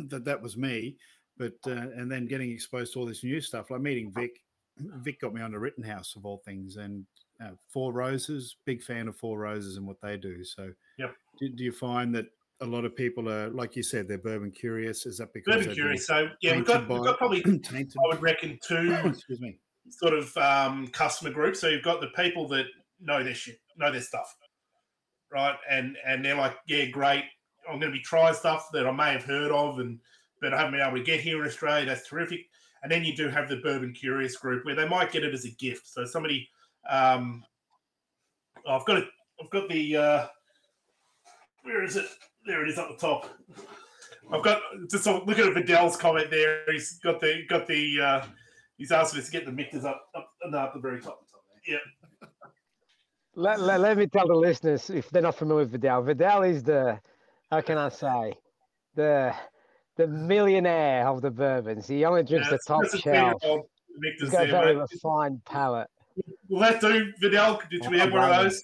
that 0.10 0.26
that 0.26 0.41
was 0.41 0.57
me. 0.57 0.95
But 1.38 1.53
uh, 1.65 1.72
and 1.72 2.11
then 2.11 2.28
getting 2.28 2.52
exposed 2.52 2.94
to 2.94 2.99
all 2.99 3.06
this 3.06 3.24
new 3.24 3.41
stuff, 3.41 3.72
like 3.72 3.82
meeting 3.82 4.11
Vic. 4.11 4.32
Vic 4.78 5.20
got 5.22 5.34
me 5.34 5.41
on 5.41 5.52
the 5.52 5.60
Rittenhouse 5.60 6.15
of 6.15 6.26
all 6.26 6.41
things, 6.45 6.78
and 6.78 7.06
uh, 7.44 7.52
Four 7.72 7.94
Roses. 7.94 8.56
Big 8.65 8.82
fan 8.82 9.07
of 9.07 9.15
Four 9.18 9.40
Roses 9.40 9.78
and 9.78 9.86
what 9.88 9.98
they 10.02 10.18
do. 10.18 10.44
So, 10.44 10.72
Yep. 10.99 11.15
do, 11.40 11.49
do 11.49 11.64
you 11.64 11.72
find 11.72 12.14
that 12.15 12.26
a 12.61 12.65
lot 12.65 12.86
of 12.86 12.95
people 12.95 13.28
are, 13.30 13.49
like 13.49 13.76
you 13.76 13.84
said, 13.84 14.07
they're 14.07 14.18
bourbon 14.20 14.52
curious? 14.52 15.06
Is 15.06 15.18
that 15.18 15.34
because 15.34 15.57
Bourbon 15.57 15.74
curious. 15.74 16.07
So 16.07 16.30
yeah, 16.41 16.56
we've 16.56 16.65
got 16.65 16.88
we've 16.88 17.03
got 17.03 17.18
probably? 17.18 17.44
I 17.45 17.86
would 18.07 18.22
reckon 18.22 18.60
two 18.65 18.94
Excuse 19.06 19.41
me. 19.41 19.57
sort 19.90 20.14
of 20.14 20.36
um, 20.38 20.88
customer 20.90 21.32
groups. 21.32 21.60
So 21.60 21.68
you've 21.68 21.84
got 21.84 21.99
the 22.02 22.10
people 22.15 22.48
that 22.49 22.65
know 23.02 23.24
their 23.24 23.34
shit, 23.34 23.60
know 23.78 23.91
their 23.91 24.02
stuff, 24.02 24.34
right? 25.32 25.56
And 25.70 25.98
and 26.06 26.24
they're 26.24 26.38
like, 26.38 26.56
yeah, 26.68 26.86
great. 26.86 27.24
I'm 27.69 27.80
going 27.80 27.91
to 27.91 27.98
be 27.98 28.03
trying 28.03 28.34
stuff 28.34 28.69
that 28.73 28.88
I 28.88 28.91
may 28.91 29.11
have 29.11 29.23
heard 29.23 29.52
of, 29.52 29.80
and 29.80 29.99
but 30.41 30.53
I 30.53 30.57
haven't 30.57 30.73
been 30.73 30.81
able 30.81 30.98
to 30.98 31.03
get 31.03 31.22
here 31.22 31.41
in 31.41 31.48
Australia. 31.48 31.85
That's 31.85 32.07
terrific. 32.07 32.41
And 32.81 32.91
then 32.91 33.03
you 33.03 33.15
do 33.15 33.30
have 33.30 33.48
the 33.48 33.57
bourbon 33.57 33.94
curious 33.94 34.35
group 34.35 34.65
where 34.65 34.76
they 34.76 34.88
might 34.88 35.11
get 35.11 35.23
it 35.23 35.34
as 35.34 35.45
a 35.45 35.52
gift. 35.52 35.88
So 35.88 36.06
somebody, 36.06 36.49
um, 36.90 37.44
I've 38.68 38.85
got 38.85 38.98
it. 38.98 39.07
I've 39.41 39.49
got 39.49 39.69
the. 39.69 39.95
Uh, 39.95 40.27
where 41.64 41.84
is 41.84 41.95
it? 41.95 42.06
There 42.45 42.64
it 42.64 42.69
is 42.69 42.77
up 42.77 42.90
the 42.90 42.98
top. 42.98 43.30
I've 44.31 44.44
got 44.44 44.61
just 44.91 45.06
look 45.06 45.40
at 45.40 45.53
Vidal's 45.53 45.95
comment 45.95 46.30
there. 46.30 46.64
He's 46.72 46.99
got 46.99 47.22
the 47.22 47.44
got 47.48 47.68
the. 47.68 48.02
Uh, 48.02 48.26
he's 48.77 48.91
asking 48.91 49.22
us 49.22 49.27
to 49.27 49.31
get 49.31 49.45
the 49.45 49.52
mixers 49.52 49.85
up 49.85 50.07
up, 50.14 50.30
no, 50.49 50.57
up 50.57 50.73
the 50.73 50.80
very 50.80 50.99
top. 50.99 51.26
Yeah. 51.65 51.77
Let, 53.35 53.60
let, 53.61 53.80
let 53.80 53.98
me 53.98 54.06
tell 54.06 54.27
the 54.27 54.35
listeners 54.35 54.90
if 54.91 55.10
they're 55.10 55.23
not 55.23 55.35
familiar 55.35 55.64
with 55.64 55.72
Vidal. 55.72 56.03
Vidal 56.03 56.44
is 56.44 56.61
the, 56.61 56.99
how 57.54 57.62
can 57.62 57.78
I 57.78 57.90
say, 57.90 58.34
the 58.96 59.34
the 59.96 60.08
millionaire 60.08 61.08
of 61.08 61.22
the 61.22 61.30
bourbons. 61.30 61.88
He 61.88 62.04
only 62.04 62.24
drinks 62.24 62.48
Yeah, 62.48 62.58
the 62.58 62.60
top 62.66 62.84
a 62.84 62.98
shelf. 62.98 63.44
He's 64.20 64.32
got 64.32 64.48
a 64.48 64.52
there, 64.52 64.76
mate. 64.76 64.88
refined 64.92 65.46
palate. 65.46 65.88
Will 66.50 66.62
that 66.62 66.82
do, 66.82 67.14
Vidal? 67.20 67.62
Did 67.70 67.88
we 67.90 68.00
have 68.00 68.12
one 68.12 68.32
of 68.32 68.44
those? 68.44 68.64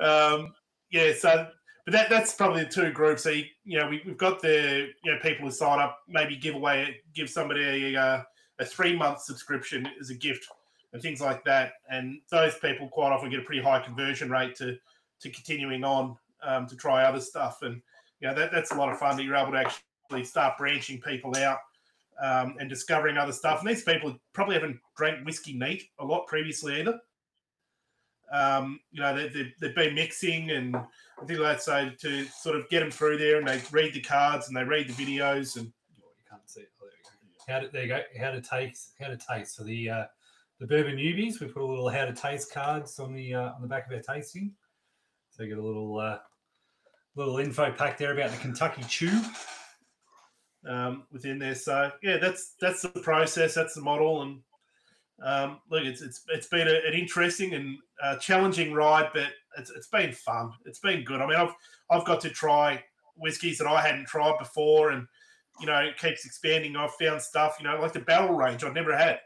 um, 0.00 0.52
yeah, 0.90 1.14
so 1.18 1.48
but 1.86 1.92
that 1.92 2.10
that's 2.10 2.34
probably 2.34 2.64
the 2.64 2.68
two 2.68 2.90
groups. 2.90 3.22
So 3.22 3.30
you, 3.30 3.44
you 3.64 3.78
know, 3.78 3.88
we, 3.88 4.02
we've 4.04 4.18
got 4.18 4.42
the 4.42 4.88
you 5.02 5.12
know 5.12 5.18
people 5.22 5.46
who 5.46 5.52
sign 5.52 5.78
up, 5.78 6.00
maybe 6.08 6.36
give 6.36 6.56
away 6.56 7.00
give 7.14 7.30
somebody 7.30 7.94
a 7.94 8.00
uh, 8.00 8.22
a 8.58 8.64
three 8.66 8.94
month 8.94 9.22
subscription 9.22 9.88
as 9.98 10.10
a 10.10 10.14
gift 10.14 10.46
and 10.92 11.00
things 11.00 11.22
like 11.22 11.42
that. 11.44 11.72
And 11.90 12.20
those 12.30 12.58
people 12.58 12.88
quite 12.88 13.12
often 13.12 13.30
get 13.30 13.40
a 13.40 13.44
pretty 13.44 13.62
high 13.62 13.80
conversion 13.80 14.30
rate 14.30 14.54
to 14.56 14.76
to 15.20 15.30
continuing 15.30 15.82
on 15.82 16.16
um, 16.46 16.66
to 16.66 16.76
try 16.76 17.04
other 17.04 17.20
stuff. 17.20 17.58
And 17.62 17.82
you 18.20 18.28
know 18.28 18.34
that 18.34 18.52
that's 18.52 18.70
a 18.72 18.76
lot 18.76 18.90
of 18.90 18.98
fun 18.98 19.16
that 19.16 19.24
you're 19.24 19.36
able 19.36 19.52
to 19.52 19.58
actually 19.58 20.24
start 20.24 20.56
branching 20.56 21.00
people 21.00 21.36
out 21.36 21.58
um, 22.20 22.56
and 22.58 22.68
discovering 22.68 23.18
other 23.18 23.32
stuff. 23.32 23.60
And 23.60 23.68
these 23.68 23.82
people 23.82 24.16
probably 24.32 24.54
haven't 24.54 24.78
drank 24.96 25.24
whiskey 25.26 25.52
neat 25.52 25.84
a 25.98 26.04
lot 26.04 26.26
previously 26.26 26.80
either. 26.80 26.98
Um, 28.32 28.80
you 28.90 29.00
know, 29.00 29.14
they, 29.14 29.28
they, 29.28 29.52
they've 29.60 29.74
been 29.74 29.94
mixing 29.94 30.50
and 30.50 30.76
things 31.26 31.38
like 31.38 31.56
that. 31.56 31.62
So 31.62 31.90
to 32.00 32.24
sort 32.24 32.56
of 32.56 32.68
get 32.68 32.80
them 32.80 32.90
through 32.90 33.18
there 33.18 33.38
and 33.38 33.46
they 33.46 33.60
read 33.70 33.94
the 33.94 34.00
cards 34.00 34.48
and 34.48 34.56
they 34.56 34.64
read 34.64 34.88
the 34.88 34.92
videos 34.92 35.56
and 35.56 35.66
you 35.66 36.02
can't 36.28 36.42
see 36.46 36.62
it. 36.62 36.70
Oh, 36.82 36.86
there, 36.86 36.98
we 37.22 37.28
go. 37.46 37.52
How 37.52 37.60
to, 37.60 37.68
there 37.72 37.82
you 37.82 37.88
go. 37.88 38.02
How 38.18 38.30
to 38.32 38.40
taste. 38.40 38.94
How 39.00 39.08
to 39.08 39.18
taste. 39.18 39.56
So 39.56 39.64
the 39.64 39.90
uh, 39.90 40.04
the 40.58 40.66
bourbon 40.66 40.96
newbies, 40.96 41.38
we 41.38 41.46
put 41.48 41.62
a 41.62 41.66
little 41.66 41.88
how 41.88 42.06
to 42.06 42.14
taste 42.14 42.52
cards 42.52 42.98
on 42.98 43.12
the 43.12 43.34
uh, 43.34 43.52
on 43.52 43.60
the 43.60 43.68
back 43.68 43.86
of 43.86 43.92
our 43.92 44.00
tasting. 44.00 44.52
So 45.30 45.42
you 45.42 45.50
get 45.50 45.58
a 45.58 45.62
little 45.62 45.98
uh, 45.98 46.18
little 47.16 47.38
info 47.38 47.72
pack 47.72 47.98
there 47.98 48.12
about 48.12 48.30
the 48.30 48.36
Kentucky 48.36 48.84
Chew. 48.88 49.20
um, 50.68 51.04
within 51.12 51.38
there. 51.38 51.54
So 51.54 51.90
yeah, 52.02 52.18
that's 52.18 52.54
that's 52.60 52.82
the 52.82 52.88
process. 52.88 53.54
That's 53.54 53.74
the 53.74 53.82
model. 53.82 54.22
And 54.22 54.40
um, 55.22 55.60
look, 55.70 55.84
it's 55.84 56.02
it's 56.02 56.22
it's 56.28 56.48
been 56.48 56.68
a, 56.68 56.74
an 56.86 56.94
interesting 56.94 57.54
and 57.54 57.78
uh, 58.02 58.16
challenging 58.16 58.72
ride, 58.72 59.10
but 59.14 59.28
it's 59.58 59.70
it's 59.70 59.88
been 59.88 60.12
fun. 60.12 60.52
It's 60.64 60.80
been 60.80 61.04
good. 61.04 61.20
I 61.20 61.26
mean, 61.26 61.36
I've 61.36 61.54
I've 61.90 62.04
got 62.04 62.20
to 62.22 62.30
try 62.30 62.82
whiskies 63.16 63.58
that 63.58 63.66
I 63.66 63.80
hadn't 63.80 64.06
tried 64.06 64.38
before, 64.38 64.90
and 64.90 65.06
you 65.60 65.66
know, 65.66 65.78
it 65.78 65.98
keeps 65.98 66.26
expanding. 66.26 66.76
I've 66.76 66.94
found 66.94 67.22
stuff, 67.22 67.56
you 67.58 67.66
know, 67.66 67.80
like 67.80 67.92
the 67.92 68.00
barrel 68.00 68.34
range 68.34 68.62
I've 68.62 68.74
never 68.74 68.96
had 68.96 69.20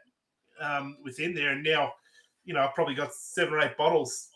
um, 0.60 0.96
within 1.02 1.34
there, 1.34 1.50
and 1.50 1.64
now, 1.64 1.92
you 2.44 2.54
know, 2.54 2.60
I've 2.60 2.74
probably 2.74 2.94
got 2.94 3.12
seven 3.12 3.54
or 3.54 3.60
eight 3.60 3.76
bottles. 3.76 4.28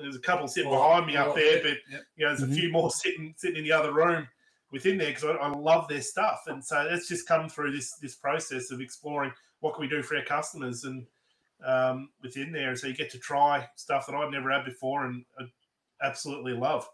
There's 0.00 0.16
a 0.16 0.20
couple 0.20 0.48
sitting 0.48 0.70
Well, 0.70 0.80
behind 0.80 1.06
me 1.06 1.16
up 1.16 1.34
there, 1.34 1.56
yeah, 1.56 1.62
but 1.62 1.78
yeah. 1.90 1.98
you 2.16 2.26
know, 2.26 2.36
there's 2.36 2.50
a 2.50 2.54
few 2.54 2.70
more 2.70 2.90
sitting 3.02 3.34
sitting 3.36 3.58
in 3.58 3.64
the 3.64 3.72
other 3.72 3.92
room 3.92 4.28
within 4.70 4.98
there 4.98 5.08
because 5.08 5.24
I, 5.24 5.32
I 5.32 5.48
love 5.48 5.88
their 5.88 6.02
stuff, 6.02 6.42
and 6.46 6.64
so 6.64 6.86
it's 6.90 7.08
just 7.08 7.26
come 7.26 7.48
through 7.48 7.72
this 7.72 7.96
this 7.96 8.14
process 8.14 8.70
of 8.70 8.80
exploring 8.80 9.32
what 9.60 9.74
can 9.74 9.82
we 9.82 9.88
do 9.88 10.02
for 10.02 10.16
our 10.16 10.24
customers 10.24 10.84
and 10.84 11.06
um, 11.64 12.10
within 12.22 12.52
there, 12.52 12.74
so 12.76 12.86
you 12.86 12.94
get 12.94 13.10
to 13.10 13.18
try 13.18 13.68
stuff 13.76 14.06
that 14.06 14.14
I've 14.14 14.30
never 14.30 14.50
had 14.50 14.64
before 14.64 15.06
and 15.06 15.24
I 15.38 15.44
absolutely 16.06 16.52
love. 16.52 16.88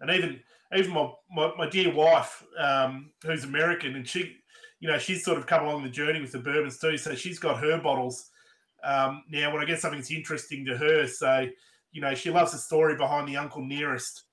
And 0.00 0.10
even 0.10 0.40
even 0.76 0.92
my 0.92 1.10
my, 1.30 1.52
my 1.56 1.68
dear 1.68 1.92
wife, 1.94 2.44
um, 2.58 3.12
who's 3.22 3.44
American, 3.44 3.96
and 3.96 4.06
she, 4.06 4.36
you 4.80 4.88
know, 4.88 4.98
she's 4.98 5.24
sort 5.24 5.38
of 5.38 5.46
come 5.46 5.64
along 5.64 5.84
the 5.84 5.88
journey 5.88 6.20
with 6.20 6.32
the 6.32 6.38
bourbons 6.38 6.78
too. 6.78 6.98
So 6.98 7.14
she's 7.14 7.38
got 7.38 7.60
her 7.60 7.78
bottles 7.80 8.30
um, 8.84 9.22
now. 9.30 9.52
When 9.52 9.62
I 9.62 9.66
get 9.66 9.80
something 9.80 10.00
that's 10.00 10.10
interesting 10.10 10.64
to 10.66 10.76
her, 10.76 11.06
so 11.06 11.48
you 11.92 12.00
know, 12.00 12.14
she 12.14 12.30
loves 12.30 12.52
the 12.52 12.58
story 12.58 12.96
behind 12.96 13.28
the 13.28 13.36
Uncle 13.36 13.64
Nearest 13.64 14.24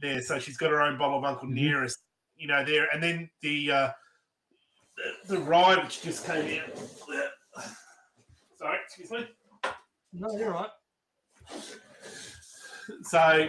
there. 0.00 0.20
So 0.20 0.38
she's 0.38 0.56
got 0.56 0.70
her 0.70 0.82
own 0.82 0.98
bottle 0.98 1.18
of 1.18 1.24
Uncle 1.24 1.48
Mhm. 1.48 1.54
Nearest, 1.54 1.98
you 2.36 2.48
know, 2.48 2.64
there. 2.64 2.88
And 2.92 3.02
then 3.02 3.30
the 3.40 3.70
uh, 3.72 3.90
the, 5.26 5.34
the 5.34 5.40
rye 5.40 5.82
which 5.82 6.02
just 6.02 6.26
came 6.26 6.60
out. 6.60 7.64
Sorry, 8.58 8.78
excuse 8.84 9.10
me. 9.10 9.26
No, 10.12 10.36
you're 10.36 10.50
right. 10.52 10.70
So 13.02 13.48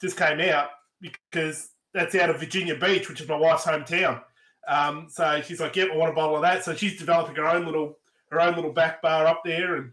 just 0.00 0.16
came 0.16 0.40
out 0.40 0.68
because 1.00 1.70
that's 1.92 2.14
out 2.14 2.30
of 2.30 2.40
Virginia 2.40 2.76
Beach, 2.76 3.08
which 3.08 3.20
is 3.20 3.28
my 3.28 3.36
wife's 3.36 3.64
hometown. 3.64 4.22
Um, 4.66 5.08
so 5.10 5.40
she's 5.42 5.60
like, 5.60 5.76
"Yep, 5.76 5.90
I 5.92 5.96
want 5.96 6.12
a 6.12 6.14
bottle 6.14 6.36
of 6.36 6.42
that." 6.42 6.64
So 6.64 6.74
she's 6.74 6.98
developing 6.98 7.36
her 7.36 7.46
own 7.46 7.66
little 7.66 7.98
her 8.30 8.40
own 8.40 8.54
little 8.54 8.72
back 8.72 9.02
bar 9.02 9.26
up 9.26 9.42
there 9.44 9.76
and 9.76 9.92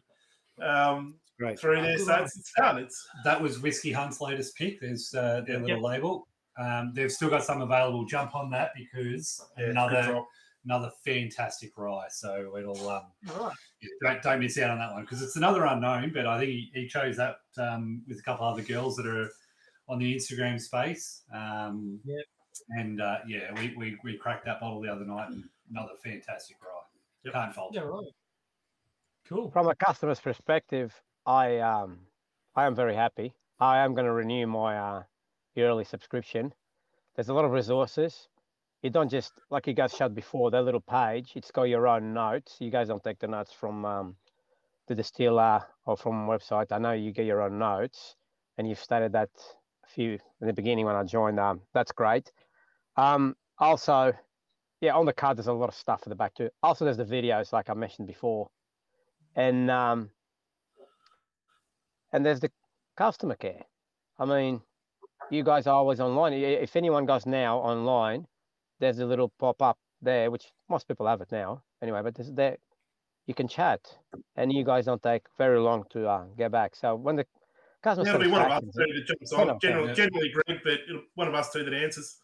um, 0.61 1.15
Great. 1.41 1.59
through 1.59 1.81
there. 1.81 1.97
So 1.97 2.13
it's, 2.22 2.38
it's 2.38 2.53
done. 2.55 2.77
It's 2.77 3.07
That 3.23 3.41
was 3.41 3.59
Whiskey 3.59 3.91
Hunt's 3.91 4.22
latest 4.22 4.55
pick. 4.55 4.80
There's 4.80 5.11
uh, 5.13 5.41
their 5.47 5.59
little 5.59 5.81
label. 5.81 6.27
Um, 6.59 6.91
they've 6.93 7.11
still 7.11 7.31
got 7.31 7.43
some 7.43 7.61
available. 7.61 8.05
Jump 8.05 8.35
on 8.35 8.51
that 8.51 8.72
because 8.77 9.43
yeah, 9.57 9.72
another 9.72 10.22
another 10.65 10.91
fantastic 11.03 11.76
rye. 11.77 12.05
So 12.11 12.55
it'll 12.59 12.89
um, 12.89 13.05
All 13.31 13.45
right. 13.45 13.53
yeah, 13.81 13.89
don't, 14.03 14.22
don't 14.22 14.39
miss 14.39 14.59
out 14.59 14.69
on 14.69 14.77
that 14.77 14.91
one 14.91 15.01
because 15.01 15.23
it's 15.23 15.35
another 15.35 15.65
unknown. 15.65 16.11
But 16.13 16.27
I 16.27 16.38
think 16.38 16.51
he, 16.51 16.72
he 16.76 16.88
chose 16.88 17.18
that 17.18 17.38
um, 17.57 18.03
with 18.07 18.19
a 18.19 18.23
couple 18.23 18.45
other 18.45 18.61
girls 18.61 18.95
that 18.97 19.07
are 19.07 19.27
on 19.89 19.97
the 19.97 20.15
Instagram 20.15 20.61
space. 20.61 21.23
Um, 21.34 21.99
Yep. 22.05 22.26
And 22.77 23.01
uh, 23.01 23.19
yeah, 23.26 23.51
we, 23.55 23.73
we 23.77 23.97
we 24.03 24.18
cracked 24.18 24.45
that 24.45 24.59
bottle 24.59 24.81
the 24.81 24.91
other 24.91 25.05
night 25.05 25.30
and 25.31 25.43
another 25.72 25.93
fantastic 26.03 26.57
rye. 26.61 26.68
Yep. 27.23 27.34
Can't 27.34 27.55
fault. 27.55 27.72
Yeah, 27.73 27.81
it. 27.81 27.85
right. 27.85 28.05
Cool. 29.27 29.49
From 29.49 29.69
a 29.69 29.76
customer's 29.76 30.19
perspective, 30.19 30.93
I 31.26 31.60
um 31.60 31.99
I 32.56 32.65
am 32.65 32.76
very 32.76 32.95
happy. 32.95 33.34
I 33.60 33.80
am 33.80 33.93
going 33.93 34.06
to 34.06 34.11
renew 34.11 34.48
my 34.48 34.77
uh, 34.77 35.03
yearly 35.56 35.85
subscription. 35.85 36.53
There's 37.15 37.30
a 37.30 37.34
lot 37.34 37.45
of 37.45 37.52
resources. 37.52 38.27
You 38.81 38.89
don't 38.89 39.10
just 39.10 39.34
like 39.52 39.68
you 39.68 39.73
guys 39.73 39.93
showed 39.93 40.15
before 40.15 40.49
that 40.52 40.64
little 40.64 40.81
page. 40.81 41.34
It's 41.35 41.52
got 41.52 41.64
your 41.64 41.88
own 41.88 42.14
notes. 42.14 42.57
You 42.60 42.72
guys 42.72 42.88
don't 42.88 43.03
take 43.03 43.19
the 43.19 43.27
notes 43.27 43.53
from 43.53 43.85
um, 43.85 44.15
the 44.88 44.95
distiller 44.95 45.64
or 45.85 45.95
from 45.95 46.27
website. 46.27 46.72
I 46.72 46.80
know 46.80 46.93
you 46.93 47.11
get 47.11 47.27
your 47.27 47.43
own 47.43 47.60
notes, 47.60 48.15
and 48.57 48.68
you've 48.68 48.80
stated 48.80 49.11
that 49.14 49.30
a 49.85 49.88
few 49.88 50.14
in 50.41 50.48
the 50.48 50.53
beginning 50.53 50.85
when 50.85 50.95
I 50.95 51.03
joined. 51.03 51.39
Um, 51.39 51.61
that's 51.73 51.91
great. 51.91 52.31
Um, 52.98 53.35
also, 53.60 54.14
yeah, 54.81 54.95
on 54.95 55.06
the 55.06 55.14
card 55.14 55.38
there's 55.38 55.48
a 55.48 55.53
lot 55.53 55.69
of 55.69 55.76
stuff 55.76 56.02
at 56.03 56.10
the 56.10 56.15
back 56.15 56.34
too. 56.34 56.49
Also, 56.64 56.84
there's 56.84 56.98
the 56.98 57.06
videos 57.06 57.53
like 57.53 57.69
I 57.69 57.76
mentioned 57.76 58.07
before 58.07 58.49
and 59.35 59.72
um, 59.72 60.10
and 62.11 62.25
there's 62.25 62.39
the 62.39 62.51
customer 62.97 63.35
care. 63.35 63.63
I 64.19 64.25
mean, 64.25 64.61
you 65.29 65.43
guys 65.43 65.67
are 65.67 65.75
always 65.75 65.99
online. 65.99 66.33
If 66.33 66.75
anyone 66.75 67.05
goes 67.05 67.25
now 67.25 67.57
online, 67.57 68.27
there's 68.79 68.99
a 68.99 69.05
little 69.05 69.29
pop 69.39 69.61
up 69.61 69.77
there, 70.01 70.29
which 70.31 70.51
most 70.69 70.88
people 70.88 71.07
have 71.07 71.21
it 71.21 71.31
now 71.31 71.63
anyway. 71.81 72.01
But 72.03 72.17
there, 72.35 72.57
you 73.27 73.33
can 73.33 73.47
chat, 73.47 73.79
and 74.35 74.51
you 74.51 74.63
guys 74.63 74.85
don't 74.85 75.01
take 75.01 75.23
very 75.38 75.59
long 75.59 75.85
to 75.91 76.07
uh, 76.07 76.25
get 76.38 76.51
back. 76.51 76.75
So 76.75 76.95
when 76.95 77.15
the 77.15 77.25
customer 77.81 78.17
be 78.17 78.27
one 78.27 78.41
of 78.41 78.51
us 78.51 78.63
two 78.63 78.93
that 78.93 79.05
jumps 79.07 79.33
on. 79.33 79.47
ten, 79.47 79.59
Generally, 79.59 79.93
generally 79.93 80.29
Greg, 80.29 80.59
but 80.63 80.79
one 81.15 81.27
of 81.27 81.33
us 81.33 81.51
two 81.51 81.63
that 81.63 81.73
answers. 81.73 82.17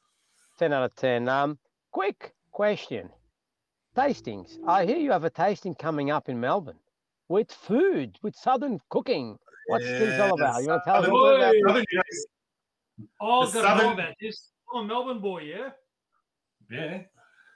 10 0.59 0.73
out 0.73 0.83
of 0.83 0.95
10. 0.95 1.29
Um, 1.29 1.59
quick 1.91 2.33
question. 2.51 3.09
Tastings. 3.95 4.57
I 4.67 4.85
hear 4.85 4.97
you 4.97 5.11
have 5.11 5.23
a 5.23 5.29
tasting 5.29 5.75
coming 5.75 6.09
up 6.09 6.29
in 6.29 6.39
Melbourne 6.39 6.79
with 7.29 7.51
food, 7.51 8.17
with 8.21 8.35
Southern 8.35 8.79
cooking. 8.89 9.37
What's 9.67 9.85
this 9.85 10.19
all 10.19 10.33
about? 10.33 10.61
You 10.61 10.69
want 10.69 10.83
to 10.83 10.89
tell 10.89 10.97
us 10.97 11.03
a 11.03 11.07
Southern- 11.07 11.13
little 11.13 11.37
bit 11.37 11.39
about 11.39 11.53
Boy. 11.53 11.67
Southern 11.67 11.85
Grace. 11.93 12.27
Oh, 13.19 13.45
The 13.45 13.47
I've 13.47 13.53
got 13.53 13.61
to 13.61 13.75
know 13.75 13.81
Southern- 13.83 13.99
about 13.99 14.13
this. 14.21 14.49
I'm 14.73 14.83
a 14.83 14.87
Melbourne 14.87 15.19
boy, 15.19 15.39
yeah. 15.43 15.69
Yeah. 16.69 17.01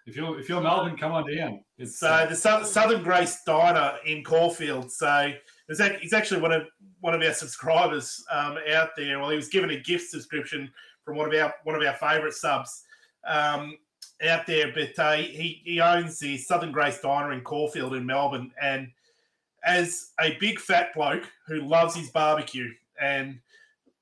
If 0.07 0.15
you're 0.15 0.39
if 0.39 0.49
you're 0.49 0.61
Melbourne, 0.61 0.97
come 0.97 1.11
on 1.11 1.31
down. 1.35 1.63
It's 1.77 1.99
So 1.99 2.07
uh, 2.07 2.25
the 2.25 2.35
Sou- 2.35 2.63
Southern 2.65 3.03
Grace 3.03 3.39
Diner 3.45 3.97
in 4.05 4.23
Caulfield. 4.23 4.91
So 4.91 5.31
there's 5.67 5.81
ac- 5.81 5.97
he's 6.01 6.13
actually 6.13 6.41
one 6.41 6.51
of 6.51 6.63
one 7.01 7.13
of 7.13 7.21
our 7.21 7.33
subscribers 7.33 8.23
um, 8.31 8.57
out 8.73 8.89
there. 8.97 9.19
Well, 9.19 9.29
he 9.29 9.35
was 9.35 9.49
given 9.49 9.69
a 9.71 9.79
gift 9.79 10.09
subscription 10.09 10.71
from 11.05 11.17
one 11.17 11.27
of 11.33 11.39
our 11.39 11.53
one 11.65 11.75
of 11.75 11.83
our 11.87 11.93
favourite 11.97 12.33
subs 12.33 12.83
um, 13.27 13.77
out 14.23 14.47
there. 14.47 14.71
But 14.73 14.97
uh, 14.97 15.13
he 15.17 15.61
he 15.65 15.79
owns 15.81 16.17
the 16.17 16.37
Southern 16.37 16.71
Grace 16.71 16.99
Diner 17.01 17.33
in 17.33 17.41
Caulfield 17.41 17.93
in 17.93 18.05
Melbourne, 18.05 18.51
and 18.59 18.87
as 19.63 20.11
a 20.19 20.37
big 20.39 20.59
fat 20.59 20.93
bloke 20.93 21.23
who 21.47 21.61
loves 21.61 21.95
his 21.95 22.09
barbecue 22.09 22.69
and 22.99 23.39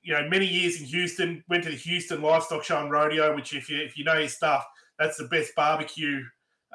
you 0.02 0.14
know 0.14 0.28
many 0.28 0.46
years 0.46 0.80
in 0.80 0.86
Houston, 0.88 1.44
went 1.50 1.64
to 1.64 1.70
the 1.70 1.76
Houston 1.76 2.22
Livestock 2.22 2.64
Show 2.64 2.82
and 2.82 2.92
Rodeo, 2.92 3.36
which 3.36 3.54
if 3.54 3.70
you 3.70 3.80
if 3.80 3.98
you 3.98 4.04
know 4.04 4.18
your 4.18 4.30
stuff, 4.30 4.66
that's 4.98 5.18
the 5.18 5.26
best 5.26 5.54
barbecue 5.56 6.22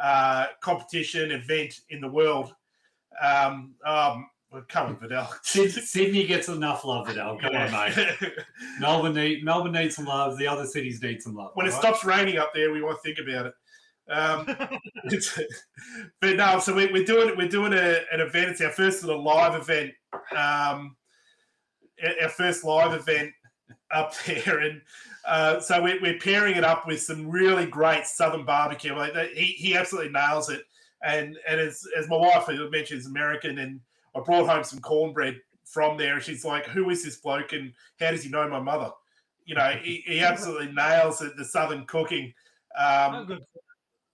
uh, 0.01 0.47
competition 0.61 1.31
event 1.31 1.81
in 1.90 2.01
the 2.01 2.09
world. 2.09 2.55
Um, 3.23 3.74
um, 3.86 4.28
well, 4.51 4.65
come 4.69 4.89
on, 4.89 4.98
Vidal. 4.98 5.28
Sydney 5.43 6.27
gets 6.27 6.48
enough 6.48 6.85
love, 6.85 7.09
Vidal. 7.09 7.39
Come 7.39 7.56
on, 7.56 7.73
mate. 7.73 8.16
Melbourne 8.81 9.15
need 9.15 9.44
Melbourne 9.44 9.73
needs 9.73 9.97
some 9.97 10.05
love. 10.05 10.39
The 10.39 10.47
other 10.47 10.66
cities 10.66 11.02
need 11.02 11.23
some 11.23 11.35
love. 11.35 11.51
when 11.55 11.66
it 11.66 11.70
right? 11.70 11.78
stops 11.78 12.05
raining 12.05 12.39
up 12.39 12.52
there, 12.55 12.70
we 12.73 12.81
might 12.81 13.01
think 13.02 13.19
about 13.19 13.47
it. 13.47 13.55
Um, 14.09 14.47
but 16.20 16.36
no, 16.36 16.59
so 16.59 16.74
we, 16.74 16.93
we're 16.93 17.05
doing 17.05 17.36
we're 17.36 17.48
doing 17.48 17.72
a, 17.72 18.01
an 18.12 18.20
event. 18.20 18.51
It's 18.51 18.60
our 18.60 18.70
first 18.70 19.02
little 19.02 19.22
live 19.22 19.55
event. 19.60 19.93
Um, 20.36 20.97
our- 22.22 22.28
first 22.28 22.64
live 22.64 22.93
event 22.93 23.32
up 23.90 24.14
there, 24.26 24.60
and 24.60 24.82
uh, 25.26 25.60
so 25.60 25.82
we're, 25.82 26.01
we're 26.01 26.18
pairing 26.18 26.56
it 26.56 26.64
up 26.64 26.86
with 26.86 27.01
some 27.01 27.28
really 27.31 27.66
great 27.66 28.06
southern 28.06 28.44
barbecue. 28.44 28.94
Like 28.94 29.14
he 29.32 29.44
he 29.44 29.76
absolutely 29.76 30.12
nails 30.12 30.51
it. 30.51 30.62
And 31.02 31.39
and 31.48 31.60
as 31.60 31.82
as 31.97 32.09
my 32.09 32.16
wife 32.16 32.48
mentioned, 32.48 33.01
is 33.01 33.06
American, 33.06 33.59
and 33.59 33.81
I 34.14 34.20
brought 34.20 34.48
home 34.48 34.64
some 34.64 34.81
cornbread 34.81 35.40
from 35.64 35.97
there. 35.97 36.14
And 36.14 36.22
she's 36.22 36.44
like, 36.44 36.66
"Who 36.66 36.90
is 36.90 37.05
this 37.05 37.16
bloke? 37.16 37.52
And 37.52 37.72
how 38.01 38.10
does 38.10 38.22
he 38.22 38.31
know 38.31 38.48
my 38.48 38.60
mother?" 38.60 38.90
You 39.47 39.55
know, 39.55 39.70
he, 39.82 40.02
he 40.06 40.20
absolutely 40.20 40.72
nails 40.72 41.20
it, 41.20 41.36
the 41.36 41.44
southern 41.44 41.85
cooking 41.85 42.32
um, 42.78 43.26
Oh. 43.31 43.39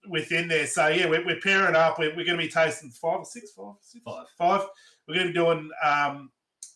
Within 0.09 0.49
there. 0.49 0.67
So 0.67 0.89
yeah, 0.89 1.07
we're, 1.09 1.25
we're 1.25 1.41
pairing 1.41 1.77
up. 1.77 1.99
We're, 1.99 2.11
we're 2.17 2.25
going 2.25 2.39
to 2.39 2.45
be 2.45 2.49
tasting 2.49 2.91
five 2.91 3.21
or 3.21 3.25
six, 3.25 3.51
five, 3.53 3.75
six, 3.81 4.03
Five. 4.05 4.27
five. 4.39 4.63
We're 5.07 5.15
going 5.15 5.27
to 5.29 5.33
be 5.33 5.39
doing 5.39 5.71
um, 5.85 6.31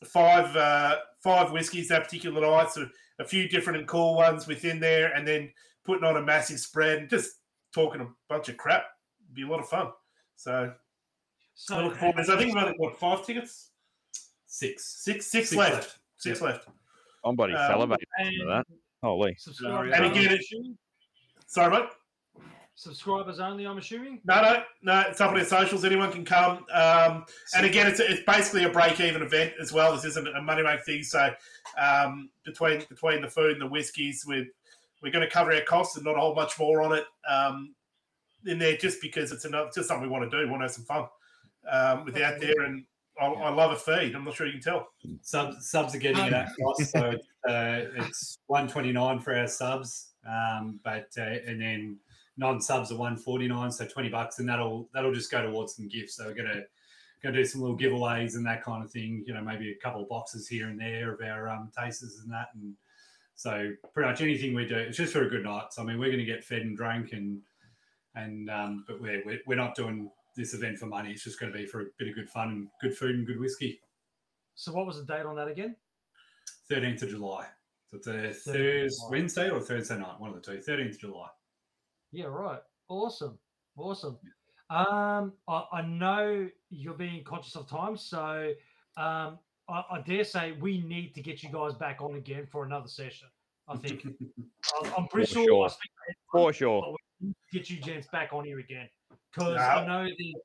five 0.05 0.55
uh, 0.57 0.97
five 1.23 1.53
whiskies 1.53 1.89
that 1.89 2.05
particular 2.05 2.41
night. 2.41 2.71
So 2.71 2.87
a 3.21 3.25
few 3.25 3.49
different 3.49 3.79
and 3.79 3.89
cool 3.89 4.17
ones 4.17 4.47
within 4.47 4.81
there, 4.81 5.13
and 5.15 5.27
then 5.27 5.51
putting 5.85 6.05
on 6.05 6.17
a 6.17 6.23
massive 6.23 6.59
spread 6.61 6.99
and 6.99 7.09
just 7.11 7.31
talking 7.73 8.01
a 8.01 8.09
bunch 8.29 8.49
of 8.49 8.57
crap. 8.57 8.85
Be 9.33 9.43
a 9.43 9.47
lot 9.47 9.61
of 9.61 9.69
fun. 9.69 9.89
So 10.37 10.73
So, 11.55 11.77
I 11.77 11.85
look 11.85 11.97
forward. 11.97 12.17
There's 12.17 12.29
I 12.31 12.37
think 12.37 12.53
about 12.53 12.75
what 12.79 12.99
five 12.99 13.25
tickets, 13.25 13.71
six. 14.47 15.03
six, 15.05 15.27
six, 15.27 15.49
Six 15.51 15.57
left. 15.59 15.75
left. 15.75 15.99
Six 16.17 16.41
Yep. 16.41 16.51
left. 16.51 16.69
I'm 17.25 17.37
bloody 17.37 17.55
Um, 17.55 17.71
salivating 17.71 18.03
and 18.19 18.41
for 18.43 18.47
that. 18.49 18.67
Holy. 19.03 19.35
subscribers, 19.39 19.93
And 19.95 20.05
only, 20.05 20.19
again, 20.19 20.29
I'm 20.31 20.35
it- 20.37 20.41
assuming? 20.41 20.79
Sorry, 21.47 21.71
mate. 21.71 21.89
Subscribers 22.75 23.41
only. 23.41 23.67
I'm 23.67 23.79
assuming. 23.79 24.21
No, 24.25 24.43
no, 24.43 24.63
no. 24.83 25.01
It's 25.09 25.21
up 25.21 25.31
on 25.31 25.39
our 25.39 25.45
socials. 25.45 25.85
Anyone 25.85 26.13
can 26.13 26.25
come. 26.25 26.65
Um, 26.73 27.25
and 27.57 27.67
again, 27.67 27.87
it's, 27.87 28.01
it's 28.01 28.23
basically 28.27 28.65
a 28.65 28.69
break-even 28.69 29.23
event 29.23 29.55
as 29.61 29.73
well. 29.73 29.95
This 29.95 30.05
isn't 30.05 30.29
a 30.29 30.43
money 30.43 30.63
make 30.63 30.85
thing. 30.85 31.03
So 31.03 31.31
um, 31.79 32.31
between 32.45 32.85
between 32.89 33.23
the 33.23 33.29
food 33.29 33.53
and 33.53 33.61
the 33.61 33.67
whiskies, 33.67 34.25
we're 34.27 34.47
we're 35.03 35.13
going 35.13 35.27
to 35.27 35.33
cover 35.33 35.53
our 35.53 35.61
costs 35.63 35.97
and 35.97 36.05
not 36.05 36.17
a 36.17 36.21
whole 36.21 36.35
much 36.35 36.59
more 36.59 36.83
on 36.83 36.93
it 36.93 37.05
um, 37.29 37.75
in 38.47 38.59
there, 38.59 38.77
just 38.77 39.01
because 39.03 39.33
it's 39.33 39.45
enough, 39.45 39.75
just 39.75 39.89
something 39.89 40.09
we 40.09 40.13
want 40.13 40.29
to 40.29 40.37
do. 40.37 40.45
We 40.45 40.51
want 40.51 40.63
to 40.63 40.65
have 40.65 40.73
some 40.73 40.85
fun 40.85 41.07
um, 41.71 42.05
with 42.05 42.17
out 42.17 42.41
there, 42.41 42.63
and 42.65 42.85
I, 43.21 43.27
I 43.27 43.51
love 43.51 43.73
a 43.73 43.77
feed. 43.77 44.15
I'm 44.15 44.25
not 44.25 44.35
sure 44.35 44.47
you 44.47 44.55
can 44.55 44.63
tell. 44.63 44.89
Subs 45.21 45.71
subs 45.71 45.95
are 45.95 45.99
getting 45.99 46.25
it 46.25 46.33
at 46.33 46.51
cost, 46.61 46.91
so 46.91 47.11
it's, 47.11 47.27
uh, 47.49 47.91
it's 47.97 48.39
one 48.47 48.67
twenty 48.67 48.93
nine 48.93 49.21
for 49.21 49.37
our 49.37 49.47
subs, 49.47 50.13
um, 50.27 50.81
but 50.85 51.09
uh, 51.19 51.37
and 51.47 51.61
then 51.61 51.99
non 52.37 52.61
subs 52.61 52.93
are 52.93 52.97
one 52.97 53.17
forty 53.17 53.49
nine, 53.49 53.71
so 53.71 53.87
twenty 53.87 54.09
bucks, 54.09 54.39
and 54.39 54.49
that'll 54.49 54.89
that'll 54.93 55.15
just 55.15 55.31
go 55.31 55.43
towards 55.43 55.77
some 55.77 55.89
gifts. 55.89 56.17
So 56.17 56.27
we're 56.27 56.35
gonna 56.35 56.63
gonna 57.23 57.37
do 57.37 57.45
some 57.45 57.61
little 57.61 57.79
giveaways 57.79 58.35
and 58.35 58.47
that 58.47 58.63
kind 58.63 58.85
of 58.85 58.91
thing. 58.91 59.25
You 59.27 59.35
know, 59.35 59.43
maybe 59.43 59.71
a 59.71 59.83
couple 59.83 60.03
of 60.03 60.09
boxes 60.09 60.49
here 60.49 60.69
and 60.69 60.81
there 60.81 61.13
of 61.13 61.21
our 61.21 61.49
um, 61.49 61.71
tasters 61.77 62.21
and 62.23 62.33
that, 62.33 62.49
and 62.55 62.75
so 63.35 63.73
pretty 63.93 64.09
much 64.09 64.21
anything 64.21 64.55
we 64.55 64.67
do, 64.67 64.77
it's 64.77 64.97
just 64.97 65.13
for 65.13 65.25
a 65.25 65.31
good 65.31 65.45
night. 65.45 65.73
So 65.73 65.83
I 65.83 65.85
mean, 65.85 65.99
we're 65.99 66.11
gonna 66.11 66.25
get 66.25 66.45
fed 66.45 66.63
and 66.63 66.77
drank 66.77 67.13
and 67.13 67.41
and 68.15 68.51
um, 68.51 68.85
but 68.87 69.01
we're, 69.01 69.23
we're 69.25 69.41
we're 69.47 69.57
not 69.57 69.75
doing 69.75 70.11
this 70.37 70.55
event 70.55 70.79
for 70.79 70.87
money. 70.87 71.11
It's 71.13 71.25
just 71.25 71.39
going 71.39 71.53
to 71.53 71.59
be 71.59 71.67
for 71.67 71.83
a 71.83 71.85
bit 71.99 72.09
of 72.09 72.15
good 72.15 72.29
fun 72.29 72.49
and 72.49 72.69
good 72.81 72.97
food 72.97 73.15
and 73.15 73.27
good 73.27 73.39
whiskey. 73.39 73.81
So 74.55 74.73
what 74.73 74.87
was 74.87 74.97
the 74.97 75.05
date 75.05 75.27
on 75.27 75.37
that 75.37 75.49
again? 75.49 75.77
13th 76.71 77.03
of 77.03 77.11
July. 77.11 77.47
So 77.87 77.99
it's 77.99 78.07
a 78.07 78.33
Thursday, 78.33 79.07
Wednesday 79.11 79.51
or 79.51 79.61
Thursday 79.61 79.99
night, 79.99 80.19
one 80.19 80.31
of 80.31 80.37
the 80.37 80.41
two. 80.41 80.59
13th 80.59 80.95
of 80.95 81.01
July. 81.01 81.29
Yeah, 82.15 82.27
right. 82.27 82.61
Awesome. 82.89 83.39
Awesome. 83.77 84.19
Um, 84.71 85.33
I, 85.49 85.65
I 85.73 85.83
know 85.83 86.49
you're 86.71 86.95
being 86.95 87.25
conscious 87.25 87.57
of 87.57 87.69
time, 87.69 87.97
so 87.97 88.53
um, 88.97 89.39
I, 89.69 89.83
I 89.91 90.03
dare 90.07 90.25
say 90.25 90.53
we 90.61 90.81
need 90.81 91.15
to 91.17 91.23
get 91.23 91.43
you 91.43 91.51
guys 91.51 91.75
back 91.75 92.01
on 92.01 92.15
again 92.15 92.47
for 92.51 92.65
another 92.65 92.89
session. 92.89 93.29
I 93.69 93.77
think 93.77 94.07
I'm, 94.85 94.93
I'm 94.97 95.09
pretty 95.09 95.27
For 95.27 95.33
sure. 95.35 95.43
I 95.43 95.47
sure. 95.47 95.69
speak 95.71 95.91
for 96.31 96.53
sure. 96.53 96.95
we 97.21 97.35
get 97.53 97.69
you 97.69 97.79
gents 97.79 98.07
back 98.13 98.33
on 98.33 98.45
here 98.45 98.61
again 98.61 98.89
because 99.33 99.55
Yeah. 99.57 99.77
I 99.77 99.87
know 99.87 100.05
the 100.17 100.37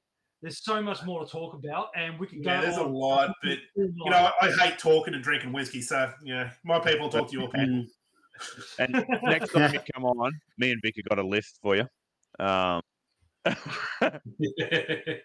There's 0.41 0.63
so 0.63 0.81
much 0.81 1.03
more 1.03 1.23
to 1.25 1.31
talk 1.31 1.53
about, 1.53 1.89
and 1.95 2.17
we 2.19 2.25
can 2.27 2.41
go. 2.41 2.49
Yeah, 2.49 2.61
there's 2.61 2.77
a 2.77 2.83
lot, 2.83 3.33
but 3.43 3.57
you 3.75 3.93
know, 4.09 4.31
I, 4.41 4.47
I 4.47 4.51
hate 4.51 4.79
talking 4.79 5.13
and 5.13 5.23
drinking 5.23 5.51
whiskey, 5.53 5.81
so 5.81 6.11
yeah, 6.23 6.51
my 6.63 6.79
people 6.79 7.09
talk 7.09 7.29
to 7.29 7.37
your 7.37 7.49
people. 7.49 7.85
And 8.79 9.05
next 9.23 9.51
time 9.53 9.73
you 9.73 9.79
come 9.93 10.05
on, 10.05 10.31
me 10.57 10.71
and 10.71 10.81
Vic 10.81 10.95
have 10.97 11.05
got 11.05 11.19
a 11.19 11.27
list 11.27 11.59
for 11.61 11.75
you. 11.75 11.87
Um, 12.39 12.81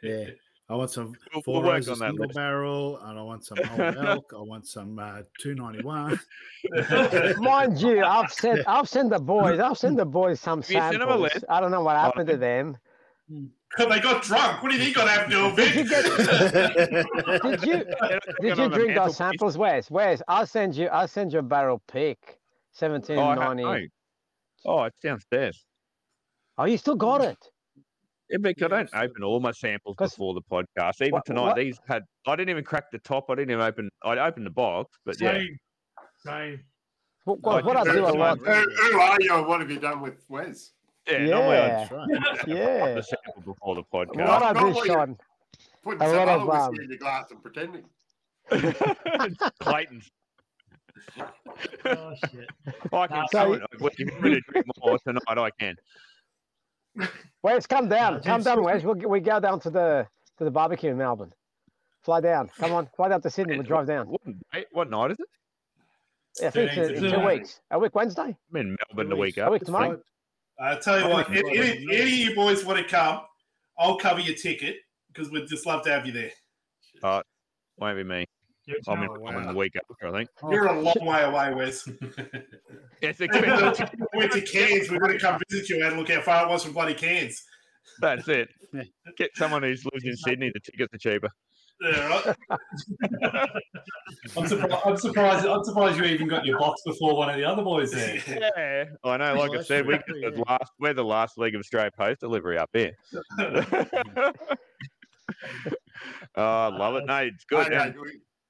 Yeah. 0.02 0.26
I 0.70 0.74
want 0.76 0.90
some 0.90 1.12
We'll- 1.34 1.42
four 1.42 1.60
we'll 1.62 1.72
roses 1.72 1.90
on 1.90 1.98
that 1.98 2.08
single 2.12 2.26
list. 2.26 2.36
barrel, 2.36 2.98
and 3.04 3.18
I 3.18 3.22
want 3.22 3.44
some 3.44 3.58
old 3.70 3.96
elk. 4.06 4.32
I 4.34 4.40
want 4.40 4.66
some 4.66 4.98
uh, 4.98 5.20
two 5.38 5.54
ninety 5.54 5.82
one. 5.82 6.18
Mind 7.38 7.78
you, 7.80 8.02
I've 8.02 8.32
sent 8.32 8.60
I've 8.66 8.88
sent 8.88 9.10
the 9.10 9.18
boys 9.18 9.60
I've 9.60 9.76
sent 9.76 9.96
the 9.98 10.06
boys 10.06 10.40
some 10.40 10.62
Have 10.62 10.70
you 10.70 10.78
sent 10.80 10.94
'em 10.94 11.00
a 11.02 11.04
samples. 11.04 11.20
list? 11.34 11.44
I 11.50 11.60
don't 11.60 11.70
know 11.70 11.82
what 11.82 11.96
happened 11.96 12.28
to 12.28 12.34
okay. 12.34 12.40
them. 12.40 12.78
they 13.78 14.00
got 14.00 14.22
drunk. 14.22 14.62
What 14.62 14.70
do 14.72 14.78
you 14.78 14.84
think 14.84 14.96
got 14.96 15.08
happened 15.08 15.32
to 15.32 15.62
Did 15.62 15.74
you 15.74 15.84
them, 15.84 16.16
get? 17.42 17.42
Did 17.42 17.62
you 17.62 17.84
did 18.40 18.58
you 18.58 18.68
drink 18.70 18.94
those 18.94 19.16
samples? 19.18 19.58
Where's 19.58 19.90
Where's? 19.90 20.22
I'll 20.28 20.46
send 20.46 20.74
you 20.76 20.86
I'll 20.86 21.08
send 21.08 21.32
you 21.34 21.40
a 21.40 21.42
barrel 21.42 21.82
pick. 21.88 22.38
Seventeen 22.74 23.18
Oh, 23.18 23.22
I 23.24 23.28
have, 23.30 23.56
ninety. 23.56 23.90
no. 24.64 24.70
oh, 24.72 24.82
it's 24.84 24.98
downstairs. 25.00 25.64
Oh, 26.58 26.64
you 26.64 26.76
still 26.76 26.96
got 26.96 27.20
it? 27.22 27.38
Yeah, 28.30 28.38
Vic, 28.40 28.62
I 28.62 28.68
don't 28.68 28.94
open 28.94 29.22
all 29.22 29.38
my 29.40 29.52
samples 29.52 29.96
'Cause- 29.96 30.12
before 30.12 30.34
the 30.34 30.42
podcast. 30.42 31.00
Even 31.00 31.12
What- 31.12 31.24
tonight, 31.26 31.42
what- 31.42 31.56
these 31.56 31.78
had. 31.86 32.04
I 32.26 32.36
didn't 32.36 32.50
even 32.50 32.64
crack 32.64 32.90
the 32.90 32.98
top. 33.00 33.30
I 33.30 33.34
didn't 33.36 33.50
even 33.52 33.62
open. 33.62 33.90
I 34.02 34.18
opened 34.18 34.46
the 34.46 34.50
box, 34.50 34.98
but 35.04 35.20
yeah, 35.20 35.32
Same. 35.32 35.58
Same. 36.18 36.64
What, 37.24 37.40
what, 37.40 37.64
what 37.64 37.76
I 37.76 37.84
do 37.84 38.04
a 38.04 38.12
Who- 38.12 38.44
Who, 38.44 38.70
who 38.70 39.00
are 39.00 39.16
you 39.20 39.42
what 39.44 39.60
have 39.60 39.70
you 39.70 39.78
done 39.78 40.00
with 40.00 40.24
Wes? 40.28 40.72
yeah, 41.06 41.18
normally 41.26 41.56
I 41.56 41.88
Yeah, 42.46 42.46
yeah. 42.46 42.94
the 42.94 43.02
sample 43.02 43.42
before 43.54 43.74
the 43.76 43.82
What 43.90 44.08
podcast. 44.08 44.42
I 44.42 44.52
do, 44.52 44.84
Sean. 44.86 45.18
Putting 45.82 46.02
A 46.02 46.06
some 46.06 46.16
lot 46.16 46.28
other 46.28 46.42
of, 46.42 46.50
um, 46.50 46.74
in 46.80 46.88
your 46.88 46.98
glass 46.98 47.30
and 47.30 47.42
pretending. 47.42 47.84
Clayton's. 49.60 50.10
Oh 51.86 52.14
shit. 52.30 52.48
I 52.92 53.06
can 53.06 53.26
So 53.30 53.44
do 53.44 53.48
you- 53.50 53.54
it. 53.56 53.62
If 53.80 53.98
you 53.98 54.06
want 54.06 54.22
me 54.22 54.30
to 54.34 54.40
drink 54.50 54.66
more 54.82 54.98
tonight, 55.06 55.22
I 55.28 55.50
can. 55.58 55.76
Wes, 57.42 57.66
come 57.66 57.88
down, 57.88 58.14
Uh, 58.14 58.20
come 58.20 58.42
down, 58.42 58.62
Wes. 58.62 58.82
We'll, 58.84 58.94
we 58.94 59.20
go 59.20 59.40
down 59.40 59.60
to 59.60 59.70
the 59.70 60.06
to 60.38 60.44
the 60.44 60.50
barbecue 60.50 60.90
in 60.90 60.96
Melbourne. 60.98 61.32
Fly 62.02 62.20
down. 62.20 62.48
Come 62.58 62.72
on, 62.72 62.88
fly 62.96 63.08
down 63.08 63.20
to 63.22 63.30
Sydney. 63.30 63.56
We'll 63.56 63.66
drive 63.66 63.86
down. 63.86 64.06
What, 64.08 64.20
date- 64.52 64.66
what 64.72 64.90
night 64.90 65.12
is 65.12 65.18
it? 65.20 65.26
Yeah, 66.40 66.48
I 66.48 66.50
think 66.50 66.72
it's, 66.76 67.00
13th 67.00 67.04
in 67.04 67.20
two 67.20 67.26
weeks. 67.26 67.60
A 67.70 67.78
week 67.78 67.94
Wednesday. 67.94 68.36
I'm 68.50 68.56
in 68.56 68.76
Melbourne 68.88 69.08
the 69.08 69.16
week 69.16 69.36
A 69.38 69.46
up. 69.46 69.52
week 69.52 69.64
tomorrow. 69.64 70.00
I 70.60 70.76
tell 70.76 71.00
you 71.00 71.08
what, 71.08 71.26
think 71.28 71.46
if 71.48 71.64
it's 71.64 71.82
any, 71.90 71.96
any 71.96 72.02
of 72.02 72.08
you 72.30 72.34
boys 72.34 72.64
want 72.64 72.78
to 72.78 72.84
come, 72.84 73.20
I'll 73.78 73.96
cover 73.98 74.20
your 74.20 74.34
ticket 74.36 74.76
because 75.12 75.30
we'd 75.30 75.48
just 75.48 75.66
love 75.66 75.82
to 75.84 75.90
have 75.90 76.06
you 76.06 76.12
there. 76.12 77.22
Won't 77.78 77.96
be 77.96 78.04
me. 78.04 78.24
You're 78.66 78.78
oh, 78.88 78.92
I'm 78.92 79.02
in. 79.02 79.10
I'm 79.26 79.36
in 79.42 79.46
the 79.48 79.54
week 79.54 79.74
after, 79.76 80.08
I 80.08 80.12
think. 80.12 80.30
You're 80.50 80.66
a 80.66 80.80
long 80.80 80.94
way 81.02 81.22
away, 81.22 81.54
Wes. 81.54 81.88
It's 83.02 83.20
If 83.20 83.30
we 83.32 83.38
expensive. 83.38 83.90
went 84.14 84.32
to 84.32 84.40
Cairns, 84.40 84.90
We're 84.90 84.98
going 84.98 85.12
to 85.12 85.18
come 85.18 85.38
visit 85.50 85.68
you 85.68 85.84
and 85.84 85.98
look 85.98 86.08
how 86.10 86.22
far 86.22 86.46
it 86.46 86.48
was 86.48 86.64
from 86.64 86.72
bloody 86.72 86.94
Cairns. 86.94 87.42
That's 88.00 88.26
it. 88.28 88.48
Yeah. 88.72 88.82
Get 89.18 89.36
someone 89.36 89.62
who's 89.62 89.84
lives 89.84 90.04
in 90.04 90.16
Sydney. 90.16 90.50
The 90.54 90.60
tickets 90.60 90.94
are 90.94 90.98
cheaper. 90.98 91.28
Yeah, 91.82 92.06
right. 92.06 92.36
I'm, 94.36 94.46
surprised, 94.46 94.82
I'm 94.86 94.96
surprised. 94.96 95.46
I'm 95.46 95.64
surprised 95.64 95.98
you 95.98 96.04
even 96.04 96.28
got 96.28 96.46
your 96.46 96.58
box 96.58 96.80
before 96.86 97.16
one 97.16 97.28
of 97.28 97.36
the 97.36 97.44
other 97.44 97.62
boys 97.62 97.90
there. 97.90 98.22
Yeah, 98.26 98.84
I 99.04 99.16
know. 99.18 99.34
Like 99.34 99.58
I 99.58 99.62
said, 99.62 99.86
we 99.86 99.98
true, 99.98 100.20
get 100.20 100.34
the 100.34 100.38
yeah. 100.38 100.44
last. 100.48 100.72
We're 100.78 100.94
the 100.94 101.04
last 101.04 101.36
league 101.36 101.54
of 101.54 101.60
Australia 101.60 101.90
Post 101.96 102.20
delivery 102.20 102.56
up 102.58 102.70
here. 102.72 102.92
oh, 103.38 104.32
I 106.36 106.68
love 106.68 106.96
it. 106.96 107.06
No, 107.06 107.16
it's 107.16 107.44
good. 107.44 107.66
Okay, 107.66 107.76
and- 107.76 107.94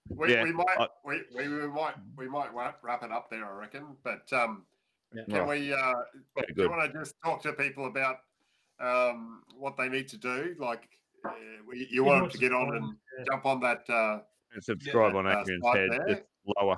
we, 0.08 0.16
we, 0.28 0.32
yeah, 0.34 0.42
we 0.42 0.52
might 0.52 0.66
I- 0.78 0.88
we, 1.04 1.22
we, 1.34 1.48
we 1.48 1.66
might 1.68 1.94
we 2.16 2.28
might 2.28 2.54
wrap, 2.54 2.78
wrap 2.82 3.02
it 3.02 3.10
up 3.10 3.30
there, 3.30 3.44
I 3.44 3.58
reckon. 3.58 3.96
But 4.02 4.30
um, 4.32 4.64
Yeah. 5.14 5.24
can 5.28 5.46
we? 5.48 5.72
Uh, 5.72 5.92
do 6.36 6.54
good. 6.54 6.64
you 6.64 6.70
want 6.70 6.92
to 6.92 6.98
just 6.98 7.14
talk 7.24 7.42
to 7.42 7.52
people 7.52 7.86
about 7.86 8.18
um, 8.80 9.42
what 9.56 9.76
they 9.76 9.88
need 9.88 10.08
to 10.08 10.16
do? 10.16 10.54
Like, 10.58 10.88
uh, 11.24 11.32
we, 11.68 11.88
you 11.90 12.04
want 12.04 12.22
them 12.22 12.30
to 12.30 12.38
get 12.38 12.52
on 12.52 12.76
and 12.76 12.96
jump 13.26 13.46
on 13.46 13.60
that. 13.60 13.88
Uh, 13.88 14.20
and 14.52 14.62
subscribe 14.62 15.14
on 15.14 15.26
uh, 15.26 15.40
Adrian's 15.40 15.64
site 15.64 15.76
head. 15.76 15.90
there. 15.90 16.08
It's 16.08 16.26
lower. 16.60 16.76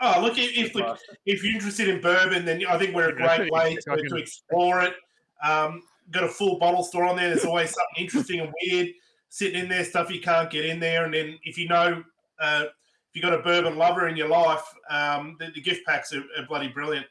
Oh, 0.00 0.20
look, 0.20 0.36
if, 0.38 0.56
if, 0.56 0.74
look, 0.74 0.98
if 1.24 1.42
you're 1.42 1.54
interested 1.54 1.88
in 1.88 2.00
bourbon, 2.00 2.44
then 2.44 2.64
I 2.68 2.76
think 2.78 2.94
we're 2.94 3.10
a 3.10 3.14
great 3.16 3.50
way 3.50 3.76
to, 3.76 3.96
to 3.96 4.16
explore 4.16 4.82
it. 4.82 4.94
Um, 5.42 5.82
got 6.10 6.24
a 6.24 6.28
full 6.28 6.58
bottle 6.58 6.82
store 6.82 7.04
on 7.04 7.16
there. 7.16 7.28
There's 7.28 7.44
always 7.44 7.70
something 7.70 8.04
interesting 8.04 8.40
and 8.40 8.52
weird 8.62 8.88
sitting 9.28 9.60
in 9.60 9.68
there, 9.68 9.84
stuff 9.84 10.10
you 10.10 10.20
can't 10.20 10.50
get 10.50 10.64
in 10.64 10.78
there. 10.78 11.04
And 11.04 11.14
then 11.14 11.38
if 11.44 11.56
you 11.56 11.68
know, 11.68 12.02
uh, 12.40 12.64
if 12.66 13.14
you've 13.14 13.22
got 13.22 13.38
a 13.38 13.42
bourbon 13.42 13.76
lover 13.76 14.08
in 14.08 14.16
your 14.16 14.28
life, 14.28 14.62
um, 14.90 15.36
the, 15.38 15.50
the 15.54 15.60
gift 15.60 15.86
packs 15.86 16.12
are, 16.12 16.24
are 16.38 16.46
bloody 16.48 16.68
brilliant 16.68 17.06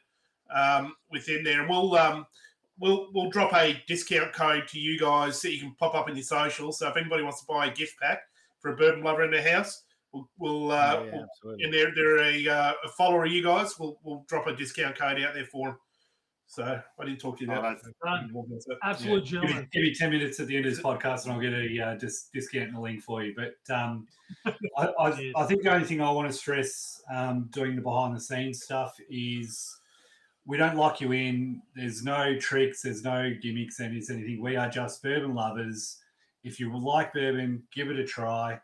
um, 0.54 0.94
within 1.10 1.42
there. 1.44 1.60
And 1.60 1.68
we'll 1.68 1.94
um, 1.96 2.26
we'll 2.78 3.08
we'll 3.14 3.30
drop 3.30 3.52
a 3.54 3.82
discount 3.86 4.32
code 4.32 4.68
to 4.68 4.78
you 4.78 4.98
guys 4.98 5.40
that 5.42 5.52
you 5.52 5.60
can 5.60 5.74
pop 5.78 5.94
up 5.94 6.08
in 6.08 6.16
your 6.16 6.24
socials. 6.24 6.78
So 6.78 6.88
if 6.88 6.96
anybody 6.96 7.22
wants 7.22 7.40
to 7.40 7.46
buy 7.46 7.66
a 7.66 7.72
gift 7.72 7.98
pack 8.00 8.22
for 8.60 8.72
a 8.72 8.76
bourbon 8.76 9.02
lover 9.02 9.24
in 9.24 9.30
their 9.30 9.48
house, 9.48 9.82
we'll, 10.12 10.28
we'll, 10.38 10.72
uh, 10.72 11.04
Yeah, 11.04 11.24
we'll 11.44 11.54
and 11.60 11.72
they're 11.72 11.94
they're 11.94 12.20
a, 12.20 12.48
uh, 12.48 12.72
a 12.84 12.88
follower 12.88 13.24
of 13.24 13.32
you 13.32 13.42
guys, 13.42 13.78
we'll 13.78 13.98
we'll 14.02 14.24
drop 14.28 14.46
a 14.46 14.54
discount 14.54 14.98
code 14.98 15.20
out 15.20 15.34
there 15.34 15.46
for 15.46 15.68
them. 15.68 15.78
So 16.46 16.62
I 16.62 17.04
didn't 17.04 17.20
talk 17.20 17.38
to 17.38 17.44
you 17.44 17.50
Oh, 17.50 17.58
about 17.58 17.82
that's- 17.82 17.94
that. 18.02 18.76
Absolute 18.82 19.24
Give 19.24 19.32
me, 19.42 19.46
gentleman. 19.48 19.68
give 19.72 19.82
me 19.82 19.94
10 19.94 20.10
minutes 20.10 20.38
at 20.40 20.46
the 20.46 20.56
end 20.56 20.66
of 20.66 20.72
this 20.72 20.82
podcast 20.82 21.24
and 21.24 21.32
I'll 21.32 21.40
get 21.40 21.52
a 21.52 21.80
uh, 21.80 21.94
dis- 21.96 22.28
discount 22.32 22.68
and 22.68 22.76
a 22.76 22.80
link 22.80 23.02
for 23.02 23.24
you. 23.24 23.34
But 23.36 23.74
um, 23.74 24.06
I, 24.76 24.88
I, 25.00 25.10
Cheers. 25.12 25.34
I 25.36 25.44
think 25.46 25.62
the 25.62 25.72
only 25.72 25.86
thing 25.86 26.00
I 26.00 26.10
want 26.10 26.28
to 26.30 26.36
stress 26.36 27.02
um, 27.12 27.48
doing 27.50 27.74
the 27.76 27.82
behind 27.82 28.14
the 28.16 28.20
scenes 28.20 28.62
stuff 28.62 28.96
is 29.10 29.76
we 30.46 30.56
don't 30.56 30.76
lock 30.76 31.00
you 31.00 31.12
in. 31.12 31.62
There's 31.74 32.04
no 32.04 32.38
tricks, 32.38 32.82
there's 32.82 33.02
no 33.02 33.32
gimmicks, 33.42 33.80
and 33.80 33.96
it's 33.96 34.10
anything. 34.10 34.40
We 34.40 34.56
are 34.56 34.68
just 34.68 35.02
bourbon 35.02 35.34
lovers. 35.34 35.98
If 36.44 36.60
you 36.60 36.76
like 36.78 37.14
bourbon, 37.14 37.62
give 37.74 37.88
it 37.88 37.98
a 37.98 38.04
try. 38.04 38.60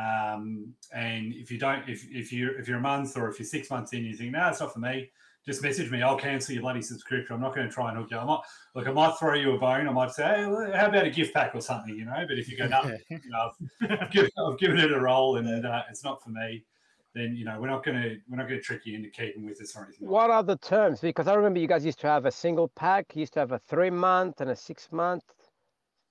Um, 0.00 0.72
and 0.94 1.34
if 1.34 1.50
you 1.50 1.58
don't, 1.58 1.88
if, 1.88 2.06
if 2.10 2.32
you 2.32 2.52
if 2.56 2.68
you're 2.68 2.78
a 2.78 2.80
month 2.80 3.16
or 3.16 3.28
if 3.28 3.40
you're 3.40 3.46
six 3.46 3.68
months 3.68 3.92
in, 3.92 4.04
you 4.04 4.14
think, 4.16 4.30
no, 4.30 4.48
it's 4.48 4.60
not 4.60 4.72
for 4.72 4.78
me. 4.78 5.10
Just 5.48 5.62
message 5.62 5.90
me. 5.90 6.02
I'll 6.02 6.18
cancel 6.18 6.52
your 6.52 6.60
bloody 6.60 6.82
subscription. 6.82 7.34
I'm 7.34 7.40
not 7.40 7.54
going 7.54 7.66
to 7.66 7.72
try 7.72 7.88
and 7.88 7.96
hook 7.96 8.10
you. 8.10 8.18
I 8.18 8.24
might, 8.26 8.40
look, 8.74 8.86
I 8.86 8.92
might 8.92 9.18
throw 9.18 9.32
you 9.32 9.52
a 9.52 9.58
bone. 9.58 9.88
I 9.88 9.92
might 9.92 10.10
say, 10.10 10.22
hey, 10.22 10.42
how 10.76 10.88
about 10.88 11.06
a 11.06 11.10
gift 11.10 11.32
pack 11.32 11.54
or 11.54 11.62
something, 11.62 11.96
you 11.96 12.04
know? 12.04 12.22
But 12.28 12.38
if 12.38 12.50
you 12.50 12.58
go, 12.58 12.66
no, 12.66 12.82
you 13.08 13.18
know, 13.30 13.50
I've, 13.80 13.90
I've, 14.02 14.10
given, 14.10 14.30
I've 14.46 14.58
given 14.58 14.78
it 14.78 14.92
a 14.92 15.00
roll 15.00 15.38
and 15.38 15.64
uh, 15.64 15.84
it's 15.88 16.04
not 16.04 16.22
for 16.22 16.28
me, 16.28 16.66
then 17.14 17.34
you 17.34 17.46
know 17.46 17.58
we're 17.58 17.68
not 17.68 17.82
going 17.82 18.00
to 18.00 18.16
we're 18.28 18.36
not 18.36 18.46
going 18.46 18.60
to 18.60 18.62
trick 18.62 18.84
you 18.84 18.94
into 18.94 19.08
keeping 19.08 19.46
with 19.46 19.58
us 19.62 19.74
or 19.74 19.84
anything. 19.84 20.06
like 20.06 20.12
What 20.12 20.30
are 20.30 20.42
the 20.42 20.58
terms? 20.58 21.00
Because 21.00 21.26
I 21.26 21.32
remember 21.32 21.58
you 21.58 21.66
guys 21.66 21.82
used 21.82 22.00
to 22.00 22.06
have 22.06 22.26
a 22.26 22.30
single 22.30 22.68
pack. 22.68 23.06
You 23.14 23.20
used 23.20 23.32
to 23.32 23.40
have 23.40 23.52
a 23.52 23.58
three 23.58 23.88
month 23.88 24.42
and 24.42 24.50
a 24.50 24.56
six 24.56 24.92
month. 24.92 25.24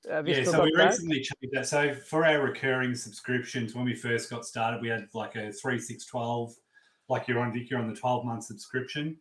Yeah, 0.04 0.44
so 0.44 0.64
we 0.64 0.72
that? 0.76 0.88
recently 0.88 1.18
changed 1.18 1.54
that. 1.54 1.68
So 1.68 1.94
for 1.94 2.26
our 2.26 2.42
recurring 2.42 2.96
subscriptions, 2.96 3.76
when 3.76 3.86
we 3.86 3.94
first 3.94 4.30
got 4.30 4.46
started, 4.46 4.82
we 4.82 4.88
had 4.88 5.08
like 5.14 5.36
a 5.36 5.52
three, 5.52 5.80
six, 5.80 6.06
twelve, 6.06 6.54
like 7.10 7.28
you're 7.28 7.40
on 7.40 7.54
Vic, 7.54 7.70
you're 7.70 7.80
on 7.80 7.88
the 7.88 8.00
twelve 8.00 8.26
month 8.26 8.46
subscription. 8.46 9.18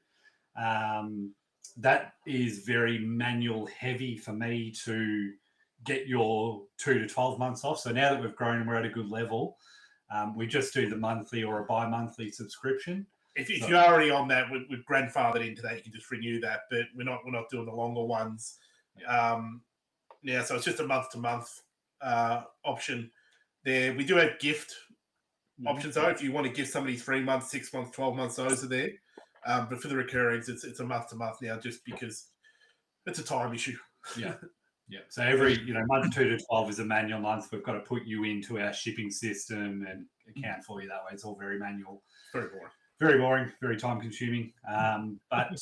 Um, 0.58 1.32
that 1.76 2.14
is 2.26 2.64
very 2.64 2.98
manual 2.98 3.66
heavy 3.66 4.16
for 4.16 4.32
me 4.32 4.72
to 4.84 5.32
get 5.84 6.06
your 6.06 6.62
two 6.78 6.98
to 6.98 7.06
twelve 7.06 7.38
months 7.38 7.64
off. 7.64 7.78
So 7.80 7.92
now 7.92 8.10
that 8.10 8.20
we've 8.20 8.34
grown 8.34 8.58
and 8.58 8.66
we're 8.66 8.76
at 8.76 8.86
a 8.86 8.90
good 8.90 9.10
level, 9.10 9.58
um, 10.10 10.36
we 10.36 10.46
just 10.46 10.72
do 10.72 10.88
the 10.88 10.96
monthly 10.96 11.44
or 11.44 11.60
a 11.60 11.64
bi-monthly 11.64 12.30
subscription. 12.30 13.06
If, 13.34 13.50
if 13.50 13.68
you're 13.68 13.78
already 13.78 14.10
on 14.10 14.28
that, 14.28 14.50
we, 14.50 14.66
we've 14.70 14.86
grandfathered 14.90 15.46
into 15.46 15.60
that. 15.62 15.76
You 15.76 15.82
can 15.82 15.92
just 15.92 16.10
renew 16.10 16.40
that, 16.40 16.60
but 16.70 16.84
we're 16.96 17.04
not 17.04 17.20
we're 17.24 17.32
not 17.32 17.50
doing 17.50 17.66
the 17.66 17.72
longer 17.72 18.02
ones. 18.02 18.58
Um, 19.06 19.60
yeah, 20.22 20.42
so 20.42 20.56
it's 20.56 20.64
just 20.64 20.80
a 20.80 20.86
month 20.86 21.10
to 21.10 21.18
month 21.18 21.48
uh, 22.00 22.44
option. 22.64 23.10
There, 23.64 23.94
we 23.94 24.04
do 24.04 24.16
have 24.16 24.38
gift 24.38 24.74
options 25.66 25.96
though. 25.96 26.08
If 26.08 26.22
you 26.22 26.32
want 26.32 26.46
to 26.46 26.52
give 26.52 26.68
somebody 26.68 26.96
three 26.96 27.20
months, 27.20 27.50
six 27.50 27.72
months, 27.74 27.90
twelve 27.90 28.16
months, 28.16 28.36
those 28.36 28.64
are 28.64 28.68
there. 28.68 28.90
Um, 29.47 29.68
but 29.70 29.81
for 29.81 29.89
the 29.89 29.97
recurrings, 29.97 30.48
it's 30.48 30.64
it's 30.64 30.81
a 30.81 30.85
month 30.85 31.09
to 31.10 31.16
month 31.16 31.40
now, 31.40 31.59
just 31.59 31.85
because 31.85 32.28
it's 33.06 33.18
a 33.18 33.24
time 33.24 33.55
issue. 33.55 33.77
Yeah. 34.16 34.35
Yeah. 34.89 35.01
So 35.09 35.24
every, 35.24 35.59
you 35.62 35.74
know, 35.74 35.82
month 35.86 36.14
two 36.14 36.28
to 36.28 36.39
12 36.39 36.70
is 36.70 36.78
a 36.78 36.85
manual 36.85 37.18
month. 37.18 37.48
We've 37.51 37.60
got 37.60 37.73
to 37.73 37.81
put 37.81 38.05
you 38.05 38.23
into 38.23 38.60
our 38.60 38.73
shipping 38.73 39.10
system 39.10 39.85
and 39.85 40.06
account 40.28 40.62
for 40.62 40.81
you 40.81 40.86
that 40.86 40.98
way. 40.98 41.10
It's 41.10 41.24
all 41.24 41.35
very 41.35 41.59
manual, 41.59 42.05
Very 42.32 42.47
boring 42.51 42.70
very 42.98 43.18
boring, 43.18 43.52
very 43.60 43.77
time 43.77 44.01
consuming. 44.01 44.52
Um, 44.73 45.20
but 45.31 45.59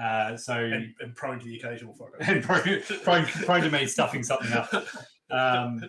uh, 0.00 0.36
so, 0.36 0.54
and, 0.54 0.94
and 1.00 1.14
prone 1.14 1.38
to 1.38 1.44
the 1.44 1.56
occasional 1.56 1.94
photo. 1.94 2.16
and 2.20 2.42
prone, 2.42 2.80
prone, 3.02 3.24
prone 3.26 3.62
to 3.62 3.70
me 3.70 3.86
stuffing 3.86 4.22
something 4.22 4.52
up. 4.52 4.72
Um, 5.30 5.82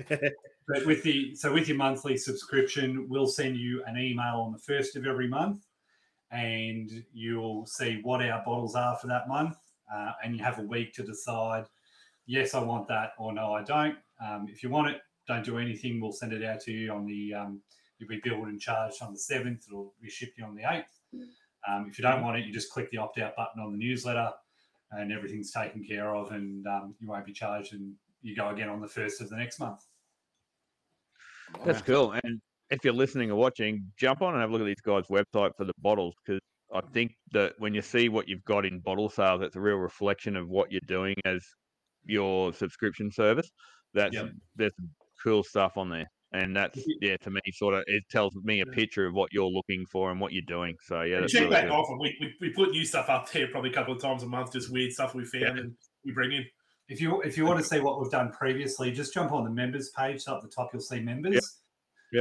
but 0.67 0.85
with 0.85 1.03
the, 1.03 1.35
so 1.35 1.53
with 1.53 1.67
your 1.67 1.77
monthly 1.77 2.17
subscription, 2.17 3.07
we'll 3.09 3.27
send 3.27 3.57
you 3.57 3.83
an 3.85 3.97
email 3.97 4.41
on 4.45 4.51
the 4.51 4.59
first 4.59 4.95
of 4.95 5.05
every 5.05 5.27
month 5.27 5.63
and 6.33 7.03
you'll 7.13 7.65
see 7.65 7.99
what 8.03 8.21
our 8.21 8.43
bottles 8.43 8.75
are 8.75 8.97
for 8.97 9.07
that 9.07 9.27
month. 9.27 9.55
Uh, 9.93 10.11
and 10.23 10.35
you 10.35 10.43
have 10.43 10.59
a 10.59 10.63
week 10.63 10.93
to 10.93 11.03
decide, 11.03 11.65
yes, 12.25 12.55
I 12.55 12.63
want 12.63 12.87
that, 12.87 13.11
or 13.19 13.33
no, 13.33 13.53
I 13.53 13.63
don't. 13.63 13.95
Um, 14.25 14.47
if 14.49 14.63
you 14.63 14.69
want 14.69 14.89
it, 14.89 15.01
don't 15.27 15.45
do 15.45 15.57
anything, 15.59 16.01
we'll 16.01 16.11
send 16.11 16.33
it 16.33 16.43
out 16.43 16.59
to 16.61 16.71
you 16.71 16.91
on 16.91 17.05
the. 17.05 17.33
Um, 17.33 17.61
you'll 17.99 18.09
be 18.09 18.21
billed 18.23 18.47
and 18.47 18.59
charged 18.59 19.01
on 19.01 19.13
the 19.13 19.19
seventh. 19.19 19.65
It'll 19.69 19.93
be 20.01 20.09
shipped 20.09 20.37
you 20.37 20.45
on 20.45 20.55
the 20.55 20.63
eighth. 20.69 20.99
Um, 21.67 21.87
if 21.89 21.97
you 21.97 22.01
don't 22.01 22.23
want 22.23 22.37
it, 22.37 22.45
you 22.45 22.51
just 22.51 22.71
click 22.71 22.89
the 22.91 22.97
opt 22.97 23.19
out 23.19 23.35
button 23.35 23.61
on 23.61 23.71
the 23.71 23.77
newsletter, 23.77 24.31
and 24.91 25.11
everything's 25.11 25.51
taken 25.51 25.83
care 25.83 26.15
of, 26.15 26.31
and 26.31 26.65
um, 26.67 26.95
you 26.99 27.07
won't 27.07 27.25
be 27.25 27.33
charged. 27.33 27.73
And 27.73 27.93
you 28.21 28.35
go 28.35 28.49
again 28.49 28.69
on 28.69 28.81
the 28.81 28.87
first 28.87 29.21
of 29.21 29.29
the 29.29 29.37
next 29.37 29.59
month. 29.59 29.85
That's 31.63 31.81
cool. 31.81 32.15
And 32.23 32.41
if 32.73 32.83
you're 32.83 32.93
listening 32.93 33.31
or 33.31 33.35
watching, 33.35 33.91
jump 33.97 34.21
on 34.21 34.33
and 34.33 34.41
have 34.41 34.49
a 34.49 34.53
look 34.53 34.61
at 34.61 34.65
these 34.65 34.81
guys' 34.81 35.05
website 35.09 35.51
for 35.57 35.65
the 35.65 35.73
bottles 35.79 36.15
because 36.25 36.41
I 36.73 36.81
think 36.93 37.11
that 37.31 37.53
when 37.59 37.73
you 37.73 37.81
see 37.81 38.09
what 38.09 38.27
you've 38.27 38.43
got 38.45 38.65
in 38.65 38.79
bottle 38.79 39.09
sales, 39.09 39.41
it's 39.43 39.55
a 39.55 39.61
real 39.61 39.75
reflection 39.77 40.35
of 40.35 40.49
what 40.49 40.71
you're 40.71 40.81
doing 40.87 41.15
as 41.25 41.43
your 42.05 42.51
subscription 42.53 43.11
service. 43.11 43.49
That's 43.93 44.15
Yep. 44.15 44.31
there's 44.55 44.75
some 44.75 44.89
cool 45.23 45.43
stuff 45.43 45.77
on 45.77 45.89
there. 45.89 46.07
And 46.31 46.55
that's 46.55 46.79
yeah, 46.99 47.15
to 47.17 47.29
me, 47.29 47.41
sort 47.51 47.75
of 47.75 47.83
it 47.85 48.03
tells 48.09 48.33
me 48.43 48.61
a 48.61 48.65
picture 48.65 49.05
of 49.05 49.13
what 49.13 49.31
you're 49.31 49.45
looking 49.45 49.85
for 49.91 50.09
and 50.09 50.19
what 50.19 50.33
you're 50.33 50.41
doing. 50.47 50.75
So 50.83 51.03
yeah, 51.03 51.19
that's 51.19 51.31
check 51.31 51.41
really 51.43 51.53
back 51.53 51.63
good. 51.65 51.71
often. 51.73 51.99
We, 51.99 52.17
we, 52.19 52.33
we 52.41 52.49
put 52.49 52.71
new 52.71 52.83
stuff 52.85 53.07
up 53.07 53.31
there 53.31 53.47
probably 53.49 53.69
a 53.69 53.73
couple 53.73 53.93
of 53.93 54.01
times 54.01 54.23
a 54.23 54.25
month, 54.25 54.51
just 54.51 54.71
weird 54.71 54.91
stuff 54.91 55.13
we 55.13 55.25
found 55.25 55.43
Yeah. 55.43 55.61
and 55.61 55.75
we 56.03 56.11
bring 56.11 56.31
in. 56.31 56.43
If 56.89 56.99
you 56.99 57.21
if 57.21 57.37
you 57.37 57.45
want 57.45 57.59
to 57.59 57.65
see 57.65 57.79
what 57.79 58.01
we've 58.01 58.09
done 58.09 58.31
previously, 58.31 58.91
just 58.91 59.13
jump 59.13 59.31
on 59.31 59.43
the 59.43 59.51
members 59.51 59.91
page. 59.95 60.23
So 60.23 60.35
at 60.35 60.41
the 60.41 60.49
top, 60.49 60.71
you'll 60.73 60.81
see 60.81 61.01
members. 61.01 61.35
Yep. 61.35 61.43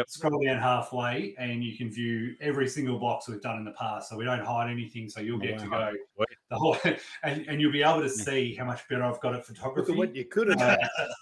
Scroll 0.08 0.42
down 0.44 0.58
halfway, 0.58 1.34
and 1.38 1.62
you 1.62 1.76
can 1.76 1.90
view 1.90 2.34
every 2.40 2.68
single 2.68 2.98
box 2.98 3.28
we've 3.28 3.40
done 3.42 3.58
in 3.58 3.64
the 3.64 3.72
past. 3.72 4.08
So 4.08 4.16
we 4.16 4.24
don't 4.24 4.44
hide 4.44 4.70
anything. 4.70 5.08
So 5.08 5.20
you'll 5.20 5.38
get 5.38 5.58
to 5.58 5.66
go 5.68 5.92
Sweet. 6.16 6.28
the 6.50 6.56
whole, 6.56 6.76
and, 7.24 7.46
and 7.48 7.60
you'll 7.60 7.72
be 7.72 7.82
able 7.82 8.00
to 8.00 8.08
see 8.08 8.54
how 8.54 8.64
much 8.64 8.86
better 8.88 9.04
I've 9.04 9.20
got 9.20 9.34
at 9.34 9.38
Look 9.38 9.46
photography. 9.46 9.92
at 9.92 9.98
what 9.98 10.16
you 10.16 10.24
could 10.24 10.48
have 10.48 10.60
Uh, 10.60 10.76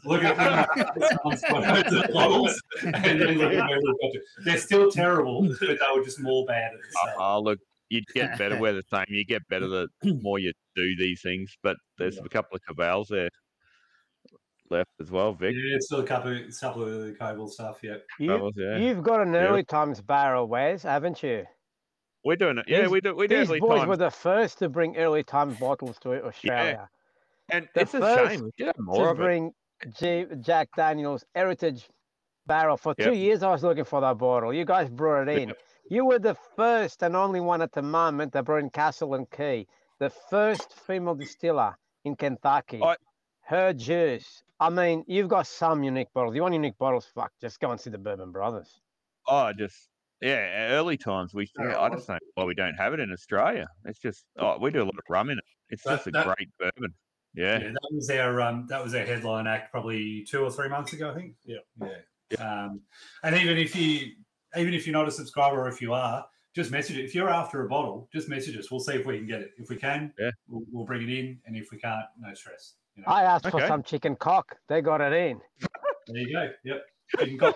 look 0.04 0.22
at 0.22 0.36
someone's 1.10 1.44
photos 1.44 1.92
of 1.92 2.84
and 2.84 3.20
then 3.20 3.38
look 3.38 3.52
at 3.52 3.68
where 3.68 3.78
we've 3.78 4.00
got 4.00 4.12
to. 4.12 4.20
They're 4.44 4.58
still 4.58 4.90
terrible, 4.90 5.48
but 5.48 5.58
they 5.60 5.76
were 5.94 6.04
just 6.04 6.20
more 6.20 6.44
bad 6.46 6.72
at 6.72 6.80
the 6.80 6.86
Oh, 6.98 7.00
start. 7.12 7.16
oh, 7.18 7.40
look, 7.42 7.58
you 7.88 8.02
get 8.14 8.38
better. 8.38 8.56
We're 8.60 8.72
the 8.74 8.82
same. 8.90 9.04
You 9.08 9.24
get 9.24 9.42
better 9.48 9.66
the 9.68 9.88
more 10.22 10.38
you 10.38 10.52
do 10.76 10.94
these 10.96 11.22
things. 11.22 11.56
But 11.62 11.76
there's 11.98 12.18
a 12.18 12.28
couple 12.28 12.56
of 12.56 12.62
cabals 12.66 13.08
there 13.08 13.28
left 14.70 14.90
as 15.00 15.10
well, 15.10 15.32
Vic. 15.32 15.54
Yeah, 15.54 15.76
it's 15.76 15.86
still 15.86 16.00
a 16.00 16.06
couple, 16.06 16.32
it's 16.32 16.58
a 16.58 16.60
couple 16.66 16.82
of 16.84 17.04
the 17.06 17.12
cable 17.12 17.48
stuff. 17.48 17.78
Yeah. 17.82 17.96
You, 18.18 18.28
Cabals, 18.30 18.54
yeah. 18.56 18.76
You've 18.78 19.02
got 19.02 19.20
an 19.20 19.32
Yeah. 19.34 19.40
early 19.48 19.64
times 19.64 20.00
barrel, 20.00 20.46
Wes, 20.48 20.82
haven't 20.82 21.22
you? 21.22 21.44
We're 22.24 22.36
doing 22.36 22.58
it. 22.58 22.66
Yeah, 22.68 22.82
These- 22.82 22.90
we 22.90 23.00
do. 23.00 23.14
We 23.14 23.26
do 23.28 23.38
These 23.38 23.50
early 23.50 23.60
boys 23.60 23.78
times. 23.80 23.88
were 23.88 23.96
the 23.96 24.10
first 24.10 24.58
to 24.58 24.68
bring 24.68 24.96
early 24.96 25.22
times 25.24 25.58
bottles 25.58 25.98
to 26.00 26.24
Australia. 26.26 26.88
and 27.48 27.68
the 27.74 27.80
it's 27.80 27.94
a 27.94 27.98
first 28.00 28.30
shame. 28.32 28.44
We 28.44 28.50
should 28.58 28.66
have 28.66 28.76
to 28.76 28.82
more 28.82 29.10
of 29.10 29.18
it. 29.18 29.22
bring 29.22 29.52
G- 29.98 30.26
Jack 30.40 30.68
Daniels 30.76 31.24
Heritage 31.34 31.88
barrel. 32.46 32.76
For 32.76 32.94
two 32.94 33.04
Yep. 33.10 33.14
years, 33.14 33.42
I 33.42 33.50
was 33.50 33.64
looking 33.64 33.84
for 33.84 34.00
that 34.02 34.18
bottle. 34.18 34.52
You 34.52 34.64
guys 34.64 34.88
brought 34.90 35.28
it 35.28 35.36
in. 35.38 35.54
You 35.88 36.04
were 36.04 36.18
the 36.20 36.34
first 36.34 37.02
and 37.02 37.16
only 37.16 37.40
one 37.40 37.60
at 37.62 37.72
the 37.72 37.82
moment 37.82 38.32
that 38.34 38.44
brought 38.44 38.58
in 38.62 38.70
Castle 38.70 39.14
and 39.14 39.28
Key, 39.30 39.66
the 39.98 40.10
first 40.10 40.74
female 40.74 41.14
distiller 41.16 41.76
in 42.04 42.14
Kentucky. 42.14 42.80
I- 42.82 42.96
Her 43.50 43.72
juice. 43.72 44.44
I 44.60 44.70
mean, 44.70 45.02
you've 45.08 45.28
got 45.28 45.44
some 45.44 45.82
unique 45.82 46.06
bottles. 46.14 46.36
You 46.36 46.42
want 46.42 46.54
unique 46.54 46.78
bottles? 46.78 47.08
Fuck, 47.12 47.32
just 47.40 47.58
go 47.58 47.72
and 47.72 47.80
see 47.80 47.90
the 47.90 47.98
Bourbon 47.98 48.30
Brothers. 48.30 48.80
Oh, 49.26 49.52
just 49.52 49.88
yeah, 50.22 50.68
early 50.70 50.96
times. 50.96 51.34
We 51.34 51.50
yeah, 51.58 51.76
I 51.76 51.88
just 51.90 52.06
don't 52.06 52.14
know 52.14 52.30
why 52.36 52.44
we 52.44 52.54
don't 52.54 52.76
have 52.76 52.94
it 52.94 53.00
in 53.00 53.10
Australia. 53.10 53.66
It's 53.86 53.98
just 53.98 54.24
oh, 54.38 54.56
we 54.60 54.70
do 54.70 54.82
a 54.82 54.84
lot 54.84 54.94
of 54.94 55.02
rum 55.08 55.30
in 55.30 55.38
it. 55.38 55.44
It's 55.68 55.82
That- 55.82 55.96
just 55.96 56.06
a 56.06 56.10
that- 56.12 56.26
great 56.26 56.48
bourbon. 56.60 56.94
Yeah. 57.34 57.58
Yeah, 57.58 57.68
that 57.70 57.88
was 57.90 58.08
our 58.10 58.40
um, 58.40 58.66
that 58.68 58.84
was 58.84 58.94
our 58.94 59.04
headline 59.04 59.48
act 59.48 59.72
probably 59.72 60.24
two 60.30 60.44
or 60.44 60.50
three 60.52 60.68
months 60.68 60.92
ago, 60.92 61.10
I 61.10 61.14
think. 61.14 61.34
Yeah. 61.44 61.58
yeah. 62.30 62.64
Um, 62.64 62.82
and 63.24 63.34
even 63.34 63.58
if 63.58 63.74
you 63.74 64.12
even 64.56 64.74
if 64.74 64.86
you're 64.86 64.92
not 64.96 65.08
a 65.08 65.12
subscriber 65.12 65.60
or 65.60 65.68
if 65.68 65.82
you 65.82 65.92
are, 65.92 66.24
just 66.54 66.70
message 66.70 66.98
it. 66.98 67.04
If 67.04 67.16
you're 67.16 67.30
after 67.30 67.64
a 67.66 67.68
bottle, 67.68 68.08
just 68.12 68.28
message 68.28 68.56
us. 68.56 68.70
We'll 68.70 68.78
see 68.78 68.94
if 68.94 69.06
we 69.06 69.18
can 69.18 69.26
get 69.26 69.40
it. 69.40 69.50
If 69.58 69.70
we 69.70 69.76
can, 69.76 70.12
Yeah. 70.20 70.30
we'll, 70.48 70.62
we'll 70.70 70.86
bring 70.86 71.02
it 71.02 71.08
in, 71.08 71.40
and 71.46 71.56
if 71.56 71.72
we 71.72 71.78
can't, 71.78 72.04
no 72.16 72.32
stress. 72.34 72.74
You 73.00 73.06
know, 73.06 73.12
I 73.12 73.22
asked 73.22 73.48
for 73.50 73.66
some 73.66 73.82
chicken 73.82 74.16
cock. 74.16 74.56
They 74.68 74.82
got 74.82 75.00
it 75.00 75.12
in. 75.12 75.40
there 76.06 76.16
you 76.22 76.32
go. 76.32 76.48
Yep. 76.64 76.82
You 77.20 77.26
can 77.26 77.36
got 77.38 77.54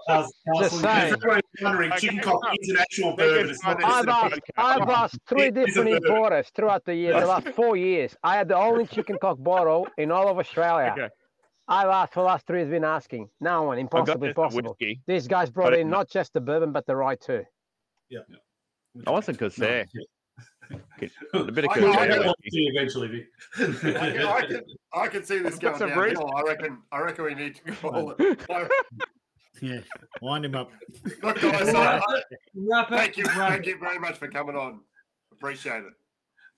Just 0.59 0.81
saying. 0.81 0.85
and 0.85 1.15
If 1.15 1.15
everyone's 1.15 1.43
wondering, 1.63 1.93
Okay, 1.93 2.01
chicken 2.01 2.21
cock 2.21 2.41
is 2.61 2.71
an 2.71 2.77
actual 2.79 3.11
Make 3.17 3.21
it 3.21 3.31
bourbon. 3.31 3.51
It's 3.51 3.63
not 3.63 3.85
I've 3.85 4.09
asked. 4.09 4.41
I've 4.57 4.89
asked 4.89 5.19
three 5.29 5.43
It 5.45 5.57
is 5.57 5.63
a 5.63 5.67
different 5.85 6.05
importers 6.05 6.51
throughout 6.57 6.85
the 6.85 6.95
year, 6.95 7.21
the 7.21 7.27
last 7.27 7.49
four 7.57 7.77
years. 7.77 8.17
I 8.25 8.37
had 8.37 8.49
the 8.49 8.57
only 8.57 8.87
chicken 8.87 9.17
cock 9.21 9.37
bottle 9.41 9.87
in 9.97 10.11
all 10.11 10.29
of 10.29 10.39
Australia. 10.39 10.93
Okay. 10.97 11.09
I've 11.69 11.89
asked 11.89 12.15
for 12.15 12.21
the 12.21 12.27
last 12.27 12.47
three, 12.47 12.61
has 12.61 12.69
been 12.69 12.85
asking. 12.85 13.29
No 13.41 13.63
one, 13.63 13.79
I 13.79 13.83
got 13.83 13.83
impossible, 13.83 14.21
this 14.21 14.29
impossible. 14.31 14.77
whiskey. 14.79 15.01
These 15.07 15.29
guys 15.29 15.51
brought 15.51 15.73
in 15.75 15.89
not 15.89 16.11
just 16.11 16.33
the 16.33 16.41
bourbon, 16.41 16.73
but 16.73 16.85
the 16.87 16.97
rye 16.97 17.15
too. 17.15 17.45
Yeah, 18.11 18.21
I 19.07 19.11
wasn't 19.11 19.39
because 19.39 19.57
No, 19.59 19.67
there. 19.67 19.87
Yeah. 20.71 21.09
A 21.35 21.45
bit 21.53 21.65
of 21.65 21.71
I- 21.71 21.81
We'll 21.81 21.93
I- 21.93 22.07
get 22.07 22.09
Kildare 22.09 22.23
it 22.23 22.27
I- 22.27 22.29
on 22.29 22.35
eventually, 22.53 23.27
I 23.57 23.59
can, 23.59 24.27
I 24.27 24.47
can, 24.47 24.61
I 24.95 25.07
can 25.09 25.25
see 25.25 25.39
this 25.39 25.59
going 25.59 25.73
got 25.73 25.79
some 25.79 25.89
downhill. 25.91 26.31
I 26.37 26.43
reckon. 26.43 26.79
I 26.93 27.01
reckon 27.01 27.25
we 27.25 27.35
need 27.35 27.57
to 27.65 27.73
call 27.73 28.15
it. 28.19 28.41
Yeah, 29.63 29.79
wind 30.21 30.45
him 30.45 30.57
up. 30.57 30.73
Look, 31.23 31.41
guys, 31.41 31.73
I, 31.73 31.99
I, 31.99 32.85
thank 32.91 33.17
you, 33.17 33.25
thank 33.25 33.67
you 33.67 33.79
very 33.79 34.01
much 34.01 34.17
for 34.19 34.27
coming 34.29 34.57
on. 34.57 34.81
Appreciate 35.33 35.85
it. 35.85 35.93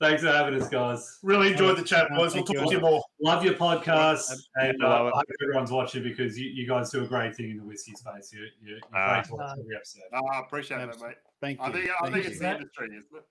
Thanks 0.00 0.22
for 0.22 0.28
having 0.32 0.60
us, 0.60 0.68
guys. 0.68 1.18
Really 1.22 1.52
enjoyed 1.52 1.76
the 1.76 1.82
chat, 1.82 2.08
boys. 2.16 2.34
We'll 2.34 2.44
talk 2.44 2.66
to 2.68 2.74
you 2.74 2.80
more. 2.80 3.02
Love 3.20 3.44
your 3.44 3.52
podcast, 3.54 4.32
and 4.56 4.82
I 4.82 4.86
uh. 4.86 5.04
I 5.04 5.10
hope 5.14 5.24
everyone's 5.42 5.70
watching 5.70 6.02
because 6.02 6.38
you, 6.38 6.48
you 6.50 6.66
guys 6.66 6.90
do 6.90 7.04
a 7.04 7.06
great 7.06 7.36
thing 7.36 7.50
in 7.50 7.58
the 7.58 7.64
whiskey 7.64 7.92
space. 7.94 8.32
You're, 8.32 8.46
you're, 8.62 8.76
you're 8.78 8.80
Ah. 8.94 9.14
great 9.14 9.24
to 9.26 9.34
watch 9.34 9.58
every 9.60 9.76
episode. 9.76 10.02
Uh, 10.12 10.20
I 10.34 10.40
appreciate 10.40 10.78
that, 10.78 11.00
mate. 11.00 11.16
Thank 11.40 11.58
you. 11.58 11.64
I 11.64 11.72
think 11.72 11.90
I 11.90 11.94
Thank 12.00 12.12
think 12.14 12.24
you. 12.24 12.30
it's 12.30 12.40
the 12.40 12.50
industry, 12.56 12.86
isn't 12.88 13.04
it? 13.14 13.24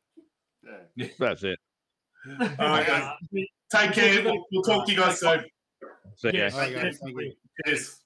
Yeah. 0.96 1.08
That's 1.20 1.44
it. 1.44 1.60
All 2.40 2.68
right, 2.70 2.88
guys. 2.88 3.12
Take 3.72 3.94
care. 3.94 4.24
We'll, 4.24 4.46
we'll 4.52 4.64
talk 4.64 4.86
to 4.86 4.92
you 4.92 4.98
guys 4.98 5.20
soon. 5.20 5.44
So, 6.16 6.30
yeah. 6.30 6.34
yes, 6.34 6.54
All 6.54 6.60
right, 6.62 6.74
guys, 6.74 7.00
thank 7.02 7.20
you. 7.20 7.34
Cheers. 7.66 8.02